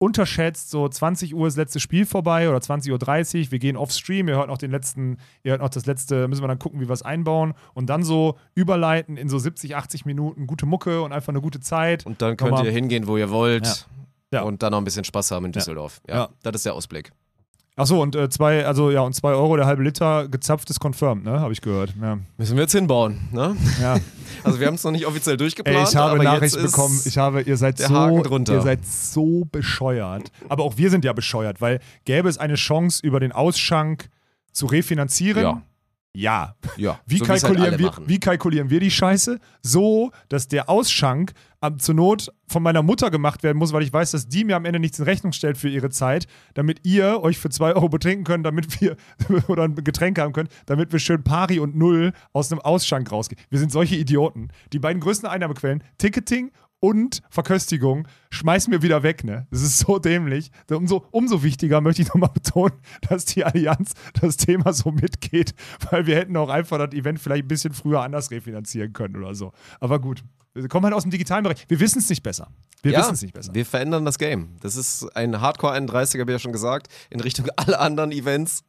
unterschätzt, 0.00 0.70
so 0.70 0.88
20 0.88 1.34
Uhr 1.34 1.46
ist 1.46 1.54
das 1.56 1.64
letzte 1.64 1.78
Spiel 1.80 2.06
vorbei 2.06 2.48
oder 2.48 2.58
20.30 2.58 3.44
Uhr, 3.46 3.52
wir 3.52 3.58
gehen 3.58 3.76
off 3.76 3.92
Stream, 3.92 4.28
ihr 4.28 4.36
hört 4.36 4.48
noch 4.48 4.58
den 4.58 4.70
letzten, 4.70 5.18
ihr 5.44 5.52
hört 5.52 5.60
noch 5.60 5.68
das 5.68 5.84
letzte, 5.86 6.26
müssen 6.26 6.42
wir 6.42 6.48
dann 6.48 6.58
gucken, 6.58 6.80
wie 6.80 6.88
wir 6.88 6.92
es 6.94 7.02
einbauen 7.02 7.52
und 7.74 7.86
dann 7.86 8.02
so 8.02 8.36
überleiten 8.54 9.16
in 9.18 9.28
so 9.28 9.38
70, 9.38 9.76
80 9.76 10.06
Minuten, 10.06 10.46
gute 10.46 10.64
Mucke 10.66 11.02
und 11.02 11.12
einfach 11.12 11.28
eine 11.32 11.42
gute 11.42 11.60
Zeit. 11.60 12.06
Und 12.06 12.22
dann 12.22 12.36
könnt 12.38 12.50
Nochmal- 12.52 12.66
ihr 12.66 12.72
hingehen, 12.72 13.06
wo 13.06 13.16
ihr 13.18 13.30
wollt. 13.30 13.66
Ja. 13.66 13.74
Ja. 14.32 14.42
Und 14.42 14.62
dann 14.62 14.70
noch 14.70 14.78
ein 14.78 14.84
bisschen 14.84 15.04
Spaß 15.04 15.32
haben 15.32 15.46
in 15.46 15.52
Düsseldorf. 15.52 16.00
Ja, 16.08 16.14
Ja. 16.14 16.28
das 16.44 16.54
ist 16.56 16.64
der 16.66 16.74
Ausblick. 16.74 17.12
Achso, 17.80 18.02
und 18.02 18.14
äh, 18.14 18.28
zwei, 18.28 18.66
also 18.66 18.90
ja, 18.90 19.00
und 19.00 19.14
zwei 19.14 19.30
Euro 19.30 19.56
der 19.56 19.64
halbe 19.64 19.82
Liter 19.82 20.28
gezapft 20.28 20.68
ist 20.68 20.80
confirmed, 20.80 21.24
ne? 21.24 21.40
Habe 21.40 21.54
ich 21.54 21.62
gehört. 21.62 21.94
Ja. 22.00 22.18
Müssen 22.36 22.56
wir 22.56 22.62
jetzt 22.64 22.72
hinbauen, 22.72 23.28
ne? 23.32 23.56
ja. 23.80 23.96
Also 24.42 24.58
wir 24.58 24.68
haben 24.68 24.74
es 24.74 24.84
noch 24.84 24.92
nicht 24.92 25.06
offiziell 25.06 25.36
durchgeplant. 25.36 25.76
Ey, 25.76 25.84
ich 25.84 25.96
habe 25.96 26.12
aber 26.12 26.22
Nachrichten 26.22 26.60
jetzt 26.60 26.66
ist 26.66 26.72
bekommen, 26.72 26.98
ich 27.04 27.18
habe, 27.18 27.42
ihr 27.42 27.58
seid 27.58 27.78
so, 27.78 28.22
ihr 28.48 28.60
seid 28.62 28.86
so 28.86 29.44
bescheuert. 29.50 30.30
Aber 30.48 30.64
auch 30.64 30.78
wir 30.78 30.88
sind 30.88 31.04
ja 31.04 31.12
bescheuert, 31.12 31.60
weil 31.60 31.80
gäbe 32.04 32.28
es 32.28 32.38
eine 32.38 32.54
Chance, 32.54 33.00
über 33.04 33.20
den 33.20 33.32
Ausschank 33.32 34.08
zu 34.52 34.64
refinanzieren? 34.66 35.42
Ja. 35.42 35.62
Ja. 36.12 36.56
Ja, 36.76 37.00
Wie, 37.06 37.18
so 37.18 37.28
halt 37.28 37.40
kalkulieren 37.40 37.68
alle 37.68 37.78
wir, 37.78 37.86
machen. 37.86 38.08
wie 38.08 38.18
kalkulieren 38.18 38.70
wir 38.70 38.80
die 38.80 38.90
Scheiße? 38.90 39.38
So, 39.62 40.10
dass 40.28 40.48
der 40.48 40.68
Ausschank 40.68 41.32
am, 41.60 41.78
zur 41.78 41.94
Not 41.94 42.32
von 42.48 42.62
meiner 42.62 42.82
Mutter 42.82 43.10
gemacht 43.10 43.42
werden 43.42 43.58
muss, 43.58 43.72
weil 43.72 43.82
ich 43.82 43.92
weiß, 43.92 44.10
dass 44.10 44.26
die 44.26 44.44
mir 44.44 44.56
am 44.56 44.64
Ende 44.64 44.80
nichts 44.80 44.98
in 44.98 45.04
Rechnung 45.04 45.32
stellt 45.32 45.56
für 45.56 45.68
ihre 45.68 45.90
Zeit, 45.90 46.26
damit 46.54 46.80
ihr 46.84 47.22
euch 47.22 47.38
für 47.38 47.50
zwei 47.50 47.74
Euro 47.74 47.88
betrinken 47.88 48.24
könnt, 48.24 48.44
damit 48.44 48.80
wir 48.80 48.96
oder 49.48 49.64
ein 49.64 49.76
Getränk 49.76 50.18
haben 50.18 50.32
könnt, 50.32 50.50
damit 50.66 50.92
wir 50.92 50.98
schön 50.98 51.22
Pari 51.22 51.60
und 51.60 51.76
Null 51.76 52.12
aus 52.32 52.50
einem 52.50 52.60
Ausschank 52.60 53.12
rausgehen. 53.12 53.40
Wir 53.48 53.60
sind 53.60 53.70
solche 53.70 53.96
Idioten. 53.96 54.48
Die 54.72 54.78
beiden 54.78 55.00
größten 55.00 55.28
Einnahmequellen, 55.28 55.84
Ticketing 55.98 56.50
und 56.80 57.20
Verköstigung, 57.28 58.08
schmeißen 58.30 58.72
wir 58.72 58.82
wieder 58.82 59.02
weg, 59.02 59.22
ne? 59.22 59.46
Das 59.50 59.62
ist 59.62 59.78
so 59.78 59.98
dämlich. 59.98 60.50
Umso, 60.70 61.06
umso 61.10 61.42
wichtiger 61.42 61.80
möchte 61.80 62.02
ich 62.02 62.08
nochmal 62.08 62.30
betonen, 62.32 62.74
dass 63.08 63.26
die 63.26 63.44
Allianz 63.44 63.92
das 64.20 64.36
Thema 64.38 64.72
so 64.72 64.90
mitgeht, 64.90 65.54
weil 65.90 66.06
wir 66.06 66.16
hätten 66.16 66.36
auch 66.36 66.48
einfach 66.48 66.78
das 66.78 66.92
Event 66.92 67.20
vielleicht 67.20 67.44
ein 67.44 67.48
bisschen 67.48 67.74
früher 67.74 68.02
anders 68.02 68.30
refinanzieren 68.30 68.92
können 68.92 69.16
oder 69.16 69.34
so. 69.34 69.52
Aber 69.78 70.00
gut, 70.00 70.24
wir 70.54 70.68
kommen 70.68 70.84
halt 70.84 70.94
aus 70.94 71.02
dem 71.02 71.10
digitalen 71.10 71.44
Bereich. 71.44 71.64
Wir 71.68 71.78
wissen 71.78 72.00
es 72.00 72.08
nicht 72.08 72.22
besser. 72.22 72.48
Wir 72.82 72.92
ja, 72.92 73.00
wissen 73.00 73.14
es 73.14 73.22
nicht 73.22 73.34
besser. 73.34 73.54
Wir 73.54 73.66
verändern 73.66 74.04
das 74.04 74.18
Game. 74.18 74.56
Das 74.60 74.76
ist 74.76 75.04
ein 75.14 75.40
Hardcore 75.40 75.74
31er, 75.74 76.20
habe 76.20 76.32
ich 76.32 76.36
ja 76.36 76.38
schon 76.38 76.52
gesagt, 76.52 76.88
in 77.10 77.20
Richtung 77.20 77.46
aller 77.56 77.80
anderen 77.80 78.10
Events. 78.10 78.64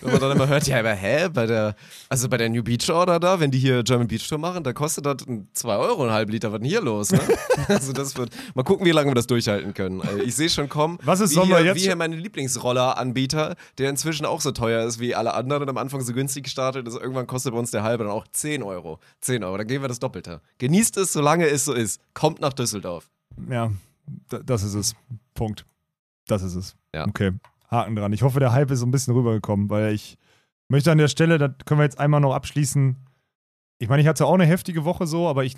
Wenn 0.00 0.12
man 0.12 0.20
dann 0.20 0.32
immer 0.32 0.46
hört, 0.46 0.66
ja, 0.68 0.78
aber 0.78 0.92
hä, 0.92 1.28
bei 1.28 1.46
der, 1.46 1.74
also 2.08 2.28
bei 2.28 2.36
der 2.36 2.48
New 2.48 2.62
Beach 2.62 2.88
Order 2.90 3.18
da, 3.18 3.40
wenn 3.40 3.50
die 3.50 3.58
hier 3.58 3.82
German 3.82 4.06
Beach 4.06 4.28
Tour 4.28 4.38
machen, 4.38 4.62
da 4.62 4.72
kostet 4.72 5.04
das 5.04 5.16
2 5.54 5.76
Euro 5.76 6.04
ein 6.04 6.12
halb 6.12 6.30
Liter. 6.30 6.52
Was 6.52 6.60
denn 6.60 6.68
hier 6.68 6.80
los? 6.80 7.10
Ne? 7.10 7.20
also 7.68 7.92
das 7.92 8.16
wird, 8.16 8.30
mal 8.54 8.62
gucken, 8.62 8.86
wie 8.86 8.92
lange 8.92 9.10
wir 9.10 9.14
das 9.14 9.26
durchhalten 9.26 9.74
können. 9.74 10.00
Also 10.00 10.18
ich 10.18 10.36
sehe 10.36 10.48
schon 10.48 10.68
kommen, 10.68 10.98
Was 11.02 11.20
ist 11.20 11.30
wie, 11.30 11.34
Sommer 11.34 11.58
hier, 11.58 11.66
jetzt 11.66 11.76
wie 11.76 11.80
hier 11.80 11.96
mein 11.96 12.12
Lieblingsroller-Anbieter, 12.12 13.56
der 13.78 13.90
inzwischen 13.90 14.26
auch 14.26 14.40
so 14.40 14.52
teuer 14.52 14.84
ist 14.86 15.00
wie 15.00 15.14
alle 15.14 15.34
anderen 15.34 15.64
und 15.64 15.68
am 15.68 15.78
Anfang 15.78 16.00
so 16.02 16.12
günstig 16.12 16.44
gestartet 16.44 16.86
ist. 16.86 16.94
Irgendwann 16.94 17.26
kostet 17.26 17.52
bei 17.52 17.58
uns 17.58 17.72
der 17.72 17.82
halbe 17.82 18.04
dann 18.04 18.12
auch 18.12 18.28
10 18.28 18.62
Euro. 18.62 19.00
10 19.22 19.42
Euro, 19.42 19.58
dann 19.58 19.66
gehen 19.66 19.82
wir 19.82 19.88
das 19.88 19.98
Doppelte. 19.98 20.40
Genießt 20.58 20.96
es, 20.98 21.12
solange 21.12 21.46
es 21.48 21.64
so 21.64 21.72
ist. 21.72 22.00
Kommt 22.14 22.40
nach 22.40 22.52
Düsseldorf. 22.52 23.10
Ja, 23.50 23.72
das 24.28 24.62
ist 24.62 24.74
es. 24.74 24.94
Punkt. 25.34 25.64
Das 26.28 26.42
ist 26.42 26.54
es. 26.54 26.76
Ja. 26.94 27.06
Okay. 27.06 27.32
Haken 27.68 27.96
dran. 27.96 28.12
Ich 28.12 28.22
hoffe, 28.22 28.40
der 28.40 28.52
Hype 28.52 28.70
ist 28.70 28.80
so 28.80 28.86
ein 28.86 28.90
bisschen 28.90 29.14
rübergekommen, 29.14 29.70
weil 29.70 29.94
ich 29.94 30.18
möchte 30.68 30.90
an 30.90 30.98
der 30.98 31.08
Stelle, 31.08 31.38
das 31.38 31.52
können 31.64 31.80
wir 31.80 31.84
jetzt 31.84 32.00
einmal 32.00 32.20
noch 32.20 32.34
abschließen. 32.34 32.96
Ich 33.78 33.88
meine, 33.88 34.02
ich 34.02 34.08
hatte 34.08 34.26
auch 34.26 34.34
eine 34.34 34.46
heftige 34.46 34.84
Woche 34.84 35.06
so, 35.06 35.28
aber 35.28 35.44
ich 35.44 35.56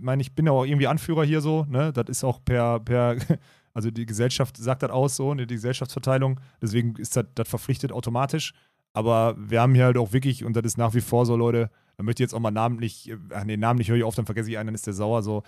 meine, 0.00 0.20
ich 0.20 0.34
bin 0.34 0.46
ja 0.46 0.52
auch 0.52 0.64
irgendwie 0.64 0.86
Anführer 0.86 1.24
hier 1.24 1.40
so, 1.40 1.64
ne? 1.68 1.92
Das 1.92 2.08
ist 2.08 2.24
auch 2.24 2.44
per, 2.44 2.80
per, 2.80 3.16
also 3.74 3.90
die 3.90 4.06
Gesellschaft 4.06 4.56
sagt 4.56 4.82
das 4.82 4.90
aus 4.90 5.16
so, 5.16 5.32
ne? 5.32 5.46
die 5.46 5.54
Gesellschaftsverteilung, 5.54 6.38
deswegen 6.60 6.96
ist 6.96 7.16
das, 7.16 7.26
verpflichtet 7.48 7.92
automatisch. 7.92 8.52
Aber 8.94 9.34
wir 9.38 9.62
haben 9.62 9.74
hier 9.74 9.86
halt 9.86 9.96
auch 9.96 10.12
wirklich, 10.12 10.44
und 10.44 10.54
das 10.54 10.64
ist 10.64 10.76
nach 10.76 10.92
wie 10.92 11.00
vor 11.00 11.24
so, 11.24 11.34
Leute, 11.34 11.70
da 11.96 12.02
möchte 12.02 12.22
ich 12.22 12.26
jetzt 12.26 12.34
auch 12.34 12.40
mal 12.40 12.50
namentlich, 12.50 13.12
ach 13.30 13.44
nee, 13.44 13.56
namentlich 13.56 13.88
höre 13.88 13.96
ich 13.96 14.04
auf, 14.04 14.14
dann 14.14 14.26
vergesse 14.26 14.50
ich 14.50 14.58
einen, 14.58 14.66
dann 14.66 14.74
ist 14.74 14.86
der 14.86 14.92
sauer 14.92 15.22
so. 15.22 15.42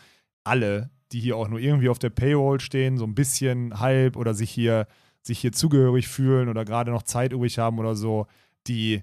Alle, 0.44 0.90
die 1.12 1.20
hier 1.20 1.36
auch 1.36 1.48
nur 1.48 1.58
irgendwie 1.58 1.90
auf 1.90 1.98
der 1.98 2.10
Payroll 2.10 2.60
stehen, 2.60 2.96
so 2.96 3.04
ein 3.04 3.14
bisschen 3.14 3.80
halb 3.80 4.16
oder 4.16 4.32
sich 4.32 4.50
hier, 4.50 4.86
sich 5.26 5.38
hier 5.38 5.52
zugehörig 5.52 6.08
fühlen 6.08 6.48
oder 6.48 6.64
gerade 6.64 6.90
noch 6.90 7.02
Zeit 7.02 7.32
übrig 7.32 7.58
haben 7.58 7.78
oder 7.78 7.96
so, 7.96 8.26
die 8.66 9.02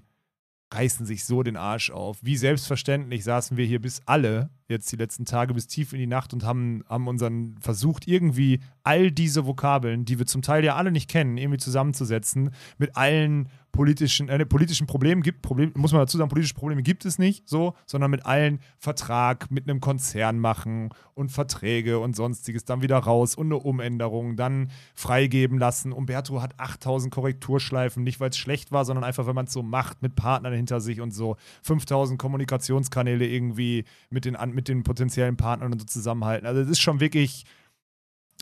reißen 0.72 1.04
sich 1.04 1.24
so 1.24 1.42
den 1.42 1.56
Arsch 1.56 1.90
auf. 1.90 2.18
Wie 2.22 2.36
selbstverständlich 2.36 3.24
saßen 3.24 3.56
wir 3.56 3.66
hier 3.66 3.80
bis 3.80 4.02
alle, 4.06 4.50
jetzt 4.72 4.90
die 4.90 4.96
letzten 4.96 5.24
Tage, 5.24 5.54
bis 5.54 5.66
tief 5.68 5.92
in 5.92 5.98
die 6.00 6.06
Nacht 6.06 6.32
und 6.32 6.44
haben, 6.44 6.82
haben 6.88 7.06
unseren 7.06 7.56
versucht, 7.60 8.08
irgendwie 8.08 8.60
all 8.82 9.12
diese 9.12 9.46
Vokabeln, 9.46 10.04
die 10.04 10.18
wir 10.18 10.26
zum 10.26 10.42
Teil 10.42 10.64
ja 10.64 10.74
alle 10.74 10.90
nicht 10.90 11.08
kennen, 11.08 11.36
irgendwie 11.36 11.58
zusammenzusetzen, 11.58 12.50
mit 12.78 12.96
allen 12.96 13.48
politischen, 13.70 14.28
äh, 14.28 14.44
politischen 14.44 14.86
Problemen 14.86 15.22
gibt, 15.22 15.40
Problem, 15.40 15.72
muss 15.76 15.92
man 15.92 16.02
dazu 16.02 16.18
sagen, 16.18 16.28
politische 16.28 16.52
Probleme 16.54 16.82
gibt 16.82 17.06
es 17.06 17.18
nicht 17.18 17.48
so, 17.48 17.74
sondern 17.86 18.10
mit 18.10 18.26
allen 18.26 18.58
Vertrag 18.78 19.50
mit 19.50 19.66
einem 19.66 19.80
Konzern 19.80 20.38
machen 20.38 20.90
und 21.14 21.30
Verträge 21.32 21.98
und 21.98 22.14
sonstiges, 22.14 22.64
dann 22.66 22.82
wieder 22.82 22.98
raus 22.98 23.34
und 23.34 23.46
eine 23.46 23.56
Umänderung, 23.56 24.36
dann 24.36 24.70
freigeben 24.94 25.58
lassen. 25.58 25.92
Umberto 25.92 26.42
hat 26.42 26.60
8000 26.60 27.12
Korrekturschleifen, 27.14 28.02
nicht 28.02 28.20
weil 28.20 28.28
es 28.28 28.36
schlecht 28.36 28.72
war, 28.72 28.84
sondern 28.84 29.04
einfach, 29.04 29.26
wenn 29.26 29.34
man 29.34 29.46
es 29.46 29.52
so 29.54 29.62
macht, 29.62 30.02
mit 30.02 30.16
Partnern 30.16 30.52
hinter 30.52 30.80
sich 30.82 31.00
und 31.00 31.12
so 31.14 31.36
5000 31.62 32.18
Kommunikationskanäle 32.18 33.26
irgendwie 33.26 33.84
mit 34.10 34.26
den, 34.26 34.36
an- 34.36 34.52
mit 34.62 34.68
den 34.68 34.84
potenziellen 34.84 35.36
Partnern 35.36 35.72
und 35.72 35.80
so 35.80 35.86
zusammenhalten. 35.86 36.46
Also 36.46 36.60
es 36.60 36.68
ist 36.68 36.80
schon 36.80 37.00
wirklich, 37.00 37.44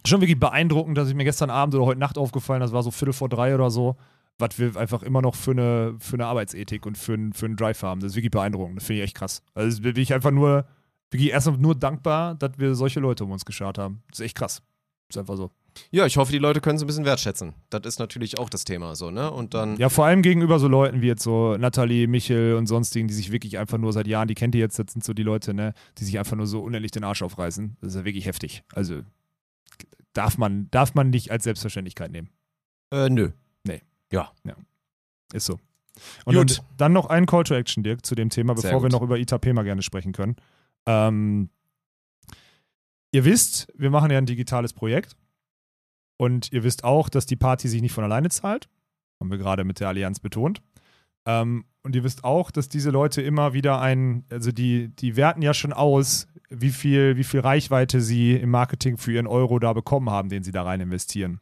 schon 0.06 0.20
wirklich 0.20 0.38
beeindruckend, 0.38 0.98
dass 0.98 1.08
ich 1.08 1.14
mir 1.14 1.24
gestern 1.24 1.48
Abend 1.50 1.74
oder 1.74 1.86
heute 1.86 1.98
Nacht 2.00 2.18
aufgefallen, 2.18 2.60
das 2.60 2.72
war 2.72 2.82
so 2.82 2.90
Viertel 2.90 3.12
vor 3.14 3.28
drei 3.30 3.54
oder 3.54 3.70
so, 3.70 3.96
was 4.38 4.58
wir 4.58 4.76
einfach 4.76 5.02
immer 5.02 5.22
noch 5.22 5.34
für 5.34 5.52
eine, 5.52 5.94
für 5.98 6.14
eine 6.16 6.26
Arbeitsethik 6.26 6.84
und 6.86 6.98
für, 6.98 7.14
einen- 7.14 7.32
für 7.32 7.46
einen 7.46 7.56
Drive 7.56 7.82
haben. 7.82 8.00
Das 8.00 8.12
ist 8.12 8.16
wirklich 8.16 8.30
beeindruckend. 8.30 8.76
Das 8.78 8.84
finde 8.84 9.00
ich 9.02 9.04
echt 9.08 9.16
krass. 9.16 9.42
Also 9.54 9.80
bin 9.82 9.96
ich 9.96 10.12
einfach 10.14 10.30
nur, 10.30 10.66
wirklich 11.10 11.30
erstmal 11.30 11.58
nur 11.58 11.74
dankbar, 11.74 12.34
dass 12.34 12.52
wir 12.58 12.74
solche 12.74 13.00
Leute 13.00 13.24
um 13.24 13.30
uns 13.32 13.44
geschart 13.44 13.78
haben. 13.78 14.02
Das 14.10 14.20
ist 14.20 14.26
echt 14.26 14.36
krass. 14.36 14.62
Das 15.08 15.16
ist 15.16 15.20
einfach 15.20 15.36
so. 15.36 15.50
Ja, 15.90 16.06
ich 16.06 16.16
hoffe, 16.16 16.32
die 16.32 16.38
Leute 16.38 16.60
können 16.60 16.76
es 16.76 16.82
ein 16.82 16.86
bisschen 16.86 17.04
wertschätzen. 17.04 17.54
Das 17.70 17.82
ist 17.84 17.98
natürlich 17.98 18.38
auch 18.38 18.48
das 18.50 18.64
Thema 18.64 18.94
so, 18.94 19.10
ne? 19.10 19.30
Und 19.30 19.54
dann, 19.54 19.76
Ja, 19.76 19.88
vor 19.88 20.06
allem 20.06 20.22
gegenüber 20.22 20.58
so 20.58 20.68
Leuten 20.68 21.02
wie 21.02 21.06
jetzt 21.06 21.22
so 21.22 21.56
Nathalie, 21.56 22.06
Michel 22.06 22.54
und 22.54 22.66
sonstigen, 22.66 23.08
die 23.08 23.14
sich 23.14 23.32
wirklich 23.32 23.58
einfach 23.58 23.78
nur 23.78 23.92
seit 23.92 24.06
Jahren, 24.06 24.28
die 24.28 24.34
kennt 24.34 24.54
ihr 24.54 24.60
jetzt, 24.60 24.78
das 24.78 24.92
sind 24.92 25.04
so 25.04 25.12
die 25.12 25.22
Leute, 25.22 25.54
ne, 25.54 25.74
die 25.98 26.04
sich 26.04 26.18
einfach 26.18 26.36
nur 26.36 26.46
so 26.46 26.60
unendlich 26.60 26.92
den 26.92 27.04
Arsch 27.04 27.22
aufreißen. 27.22 27.76
Das 27.80 27.94
ist 27.94 27.98
ja 27.98 28.04
wirklich 28.04 28.26
heftig. 28.26 28.62
Also 28.74 29.02
darf 30.12 30.38
man, 30.38 30.68
darf 30.70 30.94
man 30.94 31.10
nicht 31.10 31.30
als 31.30 31.44
Selbstverständlichkeit 31.44 32.10
nehmen. 32.10 32.30
äh, 32.90 33.08
nö. 33.08 33.30
Ist 35.32 35.46
so. 35.46 35.58
Und 36.24 36.34
Gut. 36.34 36.58
dann, 36.58 36.64
dann 36.76 36.92
noch 36.92 37.06
ein 37.06 37.26
Call 37.26 37.44
to 37.44 37.54
Action, 37.54 37.82
Dirk, 37.82 38.04
zu 38.04 38.14
dem 38.14 38.30
Thema, 38.30 38.54
bevor 38.54 38.82
wir 38.82 38.88
noch 38.88 39.02
über 39.02 39.18
Itapema 39.18 39.62
gerne 39.62 39.82
sprechen 39.82 40.12
können. 40.12 40.36
Ähm, 40.86 41.50
ihr 43.12 43.24
wisst, 43.24 43.72
wir 43.76 43.90
machen 43.90 44.10
ja 44.10 44.18
ein 44.18 44.26
digitales 44.26 44.72
Projekt. 44.72 45.16
Und 46.20 46.52
ihr 46.52 46.64
wisst 46.64 46.84
auch, 46.84 47.08
dass 47.08 47.24
die 47.24 47.36
Party 47.36 47.66
sich 47.66 47.80
nicht 47.80 47.94
von 47.94 48.04
alleine 48.04 48.28
zahlt. 48.28 48.68
Haben 49.20 49.30
wir 49.30 49.38
gerade 49.38 49.64
mit 49.64 49.80
der 49.80 49.88
Allianz 49.88 50.20
betont. 50.20 50.60
Ähm, 51.24 51.64
und 51.82 51.96
ihr 51.96 52.04
wisst 52.04 52.24
auch, 52.24 52.50
dass 52.50 52.68
diese 52.68 52.90
Leute 52.90 53.22
immer 53.22 53.54
wieder 53.54 53.80
ein, 53.80 54.26
also 54.28 54.52
die, 54.52 54.88
die 54.88 55.16
werten 55.16 55.40
ja 55.40 55.54
schon 55.54 55.72
aus, 55.72 56.28
wie 56.50 56.68
viel, 56.68 57.16
wie 57.16 57.24
viel 57.24 57.40
Reichweite 57.40 58.02
sie 58.02 58.34
im 58.34 58.50
Marketing 58.50 58.98
für 58.98 59.12
ihren 59.12 59.26
Euro 59.26 59.58
da 59.58 59.72
bekommen 59.72 60.10
haben, 60.10 60.28
den 60.28 60.42
sie 60.42 60.52
da 60.52 60.62
rein 60.62 60.82
investieren. 60.82 61.40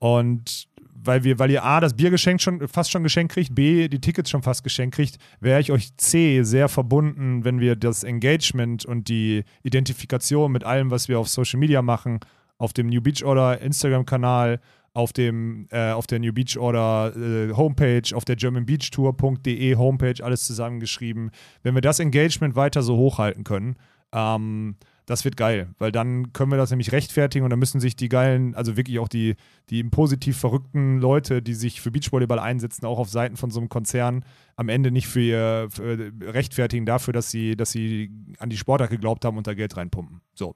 Und 0.00 0.66
weil 0.92 1.22
wir, 1.22 1.38
weil 1.38 1.52
ihr 1.52 1.62
A, 1.62 1.78
das 1.78 1.94
Bier 1.94 2.10
geschenkt 2.10 2.42
schon, 2.42 2.66
fast 2.66 2.90
schon 2.90 3.04
geschenkt 3.04 3.34
kriegt, 3.34 3.54
B, 3.54 3.86
die 3.86 4.00
Tickets 4.00 4.30
schon 4.30 4.42
fast 4.42 4.64
geschenkt 4.64 4.96
kriegt, 4.96 5.18
wäre 5.38 5.60
ich 5.60 5.70
euch 5.70 5.96
C 5.96 6.42
sehr 6.42 6.68
verbunden, 6.68 7.44
wenn 7.44 7.60
wir 7.60 7.76
das 7.76 8.02
Engagement 8.02 8.84
und 8.84 9.06
die 9.06 9.44
Identifikation 9.62 10.50
mit 10.50 10.64
allem, 10.64 10.90
was 10.90 11.06
wir 11.06 11.20
auf 11.20 11.28
Social 11.28 11.60
Media 11.60 11.82
machen, 11.82 12.18
auf 12.62 12.72
dem 12.72 12.86
New 12.86 13.00
Beach 13.00 13.24
Order 13.24 13.60
Instagram-Kanal, 13.60 14.60
auf, 14.94 15.12
dem, 15.12 15.66
äh, 15.70 15.90
auf 15.90 16.06
der 16.06 16.20
New 16.20 16.32
Beach 16.32 16.56
Order 16.56 17.12
äh, 17.16 17.52
Homepage, 17.52 18.14
auf 18.14 18.24
der 18.24 18.36
germanbeachtour.de 18.36 19.74
Homepage, 19.76 20.22
alles 20.22 20.46
zusammengeschrieben. 20.46 21.32
Wenn 21.64 21.74
wir 21.74 21.80
das 21.80 21.98
Engagement 21.98 22.54
weiter 22.54 22.82
so 22.82 22.96
hochhalten 22.96 23.42
können, 23.42 23.74
ähm, 24.12 24.76
das 25.06 25.24
wird 25.24 25.36
geil, 25.36 25.74
weil 25.78 25.90
dann 25.90 26.32
können 26.32 26.52
wir 26.52 26.56
das 26.56 26.70
nämlich 26.70 26.92
rechtfertigen 26.92 27.42
und 27.42 27.50
dann 27.50 27.58
müssen 27.58 27.80
sich 27.80 27.96
die 27.96 28.08
geilen, 28.08 28.54
also 28.54 28.76
wirklich 28.76 29.00
auch 29.00 29.08
die, 29.08 29.34
die 29.68 29.82
positiv 29.82 30.36
verrückten 30.38 31.00
Leute, 31.00 31.42
die 31.42 31.54
sich 31.54 31.80
für 31.80 31.90
Beachvolleyball 31.90 32.38
einsetzen, 32.38 32.86
auch 32.86 33.00
auf 33.00 33.08
Seiten 33.08 33.36
von 33.36 33.50
so 33.50 33.58
einem 33.58 33.68
Konzern 33.68 34.24
am 34.54 34.68
Ende 34.68 34.92
nicht 34.92 35.08
für 35.08 35.20
ihr 35.20 35.66
für, 35.68 36.12
rechtfertigen 36.20 36.86
dafür, 36.86 37.12
dass 37.12 37.32
sie, 37.32 37.56
dass 37.56 37.72
sie 37.72 38.12
an 38.38 38.50
die 38.50 38.56
Sportart 38.56 38.90
geglaubt 38.90 39.24
haben 39.24 39.36
und 39.36 39.48
da 39.48 39.54
Geld 39.54 39.76
reinpumpen. 39.76 40.20
So. 40.34 40.54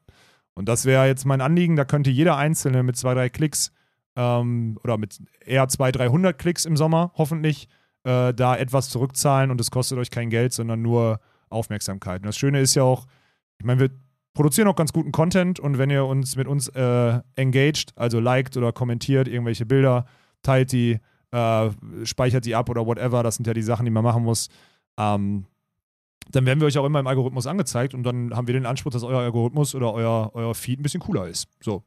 Und 0.56 0.68
das 0.68 0.86
wäre 0.86 1.06
jetzt 1.06 1.26
mein 1.26 1.42
Anliegen, 1.42 1.76
da 1.76 1.84
könnte 1.84 2.10
jeder 2.10 2.36
Einzelne 2.36 2.82
mit 2.82 2.96
zwei, 2.96 3.14
drei 3.14 3.28
Klicks 3.28 3.72
ähm, 4.16 4.78
oder 4.82 4.96
mit 4.96 5.18
eher 5.44 5.68
200, 5.68 6.00
300 6.00 6.38
Klicks 6.38 6.64
im 6.64 6.76
Sommer 6.76 7.12
hoffentlich 7.14 7.68
äh, 8.04 8.32
da 8.32 8.56
etwas 8.56 8.88
zurückzahlen. 8.88 9.50
Und 9.50 9.60
es 9.60 9.70
kostet 9.70 9.98
euch 9.98 10.10
kein 10.10 10.30
Geld, 10.30 10.54
sondern 10.54 10.80
nur 10.80 11.20
Aufmerksamkeit. 11.50 12.22
Und 12.22 12.26
das 12.26 12.38
Schöne 12.38 12.60
ist 12.60 12.74
ja 12.74 12.82
auch, 12.82 13.06
ich 13.58 13.66
meine, 13.66 13.80
wir 13.80 13.90
produzieren 14.32 14.66
auch 14.68 14.76
ganz 14.76 14.94
guten 14.94 15.12
Content. 15.12 15.60
Und 15.60 15.76
wenn 15.76 15.90
ihr 15.90 16.06
uns 16.06 16.36
mit 16.36 16.48
uns 16.48 16.68
äh, 16.68 17.20
engaged, 17.36 17.92
also 17.94 18.18
liked 18.18 18.56
oder 18.56 18.72
kommentiert 18.72 19.28
irgendwelche 19.28 19.66
Bilder, 19.66 20.06
teilt 20.42 20.72
die, 20.72 21.00
äh, 21.32 21.70
speichert 22.04 22.46
die 22.46 22.54
ab 22.54 22.70
oder 22.70 22.86
whatever, 22.86 23.22
das 23.22 23.36
sind 23.36 23.46
ja 23.46 23.52
die 23.52 23.62
Sachen, 23.62 23.84
die 23.84 23.90
man 23.90 24.04
machen 24.04 24.22
muss, 24.22 24.48
ähm, 24.98 25.44
dann 26.30 26.46
werden 26.46 26.60
wir 26.60 26.66
euch 26.66 26.78
auch 26.78 26.84
immer 26.84 27.00
im 27.00 27.06
Algorithmus 27.06 27.46
angezeigt 27.46 27.94
und 27.94 28.02
dann 28.02 28.34
haben 28.34 28.46
wir 28.46 28.54
den 28.54 28.66
Anspruch, 28.66 28.90
dass 28.92 29.02
euer 29.02 29.20
Algorithmus 29.20 29.74
oder 29.74 29.92
euer, 29.92 30.30
euer 30.34 30.54
Feed 30.54 30.80
ein 30.80 30.82
bisschen 30.82 31.00
cooler 31.00 31.26
ist. 31.28 31.48
So, 31.60 31.84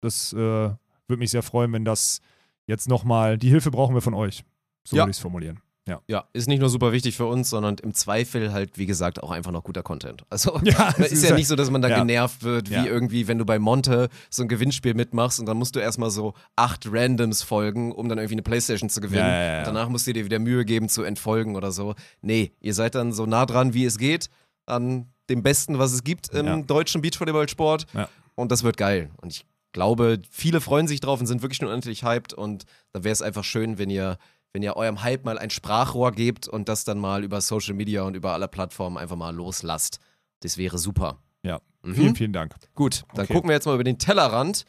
das 0.00 0.32
äh, 0.32 0.36
würde 0.36 0.76
mich 1.18 1.30
sehr 1.30 1.42
freuen, 1.42 1.72
wenn 1.72 1.84
das 1.84 2.20
jetzt 2.66 2.88
nochmal, 2.88 3.38
die 3.38 3.48
Hilfe 3.48 3.70
brauchen 3.70 3.94
wir 3.94 4.02
von 4.02 4.14
euch. 4.14 4.44
So 4.84 4.96
Ja. 4.96 5.02
würde 5.02 5.10
ich 5.10 5.16
es 5.16 5.22
formulieren. 5.22 5.60
Ja. 5.88 6.00
Ja, 6.06 6.24
ist 6.32 6.46
nicht 6.48 6.60
nur 6.60 6.68
super 6.68 6.92
wichtig 6.92 7.16
für 7.16 7.24
uns, 7.26 7.50
sondern 7.50 7.76
im 7.78 7.94
Zweifel 7.94 8.52
halt, 8.52 8.76
wie 8.78 8.86
gesagt, 8.86 9.22
auch 9.22 9.30
einfach 9.30 9.50
noch 9.50 9.64
guter 9.64 9.82
Content. 9.82 10.22
Also 10.30 10.60
Ja, 10.62 10.90
es 10.98 11.06
ist 11.06 11.12
ist 11.12 11.22
ja 11.24 11.30
ja- 11.30 11.34
nicht 11.36 11.48
so, 11.48 11.56
dass 11.56 11.70
man 11.70 11.82
da 11.82 11.88
ja. 11.88 11.98
genervt 11.98 12.42
wird, 12.42 12.70
wie 12.70 12.74
Ja. 12.74 12.84
irgendwie, 12.84 13.26
wenn 13.26 13.38
du 13.38 13.44
bei 13.44 13.58
Monte 13.58 14.08
so 14.30 14.42
ein 14.42 14.48
Gewinnspiel 14.48 14.94
mitmachst 14.94 15.40
und 15.40 15.46
dann 15.46 15.56
musst 15.56 15.74
du 15.74 15.80
erstmal 15.80 16.10
so 16.10 16.34
acht 16.56 16.86
Randoms 16.92 17.42
folgen, 17.42 17.90
um 17.92 18.08
dann 18.08 18.18
irgendwie 18.18 18.34
eine 18.34 18.42
Playstation 18.42 18.90
zu 18.90 19.00
gewinnen. 19.00 19.24
Ja, 19.26 19.64
danach 19.64 19.88
musst 19.88 20.06
du 20.06 20.12
dir 20.12 20.24
wieder 20.24 20.38
Mühe 20.38 20.64
geben 20.64 20.88
zu 20.88 21.02
entfolgen 21.02 21.56
oder 21.56 21.72
so. 21.72 21.94
Nee, 22.20 22.52
ihr 22.60 22.74
seid 22.74 22.94
dann 22.94 23.12
so 23.12 23.26
nah 23.26 23.46
dran, 23.46 23.72
wie 23.74 23.84
es 23.86 23.98
geht, 23.98 24.28
an 24.66 25.06
dem 25.30 25.42
Besten, 25.42 25.78
was 25.78 25.92
es 25.92 26.04
gibt 26.04 26.28
im 26.34 26.66
deutschen 26.66 27.00
Beachvolleyballsport. 27.02 27.86
Und 28.34 28.52
das 28.52 28.62
wird 28.62 28.76
geil. 28.76 29.10
Und 29.20 29.32
ich 29.32 29.44
glaube, 29.72 30.20
viele 30.30 30.60
freuen 30.60 30.86
sich 30.88 31.00
drauf 31.00 31.20
und 31.20 31.26
sind 31.26 31.42
wirklich 31.42 31.60
nur 31.60 31.70
unendlich 31.70 32.02
hyped. 32.04 32.32
Und 32.34 32.64
da 32.92 33.04
wäre 33.04 33.12
es 33.12 33.20
einfach 33.22 33.44
schön, 33.44 33.78
wenn 33.78 33.90
ihr, 33.90 34.16
wenn 34.52 34.62
ihr 34.62 34.76
eurem 34.76 35.02
Hype 35.02 35.24
mal 35.24 35.38
ein 35.38 35.50
Sprachrohr 35.50 36.12
gebt 36.12 36.48
und 36.48 36.68
das 36.68 36.84
dann 36.84 36.98
mal 36.98 37.22
über 37.24 37.40
Social 37.40 37.74
Media 37.74 38.02
und 38.02 38.14
über 38.14 38.32
alle 38.32 38.48
Plattformen 38.48 38.96
einfach 38.96 39.16
mal 39.16 39.34
loslasst. 39.34 39.98
Das 40.40 40.56
wäre 40.58 40.78
super. 40.78 41.18
Ja. 41.42 41.60
Mhm. 41.82 41.94
Vielen, 41.94 42.16
vielen 42.16 42.32
Dank. 42.32 42.54
Gut, 42.74 43.02
dann 43.14 43.24
Okay. 43.24 43.34
gucken 43.34 43.48
wir 43.50 43.54
jetzt 43.54 43.66
mal 43.66 43.74
über 43.74 43.84
den 43.84 43.98
Tellerrand 43.98 44.64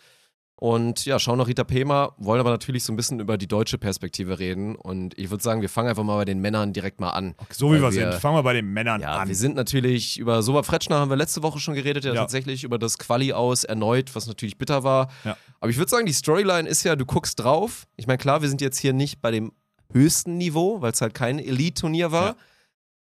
und 0.62 1.06
ja, 1.06 1.20
schauen 1.20 1.38
nach 1.38 1.48
Rita 1.48 1.64
Pema, 1.64 2.14
wollen 2.18 2.42
aber 2.42 2.50
natürlich 2.50 2.84
so 2.84 2.92
ein 2.92 2.98
bisschen 2.98 3.22
über 3.22 3.38
die 3.38 3.48
deutsche 3.48 3.78
Perspektive 3.78 4.40
reden. 4.40 4.76
Und 4.76 5.18
ich 5.18 5.30
würde 5.30 5.42
sagen, 5.42 5.62
wir 5.62 5.70
fangen 5.70 5.88
einfach 5.88 6.04
mal 6.04 6.18
bei 6.18 6.26
den 6.26 6.40
Männern 6.42 6.74
direkt 6.74 7.00
mal 7.00 7.12
an. 7.12 7.34
So 7.50 7.74
wie 7.74 7.82
wir 7.82 7.92
sind, 7.94 8.14
fangen 8.16 8.36
wir 8.36 8.44
bei 8.44 8.52
den 8.54 8.66
Männern 8.74 9.00
Ja, 9.02 9.20
an. 9.20 9.30
wir 9.30 9.36
sind 9.36 9.56
natürlich 9.56 10.20
über 10.20 10.44
Soba 10.44 10.64
Fretschner 10.64 10.98
haben 11.00 11.10
wir 11.10 11.16
letzte 11.16 11.44
Woche 11.44 11.60
schon 11.60 11.76
geredet, 11.76 12.04
ja, 12.04 12.14
Ja. 12.14 12.20
tatsächlich 12.22 12.66
über 12.66 12.78
das 12.78 12.98
Quali 12.98 13.32
aus 13.32 13.64
erneut, 13.64 14.14
was 14.16 14.28
natürlich 14.28 14.58
bitter 14.58 14.84
war. 14.84 15.10
Ja. 15.24 15.38
Aber 15.62 15.72
ich 15.72 15.78
würde 15.78 15.90
sagen, 15.90 16.06
die 16.06 16.12
Storyline 16.14 16.68
ist 16.68 16.84
ja, 16.84 16.98
du 16.98 17.06
guckst 17.06 17.40
drauf. 17.40 17.88
Ich 17.96 18.06
meine, 18.08 18.18
klar, 18.18 18.42
wir 18.42 18.50
sind 18.50 18.60
jetzt 18.60 18.78
hier 18.80 18.92
nicht 18.92 19.22
bei 19.22 19.32
dem 19.32 19.54
höchsten 19.92 20.38
Niveau, 20.38 20.82
weil 20.82 20.92
es 20.92 21.02
halt 21.02 21.14
kein 21.14 21.40
Elite-Turnier 21.40 22.12
war. 22.12 22.28
Ja. 22.28 22.36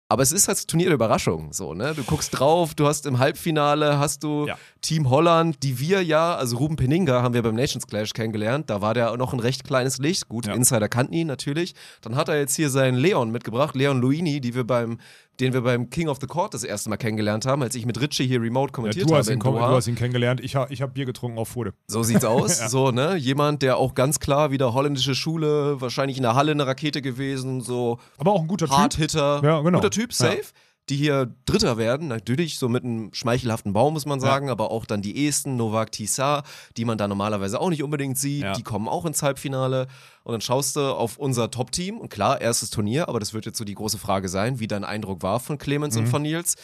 Aber 0.09 0.23
es 0.23 0.31
ist 0.31 0.47
halt 0.47 0.57
das 0.59 0.67
Turnier 0.69 0.87
der 0.87 0.95
Überraschung, 0.95 1.53
so, 1.53 1.75
ne? 1.75 1.93
Du 1.93 2.05
guckst 2.05 2.39
drauf, 2.39 2.77
du 2.77 2.87
hast 2.87 3.07
im 3.07 3.19
Halbfinale, 3.19 3.99
hast 3.99 4.23
du 4.23 4.47
Ja. 4.47 4.57
Team 4.81 5.11
Holland, 5.11 5.65
die 5.65 5.81
wir 5.81 6.01
ja, 6.05 6.37
also 6.37 6.59
Ruben 6.59 6.77
Peninga 6.77 7.23
haben 7.23 7.35
wir 7.35 7.43
beim 7.43 7.57
Nations 7.57 7.89
Clash 7.89 8.13
kennengelernt, 8.13 8.71
da 8.71 8.81
war 8.81 8.95
der 8.95 9.17
noch 9.17 9.33
ein 9.33 9.41
recht 9.41 9.65
kleines 9.65 9.99
Licht, 9.99 10.29
gut, 10.29 10.47
Ja. 10.47 10.55
Insider 10.55 10.89
kannten 10.89 11.13
ihn 11.13 11.27
natürlich. 11.27 11.75
Dann 12.03 12.15
hat 12.15 12.29
er 12.29 12.39
jetzt 12.39 12.55
hier 12.55 12.71
seinen 12.71 12.97
Leon 12.97 13.33
mitgebracht, 13.33 13.75
Leon 13.75 14.01
Luini, 14.01 14.41
die 14.41 14.55
wir 14.55 14.65
beim, 14.65 14.99
den 15.41 15.53
wir 15.53 15.61
beim 15.63 15.91
King 15.91 16.09
of 16.09 16.19
the 16.21 16.27
Court 16.27 16.55
das 16.55 16.65
erste 16.65 16.89
Mal 16.91 16.97
kennengelernt 16.97 17.47
haben, 17.47 17.63
als 17.63 17.75
ich 17.75 17.87
mit 17.87 18.01
Ritchie 18.01 18.27
hier 18.27 18.41
remote 18.41 18.71
ja, 18.71 18.73
kommentiert 18.73 19.11
du, 19.11 19.15
hast 19.15 19.27
habe 19.27 19.35
ihn, 19.35 19.41
Doha. 19.41 19.69
du 19.71 19.77
hast 19.77 19.87
ihn 19.87 19.95
kennengelernt. 19.95 20.41
Ich, 20.41 20.57
ha, 20.57 20.67
ich 20.71 20.83
habe 20.83 20.93
Bier 20.93 21.05
getrunken 21.05 21.39
auf 21.39 21.49
Furde. 21.49 21.75
So 21.89 22.03
sieht's 22.03 22.25
aus. 22.25 22.61
Ja. 22.61 22.69
So, 22.69 22.91
ne? 22.91 23.17
Jemand, 23.17 23.63
der 23.63 23.77
auch 23.77 23.95
ganz 23.95 24.21
klar 24.21 24.51
wieder 24.51 24.73
holländische 24.75 25.15
Schule, 25.15 25.81
wahrscheinlich 25.81 26.17
in 26.17 26.23
der 26.23 26.35
Halle 26.35 26.53
eine 26.53 26.67
Rakete 26.67 27.03
gewesen, 27.03 27.61
so 27.61 27.99
Aber 28.19 28.33
auch 28.33 28.41
ein 28.41 28.49
guter 28.49 28.67
Typ. 28.67 28.77
Hardhitter, 28.77 29.41
Ja, 29.45 29.61
genau. 29.61 29.79
guter 29.79 29.91
Typ, 29.91 30.13
Ja. 30.13 30.27
Die 30.89 30.97
hier 30.97 31.35
Dritter 31.47 31.79
werden, 31.79 32.07
natürlich 32.07 32.59
so 32.59 32.69
mit 32.69 32.85
einem 32.85 33.13
schmeichelhaften 33.13 33.73
Bau, 33.73 33.91
muss 33.91 34.07
man 34.07 34.21
sagen, 34.21 34.51
aber 34.51 34.71
auch 34.71 34.87
dann 34.87 35.03
die 35.03 35.27
Esten, 35.27 35.57
Novak 35.57 35.91
Tissar, 35.91 36.45
die 36.77 36.85
man 36.85 36.97
da 36.97 37.09
normalerweise 37.09 37.61
auch 37.61 37.71
nicht 37.71 37.83
unbedingt 37.83 38.17
sieht, 38.19 38.43
Ja. 38.45 38.53
die 38.53 38.63
kommen 38.63 38.87
auch 38.87 39.05
ins 39.05 39.21
Halbfinale. 39.23 39.89
Und 40.23 40.33
dann 40.33 40.41
schaust 40.41 40.77
du 40.77 40.81
auf 40.81 41.17
unser 41.19 41.51
Top-Team 41.51 41.99
und 41.99 42.09
klar, 42.09 42.41
erstes 42.41 42.71
Turnier, 42.71 43.09
aber 43.09 43.19
das 43.19 43.35
wird 43.35 43.47
jetzt 43.47 43.59
so 43.59 43.65
die 43.65 43.75
große 43.75 43.99
Frage 43.99 44.29
sein, 44.29 44.61
wie 44.61 44.69
dein 44.69 44.85
Eindruck 44.85 45.23
war 45.25 45.41
von 45.41 45.59
Clemens 45.59 45.97
Mhm. 45.97 46.03
und 46.03 46.07
von 46.09 46.23
Nils. 46.23 46.55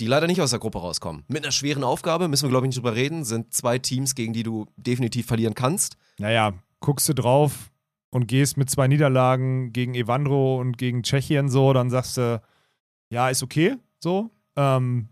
Die 0.00 0.06
leider 0.06 0.26
nicht 0.26 0.40
aus 0.42 0.50
der 0.50 0.58
Gruppe 0.58 0.78
rauskommen. 0.78 1.22
Mit 1.28 1.42
einer 1.44 1.52
schweren 1.52 1.84
Aufgabe, 1.84 2.26
müssen 2.28 2.44
wir 2.44 2.50
glaube 2.50 2.66
ich 2.66 2.68
nicht 2.68 2.78
drüber 2.78 2.94
reden, 2.94 3.24
sind 3.24 3.52
zwei 3.54 3.78
Teams, 3.78 4.14
gegen 4.14 4.32
die 4.34 4.42
du 4.42 4.66
definitiv 4.76 5.26
verlieren 5.26 5.54
kannst. 5.54 5.96
Naja, 6.18 6.52
guckst 6.80 7.08
du 7.08 7.14
drauf 7.14 7.70
und 8.10 8.26
gehst 8.26 8.56
mit 8.56 8.68
zwei 8.70 8.88
Niederlagen 8.88 9.72
gegen 9.72 9.94
Evandro 9.94 10.58
und 10.60 10.76
gegen 10.78 11.02
Tschechien 11.02 11.48
so, 11.50 11.72
dann 11.74 11.90
sagst 11.90 12.16
du, 12.16 12.40
ja, 13.12 13.28
ist 13.28 13.42
okay, 13.42 13.76
so. 13.98 14.30
Ähm, 14.56 15.08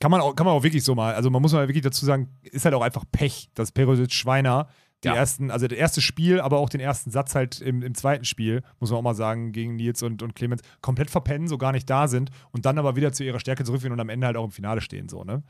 kann, 0.00 0.10
man 0.10 0.20
auch, 0.20 0.34
kann 0.34 0.44
man 0.46 0.54
auch 0.54 0.62
wirklich 0.62 0.84
so 0.84 0.94
mal, 0.94 1.14
also 1.14 1.30
man 1.30 1.40
muss 1.40 1.52
mal 1.52 1.68
wirklich 1.68 1.82
dazu 1.84 2.04
sagen, 2.04 2.28
ist 2.42 2.64
halt 2.64 2.74
auch 2.74 2.82
einfach 2.82 3.04
Pech, 3.10 3.50
dass 3.54 3.72
Perosic 3.72 4.12
Schweiner 4.12 4.68
die 5.02 5.08
Ja. 5.08 5.14
ersten, 5.14 5.50
also 5.50 5.66
das 5.68 5.78
erste 5.78 6.00
Spiel, 6.00 6.40
aber 6.40 6.58
auch 6.58 6.68
den 6.68 6.80
ersten 6.80 7.10
Satz 7.10 7.34
halt 7.34 7.60
im, 7.60 7.82
im 7.82 7.94
zweiten 7.94 8.24
Spiel, 8.24 8.62
muss 8.80 8.90
man 8.90 8.98
auch 8.98 9.02
mal 9.02 9.14
sagen, 9.14 9.52
gegen 9.52 9.76
Nils 9.76 10.02
und, 10.02 10.22
und 10.22 10.34
Clemens, 10.34 10.62
komplett 10.80 11.10
verpennen, 11.10 11.46
so 11.46 11.58
gar 11.58 11.72
nicht 11.72 11.88
da 11.88 12.08
sind 12.08 12.30
und 12.52 12.64
dann 12.66 12.78
aber 12.78 12.96
wieder 12.96 13.12
zu 13.12 13.22
ihrer 13.22 13.38
Stärke 13.40 13.64
zurückfinden 13.64 13.98
und 13.98 14.00
am 14.00 14.08
Ende 14.08 14.26
halt 14.26 14.36
auch 14.36 14.44
im 14.44 14.50
Finale 14.50 14.80
stehen, 14.80 15.08
so, 15.08 15.22
ne? 15.24 15.42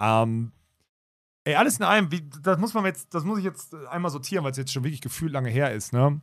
Ähm, 0.00 0.52
ey, 1.44 1.54
alles 1.56 1.76
in 1.78 1.84
allem, 1.84 2.10
wie, 2.10 2.28
das 2.42 2.58
muss 2.58 2.74
man 2.74 2.84
jetzt, 2.86 3.14
das 3.14 3.24
muss 3.24 3.38
ich 3.38 3.44
jetzt 3.44 3.74
einmal 3.90 4.10
sortieren, 4.10 4.44
weil 4.44 4.52
es 4.52 4.56
jetzt 4.58 4.72
schon 4.72 4.84
wirklich 4.84 5.00
gefühlt 5.02 5.32
lange 5.32 5.50
her 5.50 5.72
ist, 5.72 5.92
ne? 5.92 6.20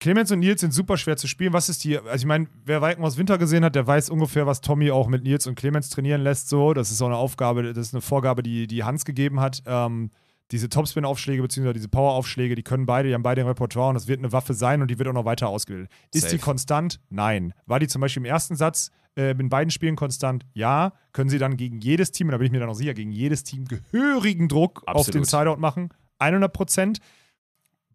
Clemens 0.00 0.30
und 0.30 0.38
Nils 0.40 0.60
sind 0.60 0.72
super 0.72 0.96
schwer 0.96 1.16
zu 1.16 1.26
spielen. 1.26 1.52
Was 1.52 1.68
ist 1.68 1.82
die, 1.82 1.98
also 1.98 2.14
ich 2.14 2.26
meine, 2.26 2.46
wer 2.64 2.80
Weiken 2.80 3.02
aus 3.04 3.16
Winter 3.16 3.36
gesehen 3.36 3.64
hat, 3.64 3.74
der 3.74 3.86
weiß 3.86 4.10
ungefähr, 4.10 4.46
was 4.46 4.60
Tommy 4.60 4.90
auch 4.90 5.08
mit 5.08 5.24
Nils 5.24 5.46
und 5.46 5.56
Clemens 5.56 5.90
trainieren 5.90 6.20
lässt, 6.20 6.48
so. 6.48 6.72
Das 6.72 6.92
ist 6.92 7.02
auch 7.02 7.06
eine 7.06 7.16
Aufgabe, 7.16 7.62
das 7.64 7.88
ist 7.88 7.94
eine 7.94 8.00
Vorgabe, 8.00 8.42
die, 8.42 8.68
die 8.68 8.84
Hans 8.84 9.04
gegeben 9.04 9.40
hat. 9.40 9.62
Ähm, 9.66 10.10
diese 10.50 10.68
Topspin-Aufschläge 10.68 11.42
bzw. 11.42 11.72
diese 11.72 11.88
Power-Aufschläge, 11.88 12.54
die 12.54 12.62
können 12.62 12.86
beide, 12.86 13.08
die 13.08 13.14
haben 13.14 13.22
beide 13.22 13.42
im 13.42 13.48
Repertoire 13.48 13.88
und 13.88 13.94
das 13.94 14.08
wird 14.08 14.20
eine 14.20 14.32
Waffe 14.32 14.54
sein 14.54 14.80
und 14.80 14.90
die 14.90 14.98
wird 14.98 15.08
auch 15.08 15.12
noch 15.12 15.24
weiter 15.24 15.48
ausgebildet. 15.48 15.90
Ist 16.14 16.22
Safe. 16.22 16.36
die 16.36 16.40
konstant? 16.40 17.00
Nein. 17.10 17.52
War 17.66 17.80
die 17.80 17.88
zum 17.88 18.00
Beispiel 18.00 18.22
im 18.22 18.24
ersten 18.24 18.56
Satz 18.56 18.90
äh, 19.16 19.32
in 19.32 19.48
beiden 19.48 19.70
Spielen 19.70 19.96
konstant? 19.96 20.46
Ja. 20.54 20.92
Können 21.12 21.28
sie 21.28 21.38
dann 21.38 21.56
gegen 21.56 21.80
jedes 21.80 22.12
Team, 22.12 22.28
und 22.28 22.32
da 22.32 22.38
bin 22.38 22.46
ich 22.46 22.52
mir 22.52 22.60
dann 22.60 22.70
auch 22.70 22.74
sicher, 22.74 22.94
gegen 22.94 23.10
jedes 23.10 23.42
Team 23.44 23.66
gehörigen 23.66 24.48
Druck 24.48 24.84
auf 24.86 25.06
den 25.06 25.22
Absolut. 25.22 25.26
Sideout 25.26 25.60
machen? 25.60 25.90
100 26.18 26.52
Prozent. 26.52 27.00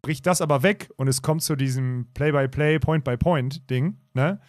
Bricht 0.04 0.26
das 0.26 0.42
aber 0.42 0.64
weg 0.64 0.90
und 0.98 1.08
es 1.08 1.22
kommt 1.22 1.44
zu 1.44 1.56
diesem 1.56 2.08
Play-by-Play, 2.14 2.80
Point-by-Point-Ding, 2.80 3.98
ne? 4.14 4.40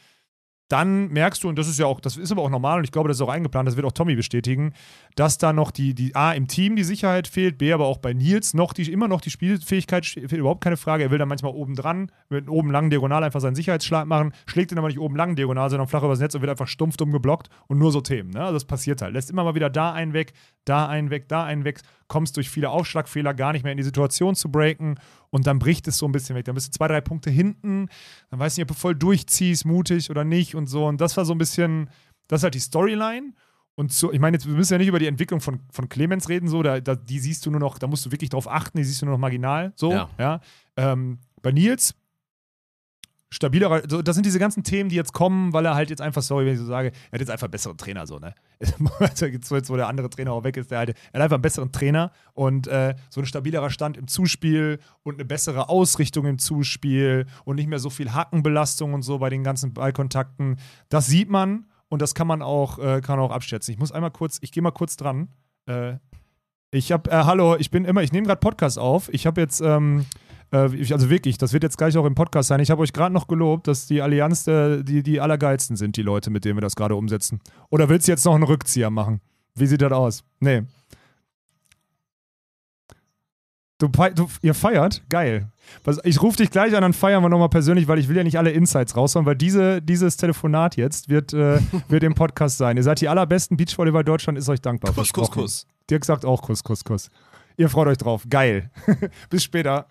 Dann 0.68 1.08
merkst 1.08 1.44
du, 1.44 1.50
und 1.50 1.58
das 1.58 1.68
ist 1.68 1.78
ja 1.78 1.84
auch, 1.84 2.00
das 2.00 2.16
ist 2.16 2.32
aber 2.32 2.42
auch 2.42 2.48
normal 2.48 2.78
und 2.78 2.84
ich 2.84 2.90
glaube, 2.90 3.08
das 3.08 3.18
ist 3.18 3.20
auch 3.20 3.28
eingeplant, 3.28 3.68
das 3.68 3.76
wird 3.76 3.86
auch 3.86 3.92
Tommy 3.92 4.16
bestätigen, 4.16 4.72
dass 5.14 5.36
da 5.36 5.52
noch 5.52 5.70
die, 5.70 5.94
die 5.94 6.16
A 6.16 6.32
im 6.32 6.48
Team 6.48 6.74
die 6.74 6.84
Sicherheit 6.84 7.28
fehlt, 7.28 7.58
B 7.58 7.72
aber 7.72 7.84
auch 7.84 7.98
bei 7.98 8.14
Nils 8.14 8.54
noch 8.54 8.72
die, 8.72 8.90
immer 8.90 9.06
noch 9.06 9.20
die 9.20 9.30
Spielfähigkeit 9.30 10.06
fehlt, 10.06 10.32
überhaupt 10.32 10.64
keine 10.64 10.78
Frage. 10.78 11.04
Er 11.04 11.10
will 11.10 11.18
dann 11.18 11.28
manchmal 11.28 11.52
oben 11.52 11.76
dran, 11.76 12.10
mit 12.30 12.48
oben 12.48 12.70
langen 12.70 12.88
Diagonal 12.88 13.22
einfach 13.22 13.40
seinen 13.40 13.54
Sicherheitsschlag 13.54 14.06
machen, 14.06 14.32
schlägt 14.46 14.72
ihn 14.72 14.78
aber 14.78 14.88
nicht 14.88 14.98
oben 14.98 15.16
lang 15.16 15.36
Diagonal, 15.36 15.68
sondern 15.68 15.86
flach 15.86 16.02
übers 16.02 16.18
Netz 16.18 16.34
und 16.34 16.40
wird 16.40 16.50
einfach 16.50 16.66
stumpf 16.66 16.96
dumm 16.96 17.12
geblockt 17.12 17.50
und 17.68 17.78
nur 17.78 17.92
so 17.92 18.00
Themen. 18.00 18.30
Ne? 18.30 18.40
Also 18.40 18.54
das 18.54 18.64
passiert 18.64 19.02
halt. 19.02 19.12
Lässt 19.12 19.30
immer 19.30 19.44
mal 19.44 19.54
wieder 19.54 19.68
da 19.68 19.92
einen 19.92 20.14
weg, 20.14 20.32
da 20.64 20.88
einen 20.88 21.10
weg, 21.10 21.28
da 21.28 21.44
einen 21.44 21.64
weg, 21.64 21.82
kommst 22.08 22.36
durch 22.36 22.50
viele 22.50 22.70
Aufschlagfehler 22.70 23.34
gar 23.34 23.52
nicht 23.52 23.62
mehr 23.62 23.72
in 23.72 23.78
die 23.78 23.84
Situation 23.84 24.34
zu 24.34 24.50
breaken 24.50 24.98
und 25.30 25.46
dann 25.46 25.58
bricht 25.58 25.88
es 25.88 25.98
so 25.98 26.06
ein 26.06 26.12
bisschen 26.12 26.36
weg. 26.36 26.44
Dann 26.44 26.54
bist 26.54 26.68
du 26.68 26.72
zwei, 26.72 26.88
drei 26.88 27.00
Punkte 27.00 27.30
hinten, 27.30 27.88
dann 28.30 28.38
weißt 28.40 28.56
du 28.56 28.60
nicht, 28.60 28.70
ob 28.70 28.76
du 28.76 28.80
voll 28.80 28.94
durchziehst, 28.94 29.64
mutig 29.64 30.10
oder 30.10 30.24
nicht 30.24 30.54
und 30.54 30.66
so. 30.66 30.86
Und 30.86 31.00
das 31.00 31.16
war 31.16 31.24
so 31.24 31.32
ein 31.34 31.38
bisschen, 31.38 31.88
das 32.28 32.40
ist 32.40 32.44
halt 32.44 32.54
die 32.54 32.60
Storyline. 32.60 33.32
Und 33.76 33.92
so, 33.92 34.12
ich 34.12 34.20
meine, 34.20 34.36
jetzt 34.36 34.46
wir 34.46 34.54
müssen 34.54 34.72
ja 34.74 34.78
nicht 34.78 34.88
über 34.88 35.00
die 35.00 35.08
Entwicklung 35.08 35.40
von, 35.40 35.58
von 35.72 35.88
Clemens 35.88 36.28
reden, 36.28 36.46
so, 36.48 36.62
da, 36.62 36.80
da, 36.80 36.94
die 36.94 37.18
siehst 37.18 37.44
du 37.44 37.50
nur 37.50 37.58
noch, 37.58 37.78
da 37.78 37.88
musst 37.88 38.06
du 38.06 38.12
wirklich 38.12 38.30
drauf 38.30 38.48
achten, 38.48 38.78
die 38.78 38.84
siehst 38.84 39.02
du 39.02 39.06
nur 39.06 39.14
noch 39.14 39.20
marginal, 39.20 39.72
so, 39.74 39.90
Ja. 39.90 40.08
ja. 40.18 40.40
Ähm, 40.76 41.18
bei 41.42 41.50
Nils 41.50 41.94
stabilerer, 43.34 43.82
so, 43.88 44.00
das 44.00 44.14
sind 44.14 44.24
diese 44.24 44.38
ganzen 44.38 44.62
Themen, 44.62 44.88
die 44.88 44.96
jetzt 44.96 45.12
kommen, 45.12 45.52
weil 45.52 45.66
er 45.66 45.74
halt 45.74 45.90
jetzt 45.90 46.00
einfach, 46.00 46.22
sorry, 46.22 46.46
wenn 46.46 46.54
ich 46.54 46.60
so 46.60 46.66
sage, 46.66 46.92
er 47.10 47.12
hat 47.12 47.20
jetzt 47.20 47.30
einfach 47.30 47.46
einen 47.46 47.52
besseren 47.52 47.76
Trainer, 47.76 48.06
so, 48.06 48.18
ne? 48.18 48.34
jetzt, 49.00 49.70
wo 49.70 49.76
der 49.76 49.88
andere 49.88 50.08
Trainer 50.08 50.32
auch 50.32 50.44
weg 50.44 50.56
ist, 50.56 50.70
der 50.70 50.78
halt, 50.78 50.90
er 50.90 51.18
hat 51.18 51.22
einfach 51.22 51.34
einen 51.34 51.42
besseren 51.42 51.72
Trainer 51.72 52.12
und 52.32 52.68
äh, 52.68 52.94
so 53.10 53.20
ein 53.20 53.26
stabilerer 53.26 53.70
Stand 53.70 53.96
im 53.96 54.06
Zuspiel 54.06 54.78
und 55.02 55.14
eine 55.14 55.24
bessere 55.24 55.68
Ausrichtung 55.68 56.26
im 56.26 56.38
Zuspiel 56.38 57.26
und 57.44 57.56
nicht 57.56 57.68
mehr 57.68 57.80
so 57.80 57.90
viel 57.90 58.12
Hackenbelastung 58.12 58.94
und 58.94 59.02
so 59.02 59.18
bei 59.18 59.30
den 59.30 59.42
ganzen 59.42 59.74
Ballkontakten. 59.74 60.56
Das 60.88 61.06
sieht 61.06 61.28
man 61.28 61.66
und 61.88 62.00
das 62.00 62.14
kann 62.14 62.26
man 62.26 62.40
auch, 62.40 62.78
äh, 62.78 63.00
kann 63.00 63.18
auch 63.18 63.32
abschätzen. 63.32 63.72
Ich 63.72 63.80
muss 63.80 63.92
einmal 63.92 64.12
kurz, 64.12 64.38
ich 64.42 64.52
gehe 64.52 64.62
mal 64.62 64.70
kurz 64.70 64.96
dran. 64.96 65.28
Äh, 65.66 65.94
ich 66.70 66.90
habe, 66.90 67.10
äh, 67.10 67.24
hallo, 67.24 67.56
ich 67.56 67.70
bin 67.70 67.84
immer, 67.84 68.02
ich 68.02 68.12
nehme 68.12 68.26
gerade 68.26 68.40
Podcast 68.40 68.78
auf. 68.78 69.08
Ich 69.12 69.26
habe 69.26 69.40
jetzt, 69.40 69.60
ähm, 69.60 70.00
äh, 70.00 70.04
also 70.50 71.10
wirklich, 71.10 71.38
das 71.38 71.52
wird 71.52 71.62
jetzt 71.62 71.78
gleich 71.78 71.96
auch 71.96 72.04
im 72.04 72.14
Podcast 72.14 72.48
sein. 72.48 72.60
Ich 72.60 72.70
habe 72.70 72.82
euch 72.82 72.92
gerade 72.92 73.12
noch 73.12 73.26
gelobt, 73.26 73.66
dass 73.66 73.86
die 73.86 74.02
Allianz 74.02 74.46
äh, 74.46 74.82
die, 74.82 75.02
die 75.02 75.20
allergeilsten 75.20 75.76
sind, 75.76 75.96
die 75.96 76.02
Leute, 76.02 76.30
mit 76.30 76.44
denen 76.44 76.56
wir 76.56 76.62
das 76.62 76.76
gerade 76.76 76.94
umsetzen. 76.94 77.40
Oder 77.70 77.88
willst 77.88 78.06
du 78.06 78.12
jetzt 78.12 78.24
noch 78.24 78.34
einen 78.34 78.44
Rückzieher 78.44 78.90
machen? 78.90 79.20
Wie 79.54 79.66
sieht 79.66 79.82
das 79.82 79.92
aus? 79.92 80.24
Nee. 80.40 80.62
Du, 83.78 83.88
du, 83.88 84.28
ihr 84.42 84.54
feiert? 84.54 85.02
Geil. 85.08 85.48
Ich 86.04 86.22
rufe 86.22 86.36
dich 86.36 86.50
gleich 86.50 86.74
an, 86.76 86.82
dann 86.82 86.92
feiern 86.92 87.22
wir 87.22 87.28
nochmal 87.28 87.48
persönlich, 87.48 87.88
weil 87.88 87.98
ich 87.98 88.08
will 88.08 88.16
ja 88.16 88.22
nicht 88.22 88.38
alle 88.38 88.50
Insights 88.50 88.96
raushauen, 88.96 89.26
weil 89.26 89.34
diese, 89.34 89.82
dieses 89.82 90.16
Telefonat 90.16 90.76
jetzt 90.76 91.08
wird, 91.08 91.32
äh, 91.32 91.60
wird 91.88 92.04
im 92.04 92.14
Podcast 92.14 92.58
sein. 92.58 92.76
Ihr 92.76 92.82
seid 92.82 93.00
die 93.00 93.08
allerbesten 93.08 93.56
Beachvolleyball 93.56 94.04
Deutschland, 94.04 94.38
ist 94.38 94.48
euch 94.48 94.60
dankbar. 94.60 94.92
Kuss, 94.92 95.12
Kuss, 95.12 95.30
Kuss. 95.30 95.66
Dirk 95.90 96.04
sagt 96.04 96.24
auch 96.24 96.42
Kuss, 96.42 96.62
Kuss, 96.62 96.84
Kuss. 96.84 97.10
Ihr 97.56 97.68
freut 97.68 97.88
euch 97.88 97.98
drauf. 97.98 98.24
Geil. 98.28 98.70
Bis 99.30 99.42
später. 99.42 99.86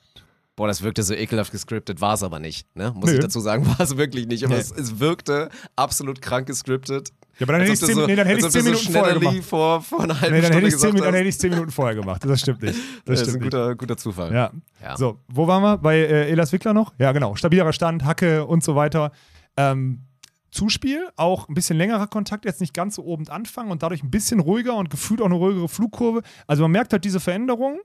Boah, 0.55 0.67
das 0.67 0.83
wirkte 0.83 1.01
so 1.01 1.15
ekelhaft 1.15 1.51
gescriptet, 1.51 1.99
war 1.99 2.13
es 2.13 2.21
aber 2.21 2.39
nicht. 2.39 2.67
Ne? 2.75 2.91
Muss 2.95 3.09
Nö. 3.09 3.15
ich 3.15 3.19
dazu 3.19 3.39
sagen, 3.39 3.65
war 3.77 3.79
es 3.79 3.97
wirklich 3.97 4.27
nicht. 4.27 4.43
Aber 4.43 4.53
nee. 4.53 4.61
es, 4.61 4.71
es, 4.71 4.99
wirkte 4.99 5.49
absolut 5.75 6.21
krank 6.21 6.45
gescriptet. 6.45 7.09
Ja, 7.39 7.45
aber 7.47 7.53
dann 7.53 7.61
hätte 7.61 7.73
ich 7.73 7.81
es 7.81 7.95
so, 7.95 8.05
nee, 8.05 8.15
hätte 8.15 8.49
10 8.49 8.63
Minuten 8.63 8.85
so 8.85 8.91
vorher 8.91 9.19
gemacht. 9.19 9.43
Vor, 9.43 9.81
vor 9.81 10.01
einer 10.01 10.21
halben 10.21 10.35
nee, 10.35 10.41
dann 10.41 10.53
hätte, 10.53 10.77
10, 10.77 10.95
dann 10.97 11.13
hätte 11.15 11.27
ich 11.27 11.39
10 11.39 11.49
Minuten 11.49 11.71
vorher 11.71 11.95
gemacht. 11.95 12.23
Das 12.23 12.39
stimmt 12.41 12.61
nicht. 12.61 12.75
Das, 13.05 13.19
das 13.19 13.29
ist 13.29 13.35
ein 13.35 13.41
guter, 13.41 13.75
guter 13.75 13.97
Zufall. 13.97 14.31
Ja. 14.31 14.51
ja. 14.81 14.95
So, 14.95 15.19
wo 15.27 15.47
waren 15.47 15.63
wir? 15.63 15.77
Bei 15.77 15.97
äh, 15.97 16.29
Elas 16.29 16.53
Wickler 16.53 16.73
noch? 16.73 16.93
Ja, 16.99 17.11
genau. 17.11 17.35
Stabilerer 17.35 17.73
Stand, 17.73 18.05
Hacke 18.05 18.45
und 18.45 18.63
so 18.63 18.75
weiter. 18.75 19.11
Ähm, 19.57 20.03
Zuspiel, 20.51 21.09
auch 21.15 21.49
ein 21.49 21.55
bisschen 21.55 21.77
längerer 21.77 22.05
Kontakt, 22.05 22.45
jetzt 22.45 22.61
nicht 22.61 22.75
ganz 22.75 22.95
so 22.95 23.03
oben 23.03 23.27
anfangen 23.27 23.71
und 23.71 23.81
dadurch 23.81 24.03
ein 24.03 24.11
bisschen 24.11 24.39
ruhiger 24.39 24.75
und 24.75 24.91
gefühlt 24.91 25.19
auch 25.19 25.25
eine 25.25 25.35
ruhigere 25.35 25.67
Flugkurve. 25.67 26.21
Also 26.45 26.61
man 26.63 26.71
merkt 26.71 26.93
halt 26.93 27.03
diese 27.03 27.19
Veränderung. 27.19 27.79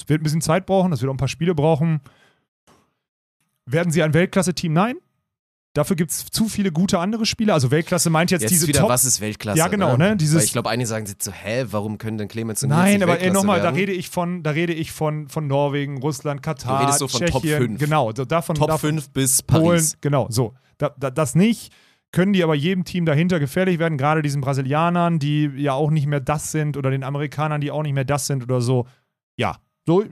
Es 0.00 0.08
wird 0.08 0.20
ein 0.20 0.24
bisschen 0.24 0.40
Zeit 0.40 0.66
brauchen, 0.66 0.90
das 0.90 1.00
wird 1.00 1.10
auch 1.10 1.14
ein 1.14 1.18
paar 1.18 1.28
Spiele 1.28 1.54
brauchen. 1.54 2.00
Werden 3.66 3.92
sie 3.92 4.02
ein 4.02 4.14
Weltklasse-Team? 4.14 4.72
Nein. 4.72 4.96
Dafür 5.72 5.94
gibt 5.94 6.10
es 6.10 6.26
zu 6.26 6.48
viele 6.48 6.72
gute 6.72 6.98
andere 6.98 7.24
Spieler. 7.24 7.54
Also 7.54 7.70
Weltklasse 7.70 8.10
meint 8.10 8.32
jetzt, 8.32 8.42
jetzt 8.42 8.50
diese 8.50 8.66
wieder, 8.66 8.80
Top 8.80 8.88
was 8.88 9.04
ist 9.04 9.20
Weltklasse? 9.20 9.56
Ja, 9.56 9.68
genau, 9.68 9.96
ne? 9.96 10.16
Dieses 10.16 10.38
Weil 10.38 10.44
ich 10.44 10.52
glaube, 10.52 10.68
einige 10.68 10.88
sagen 10.88 11.06
so, 11.06 11.30
hä, 11.30 11.66
warum 11.70 11.96
können 11.96 12.18
denn 12.18 12.26
Clemens 12.26 12.64
und 12.64 12.70
Nein, 12.70 13.04
aber 13.04 13.18
nochmal, 13.30 13.60
da 13.60 13.70
rede 13.70 13.92
ich 13.92 14.10
von, 14.10 14.42
da 14.42 14.50
rede 14.50 14.72
ich 14.72 14.90
von, 14.90 15.28
von 15.28 15.46
Norwegen, 15.46 15.98
Russland, 15.98 16.42
Katar, 16.42 16.78
du 16.78 16.84
redest 16.86 16.98
so 16.98 17.06
von 17.06 17.20
Tschechien, 17.20 17.32
Top 17.32 17.42
5. 17.42 17.78
genau, 17.78 18.10
davon 18.10 18.56
Top 18.56 18.66
davon, 18.66 18.90
5 18.94 19.10
bis 19.10 19.44
Polen, 19.44 19.64
Paris. 19.64 19.96
genau, 20.00 20.26
so. 20.28 20.54
Da, 20.78 20.92
da, 20.98 21.12
das 21.12 21.36
nicht 21.36 21.72
können 22.12 22.32
die 22.32 22.42
aber 22.42 22.54
jedem 22.54 22.84
Team 22.84 23.06
dahinter 23.06 23.38
gefährlich 23.38 23.78
werden, 23.78 23.96
gerade 23.96 24.22
diesen 24.22 24.40
Brasilianern, 24.40 25.18
die 25.18 25.50
ja 25.56 25.74
auch 25.74 25.90
nicht 25.90 26.06
mehr 26.06 26.20
das 26.20 26.50
sind 26.50 26.76
oder 26.76 26.90
den 26.90 27.04
Amerikanern, 27.04 27.60
die 27.60 27.70
auch 27.70 27.82
nicht 27.82 27.94
mehr 27.94 28.04
das 28.04 28.26
sind 28.26 28.42
oder 28.42 28.60
so. 28.60 28.86
Ja, 29.36 29.58
so 29.90 30.04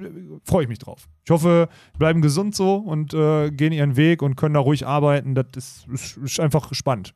freue 0.45 0.65
ich 0.65 0.69
mich 0.69 0.81
drauf. 0.81 1.09
Ich 1.25 1.31
hoffe, 1.31 1.69
bleiben 1.99 2.21
gesund 2.21 2.57
so 2.57 2.77
und 2.77 3.15
äh, 3.15 3.51
gehen 3.51 3.73
ihren 3.73 3.97
Weg 3.97 4.23
und 4.23 4.35
können 4.35 4.55
da 4.55 4.61
ruhig 4.61 4.87
arbeiten. 4.87 5.35
Das 5.35 5.47
ist, 5.55 5.87
ist, 5.89 6.17
ist 6.17 6.41
einfach 6.41 6.75
spannend. 6.75 7.15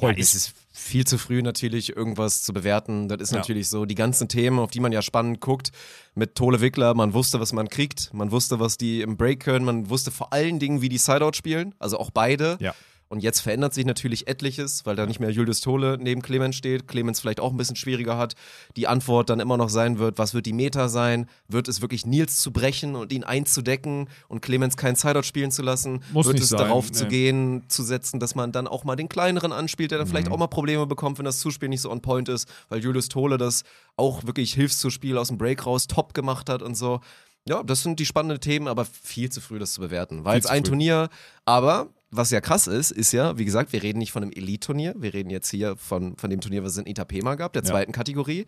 Ja, 0.00 0.08
mich. 0.08 0.18
Es 0.18 0.34
ist 0.34 0.54
viel 0.72 1.06
zu 1.06 1.18
früh 1.18 1.42
natürlich, 1.42 1.96
irgendwas 1.96 2.42
zu 2.42 2.52
bewerten. 2.52 3.08
Das 3.08 3.20
ist 3.20 3.32
ja. 3.32 3.38
natürlich 3.38 3.68
so. 3.68 3.84
Die 3.86 3.94
ganzen 3.94 4.28
Themen, 4.28 4.58
auf 4.58 4.70
die 4.70 4.80
man 4.80 4.92
ja 4.92 5.02
spannend 5.02 5.40
guckt, 5.40 5.70
mit 6.14 6.34
Tole 6.34 6.60
Wickler, 6.60 6.94
man 6.94 7.14
wusste, 7.14 7.40
was 7.40 7.52
man 7.52 7.68
kriegt, 7.68 8.12
man 8.12 8.30
wusste, 8.30 8.60
was 8.60 8.76
die 8.76 9.00
im 9.00 9.16
Break 9.16 9.40
können, 9.40 9.64
man 9.64 9.88
wusste 9.88 10.10
vor 10.10 10.32
allen 10.32 10.58
Dingen, 10.58 10.82
wie 10.82 10.88
die 10.88 10.98
Sideout 10.98 11.32
spielen, 11.34 11.74
also 11.78 11.98
auch 11.98 12.10
beide. 12.10 12.56
Ja. 12.60 12.74
Und 13.12 13.22
jetzt 13.22 13.40
verändert 13.40 13.74
sich 13.74 13.84
natürlich 13.84 14.26
etliches, 14.26 14.86
weil 14.86 14.96
da 14.96 15.04
nicht 15.04 15.20
mehr 15.20 15.28
Julius 15.28 15.60
Tole 15.60 15.98
neben 16.00 16.22
Clemens 16.22 16.56
steht. 16.56 16.88
Clemens 16.88 17.20
vielleicht 17.20 17.40
auch 17.40 17.50
ein 17.50 17.58
bisschen 17.58 17.76
schwieriger 17.76 18.16
hat. 18.16 18.36
Die 18.74 18.88
Antwort 18.88 19.28
dann 19.28 19.38
immer 19.38 19.58
noch 19.58 19.68
sein 19.68 19.98
wird, 19.98 20.16
was 20.16 20.32
wird 20.32 20.46
die 20.46 20.54
Meta 20.54 20.88
sein? 20.88 21.28
Wird 21.46 21.68
es 21.68 21.82
wirklich 21.82 22.06
Nils 22.06 22.40
zu 22.40 22.54
brechen 22.54 22.96
und 22.96 23.12
ihn 23.12 23.22
einzudecken 23.22 24.08
und 24.28 24.40
Clemens 24.40 24.78
keinen 24.78 24.96
Sideout 24.96 25.24
spielen 25.24 25.50
zu 25.50 25.60
lassen? 25.60 26.02
Muss 26.10 26.24
wird 26.24 26.36
nicht 26.36 26.44
es 26.44 26.48
sein, 26.48 26.60
darauf 26.60 26.86
nee. 26.86 26.92
zu 26.92 27.06
gehen, 27.06 27.64
zu 27.68 27.82
setzen, 27.82 28.18
dass 28.18 28.34
man 28.34 28.50
dann 28.50 28.66
auch 28.66 28.84
mal 28.84 28.96
den 28.96 29.10
kleineren 29.10 29.52
anspielt, 29.52 29.90
der 29.90 29.98
dann 29.98 30.06
mhm. 30.06 30.12
vielleicht 30.12 30.30
auch 30.30 30.38
mal 30.38 30.46
Probleme 30.46 30.86
bekommt, 30.86 31.18
wenn 31.18 31.26
das 31.26 31.38
Zuspiel 31.38 31.68
nicht 31.68 31.82
so 31.82 31.90
on 31.90 32.00
point 32.00 32.30
ist, 32.30 32.48
weil 32.70 32.82
Julius 32.82 33.10
Tole 33.10 33.36
das 33.36 33.64
auch 33.94 34.24
wirklich 34.24 34.54
Hilfszuspiel 34.54 35.18
aus 35.18 35.28
dem 35.28 35.36
Break 35.36 35.66
raus 35.66 35.86
top 35.86 36.14
gemacht 36.14 36.48
hat 36.48 36.62
und 36.62 36.78
so. 36.78 37.00
Ja, 37.46 37.62
das 37.62 37.82
sind 37.82 38.00
die 38.00 38.06
spannenden 38.06 38.40
Themen, 38.40 38.68
aber 38.68 38.86
viel 38.86 39.30
zu 39.30 39.42
früh, 39.42 39.58
das 39.58 39.74
zu 39.74 39.82
bewerten. 39.82 40.24
War 40.24 40.34
jetzt 40.34 40.48
ein 40.48 40.62
früh. 40.62 40.70
Turnier, 40.70 41.10
aber 41.44 41.90
was 42.12 42.30
ja 42.30 42.42
krass 42.42 42.66
ist, 42.66 42.90
ist 42.90 43.12
ja, 43.12 43.38
wie 43.38 43.46
gesagt, 43.46 43.72
wir 43.72 43.82
reden 43.82 43.98
nicht 43.98 44.12
von 44.12 44.22
einem 44.22 44.32
Elite-Turnier, 44.32 44.94
wir 44.98 45.14
reden 45.14 45.30
jetzt 45.30 45.50
hier 45.50 45.76
von, 45.76 46.16
von 46.18 46.28
dem 46.28 46.42
Turnier, 46.42 46.62
was 46.62 46.72
es 46.72 46.78
in 46.78 46.86
Itapema 46.86 47.36
gab, 47.36 47.54
der 47.54 47.64
zweiten 47.64 47.90
ja. 47.92 47.96
Kategorie. 47.96 48.44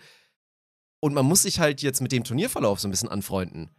Und 1.00 1.14
man 1.14 1.24
muss 1.24 1.42
sich 1.42 1.60
halt 1.60 1.80
jetzt 1.80 2.02
mit 2.02 2.12
dem 2.12 2.24
Turnierverlauf 2.24 2.78
so 2.78 2.86
ein 2.86 2.90
bisschen 2.90 3.08
anfreunden. 3.08 3.70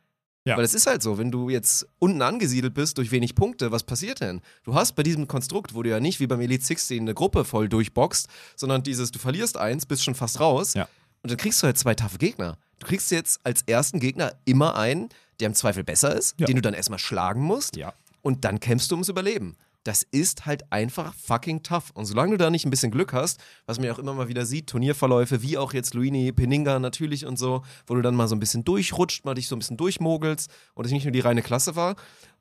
Ja. 0.43 0.57
Weil 0.57 0.63
es 0.63 0.73
ist 0.73 0.87
halt 0.87 1.03
so, 1.03 1.19
wenn 1.19 1.31
du 1.31 1.49
jetzt 1.49 1.87
unten 1.99 2.21
angesiedelt 2.23 2.73
bist 2.73 2.97
durch 2.97 3.11
wenig 3.11 3.35
Punkte, 3.35 3.71
was 3.71 3.83
passiert 3.83 4.21
denn? 4.21 4.41
Du 4.63 4.73
hast 4.73 4.95
bei 4.95 5.03
diesem 5.03 5.27
Konstrukt, 5.27 5.75
wo 5.75 5.83
du 5.83 5.89
ja 5.89 5.99
nicht 5.99 6.19
wie 6.19 6.27
beim 6.27 6.41
Elite 6.41 6.65
16 6.65 7.01
eine 7.01 7.13
Gruppe 7.13 7.45
voll 7.45 7.69
durchboxt, 7.69 8.27
sondern 8.55 8.81
dieses, 8.81 9.11
du 9.11 9.19
verlierst 9.19 9.57
eins, 9.57 9.85
bist 9.85 10.03
schon 10.03 10.15
fast 10.15 10.39
raus. 10.39 10.73
Ja. 10.73 10.87
Und 11.21 11.31
dann 11.31 11.37
kriegst 11.37 11.61
du 11.61 11.65
halt 11.65 11.77
zwei 11.77 11.93
taffe 11.93 12.17
Gegner. 12.17 12.57
Du 12.79 12.87
kriegst 12.87 13.11
jetzt 13.11 13.39
als 13.43 13.61
ersten 13.63 13.99
Gegner 13.99 14.33
immer 14.45 14.75
einen, 14.75 15.09
der 15.39 15.47
im 15.47 15.53
Zweifel 15.53 15.83
besser 15.83 16.15
ist, 16.15 16.39
ja. 16.39 16.47
den 16.47 16.55
du 16.55 16.61
dann 16.61 16.73
erstmal 16.73 16.99
schlagen 16.99 17.41
musst. 17.41 17.77
Und 18.21 18.45
dann 18.45 18.59
kämpfst 18.59 18.89
du 18.89 18.95
ums 18.95 19.09
Überleben 19.09 19.55
das 19.85 20.03
ist 20.03 20.45
halt 20.45 20.71
einfach 20.71 21.13
fucking 21.13 21.63
tough. 21.63 21.91
Und 21.93 22.05
solange 22.05 22.31
du 22.31 22.37
da 22.37 22.49
nicht 22.49 22.65
ein 22.65 22.71
bisschen 22.71 22.91
Glück 22.91 23.13
hast, 23.13 23.39
was 23.67 23.77
man 23.77 23.85
ja 23.87 23.93
auch 23.93 23.99
immer 23.99 24.13
mal 24.13 24.27
wieder 24.27 24.45
sieht, 24.45 24.67
Turnierverläufe, 24.67 25.41
wie 25.41 25.57
auch 25.57 25.73
jetzt 25.73 25.93
Luini, 25.93 26.31
Peninga 26.31 26.79
natürlich 26.79 27.25
und 27.25 27.37
so, 27.37 27.61
wo 27.85 27.93
du 27.93 28.01
dann 28.01 28.15
mal 28.15 28.27
so 28.27 28.35
ein 28.35 28.39
bisschen 28.39 28.63
durchrutscht, 28.63 29.25
mal 29.25 29.35
dich 29.35 29.47
so 29.47 29.55
ein 29.55 29.59
bisschen 29.59 29.77
durchmogelst 29.77 30.49
und 30.73 30.85
es 30.85 30.91
nicht 30.91 31.05
nur 31.05 31.11
die 31.11 31.19
reine 31.19 31.43
Klasse 31.43 31.75
war, 31.75 31.95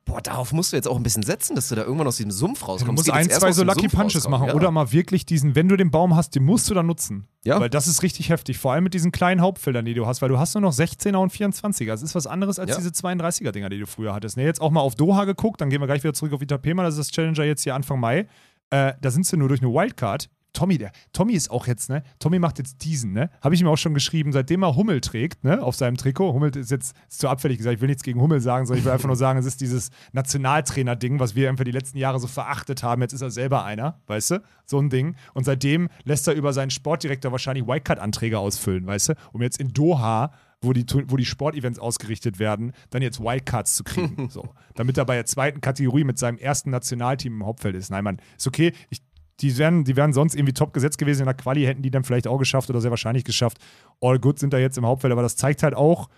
boah, 0.04 0.20
darauf 0.20 0.52
musst 0.52 0.72
du 0.72 0.76
jetzt 0.76 0.86
auch 0.86 0.96
ein 0.96 1.02
bisschen 1.02 1.22
setzen, 1.22 1.54
dass 1.54 1.68
du 1.68 1.74
da 1.74 1.82
irgendwann 1.82 2.06
aus 2.06 2.16
diesem 2.16 2.30
Sumpf 2.30 2.66
rauskommst. 2.66 3.06
Du 3.06 3.10
musst 3.10 3.10
ein, 3.10 3.28
zwei 3.30 3.52
so 3.52 3.64
Lucky 3.64 3.82
Sumpf 3.82 3.94
Punches 3.94 4.28
machen 4.28 4.48
ja. 4.48 4.54
oder 4.54 4.70
mal 4.70 4.92
wirklich 4.92 5.26
diesen, 5.26 5.54
wenn 5.54 5.68
du 5.68 5.76
den 5.76 5.90
Baum 5.90 6.14
hast, 6.14 6.34
den 6.34 6.44
musst 6.44 6.68
du 6.70 6.74
dann 6.74 6.86
nutzen. 6.86 7.26
Ja. 7.44 7.60
Weil 7.60 7.70
das 7.70 7.86
ist 7.86 8.02
richtig 8.02 8.30
heftig, 8.30 8.58
vor 8.58 8.72
allem 8.72 8.84
mit 8.84 8.94
diesen 8.94 9.12
kleinen 9.12 9.40
Hauptfeldern, 9.40 9.84
die 9.84 9.94
du 9.94 10.06
hast, 10.06 10.22
weil 10.22 10.28
du 10.28 10.38
hast 10.38 10.54
nur 10.54 10.62
noch 10.62 10.72
16er 10.72 11.16
und 11.16 11.32
24er. 11.32 11.86
Das 11.86 12.02
ist 12.02 12.14
was 12.14 12.26
anderes 12.26 12.58
als 12.58 12.70
ja. 12.70 12.76
diese 12.76 12.90
32er-Dinger, 12.90 13.68
die 13.68 13.80
du 13.80 13.86
früher 13.86 14.14
hattest. 14.14 14.36
Ne, 14.36 14.44
jetzt 14.44 14.60
auch 14.60 14.70
mal 14.70 14.80
auf 14.80 14.94
Doha 14.94 15.24
geguckt, 15.24 15.60
dann 15.60 15.70
gehen 15.70 15.80
wir 15.80 15.86
gleich 15.86 16.02
wieder 16.02 16.14
zurück 16.14 16.32
auf 16.32 16.42
Itapema, 16.42 16.82
das 16.82 16.94
ist 16.94 17.08
das 17.08 17.10
Challenger 17.10 17.44
jetzt 17.44 17.62
hier 17.62 17.74
Anfang 17.74 18.00
Mai. 18.00 18.26
Äh, 18.70 18.94
da 19.00 19.10
sind 19.10 19.26
sie 19.26 19.36
nur 19.36 19.48
durch 19.48 19.62
eine 19.62 19.72
Wildcard 19.72 20.30
Tommy, 20.54 20.78
der, 20.78 20.92
Tommy 21.12 21.34
ist 21.34 21.50
auch 21.50 21.66
jetzt, 21.66 21.90
ne? 21.90 22.02
Tommy 22.18 22.38
macht 22.38 22.58
jetzt 22.58 22.84
diesen, 22.84 23.12
ne? 23.12 23.28
Habe 23.42 23.54
ich 23.54 23.60
ihm 23.60 23.66
auch 23.66 23.76
schon 23.76 23.92
geschrieben, 23.92 24.32
seitdem 24.32 24.62
er 24.62 24.76
Hummel 24.76 25.00
trägt, 25.00 25.44
ne? 25.44 25.62
Auf 25.62 25.76
seinem 25.76 25.96
Trikot. 25.96 26.32
Hummel 26.32 26.56
ist 26.56 26.70
jetzt 26.70 26.94
ist 27.08 27.20
zu 27.20 27.28
abfällig 27.28 27.58
gesagt, 27.58 27.74
ich 27.74 27.80
will 27.80 27.88
nichts 27.88 28.02
gegen 28.02 28.20
Hummel 28.20 28.40
sagen, 28.40 28.64
sondern 28.64 28.78
ich 28.78 28.84
will 28.84 28.92
einfach 28.92 29.08
nur 29.08 29.16
sagen, 29.16 29.38
es 29.38 29.46
ist 29.46 29.60
dieses 29.60 29.90
Nationaltrainer-Ding, 30.12 31.20
was 31.20 31.34
wir 31.34 31.50
einfach 31.50 31.64
die 31.64 31.72
letzten 31.72 31.98
Jahre 31.98 32.20
so 32.20 32.28
verachtet 32.28 32.82
haben. 32.82 33.02
Jetzt 33.02 33.12
ist 33.12 33.22
er 33.22 33.30
selber 33.30 33.64
einer, 33.64 34.00
weißt 34.06 34.30
du? 34.30 34.42
So 34.64 34.78
ein 34.78 34.88
Ding. 34.88 35.16
Und 35.34 35.44
seitdem 35.44 35.88
lässt 36.04 36.28
er 36.28 36.34
über 36.34 36.52
seinen 36.52 36.70
Sportdirektor 36.70 37.32
wahrscheinlich 37.32 37.66
Wildcard-Anträge 37.66 38.38
ausfüllen, 38.38 38.86
weißt 38.86 39.10
du? 39.10 39.14
Um 39.32 39.42
jetzt 39.42 39.60
in 39.60 39.72
Doha 39.72 40.30
wo 40.64 40.72
die, 40.72 40.86
wo 41.08 41.16
die 41.18 41.26
Sportevents 41.26 41.78
ausgerichtet 41.78 42.38
werden, 42.38 42.72
dann 42.88 43.02
jetzt 43.02 43.20
Wildcards 43.20 43.74
zu 43.74 43.84
kriegen. 43.84 44.28
so. 44.30 44.48
Damit 44.74 44.96
er 44.96 45.04
bei 45.04 45.14
der 45.14 45.26
zweiten 45.26 45.60
Kategorie 45.60 46.04
mit 46.04 46.18
seinem 46.18 46.38
ersten 46.38 46.70
Nationalteam 46.70 47.34
im 47.34 47.44
Hauptfeld 47.44 47.76
ist. 47.76 47.90
Nein, 47.90 48.04
Mann, 48.04 48.18
ist 48.36 48.46
okay. 48.46 48.72
Ich 48.88 49.02
die 49.40 49.56
wären, 49.58 49.84
die 49.84 49.96
wären 49.96 50.12
sonst 50.12 50.34
irgendwie 50.34 50.52
top 50.52 50.72
gesetzt 50.72 50.98
gewesen 50.98 51.20
in 51.20 51.26
der 51.26 51.34
Quali, 51.34 51.64
hätten 51.64 51.82
die 51.82 51.90
dann 51.90 52.04
vielleicht 52.04 52.26
auch 52.26 52.38
geschafft 52.38 52.70
oder 52.70 52.80
sehr 52.80 52.90
wahrscheinlich 52.90 53.24
geschafft. 53.24 53.58
All 54.00 54.18
good 54.18 54.38
sind 54.38 54.52
da 54.52 54.58
jetzt 54.58 54.78
im 54.78 54.86
Hauptfeld, 54.86 55.12
aber 55.12 55.22
das 55.22 55.36
zeigt 55.36 55.62
halt 55.62 55.74
auch, 55.74 56.08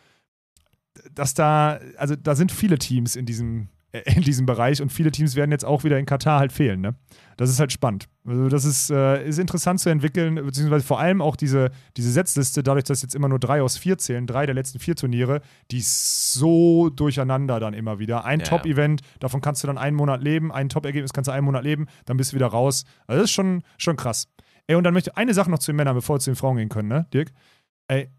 dass 1.13 1.35
da, 1.35 1.81
also 1.97 2.17
da 2.17 2.35
sind 2.35 2.53
viele 2.53 2.79
Teams 2.79 3.17
in 3.17 3.27
diesem, 3.27 3.69
in 3.93 4.23
diesem 4.23 4.47
Bereich 4.47 4.83
und 4.83 4.91
viele 4.91 5.11
Teams 5.11 5.37
werden 5.37 5.51
jetzt 5.51 5.65
auch 5.65 5.85
wieder 5.85 5.99
in 5.99 6.07
Katar 6.07 6.39
halt 6.39 6.53
fehlen. 6.53 6.81
Ne? 6.81 6.95
Das 7.37 7.51
ist 7.51 7.61
halt 7.61 7.73
spannend. 7.73 8.09
Also 8.27 8.49
das 8.49 8.65
ist, 8.65 8.91
äh, 8.91 9.27
ist 9.27 9.39
interessant 9.39 9.81
zu 9.81 9.89
entwickeln, 9.89 10.35
beziehungsweise 10.35 10.85
vor 10.85 10.99
allem 10.99 11.23
auch 11.23 11.37
diese, 11.37 11.71
diese 11.97 12.11
Setzliste, 12.11 12.63
dadurch, 12.63 12.85
dass 12.85 13.03
jetzt 13.03 13.15
immer 13.15 13.29
nur 13.29 13.39
drei 13.39 13.63
aus 13.63 13.79
vier 13.79 13.99
zählen, 13.99 14.27
drei 14.27 14.47
der 14.47 14.55
letzten 14.55 14.79
vier 14.79 14.97
Turniere, 14.97 15.41
die 15.71 15.79
ist 15.79 16.33
so 16.33 16.91
durcheinander 16.91 17.61
dann 17.61 17.75
immer 17.75 17.99
wieder. 17.99 18.25
Ein 18.25 18.41
ja, 18.41 18.47
Top-Event, 18.47 19.03
davon 19.21 19.41
kannst 19.41 19.63
du 19.63 19.67
dann 19.67 19.79
einen 19.79 19.97
Monat 19.97 20.23
leben, 20.23 20.53
ein 20.53 20.69
Top-Ergebnis 20.69 21.13
kannst 21.13 21.29
du 21.29 21.33
einen 21.33 21.45
Monat 21.45 21.65
leben, 21.65 21.87
dann 22.05 22.17
bist 22.17 22.33
du 22.33 22.37
wieder 22.37 22.49
raus. 22.49 22.85
Also 23.07 23.23
das 23.23 23.31
ist 23.31 23.35
schon, 23.35 23.63
schon 23.79 23.97
krass. 23.97 24.29
Ey, 24.67 24.75
und 24.75 24.85
dann 24.85 24.95
möchte 24.95 25.11
ich 25.11 25.17
eine 25.17 25.33
Sache 25.33 25.51
noch 25.51 25.61
zu 25.61 25.71
den 25.71 25.77
Männern, 25.77 25.95
bevor 25.95 26.17
wir 26.17 26.21
zu 26.21 26.31
den 26.31 26.37
Frauen 26.37 26.57
gehen 26.57 26.69
können, 26.69 26.89
ne, 26.89 27.07
Dirk? 27.13 27.31
Ey, 27.89 28.11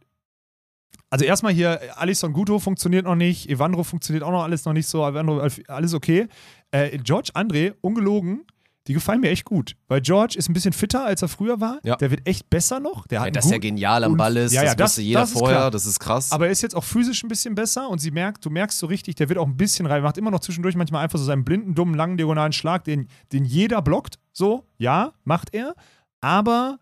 Also 1.09 1.23
erstmal 1.25 1.53
hier, 1.53 1.79
Alisson 1.97 2.33
Guto 2.33 2.59
funktioniert 2.59 3.05
noch 3.05 3.15
nicht, 3.15 3.49
Evandro 3.49 3.83
funktioniert 3.83 4.23
auch 4.23 4.31
noch 4.31 4.43
alles 4.43 4.65
noch 4.65 4.73
nicht 4.73 4.87
so, 4.87 5.07
Evandro, 5.07 5.47
alles 5.67 5.93
okay. 5.93 6.27
Äh, 6.71 6.97
George 6.97 7.31
André, 7.33 7.75
ungelogen, 7.81 8.45
die 8.87 8.93
gefallen 8.93 9.19
mir 9.21 9.29
echt 9.29 9.45
gut. 9.45 9.75
Weil 9.87 10.01
George 10.01 10.35
ist 10.37 10.49
ein 10.49 10.53
bisschen 10.53 10.73
fitter, 10.73 11.05
als 11.05 11.21
er 11.21 11.27
früher 11.27 11.59
war. 11.61 11.79
Ja. 11.83 11.95
Der 11.97 12.09
wird 12.11 12.27
echt 12.27 12.49
besser 12.49 12.79
noch. 12.79 13.05
Der 13.07 13.19
hat 13.19 13.27
einen 13.27 13.33
dass 13.33 13.49
er 13.51 13.59
genial 13.59 14.03
am 14.03 14.15
Ball 14.17 14.35
ist, 14.37 14.53
ja, 14.53 14.63
ja, 14.63 14.75
das, 14.75 14.77
das- 14.77 14.89
wusste 14.91 15.01
jeder 15.01 15.19
das 15.21 15.31
vorher, 15.33 15.57
klar. 15.57 15.71
das 15.71 15.85
ist 15.85 15.99
krass. 15.99 16.31
Aber 16.31 16.45
er 16.47 16.51
ist 16.51 16.61
jetzt 16.61 16.75
auch 16.75 16.83
physisch 16.85 17.23
ein 17.23 17.27
bisschen 17.29 17.53
besser 17.55 17.89
und 17.89 17.99
sie 17.99 18.11
merkt, 18.11 18.45
du 18.45 18.49
merkst 18.49 18.77
so 18.77 18.87
richtig, 18.87 19.15
der 19.15 19.27
wird 19.29 19.39
auch 19.39 19.47
ein 19.47 19.57
bisschen 19.57 19.85
rein, 19.85 20.01
macht 20.03 20.17
immer 20.17 20.31
noch 20.31 20.39
zwischendurch 20.41 20.75
manchmal 20.75 21.03
einfach 21.03 21.19
so 21.19 21.25
seinen 21.25 21.43
blinden, 21.45 21.75
dummen, 21.75 21.95
langen 21.95 22.17
diagonalen 22.17 22.53
Schlag, 22.53 22.83
den, 22.85 23.07
den 23.33 23.43
jeder 23.45 23.81
blockt. 23.81 24.19
So, 24.33 24.65
ja, 24.77 25.13
macht 25.25 25.53
er. 25.53 25.73
Aber 26.21 26.79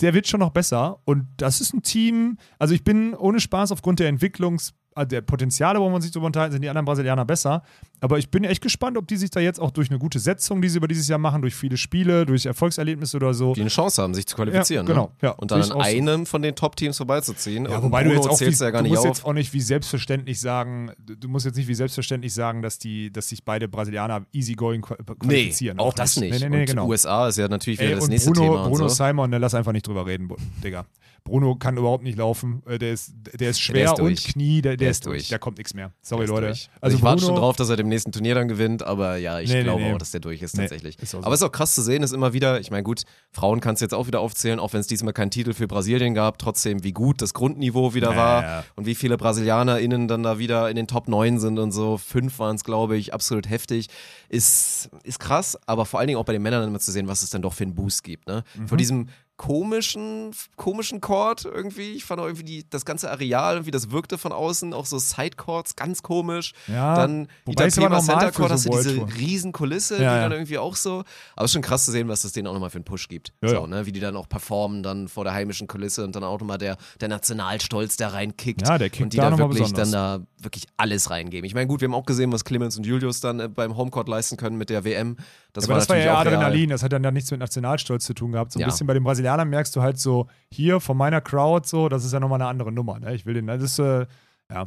der 0.00 0.14
wird 0.14 0.26
schon 0.26 0.40
noch 0.40 0.50
besser. 0.50 1.00
Und 1.04 1.26
das 1.36 1.60
ist 1.60 1.74
ein 1.74 1.82
Team, 1.82 2.38
also 2.58 2.74
ich 2.74 2.84
bin 2.84 3.14
ohne 3.14 3.40
Spaß 3.40 3.72
aufgrund 3.72 4.00
der 4.00 4.12
Entwicklungs- 4.12 4.72
also 4.96 5.08
der 5.08 5.20
Potenziale, 5.20 5.78
wo 5.78 5.90
man 5.90 6.00
sich 6.00 6.10
drüber 6.10 6.26
unterhalten, 6.26 6.52
sind 6.52 6.62
die 6.62 6.70
anderen 6.70 6.86
Brasilianer 6.86 7.26
besser. 7.26 7.62
Aber 8.00 8.18
ich 8.18 8.30
bin 8.30 8.44
echt 8.44 8.60
gespannt, 8.62 8.96
ob 8.98 9.06
die 9.08 9.16
sich 9.16 9.30
da 9.30 9.40
jetzt 9.40 9.58
auch 9.60 9.70
durch 9.70 9.88
eine 9.90 9.98
gute 9.98 10.18
Setzung, 10.18 10.60
die 10.60 10.68
sie 10.68 10.76
über 10.78 10.88
dieses 10.88 11.08
Jahr 11.08 11.18
machen, 11.18 11.40
durch 11.42 11.54
viele 11.54 11.76
Spiele, 11.76 12.26
durch 12.26 12.46
Erfolgserlebnisse 12.46 13.16
oder 13.16 13.32
so. 13.34 13.54
die 13.54 13.62
eine 13.62 13.70
Chance 13.70 14.02
haben, 14.02 14.14
sich 14.14 14.26
zu 14.26 14.36
qualifizieren. 14.36 14.86
Ja, 14.86 14.92
genau, 14.92 15.06
Ne? 15.06 15.12
ja, 15.22 15.30
und 15.30 15.50
dann 15.50 15.62
an 15.62 15.66
so. 15.68 15.78
einem 15.78 16.26
von 16.26 16.42
den 16.42 16.54
Top-Teams 16.54 16.96
vorbeizuziehen. 16.96 17.64
Ja, 17.66 17.82
wobei 17.82 18.04
du 18.04 18.12
jetzt 18.12 18.28
auch, 18.28 18.40
wie, 18.40 18.44
ja 18.50 18.70
gar 18.70 18.82
du 18.82 18.88
nicht 18.88 18.90
musst 18.92 19.00
auf. 19.06 19.16
jetzt 19.16 19.24
auch 19.24 19.32
nicht 19.32 19.52
wie 19.52 19.60
selbstverständlich 19.60 20.40
sagen, 20.40 20.90
du 20.98 21.28
musst 21.28 21.46
jetzt 21.46 21.56
nicht 21.56 21.68
wie 21.68 21.74
selbstverständlich 21.74 22.34
sagen, 22.34 22.62
dass 22.62 22.78
die, 22.78 23.10
dass 23.10 23.28
sich 23.28 23.44
beide 23.44 23.68
Brasilianer 23.68 24.26
easygoing 24.32 24.84
Nee, 24.88 25.14
qualifizieren. 25.18 25.78
auch 25.78 25.94
das 25.94 26.16
nicht. 26.16 26.32
Nee, 26.32 26.38
nee, 26.40 26.48
nee, 26.48 26.60
und 26.60 26.66
genau. 26.66 26.86
USA 26.88 27.28
ist 27.28 27.38
ja 27.38 27.48
natürlich 27.48 27.78
wieder 27.80 27.90
Ey, 27.90 27.96
das 27.96 28.08
nächste 28.08 28.30
Bruno, 28.32 28.42
Thema. 28.50 28.64
Und 28.64 28.70
Bruno 28.72 28.88
so. 28.88 28.94
Simon, 29.04 29.30
ne, 29.30 29.38
lass 29.38 29.54
einfach 29.54 29.72
nicht 29.72 29.86
drüber 29.86 30.06
reden, 30.06 30.28
Digga. 30.62 30.84
Bruno 31.24 31.56
kann 31.56 31.76
überhaupt 31.76 32.04
nicht 32.04 32.16
laufen. 32.18 32.62
Äh, 32.66 32.78
Der 32.78 32.92
ist, 32.92 33.12
der 33.34 33.50
ist 33.50 33.60
schwer 33.60 33.92
ist 33.94 34.00
und. 34.00 34.16
Knie, 34.22 34.62
der, 34.62 34.72
der, 34.72 34.76
Der 34.76 34.90
ist 34.90 35.06
durch. 35.06 35.28
Da 35.28 35.38
kommt 35.38 35.58
nichts 35.58 35.74
mehr. 35.74 35.90
Sorry, 36.00 36.26
Der 36.26 36.34
Leute. 36.34 36.46
durch. 36.48 36.70
Also, 36.80 36.94
ich 36.94 37.00
Bruno, 37.00 37.10
warte 37.10 37.24
schon 37.24 37.34
drauf, 37.34 37.56
dass 37.56 37.68
er 37.68 37.76
dem 37.86 37.90
nächsten 37.90 38.12
Turnier 38.12 38.34
dann 38.34 38.48
gewinnt, 38.48 38.82
aber 38.82 39.16
ja, 39.16 39.40
ich 39.40 39.50
Nee, 39.50 39.62
glaube 39.62 39.82
nee. 39.82 39.92
auch, 39.92 39.98
dass 39.98 40.10
der 40.10 40.20
durch 40.20 40.42
ist 40.42 40.56
tatsächlich. 40.56 40.98
ist 41.00 41.10
so. 41.10 41.18
Aber 41.18 41.32
es 41.32 41.40
ist 41.40 41.46
auch 41.46 41.52
krass 41.52 41.74
zu 41.74 41.82
sehen, 41.82 42.02
ist 42.02 42.12
immer 42.12 42.32
wieder, 42.32 42.60
ich 42.60 42.70
meine, 42.70 42.82
gut, 42.82 43.02
Frauen 43.32 43.60
kannst 43.60 43.80
du 43.80 43.84
jetzt 43.84 43.94
auch 43.94 44.06
wieder 44.06 44.20
aufzählen, 44.20 44.58
auch 44.58 44.72
wenn 44.72 44.80
es 44.80 44.86
diesmal 44.86 45.12
keinen 45.12 45.30
Titel 45.30 45.52
für 45.54 45.66
Brasilien 45.66 46.14
gab, 46.14 46.38
trotzdem, 46.38 46.84
wie 46.84 46.92
gut 46.92 47.22
das 47.22 47.34
Grundniveau 47.34 47.94
wieder 47.94 48.10
Ja, 48.12 48.16
war 48.16 48.42
ja. 48.42 48.64
und 48.76 48.86
wie 48.86 48.94
viele 48.94 49.16
BrasilianerInnen 49.16 50.08
dann 50.08 50.22
da 50.22 50.38
wieder 50.38 50.68
in 50.70 50.76
den 50.76 50.86
Top 50.86 51.08
9 51.08 51.38
sind 51.38 51.58
und 51.58 51.72
so. 51.72 51.96
Fünf 51.98 52.38
waren 52.38 52.56
es, 52.56 52.64
glaube 52.64 52.96
ich, 52.96 53.14
absolut 53.14 53.48
heftig. 53.48 53.88
Ist, 54.28 54.90
ist 55.04 55.18
krass, 55.20 55.58
aber 55.66 55.86
vor 55.86 56.00
allen 56.00 56.08
Dingen 56.08 56.18
auch 56.18 56.24
bei 56.24 56.32
den 56.32 56.42
Männern 56.42 56.66
immer 56.66 56.80
zu 56.80 56.90
sehen, 56.92 57.08
was 57.08 57.22
es 57.22 57.30
dann 57.30 57.42
doch 57.42 57.52
für 57.54 57.64
einen 57.64 57.74
Boost 57.74 58.02
gibt. 58.04 58.26
Ne? 58.26 58.42
Mhm. 58.56 58.68
Von 58.68 58.78
diesem 58.78 59.08
komischen, 59.36 60.30
komischen 60.56 61.00
Chord 61.00 61.44
irgendwie. 61.44 61.92
Ich 61.92 62.04
fand 62.04 62.20
auch 62.20 62.24
irgendwie 62.24 62.44
die, 62.44 62.70
das 62.70 62.84
ganze 62.84 63.10
Areal, 63.10 63.66
wie 63.66 63.70
das 63.70 63.90
wirkte 63.90 64.16
von 64.16 64.32
außen, 64.32 64.72
auch 64.72 64.86
so 64.86 64.98
Sidechords, 64.98 65.76
ganz 65.76 66.02
komisch. 66.02 66.52
Ja, 66.66 66.94
dann 66.96 67.28
Itapema 67.46 68.00
Center 68.00 68.32
Court 68.32 68.48
so 68.48 68.54
hast 68.54 68.66
du 68.66 68.70
diese 68.70 69.18
riesen 69.18 69.52
Kulisse, 69.52 70.02
Ja, 70.02 70.14
die 70.14 70.20
dann 70.22 70.32
irgendwie 70.32 70.58
auch 70.58 70.74
so. 70.74 71.04
Aber 71.34 71.44
es 71.44 71.50
ist 71.50 71.52
schon 71.52 71.62
krass 71.62 71.84
zu 71.84 71.90
sehen, 71.90 72.08
was 72.08 72.22
das 72.22 72.32
denen 72.32 72.46
auch 72.46 72.54
nochmal 72.54 72.70
für 72.70 72.76
einen 72.76 72.84
Push 72.84 73.08
gibt. 73.08 73.32
Ja, 73.42 73.50
so. 73.50 73.66
Ne? 73.66 73.84
Wie 73.84 73.92
die 73.92 74.00
dann 74.00 74.16
auch 74.16 74.28
performen 74.28 74.82
dann 74.82 75.08
vor 75.08 75.24
der 75.24 75.34
heimischen 75.34 75.66
Kulisse 75.66 76.02
und 76.04 76.16
dann 76.16 76.24
auch 76.24 76.40
nochmal 76.40 76.58
der, 76.58 76.78
der 77.00 77.08
Nationalstolz 77.08 77.98
da 77.98 78.08
reinkickt. 78.08 78.66
Ja, 78.66 78.78
der 78.78 78.88
kickt 78.88 79.02
und 79.02 79.12
die 79.12 79.18
da 79.18 79.24
da 79.24 79.30
noch 79.30 79.38
mal 79.38 79.44
wirklich 79.50 79.72
besonders. 79.72 79.90
dann 79.90 80.20
da 80.20 80.26
wirklich 80.42 80.66
alles 80.78 81.10
reingeben. 81.10 81.44
Ich 81.44 81.54
meine, 81.54 81.66
gut, 81.66 81.82
wir 81.82 81.88
haben 81.88 81.94
auch 81.94 82.06
gesehen, 82.06 82.32
was 82.32 82.44
Clemens 82.44 82.78
und 82.78 82.86
Julius 82.86 83.20
dann 83.20 83.40
äh, 83.40 83.48
beim 83.48 83.76
Homecourt 83.76 84.08
leisten 84.08 84.38
können 84.38 84.56
mit 84.56 84.70
der 84.70 84.84
WM. 84.84 85.16
Das 85.52 85.64
aber 85.64 85.74
war 85.74 85.78
das 85.80 85.88
war 85.88 85.96
ja 85.96 86.14
auch 86.14 86.24
real. 86.24 86.34
Adrenalin, 86.34 86.70
das 86.70 86.82
hat 86.82 86.92
dann 86.92 87.04
ja 87.04 87.10
nichts 87.10 87.30
mit 87.30 87.40
Nationalstolz 87.40 88.04
zu 88.04 88.14
tun 88.14 88.32
gehabt. 88.32 88.52
So 88.52 88.60
ein 88.60 88.64
bisschen 88.64 88.86
bei 88.86 88.94
den 88.94 89.04
Brasilianern 89.04 89.25
merkst 89.34 89.74
du 89.76 89.82
halt 89.82 89.98
so, 89.98 90.26
hier 90.52 90.80
von 90.80 90.96
meiner 90.96 91.20
Crowd 91.20 91.66
so, 91.68 91.88
das 91.88 92.04
ist 92.04 92.12
ja 92.12 92.20
nochmal 92.20 92.40
eine 92.40 92.48
andere 92.48 92.70
Nummer. 92.72 92.98
Ne? 93.00 93.14
Ich 93.14 93.26
will 93.26 93.34
den, 93.34 93.46
das 93.46 93.62
ist, 93.62 93.78
äh, 93.78 94.06
ja. 94.50 94.66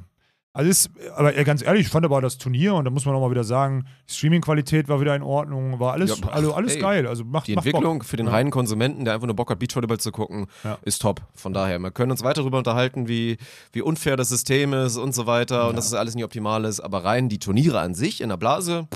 Also 0.51 0.69
ist, 0.69 0.89
aber 1.15 1.37
äh, 1.37 1.43
ganz 1.43 1.61
ehrlich, 1.61 1.83
ich 1.83 1.89
fand 1.89 2.05
aber 2.05 2.19
das 2.21 2.39
Turnier, 2.39 2.73
und 2.73 2.83
da 2.83 2.89
muss 2.89 3.05
man 3.05 3.13
nochmal 3.13 3.29
wieder 3.29 3.43
sagen, 3.43 3.85
die 4.09 4.13
Streaming-Qualität 4.13 4.89
war 4.89 4.99
wieder 4.99 5.15
in 5.15 5.21
Ordnung, 5.21 5.79
war 5.79 5.93
alles, 5.93 6.19
Ja, 6.19 6.27
also 6.29 6.53
alles 6.55 6.75
ey, 6.75 6.81
geil. 6.81 7.07
Also 7.07 7.23
macht, 7.23 7.47
Die 7.47 7.53
macht 7.55 7.67
Entwicklung 7.67 7.99
Bock. 7.99 8.05
für 8.07 8.17
den 8.17 8.25
Ja. 8.25 8.31
reinen 8.31 8.49
Konsumenten, 8.49 9.05
der 9.05 9.13
einfach 9.13 9.27
nur 9.27 9.35
Bock 9.35 9.51
hat, 9.51 9.59
Beachvolleyball 9.59 9.99
zu 9.99 10.11
gucken, 10.11 10.47
Ja. 10.63 10.79
ist 10.81 11.03
top. 11.03 11.21
Von 11.35 11.53
daher, 11.53 11.77
wir 11.79 11.91
können 11.91 12.09
uns 12.11 12.23
weiter 12.23 12.41
darüber 12.41 12.57
unterhalten, 12.57 13.07
wie, 13.07 13.37
wie 13.73 13.83
unfair 13.83 14.17
das 14.17 14.29
System 14.29 14.73
ist 14.73 14.97
und 14.97 15.13
so 15.13 15.27
weiter 15.27 15.69
und 15.69 15.75
dass 15.77 15.85
es 15.85 15.93
alles 15.93 16.15
nicht 16.15 16.25
optimal 16.25 16.65
ist. 16.65 16.79
Aber 16.79 17.05
rein 17.05 17.29
die 17.29 17.39
Turniere 17.39 17.79
an 17.79 17.93
sich 17.93 18.19
in 18.19 18.29
der 18.29 18.37
Blase, 18.37 18.87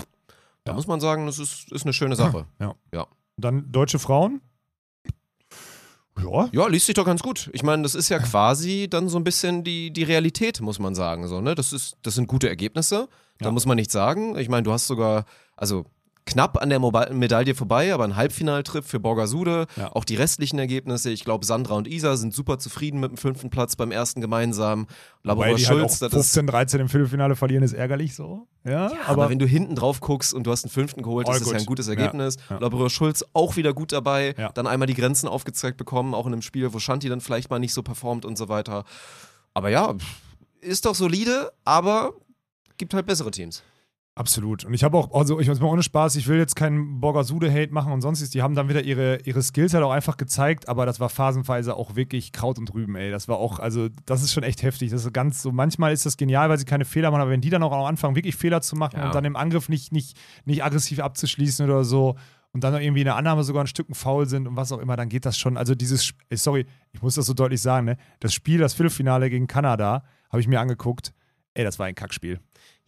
da 0.64 0.72
muss 0.72 0.88
man 0.88 0.98
sagen, 0.98 1.24
das 1.26 1.38
ist, 1.38 1.70
ist 1.70 1.84
eine 1.86 1.92
schöne 1.92 2.16
Sache. 2.16 2.46
Dann 3.36 3.70
deutsche 3.70 4.00
Frauen. 4.00 4.40
Ja, 6.22 6.48
Ja, 6.52 6.66
liest 6.68 6.86
sich 6.86 6.94
doch 6.94 7.04
ganz 7.04 7.22
gut. 7.22 7.50
Ich 7.52 7.62
meine, 7.62 7.82
das 7.82 7.94
ist 7.94 8.08
ja 8.08 8.18
quasi 8.18 8.86
dann 8.88 9.08
so 9.08 9.18
ein 9.18 9.24
bisschen 9.24 9.64
die, 9.64 9.90
die 9.92 10.04
Realität, 10.04 10.60
muss 10.60 10.78
man 10.78 10.94
sagen. 10.94 11.26
So, 11.28 11.40
ne? 11.40 11.54
das, 11.54 11.72
ist, 11.72 11.96
das 12.02 12.14
sind 12.14 12.28
gute 12.28 12.48
Ergebnisse. 12.48 13.08
Da 13.38 13.46
Ja. 13.46 13.50
muss 13.50 13.66
man 13.66 13.76
nichts 13.76 13.92
sagen. 13.92 14.38
Ich 14.38 14.48
meine, 14.48 14.62
du 14.62 14.72
hast 14.72 14.86
sogar, 14.86 15.24
also 15.56 15.86
knapp 16.26 16.60
an 16.60 16.70
der 16.70 16.80
Mobi- 16.80 17.12
Medaille 17.12 17.54
vorbei, 17.54 17.92
aber 17.92 18.04
ein 18.04 18.16
Halbfinaltrip 18.16 18.84
für 18.84 18.98
Borgasude. 18.98 19.66
Ja. 19.76 19.92
Auch 19.92 20.04
die 20.04 20.16
restlichen 20.16 20.58
Ergebnisse. 20.58 21.10
Ich 21.10 21.24
glaube, 21.24 21.44
Sandra 21.44 21.74
und 21.74 21.86
Isa 21.86 22.16
sind 22.16 22.32
super 22.32 22.58
zufrieden 22.58 22.98
mit 22.98 23.10
dem 23.10 23.16
fünften 23.18 23.50
Platz 23.50 23.76
beim 23.76 23.90
ersten 23.90 24.20
gemeinsamen. 24.22 24.86
Labora 25.22 25.48
halt 25.48 25.60
Schulz, 25.60 26.00
ist 26.00 26.10
15, 26.10 26.46
13 26.46 26.80
im 26.80 26.88
Viertelfinale 26.88 27.36
verlieren, 27.36 27.62
ist 27.62 27.74
ärgerlich 27.74 28.14
so. 28.14 28.46
Ja, 28.66 28.90
aber, 29.06 29.28
wenn 29.28 29.38
du 29.38 29.44
hinten 29.46 29.74
drauf 29.74 30.00
guckst 30.00 30.32
und 30.32 30.46
du 30.46 30.50
hast 30.50 30.64
einen 30.64 30.70
fünften 30.70 31.02
geholt, 31.02 31.28
ist 31.28 31.40
das 31.42 31.50
ja 31.50 31.58
ein 31.58 31.66
gutes 31.66 31.86
Ja, 31.88 31.92
Ergebnis. 31.92 32.36
ja. 32.48 32.56
Labrador 32.58 32.88
Schulz 32.88 33.22
auch 33.34 33.56
wieder 33.56 33.74
gut 33.74 33.92
dabei. 33.92 34.34
Ja. 34.38 34.50
Dann 34.52 34.66
einmal 34.66 34.86
die 34.86 34.94
Grenzen 34.94 35.28
aufgezeigt 35.28 35.76
bekommen, 35.76 36.14
auch 36.14 36.26
in 36.26 36.32
einem 36.32 36.40
Spiel, 36.42 36.72
wo 36.72 36.78
Shanti 36.78 37.10
dann 37.10 37.20
vielleicht 37.20 37.50
mal 37.50 37.58
nicht 37.58 37.74
so 37.74 37.82
performt 37.82 38.24
und 38.24 38.38
so 38.38 38.48
weiter. 38.48 38.84
Aber 39.52 39.68
ja, 39.68 39.94
ist 40.62 40.86
doch 40.86 40.94
solide, 40.94 41.52
aber 41.66 42.14
gibt 42.78 42.94
halt 42.94 43.04
bessere 43.04 43.30
Teams. 43.30 43.62
Absolut. 44.16 44.64
Und 44.64 44.74
ich 44.74 44.84
habe 44.84 44.96
auch, 44.96 45.12
also 45.12 45.40
ich 45.40 45.48
muss 45.48 45.58
mal 45.58 45.66
ohne 45.66 45.82
Spaß, 45.82 46.14
ich 46.14 46.28
will 46.28 46.38
jetzt 46.38 46.54
keinen 46.54 47.00
Borgasude-Hate 47.00 47.72
machen 47.74 47.92
und 47.92 48.00
sonstiges. 48.00 48.30
Die 48.30 48.42
haben 48.42 48.54
dann 48.54 48.68
wieder 48.68 48.84
ihre, 48.84 49.18
ihre 49.22 49.42
Skills 49.42 49.74
halt 49.74 49.82
auch 49.82 49.90
einfach 49.90 50.16
gezeigt, 50.16 50.68
aber 50.68 50.86
das 50.86 51.00
war 51.00 51.08
phasenweise 51.08 51.74
auch 51.74 51.96
wirklich 51.96 52.30
Kraut 52.30 52.58
und 52.58 52.72
Rüben, 52.74 52.94
ey. 52.94 53.10
Das 53.10 53.26
war 53.26 53.38
auch, 53.38 53.58
also 53.58 53.88
das 54.06 54.22
ist 54.22 54.32
schon 54.32 54.44
echt 54.44 54.62
heftig. 54.62 54.92
Das 54.92 55.04
ist 55.04 55.12
ganz 55.12 55.42
so, 55.42 55.50
manchmal 55.50 55.92
ist 55.92 56.06
das 56.06 56.16
genial, 56.16 56.48
weil 56.48 56.58
sie 56.58 56.64
keine 56.64 56.84
Fehler 56.84 57.10
machen, 57.10 57.22
aber 57.22 57.30
wenn 57.32 57.40
die 57.40 57.50
dann 57.50 57.64
auch 57.64 57.72
anfangen, 57.86 58.14
wirklich 58.14 58.36
Fehler 58.36 58.60
zu 58.60 58.76
machen 58.76 58.98
Ja. 59.00 59.06
und 59.06 59.14
dann 59.16 59.24
im 59.24 59.34
Angriff 59.34 59.68
nicht, 59.68 59.90
nicht, 59.90 60.16
nicht 60.44 60.62
aggressiv 60.62 61.00
abzuschließen 61.00 61.66
oder 61.68 61.82
so 61.82 62.14
und 62.52 62.62
dann 62.62 62.72
noch 62.72 62.80
irgendwie 62.80 63.00
in 63.00 63.06
der 63.06 63.16
Annahme 63.16 63.42
sogar 63.42 63.64
ein 63.64 63.66
Stück 63.66 63.88
faul 63.96 64.28
sind 64.28 64.46
und 64.46 64.54
was 64.54 64.70
auch 64.70 64.78
immer, 64.78 64.94
dann 64.94 65.08
geht 65.08 65.26
das 65.26 65.36
schon. 65.36 65.56
Also 65.56 65.74
dieses, 65.74 66.12
ey, 66.28 66.36
sorry, 66.36 66.66
ich 66.92 67.02
muss 67.02 67.16
das 67.16 67.26
so 67.26 67.34
deutlich 67.34 67.60
sagen, 67.60 67.86
ne? 67.86 67.96
Das 68.20 68.32
Spiel, 68.32 68.60
das 68.60 68.74
Viertelfinale 68.74 69.28
gegen 69.28 69.48
Kanada, 69.48 70.04
habe 70.30 70.40
ich 70.40 70.46
mir 70.46 70.60
angeguckt. 70.60 71.12
Ey, 71.54 71.64
das 71.64 71.80
war 71.80 71.86
ein 71.86 71.96
Kackspiel. 71.96 72.38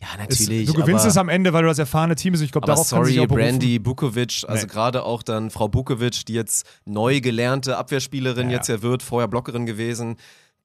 Ja, 0.00 0.08
Es, 0.28 0.40
natürlich. 0.40 0.66
du 0.66 0.74
gewinnst 0.74 1.02
aber, 1.02 1.08
es 1.10 1.16
am 1.16 1.28
Ende, 1.30 1.52
weil 1.54 1.62
du 1.62 1.68
das 1.68 1.78
erfahrene 1.78 2.16
Team 2.16 2.32
bist. 2.32 2.44
Ich 2.44 2.52
glaube, 2.52 2.66
darauf 2.66 2.90
kann 2.90 3.04
sich 3.04 3.14
sorry, 3.14 3.24
auch 3.24 3.28
berufen. 3.28 3.48
Brandy 3.58 3.78
Bukovic, 3.78 4.44
also 4.46 4.66
Nee. 4.66 4.72
gerade 4.72 5.02
auch 5.04 5.22
dann 5.22 5.50
Frau 5.50 5.68
Bukovic, 5.68 6.26
die 6.26 6.34
jetzt 6.34 6.66
neu 6.84 7.20
gelernte 7.20 7.78
Abwehrspielerin 7.78 8.50
Ja. 8.50 8.56
jetzt 8.56 8.68
ja 8.68 8.82
wird, 8.82 9.02
vorher 9.02 9.26
Blockerin 9.28 9.64
gewesen. 9.64 10.16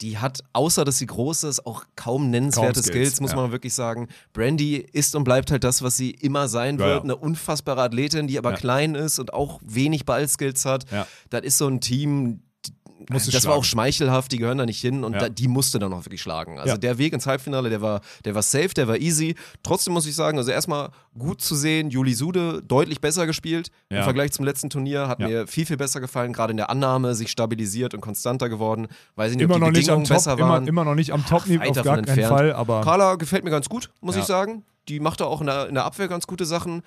Die 0.01 0.17
hat, 0.17 0.39
außer 0.53 0.83
dass 0.83 0.97
sie 0.97 1.05
groß 1.05 1.43
ist, 1.43 1.65
auch 1.65 1.85
kaum 1.95 2.29
nennenswerte 2.31 2.81
Kaum 2.81 2.83
Skills, 2.83 3.07
Skills, 3.09 3.21
muss 3.21 3.31
ja. 3.31 3.37
man 3.37 3.51
wirklich 3.51 3.73
sagen. 3.73 4.07
Brandy 4.33 4.77
ist 4.77 5.15
und 5.15 5.23
bleibt 5.23 5.51
halt 5.51 5.63
das, 5.63 5.81
was 5.83 5.95
sie 5.95 6.09
immer 6.11 6.47
sein 6.47 6.77
Ja, 6.79 6.85
wird. 6.85 7.03
Eine 7.03 7.15
unfassbare 7.15 7.83
Athletin, 7.83 8.27
die 8.27 8.37
aber 8.39 8.53
klein 8.53 8.95
ist 8.95 9.19
und 9.19 9.33
auch 9.33 9.59
wenig 9.63 10.05
Ballskills 10.05 10.65
hat. 10.65 10.85
Das 11.29 11.41
ist 11.43 11.57
so 11.59 11.67
ein 11.67 11.79
Team, 11.81 12.41
Das 13.11 13.33
war 13.33 13.41
schlagen. 13.41 13.57
auch 13.59 13.63
schmeichelhaft, 13.63 14.31
die 14.31 14.37
gehören 14.37 14.57
da 14.57 14.65
nicht 14.65 14.81
hin 14.81 15.03
und 15.03 15.13
Ja. 15.13 15.19
da, 15.19 15.29
die 15.29 15.47
musste 15.47 15.79
dann 15.79 15.91
auch 15.93 16.05
wirklich 16.05 16.21
schlagen. 16.21 16.57
Also 16.59 16.73
Ja. 16.73 16.77
der 16.77 16.97
Weg 16.97 17.13
ins 17.13 17.25
Halbfinale, 17.27 17.69
der 17.69 17.81
war, 17.81 18.01
der 18.25 18.35
war 18.35 18.41
safe, 18.41 18.69
der 18.69 18.87
war 18.87 18.97
easy. 18.97 19.35
Trotzdem 19.63 19.93
muss 19.93 20.05
ich 20.05 20.15
sagen, 20.15 20.37
also 20.37 20.51
erstmal 20.51 20.89
gut 21.17 21.41
zu 21.41 21.55
sehen, 21.55 21.89
Juli 21.89 22.13
Sude 22.13 22.61
deutlich 22.63 23.01
besser 23.01 23.25
gespielt 23.25 23.69
im 23.89 23.97
Ja. 23.97 24.03
Vergleich 24.03 24.31
zum 24.31 24.45
letzten 24.45 24.69
Turnier, 24.69 25.07
hat 25.07 25.19
mir 25.19 25.47
viel, 25.47 25.65
viel 25.65 25.77
besser 25.77 25.99
gefallen, 25.99 26.33
gerade 26.33 26.51
in 26.51 26.57
der 26.57 26.69
Annahme, 26.69 27.15
sich 27.15 27.29
stabilisiert 27.31 27.93
und 27.93 28.01
konstanter 28.01 28.49
geworden. 28.49 28.87
Weiß 29.15 29.31
ich 29.31 29.37
nicht, 29.37 29.43
Immer 29.45 29.55
ob 29.55 29.59
die 29.59 29.65
noch 29.65 29.71
nicht 29.71 29.89
am 29.89 30.01
Bedingungen 30.01 30.05
Top, 30.07 30.15
besser 30.17 30.33
immer, 30.33 30.49
waren. 30.49 30.67
immer 30.67 30.83
noch 30.85 30.95
nicht 30.95 31.11
am 31.11 31.25
Top, 31.25 31.47
weit 31.49 31.69
auf 31.69 31.75
gar 31.83 31.95
keinen 31.95 32.05
entfernt. 32.07 32.33
Fall, 32.33 32.53
aber 32.53 32.81
Carla 32.81 33.15
gefällt 33.15 33.43
mir 33.43 33.51
ganz 33.51 33.67
gut, 33.69 33.89
muss 34.01 34.15
ich 34.15 34.23
sagen. 34.23 34.63
Die 34.89 34.99
macht 34.99 35.21
da 35.21 35.25
auch 35.25 35.41
in 35.41 35.47
der, 35.47 35.67
in 35.67 35.75
der 35.75 35.85
Abwehr 35.85 36.07
ganz 36.07 36.25
gute 36.27 36.45
Sachen. 36.45 36.81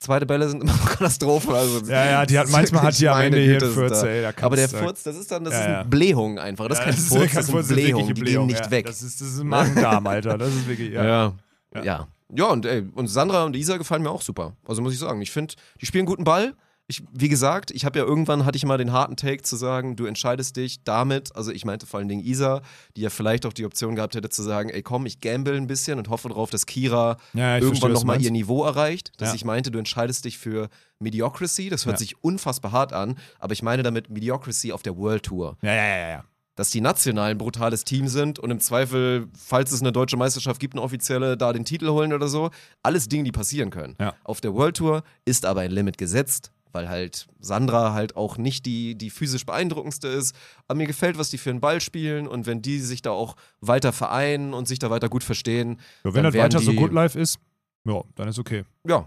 Zweite 0.00 0.24
Bälle 0.24 0.48
sind 0.48 0.62
immer 0.62 0.72
noch 0.76 0.86
Katastrophe. 0.86 1.52
Also 1.52 1.80
ja, 1.90 2.06
ja, 2.06 2.26
die 2.26 2.38
hat 2.38 2.48
manchmal 2.48 2.84
hat 2.84 2.98
die 2.98 3.06
am 3.06 3.20
Ende 3.20 3.38
hier 3.38 3.58
einen 3.58 3.68
ist 3.68 3.74
Furz, 3.74 4.02
ey. 4.02 4.24
Aber 4.24 4.56
der 4.56 4.68
Furz, 4.68 5.02
das 5.02 5.14
ist 5.16 5.30
dann, 5.30 5.44
das 5.44 5.52
Ja, 5.52 5.60
ist 5.60 5.66
eine 5.66 5.84
Blähung 5.84 6.38
einfach. 6.38 6.68
Das 6.68 6.78
ist 6.78 6.84
Ja, 6.86 6.90
kein 6.90 7.00
Furz, 7.02 7.32
das 7.34 7.48
ist 7.48 7.54
eine 7.54 7.62
Blähung, 7.64 8.06
die 8.06 8.14
Blähung, 8.14 8.48
gehen 8.48 8.56
nicht 8.56 8.64
ja. 8.64 8.70
weg. 8.70 8.86
Das 8.86 9.02
ist, 9.02 9.20
das 9.20 9.28
ist 9.28 9.40
ein 9.40 9.46
Magen-Darm, 9.48 10.06
Alter. 10.06 10.38
Das 10.38 10.48
ist 10.48 10.66
wirklich, 10.66 10.92
ja. 10.92 11.04
Ja. 11.04 11.34
Ja. 11.74 11.82
Ja. 11.84 12.08
Ja, 12.32 12.44
und, 12.46 12.64
ey, 12.64 12.88
und 12.94 13.08
Sandra 13.08 13.44
und 13.44 13.56
Isa 13.56 13.76
gefallen 13.76 14.02
mir 14.02 14.10
auch 14.10 14.22
super. 14.22 14.56
Also 14.66 14.80
muss 14.82 14.92
ich 14.94 14.98
sagen, 14.98 15.20
ich 15.20 15.30
finde, 15.30 15.54
die 15.80 15.86
spielen 15.86 16.06
guten 16.06 16.24
Ball. 16.24 16.54
Ich, 16.90 17.04
wie 17.12 17.28
gesagt, 17.28 17.70
ich 17.70 17.84
habe 17.84 18.00
ja 18.00 18.04
irgendwann, 18.04 18.44
hatte 18.44 18.56
ich 18.56 18.64
mal 18.64 18.76
den 18.76 18.90
harten 18.90 19.14
Take 19.16 19.42
zu 19.42 19.54
sagen, 19.54 19.94
du 19.94 20.06
entscheidest 20.06 20.56
dich 20.56 20.82
damit, 20.82 21.36
also 21.36 21.52
ich 21.52 21.64
meinte 21.64 21.86
vor 21.86 21.98
allen 22.00 22.08
Dingen 22.08 22.24
Isa, 22.24 22.62
die 22.96 23.02
ja 23.02 23.10
vielleicht 23.10 23.46
auch 23.46 23.52
die 23.52 23.64
Option 23.64 23.94
gehabt 23.94 24.16
hätte 24.16 24.28
zu 24.28 24.42
sagen, 24.42 24.70
ey 24.70 24.82
komm, 24.82 25.06
ich 25.06 25.20
gamble 25.20 25.56
ein 25.56 25.68
bisschen 25.68 25.98
und 25.98 26.08
hoffe 26.08 26.28
darauf, 26.28 26.50
dass 26.50 26.66
Kira 26.66 27.16
Ja, 27.32 27.58
irgendwann 27.58 27.92
nochmal 27.92 28.20
ihr 28.20 28.32
Niveau 28.32 28.64
erreicht. 28.64 29.12
Dass 29.18 29.28
Ja. 29.28 29.34
ich 29.36 29.44
meinte, 29.44 29.70
du 29.70 29.78
entscheidest 29.78 30.24
dich 30.24 30.36
für 30.38 30.68
Mediocrity, 30.98 31.70
das 31.70 31.86
hört 31.86 31.94
Ja. 31.94 31.98
sich 31.98 32.24
unfassbar 32.24 32.72
hart 32.72 32.92
an, 32.92 33.16
aber 33.38 33.52
ich 33.52 33.62
meine 33.62 33.84
damit 33.84 34.10
Mediocrity 34.10 34.72
auf 34.72 34.82
der 34.82 34.96
World 34.96 35.22
Tour. 35.22 35.56
Ja, 35.62 35.72
ja, 35.72 35.86
ja, 35.96 36.08
ja. 36.08 36.24
dass 36.56 36.70
die 36.70 36.80
Nationalen 36.82 37.36
ein 37.36 37.38
brutales 37.38 37.84
Team 37.84 38.06
sind 38.08 38.38
und 38.38 38.50
im 38.50 38.60
Zweifel, 38.60 39.28
falls 39.38 39.72
es 39.72 39.80
eine 39.80 39.92
deutsche 39.92 40.18
Meisterschaft 40.18 40.60
gibt, 40.60 40.74
eine 40.74 40.82
offizielle, 40.82 41.36
da 41.38 41.52
den 41.54 41.64
Titel 41.64 41.88
holen 41.88 42.12
oder 42.12 42.28
so. 42.28 42.50
Alles 42.82 43.08
Dinge, 43.08 43.24
die 43.24 43.32
passieren 43.32 43.70
können. 43.70 43.96
Ja. 43.98 44.14
Auf 44.24 44.42
der 44.42 44.52
World 44.52 44.76
Tour 44.76 45.02
ist 45.24 45.46
aber 45.46 45.60
ein 45.60 45.70
Limit 45.70 45.96
gesetzt, 45.96 46.50
weil 46.72 46.88
halt 46.88 47.26
Sandra 47.40 47.92
halt 47.92 48.16
auch 48.16 48.38
nicht 48.38 48.66
die, 48.66 48.94
die 48.96 49.10
physisch 49.10 49.46
beeindruckendste 49.46 50.08
ist. 50.08 50.34
Aber 50.68 50.76
mir 50.76 50.86
gefällt, 50.86 51.18
was 51.18 51.30
die 51.30 51.38
für 51.38 51.50
einen 51.50 51.60
Ball 51.60 51.80
spielen 51.80 52.26
und 52.28 52.46
wenn 52.46 52.62
die 52.62 52.78
sich 52.80 53.02
da 53.02 53.10
auch 53.10 53.36
weiter 53.60 53.92
vereinen 53.92 54.54
und 54.54 54.66
sich 54.68 54.78
da 54.78 54.90
weiter 54.90 55.08
gut 55.08 55.24
verstehen. 55.24 55.80
So, 56.02 56.14
wenn 56.14 56.22
das 56.24 56.34
weiter 56.34 56.52
werden 56.54 56.64
so 56.64 56.70
die- 56.70 56.76
Good 56.76 56.92
Life 56.92 57.18
ist, 57.18 57.38
ja, 57.84 58.02
dann 58.14 58.28
ist 58.28 58.38
okay. 58.38 58.64
Ja, 58.86 59.06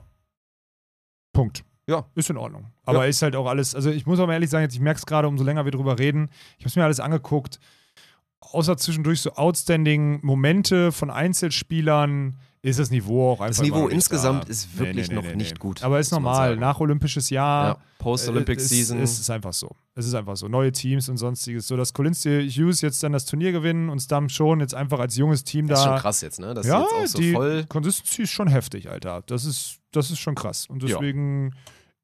Punkt. 1.31 1.63
Ja. 1.87 2.05
Ist 2.15 2.29
in 2.29 2.37
Ordnung. 2.37 2.71
Aber 2.85 3.07
ist 3.07 3.21
halt 3.21 3.35
auch 3.35 3.45
alles, 3.47 3.75
also 3.75 3.89
ich 3.89 4.05
muss 4.05 4.19
auch 4.19 4.27
mal 4.27 4.33
ehrlich 4.33 4.49
sagen, 4.49 4.63
jetzt, 4.63 4.73
ich 4.73 4.79
merke 4.79 4.99
es 4.99 5.05
gerade, 5.05 5.27
umso 5.27 5.43
länger 5.43 5.65
wir 5.65 5.71
drüber 5.71 5.99
reden, 5.99 6.29
ich 6.57 6.63
habe 6.63 6.69
es 6.69 6.75
mir 6.75 6.83
alles 6.85 6.99
angeguckt, 6.99 7.59
außer 8.39 8.77
zwischendurch 8.77 9.19
so 9.21 9.33
outstanding 9.33 10.19
Momente 10.23 10.91
von 10.91 11.09
Einzelspielern, 11.09 12.37
ist 12.63 12.79
das 12.79 12.89
Niveau 12.89 13.31
auch 13.31 13.41
einfach 13.41 13.57
Das 13.57 13.61
Niveau 13.61 13.87
insgesamt 13.89 14.45
da. 14.45 14.49
ist 14.49 14.79
wirklich 14.79 15.11
noch 15.11 15.35
nicht 15.35 15.59
gut, 15.59 15.83
Aber 15.83 15.99
ist 15.99 16.11
normal, 16.11 16.55
nach 16.55 16.79
olympisches 16.79 17.29
Jahr. 17.29 17.67
ja. 17.67 17.77
Post-Olympic 17.99 18.57
äh, 18.59 18.63
Season. 18.63 18.99
Es 19.01 19.19
ist 19.19 19.29
einfach 19.29 19.53
so. 19.53 19.69
Es 19.95 20.05
ist 20.05 20.13
einfach 20.13 20.35
so. 20.35 20.47
Neue 20.47 20.71
Teams 20.71 21.07
und 21.09 21.17
sonstiges. 21.17 21.67
So, 21.67 21.77
dass 21.77 21.93
Colinsti 21.93 22.49
Hughes 22.49 22.81
jetzt 22.81 23.01
dann 23.03 23.11
das 23.13 23.25
Turnier 23.25 23.51
gewinnen 23.51 23.89
und 23.89 23.99
Stam 23.99 24.27
schon 24.27 24.59
jetzt 24.59 24.73
einfach 24.75 24.99
als 24.99 25.15
junges 25.15 25.43
Team 25.43 25.67
das 25.67 25.79
ist 25.79 25.85
da 25.85 25.91
schon 25.93 26.01
krass 26.01 26.21
jetzt, 26.21 26.39
ne? 26.39 26.53
Das 26.53 26.65
ja, 26.65 26.79
ist 26.81 26.91
jetzt 26.91 26.93
auch 27.03 27.07
so 27.07 27.17
die 27.19 27.31
voll. 27.33 27.65
Consistency 27.69 28.23
ist 28.23 28.31
schon 28.31 28.47
heftig, 28.47 28.89
Alter. 28.89 29.23
Das 29.27 29.45
ist, 29.45 29.77
das 29.91 30.09
ist 30.11 30.19
schon 30.19 30.35
krass. 30.35 30.65
Und 30.67 30.83
Ja. 30.83 30.89
deswegen, 30.97 31.53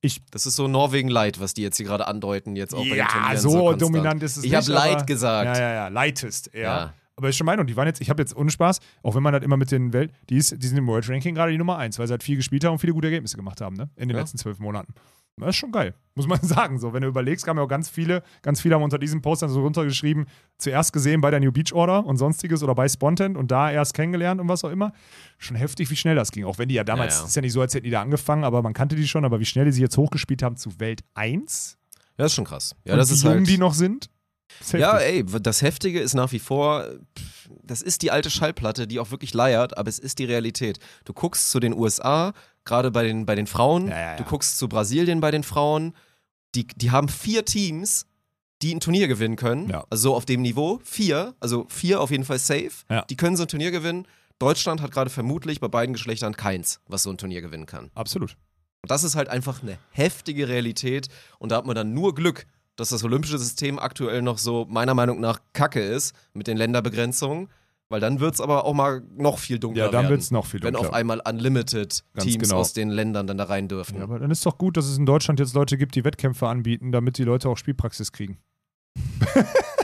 ich. 0.02 0.22
Das 0.32 0.46
ist 0.46 0.56
so 0.56 0.68
Norwegen 0.70 1.10
Light, 1.10 1.40
was 1.42 1.54
die 1.54 1.64
jetzt 1.64 1.76
hier 1.78 1.86
gerade 1.86 2.08
andeuten, 2.08 2.56
jetzt 2.56 2.74
auch 2.74 2.80
bei 2.84 2.90
den 2.90 2.98
Ja, 2.98 3.08
Turnieren 3.08 3.38
so, 3.38 3.50
konstant. 3.52 3.82
dominant 3.82 4.24
ist 4.24 4.38
es 4.38 4.44
Ich 4.46 4.52
nicht. 4.52 4.70
habe 4.70 4.72
Light 4.74 5.08
gesagt. 5.08 5.58
Ja, 5.58 5.62
ja, 5.64 5.74
ja, 5.74 5.88
lightest, 5.90 6.52
ja. 6.54 6.62
Ja. 6.62 6.94
Aber 7.20 7.28
ist 7.28 7.36
schon 7.36 7.46
Meinung, 7.46 7.68
die 7.68 7.76
waren 7.76 7.86
jetzt, 7.86 8.00
ich 8.00 8.10
habe 8.10 8.22
jetzt 8.22 8.34
ohne 8.36 8.50
Spaß, 8.50 8.80
auch 9.04 9.14
wenn 9.14 9.24
man 9.24 9.34
das 9.34 9.44
immer 9.44 9.58
mit 9.58 9.72
den 9.72 9.92
Welt, 9.92 10.14
die, 10.30 10.38
ist, 10.38 10.56
die 10.64 10.68
sind 10.68 10.78
im 10.78 10.88
World 10.88 11.10
Ranking 11.10 11.36
gerade 11.36 11.52
die 11.52 11.58
Nummer 11.58 11.78
1, 11.78 12.00
weil 12.00 12.08
sie 12.08 12.12
halt 12.12 12.24
viel 12.24 12.38
gespielt 12.38 12.64
haben 12.64 12.72
und 12.74 12.80
viele 12.80 12.94
gute 12.94 13.08
Ergebnisse 13.08 13.36
gemacht 13.36 13.60
haben, 13.60 13.76
ne? 13.76 13.90
In 13.98 14.08
den 14.08 14.16
Ja. 14.16 14.22
letzten 14.22 14.38
zwölf 14.38 14.58
Monaten. 14.60 14.94
Das 15.36 15.50
ist 15.50 15.56
schon 15.58 15.72
geil, 15.72 15.94
muss 16.16 16.28
man 16.28 16.40
sagen. 16.42 16.80
So, 16.80 16.94
wenn 16.94 17.02
du 17.02 17.08
überlegst, 17.10 17.46
kamen 17.46 17.58
ja 17.60 17.64
auch 17.64 17.68
ganz 17.70 17.90
viele, 17.90 18.24
ganz 18.42 18.62
viele 18.62 18.76
haben 18.76 18.84
unter 18.84 18.98
diesem 19.00 19.22
Post 19.22 19.42
dann 19.42 19.50
so 19.50 19.62
runtergeschrieben, 19.62 20.28
zuerst 20.58 20.94
gesehen 20.94 21.20
bei 21.22 21.30
der 21.32 21.40
New 21.42 21.52
Beach 21.52 21.74
Order 21.74 22.06
und 22.06 22.16
sonstiges 22.18 22.64
oder 22.64 22.74
bei 22.76 22.88
Spontent 22.88 23.36
und 23.38 23.52
da 23.52 23.70
erst 23.72 23.94
kennengelernt 23.94 24.40
und 24.40 24.48
was 24.48 24.64
auch 24.64 24.70
immer. 24.70 24.92
Schon 25.38 25.56
heftig, 25.58 25.90
wie 25.92 25.96
schnell 25.98 26.16
das 26.16 26.32
ging. 26.32 26.46
Auch 26.46 26.58
wenn 26.58 26.70
die 26.70 26.76
ja 26.76 26.84
damals, 26.86 27.16
Ja, 27.16 27.22
ja. 27.22 27.28
ist 27.28 27.36
ja 27.36 27.42
nicht 27.42 27.54
so, 27.54 27.60
als 27.62 27.74
hätten 27.74 27.84
die 27.86 27.90
da 27.92 28.02
angefangen, 28.02 28.44
aber 28.46 28.62
man 28.62 28.74
kannte 28.74 28.96
die 28.96 29.08
schon, 29.08 29.24
aber 29.26 29.40
wie 29.42 29.46
schnell 29.46 29.66
die 29.66 29.72
sie 29.72 29.82
jetzt 29.82 29.98
hochgespielt 29.98 30.42
haben 30.44 30.56
zu 30.58 30.78
Welt 30.80 31.02
1 31.16 31.78
Ja, 32.18 32.24
das 32.24 32.32
ist 32.32 32.36
schon 32.36 32.46
krass. 32.46 32.76
Ja, 32.86 32.94
und 32.94 33.00
das 33.00 33.10
wie 33.10 33.14
ist 33.16 33.24
jung 33.24 33.34
halt. 33.34 33.48
die 33.48 33.58
noch 33.58 33.74
sind. 33.74 34.10
Ja, 34.74 34.98
ey, 34.98 35.24
das 35.26 35.62
Heftige 35.62 36.00
ist 36.00 36.14
nach 36.14 36.32
wie 36.32 36.40
vor, 36.40 36.86
das 37.64 37.82
ist 37.82 38.02
die 38.02 38.12
alte 38.12 38.30
Schallplatte, 38.30 38.88
die 38.88 39.00
auch 39.00 39.12
wirklich 39.12 39.34
leiert, 39.34 39.78
aber 39.78 39.90
es 39.90 40.00
ist 40.00 40.20
die 40.20 40.26
Realität. 40.26 40.80
Du 41.06 41.14
guckst 41.14 41.52
zu 41.52 41.60
den 41.60 41.74
USA, 41.74 42.34
gerade 42.66 42.92
bei 42.92 43.04
den, 43.04 43.26
bei 43.26 43.36
den 43.36 43.48
Frauen, 43.48 43.88
Ja, 43.88 43.96
ja, 43.96 44.12
ja. 44.12 44.18
du 44.18 44.24
guckst 44.24 44.58
zu 44.58 44.68
Brasilien 44.68 45.20
bei 45.22 45.32
den 45.32 45.44
Frauen, 45.44 45.94
die, 46.56 46.66
die 46.68 46.92
haben 46.92 47.10
vier 47.10 47.46
Teams, 47.46 48.06
die 48.62 48.76
ein 48.76 48.80
Turnier 48.80 49.08
gewinnen 49.08 49.36
können. 49.36 49.72
Also 49.90 50.10
so 50.10 50.16
auf 50.16 50.26
dem 50.26 50.42
Niveau. 50.42 50.80
Vier, 50.84 51.36
also 51.40 51.66
vier 51.70 52.02
auf 52.02 52.12
jeden 52.12 52.26
Fall 52.26 52.40
safe. 52.40 52.72
Die 53.10 53.16
können 53.16 53.38
so 53.38 53.44
ein 53.44 53.48
Turnier 53.48 53.72
gewinnen. 53.72 54.06
Deutschland 54.40 54.82
hat 54.82 54.92
gerade 54.92 55.10
vermutlich 55.10 55.60
bei 55.60 55.68
beiden 55.68 55.94
Geschlechtern 55.94 56.36
keins, 56.36 56.80
was 56.88 57.04
so 57.04 57.10
ein 57.10 57.18
Turnier 57.18 57.42
gewinnen 57.42 57.66
kann. 57.66 57.92
Absolut. 57.94 58.36
Und 58.82 58.90
das 58.92 59.04
ist 59.04 59.16
halt 59.16 59.28
einfach 59.30 59.62
eine 59.62 59.78
heftige 59.92 60.48
Realität. 60.48 61.08
Und 61.40 61.52
da 61.52 61.58
hat 61.58 61.66
man 61.66 61.76
dann 61.76 61.94
nur 61.94 62.16
Glück, 62.16 62.46
dass 62.80 62.90
das 62.90 63.04
olympische 63.04 63.38
System 63.38 63.78
aktuell 63.80 64.22
noch 64.22 64.38
so 64.38 64.66
meiner 64.70 64.94
Meinung 64.94 65.20
nach 65.20 65.40
kacke 65.54 65.82
ist 65.82 66.14
mit 66.34 66.48
den 66.48 66.58
Länderbegrenzungen. 66.58 67.50
Weil 67.92 68.00
dann 68.00 68.20
wird 68.20 68.36
es 68.36 68.40
aber 68.42 68.66
auch 68.66 68.76
mal 68.76 69.02
noch 69.18 69.40
viel 69.40 69.58
dunkler 69.58 69.86
Ja, 69.86 69.92
dann 69.92 70.02
werden. 70.04 70.12
wird 70.12 70.22
es 70.22 70.30
noch 70.30 70.46
viel 70.46 70.62
Wenn 70.62 70.74
dunkler. 70.74 70.90
auf 70.90 70.96
einmal 70.96 71.22
unlimited 71.28 72.04
Ganz 72.14 72.24
Teams 72.28 72.44
genau. 72.44 72.58
aus 72.58 72.74
den 72.74 72.90
Ländern 72.90 73.26
dann 73.26 73.40
da 73.40 73.46
rein 73.46 73.68
dürfen. 73.68 73.98
Ja, 73.98 74.04
aber 74.04 74.20
dann 74.20 74.30
ist 74.30 74.46
doch 74.46 74.60
gut, 74.60 74.78
dass 74.78 74.86
es 74.86 74.96
in 75.00 75.08
Deutschland 75.08 75.40
jetzt 75.40 75.56
Leute 75.56 75.76
gibt, 75.76 75.96
die 75.96 76.04
Wettkämpfe 76.04 76.48
anbieten, 76.48 76.92
damit 76.92 77.18
die 77.18 77.24
Leute 77.24 77.50
auch 77.50 77.58
Spielpraxis 77.58 78.12
kriegen. 78.12 78.38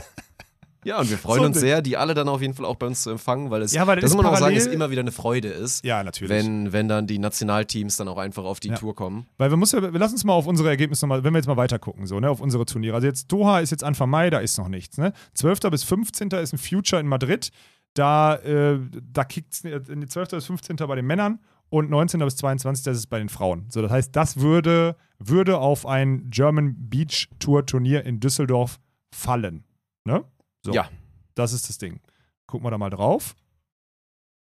Ja, 0.86 1.00
und 1.00 1.10
wir 1.10 1.18
freuen 1.18 1.40
So 1.40 1.46
uns 1.46 1.58
sehr, 1.58 1.82
die 1.82 1.96
alle 1.96 2.14
dann 2.14 2.28
auf 2.28 2.40
jeden 2.40 2.54
Fall 2.54 2.64
auch 2.64 2.76
bei 2.76 2.86
uns 2.86 3.02
zu 3.02 3.10
empfangen, 3.10 3.50
weil 3.50 3.60
es, 3.62 3.72
Ja, 3.72 3.86
weil 3.88 4.00
das 4.00 4.14
muss 4.14 4.22
man 4.22 4.32
auch 4.32 4.38
sagen, 4.38 4.54
es 4.56 4.66
immer 4.66 4.88
wieder 4.90 5.00
eine 5.00 5.10
Freude 5.10 5.48
ist, 5.48 5.84
Ja, 5.84 6.04
natürlich. 6.04 6.30
wenn, 6.30 6.72
wenn 6.72 6.86
dann 6.86 7.06
die 7.08 7.18
Nationalteams 7.18 7.96
dann 7.96 8.06
auch 8.08 8.18
einfach 8.18 8.44
auf 8.44 8.60
die 8.60 8.68
Ja. 8.68 8.76
Tour 8.76 8.94
kommen. 8.94 9.26
Weil 9.36 9.50
wir, 9.50 9.56
muss 9.56 9.72
ja, 9.72 9.82
wir 9.82 9.98
lassen 9.98 10.14
uns 10.14 10.24
mal 10.24 10.32
auf 10.34 10.46
unsere 10.46 10.68
Ergebnisse 10.68 11.04
nochmal, 11.04 11.24
wenn 11.24 11.32
wir 11.32 11.38
jetzt 11.38 11.48
mal 11.48 11.56
weiter 11.56 11.78
gucken, 11.80 12.06
so, 12.06 12.20
ne, 12.20 12.30
auf 12.30 12.40
unsere 12.40 12.64
Turniere. 12.66 12.94
Also 12.94 13.06
jetzt 13.08 13.32
Doha 13.32 13.58
ist 13.60 13.70
jetzt 13.70 13.82
Anfang 13.82 14.08
Mai, 14.08 14.30
da 14.30 14.38
ist 14.38 14.56
noch 14.58 14.68
nichts, 14.68 14.96
ne? 14.96 15.12
12. 15.34 15.60
bis 15.70 15.82
15. 15.82 16.28
ist 16.30 16.52
ein 16.52 16.58
Future 16.58 17.00
in 17.00 17.08
Madrid. 17.08 17.50
Da, 17.94 18.36
äh, 18.36 18.78
da 19.12 19.24
kickt 19.24 19.54
es 19.54 19.64
in 19.64 20.00
die 20.00 20.06
12. 20.06 20.28
bis 20.30 20.46
15. 20.46 20.76
bei 20.76 20.94
den 20.94 21.06
Männern 21.06 21.40
und 21.70 21.90
19. 21.90 22.20
bis 22.20 22.36
22. 22.36 22.84
das 22.84 22.96
ist 22.98 23.06
bei 23.08 23.18
den 23.18 23.28
Frauen. 23.28 23.64
So, 23.70 23.82
das 23.82 23.90
heißt, 23.90 24.14
das 24.14 24.36
würde, 24.38 24.96
würde 25.18 25.58
auf 25.58 25.84
ein 25.86 26.28
German 26.30 26.74
Beach 26.78 27.28
Tour 27.38 27.66
Turnier 27.66 28.04
in 28.04 28.20
Düsseldorf 28.20 28.78
fallen. 29.12 29.64
Ne? 30.04 30.24
So. 30.66 30.72
Ja. 30.72 30.90
Das 31.34 31.52
ist 31.52 31.68
das 31.68 31.78
Ding. 31.78 32.00
Gucken 32.46 32.66
wir 32.66 32.70
da 32.70 32.78
mal 32.78 32.90
drauf. 32.90 33.36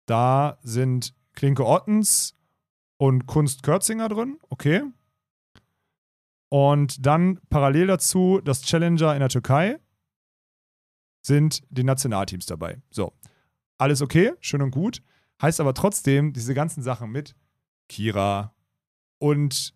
Da 0.07 0.59
sind 0.63 1.15
Klinke 1.33 1.67
Ottens 1.67 2.37
und 2.97 3.27
Kunst 3.27 3.63
Kürzinger 3.63 4.09
drin. 4.09 4.39
Okay. 4.49 4.83
Und 6.49 7.05
dann 7.05 7.41
parallel 7.49 7.89
dazu 7.89 8.41
das 8.45 8.63
Challenger 8.63 9.15
in 9.15 9.21
der 9.21 9.31
Türkei 9.31 9.79
sind 11.23 11.63
die 11.71 11.85
Nationalteams 11.85 12.47
dabei. 12.47 12.81
So. 12.91 13.13
Alles 13.79 14.01
okay, 14.01 14.33
schön 14.41 14.63
und 14.63 14.71
gut. 14.71 15.03
Heißt 15.41 15.61
aber 15.61 15.75
trotzdem, 15.75 16.33
diese 16.33 16.55
ganzen 16.55 16.83
Sachen 16.83 17.11
mit 17.11 17.35
Kira 17.89 18.55
und 19.19 19.75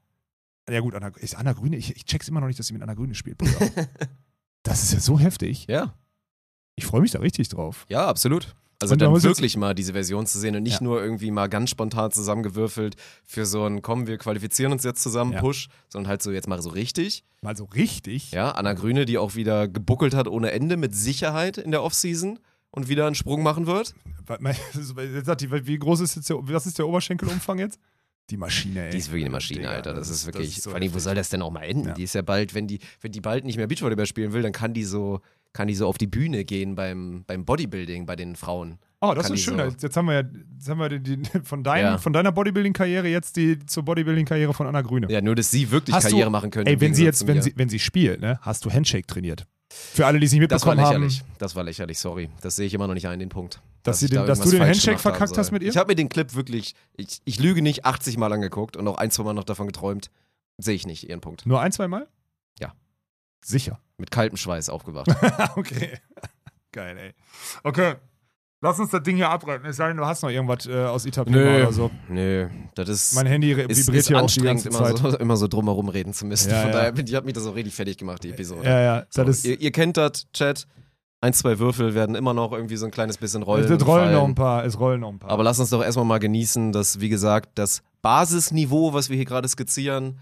ja 0.69 0.81
gut, 0.81 0.95
Anna, 0.95 1.09
ist 1.09 1.35
Anna 1.35 1.55
Grüne, 1.55 1.77
ich, 1.77 1.97
ich 1.97 2.05
check's 2.05 2.29
immer 2.29 2.41
noch 2.41 2.47
nicht, 2.47 2.59
dass 2.59 2.67
sie 2.67 2.73
mit 2.73 2.83
Anna 2.83 2.95
Grüne 2.95 3.15
spielt, 3.15 3.41
das 4.63 4.83
ist 4.83 4.93
ja 4.93 5.01
so 5.01 5.19
heftig. 5.19 5.67
Ja, 5.67 5.95
Ich 6.77 6.87
freue 6.87 7.01
mich 7.01 7.11
da 7.11 7.19
richtig 7.21 7.49
drauf. 7.49 7.87
ja, 7.89 8.07
absolut. 8.07 8.55
Also 8.79 8.93
Und 8.93 9.01
da 9.01 9.07
dann 9.07 9.15
jetzt- 9.15 9.25
wirklich 9.25 9.57
mal 9.57 9.75
diese 9.75 9.95
Version 9.95 10.27
zu 10.27 10.39
sehen 10.39 10.55
und 10.55 10.63
nicht 10.63 10.81
Ja. 10.81 10.85
nur 10.85 11.03
irgendwie 11.03 11.31
mal 11.31 11.47
ganz 11.49 11.71
spontan 11.71 12.11
zusammengewürfelt 12.13 12.95
für 13.25 13.47
so 13.47 13.65
ein, 13.65 13.81
komm, 13.81 14.07
wir 14.07 14.19
qualifizieren 14.19 14.71
uns 14.71 14.85
jetzt 14.85 15.03
zusammen, 15.03 15.33
Ja. 15.33 15.41
Push, 15.41 15.69
sondern 15.89 16.11
halt 16.11 16.23
so 16.23 16.31
jetzt 16.31 16.47
mal 16.47 16.61
so 16.61 16.69
richtig. 16.69 17.25
Mal 17.41 17.57
so 17.57 17.65
richtig. 17.65 18.33
Ja, 18.33 18.51
Anna 18.51 18.75
Grüne, 18.75 19.07
die 19.07 19.17
auch 19.17 19.35
wieder 19.35 19.67
gebuckelt 19.67 20.15
hat 20.15 20.29
ohne 20.29 20.51
Ende 20.53 20.77
mit 20.77 20.95
Sicherheit 20.95 21.57
in 21.57 21.71
der 21.71 21.83
Offseason 21.83 22.39
und 22.71 22.89
wieder 22.89 23.07
einen 23.07 23.15
Sprung 23.15 23.43
machen 23.43 23.67
wird. 23.67 23.95
Wie 24.29 25.79
groß 25.79 26.01
ist 26.01 26.17
jetzt 26.17 26.29
der, 26.29 26.37
was 26.43 26.67
ist 26.67 26.79
der 26.79 26.87
Oberschenkelumfang 26.87 27.59
jetzt? 27.59 27.79
Die 28.29 28.37
Maschine, 28.37 28.87
ey. 28.87 28.91
Die 28.91 28.99
ist 28.99 29.09
wirklich 29.09 29.25
eine 29.25 29.31
Maschine, 29.33 29.61
Digga, 29.61 29.71
Alter. 29.73 29.95
Das, 29.95 30.11
ist 30.11 30.27
wirklich. 30.27 30.61
so 30.61 30.71
vor 30.71 30.79
allem, 30.79 30.93
wo 30.93 30.99
soll 30.99 31.15
das 31.15 31.29
denn 31.31 31.41
auch 31.43 31.51
mal 31.53 31.63
enden? 31.63 31.89
Ja. 31.89 31.95
Die 31.95 32.03
ist 32.03 32.15
ja 32.15 32.23
bald, 32.23 32.55
wenn 32.55 32.67
die, 32.67 32.81
wenn 33.01 33.13
die 33.13 33.21
bald 33.21 33.45
nicht 33.45 33.57
mehr 33.57 33.69
Beachvolleyball 33.69 34.05
spielen 34.07 34.33
will, 34.33 34.43
dann 34.43 34.53
kann 34.53 34.75
die 34.75 34.83
so, 34.85 35.21
kann 35.57 35.69
die 35.69 35.75
so 35.75 35.87
auf 35.89 35.97
die 35.99 36.07
Bühne 36.07 36.45
gehen 36.45 36.75
beim, 36.75 37.25
beim 37.27 37.45
Bodybuilding 37.45 38.05
bei 38.07 38.15
den 38.15 38.37
Frauen. 38.37 38.79
Oh, 39.01 39.13
das 39.15 39.27
kann 39.27 39.35
ist 39.35 39.43
schön. 39.43 39.57
so- 39.59 39.77
Jetzt, 39.87 39.97
haben 39.97 40.07
wir 40.07 40.15
ja 40.15 40.23
jetzt 40.55 40.69
haben 40.69 40.79
wir 40.79 40.89
die, 40.89 41.17
die, 41.23 41.31
von, 41.43 41.63
dein, 41.65 41.83
Ja. 41.85 41.99
von 41.99 42.13
deiner 42.13 42.31
Bodybuilding-Karriere 42.33 43.09
jetzt 43.09 43.37
die 43.37 43.59
zur 43.67 43.85
Bodybuilding-Karriere 43.85 44.53
von 44.55 44.67
Anna 44.67 44.83
Grüne. 44.83 45.07
Ja, 45.11 45.21
nur 45.21 45.35
dass 45.35 45.51
sie 45.51 45.71
wirklich 45.71 45.95
Hast 45.97 46.07
du- 46.07 46.11
Karriere 46.11 46.31
machen 46.31 46.51
könnte. 46.51 46.71
Ey, 46.71 46.81
wenn 46.81 46.95
sie 46.95 47.05
jetzt, 47.05 47.27
wenn 47.27 47.41
sie, 47.43 47.53
wenn 47.57 47.69
sie 47.69 47.79
spielt, 47.79 48.21
ne, 48.21 48.39
hast 48.43 48.65
du 48.65 48.71
Handshake 48.71 49.07
trainiert. 49.07 49.47
Für 49.71 50.07
alle, 50.07 50.21
die 50.21 50.27
es 50.27 50.33
nicht 50.33 50.51
Das 50.51 50.65
war 50.65 50.75
mitbekommen 50.75 50.95
haben. 50.95 51.03
lächerlich. 51.03 51.25
Das 51.39 51.57
war 51.57 51.65
lächerlich, 51.65 51.99
sorry. 51.99 52.31
Das 52.41 52.57
sehe 52.57 52.67
ich 52.67 52.75
immer 52.75 52.87
noch 52.87 52.95
nicht 52.95 53.09
ein, 53.09 53.19
den 53.19 53.29
Punkt. 53.29 53.61
Dass 53.83 54.01
ich 54.03 54.11
den- 54.11 54.17
da 54.21 54.27
dass 54.27 54.41
du 54.41 54.51
den 54.51 54.61
Handshake 54.63 54.95
haben 54.97 55.03
verkackt 55.03 55.37
hast 55.37 55.51
mit 55.53 55.63
ihr? 55.63 55.71
Ich 55.71 55.77
habe 55.77 55.89
mir 55.89 55.97
den 55.97 56.09
Clip 56.09 56.35
wirklich, 56.35 56.75
ich, 56.97 57.21
ich 57.25 57.39
lüge 57.41 57.63
nicht, 57.63 57.85
80 57.85 58.17
Mal 58.17 58.33
angeguckt 58.33 58.77
und 58.77 58.87
auch 58.89 58.99
ein, 58.99 59.11
zwei 59.11 59.25
Mal 59.25 59.33
noch 59.35 59.45
davon 59.45 59.67
geträumt. 59.67 60.11
Sehe 60.59 60.75
ich 60.75 60.87
nicht, 60.87 61.09
ihren 61.09 61.21
Punkt. 61.21 61.45
Nur 61.47 61.61
ein, 61.61 61.71
zwei 61.73 61.87
Mal? 61.89 62.07
Sicher. 63.47 63.79
Mit 63.99 64.11
kaltem 64.11 64.37
Schweiß 64.37 64.69
aufgewacht. 64.69 65.09
okay. 65.57 65.99
Geil, 66.73 66.97
ey. 66.99 67.15
Okay. 67.63 67.95
Lass 68.63 68.81
uns 68.81 68.91
das 68.91 69.03
Ding 69.03 69.17
hier 69.17 69.29
abreiten. 69.29 69.67
Es 69.67 69.77
sei 69.77 69.89
denn, 69.89 69.99
du 69.99 70.07
hast 70.07 70.23
noch 70.23 70.31
irgendwas 70.31 70.67
äh, 70.67 70.75
aus 70.85 71.05
Itapema 71.05 71.37
Nö. 71.37 71.57
oder 71.63 71.73
so. 71.73 71.91
Nö, 72.09 72.49
das 72.75 72.89
ist. 72.89 73.15
Mein 73.15 73.27
Handy 73.27 73.53
re- 73.53 73.63
ist, 73.63 73.87
vibriert 73.87 73.97
ist 74.01 74.09
hier 74.09 74.17
auch 74.17 74.21
die 74.21 74.25
anstrengend, 74.25 74.65
ganze 74.65 74.69
immer 74.79 74.95
Zeit. 74.97 75.13
so, 75.13 75.19
immer 75.21 75.37
so 75.37 75.47
drumherum 75.47 75.89
reden 75.89 76.13
zu 76.15 76.27
müssen. 76.27 76.51
Ja, 76.51 76.63
Von 76.63 76.71
ja. 76.71 76.77
daher 76.77 76.93
die 76.93 77.17
hat 77.17 77.25
mich 77.25 77.35
das 77.35 77.47
auch 77.47 77.55
richtig 77.55 77.75
fertig 77.75 77.99
gemacht, 77.99 78.25
die 78.25 78.31
Episode. 78.31 78.65
Ja, 78.65 78.81
ja. 78.81 79.07
So, 79.11 79.23
ihr, 79.49 79.61
ihr 79.61 79.73
kennt 79.73 79.97
das, 79.97 80.27
Chat. 80.33 80.67
Ein, 81.21 81.33
zwei 81.33 81.59
Würfel 81.59 81.95
werden 81.95 82.15
immer 82.15 82.35
noch 82.35 82.53
irgendwie 82.53 82.77
so 82.77 82.85
ein 82.87 82.91
kleines 82.91 83.19
bisschen 83.19 83.43
rollen. 83.43 83.71
es 83.71 83.87
rollen 83.87 84.13
noch 84.13 84.25
ein 84.25 84.35
paar. 84.35 84.65
Es 84.65 84.79
rollen 84.79 85.01
noch 85.01 85.11
ein 85.11 85.19
paar. 85.19 85.31
Aber 85.31 85.45
lass 85.45 85.61
uns 85.61 85.71
doch 85.71 85.83
erstmal 85.83 86.05
mal 86.05 86.19
genießen, 86.19 86.73
dass, 86.73 87.01
wie 87.01 87.09
gesagt, 87.09 87.51
das 87.59 87.83
Basisniveau, 88.03 88.93
was 88.93 89.09
wir 89.11 89.17
hier 89.17 89.25
gerade 89.25 89.49
skizzieren, 89.49 90.19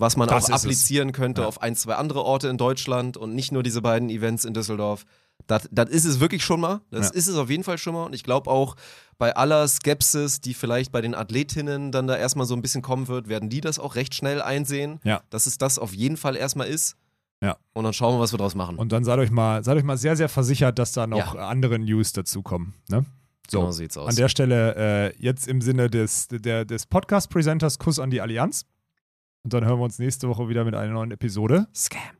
was 0.00 0.16
man 0.16 0.28
das 0.28 0.50
auch 0.50 0.54
applizieren 0.54 1.10
es. 1.10 1.14
könnte 1.14 1.42
ja. 1.42 1.46
auf 1.46 1.60
ein, 1.62 1.76
zwei 1.76 1.94
andere 1.94 2.24
Orte 2.24 2.48
in 2.48 2.56
Deutschland 2.56 3.16
und 3.16 3.34
nicht 3.34 3.52
nur 3.52 3.62
diese 3.62 3.82
beiden 3.82 4.08
Events 4.08 4.44
in 4.44 4.54
Düsseldorf. 4.54 5.04
Das, 5.46 5.68
das 5.70 5.90
ist 5.90 6.04
es 6.04 6.20
wirklich 6.20 6.44
schon 6.44 6.60
mal. 6.60 6.80
Das 6.90 7.08
ja. 7.08 7.14
ist 7.14 7.26
es 7.28 7.36
auf 7.36 7.50
jeden 7.50 7.64
Fall 7.64 7.78
schon 7.78 7.94
mal. 7.94 8.04
Und 8.04 8.14
ich 8.14 8.24
glaube 8.24 8.50
auch, 8.50 8.76
bei 9.18 9.36
aller 9.36 9.66
Skepsis, 9.68 10.40
die 10.40 10.54
vielleicht 10.54 10.92
bei 10.92 11.00
den 11.00 11.14
Athletinnen 11.14 11.92
dann 11.92 12.06
da 12.06 12.16
erstmal 12.16 12.46
so 12.46 12.54
ein 12.54 12.62
bisschen 12.62 12.82
kommen 12.82 13.08
wird, 13.08 13.28
werden 13.28 13.48
die 13.50 13.60
das 13.60 13.78
auch 13.78 13.94
recht 13.94 14.14
schnell 14.14 14.40
einsehen, 14.40 15.00
ja. 15.04 15.22
dass 15.30 15.46
es 15.46 15.58
das 15.58 15.78
auf 15.78 15.94
jeden 15.94 16.16
Fall 16.16 16.36
erstmal 16.36 16.68
ist. 16.68 16.96
Ja. 17.42 17.56
Und 17.72 17.84
dann 17.84 17.92
schauen 17.92 18.16
wir, 18.16 18.20
was 18.20 18.32
wir 18.32 18.38
draus 18.38 18.54
machen. 18.54 18.76
Und 18.76 18.92
dann 18.92 19.04
seid 19.04 19.18
euch 19.18 19.30
mal, 19.30 19.64
seid 19.64 19.76
euch 19.76 19.84
mal 19.84 19.96
sehr, 19.96 20.16
sehr 20.16 20.28
versichert, 20.28 20.78
dass 20.78 20.92
da 20.92 21.06
noch 21.06 21.34
ja. 21.34 21.48
andere 21.48 21.78
News 21.78 22.12
dazukommen. 22.12 22.74
Ne? 22.88 23.04
So, 23.50 23.60
genau 23.60 23.72
sieht's 23.72 23.96
aus. 23.96 24.08
An 24.08 24.16
der 24.16 24.28
Stelle 24.28 24.74
äh, 24.76 25.16
jetzt 25.18 25.48
im 25.48 25.60
Sinne 25.60 25.90
des, 25.90 26.28
des 26.28 26.86
Podcast-Presenters 26.86 27.78
Kuss 27.78 27.98
an 27.98 28.10
die 28.10 28.20
Allianz. 28.20 28.64
Und 29.42 29.54
dann 29.54 29.64
hören 29.64 29.78
wir 29.78 29.84
uns 29.84 29.98
nächste 29.98 30.28
Woche 30.28 30.48
wieder 30.48 30.64
mit 30.64 30.74
einer 30.74 30.92
neuen 30.92 31.10
Episode. 31.10 31.66
Scam. 31.74 32.18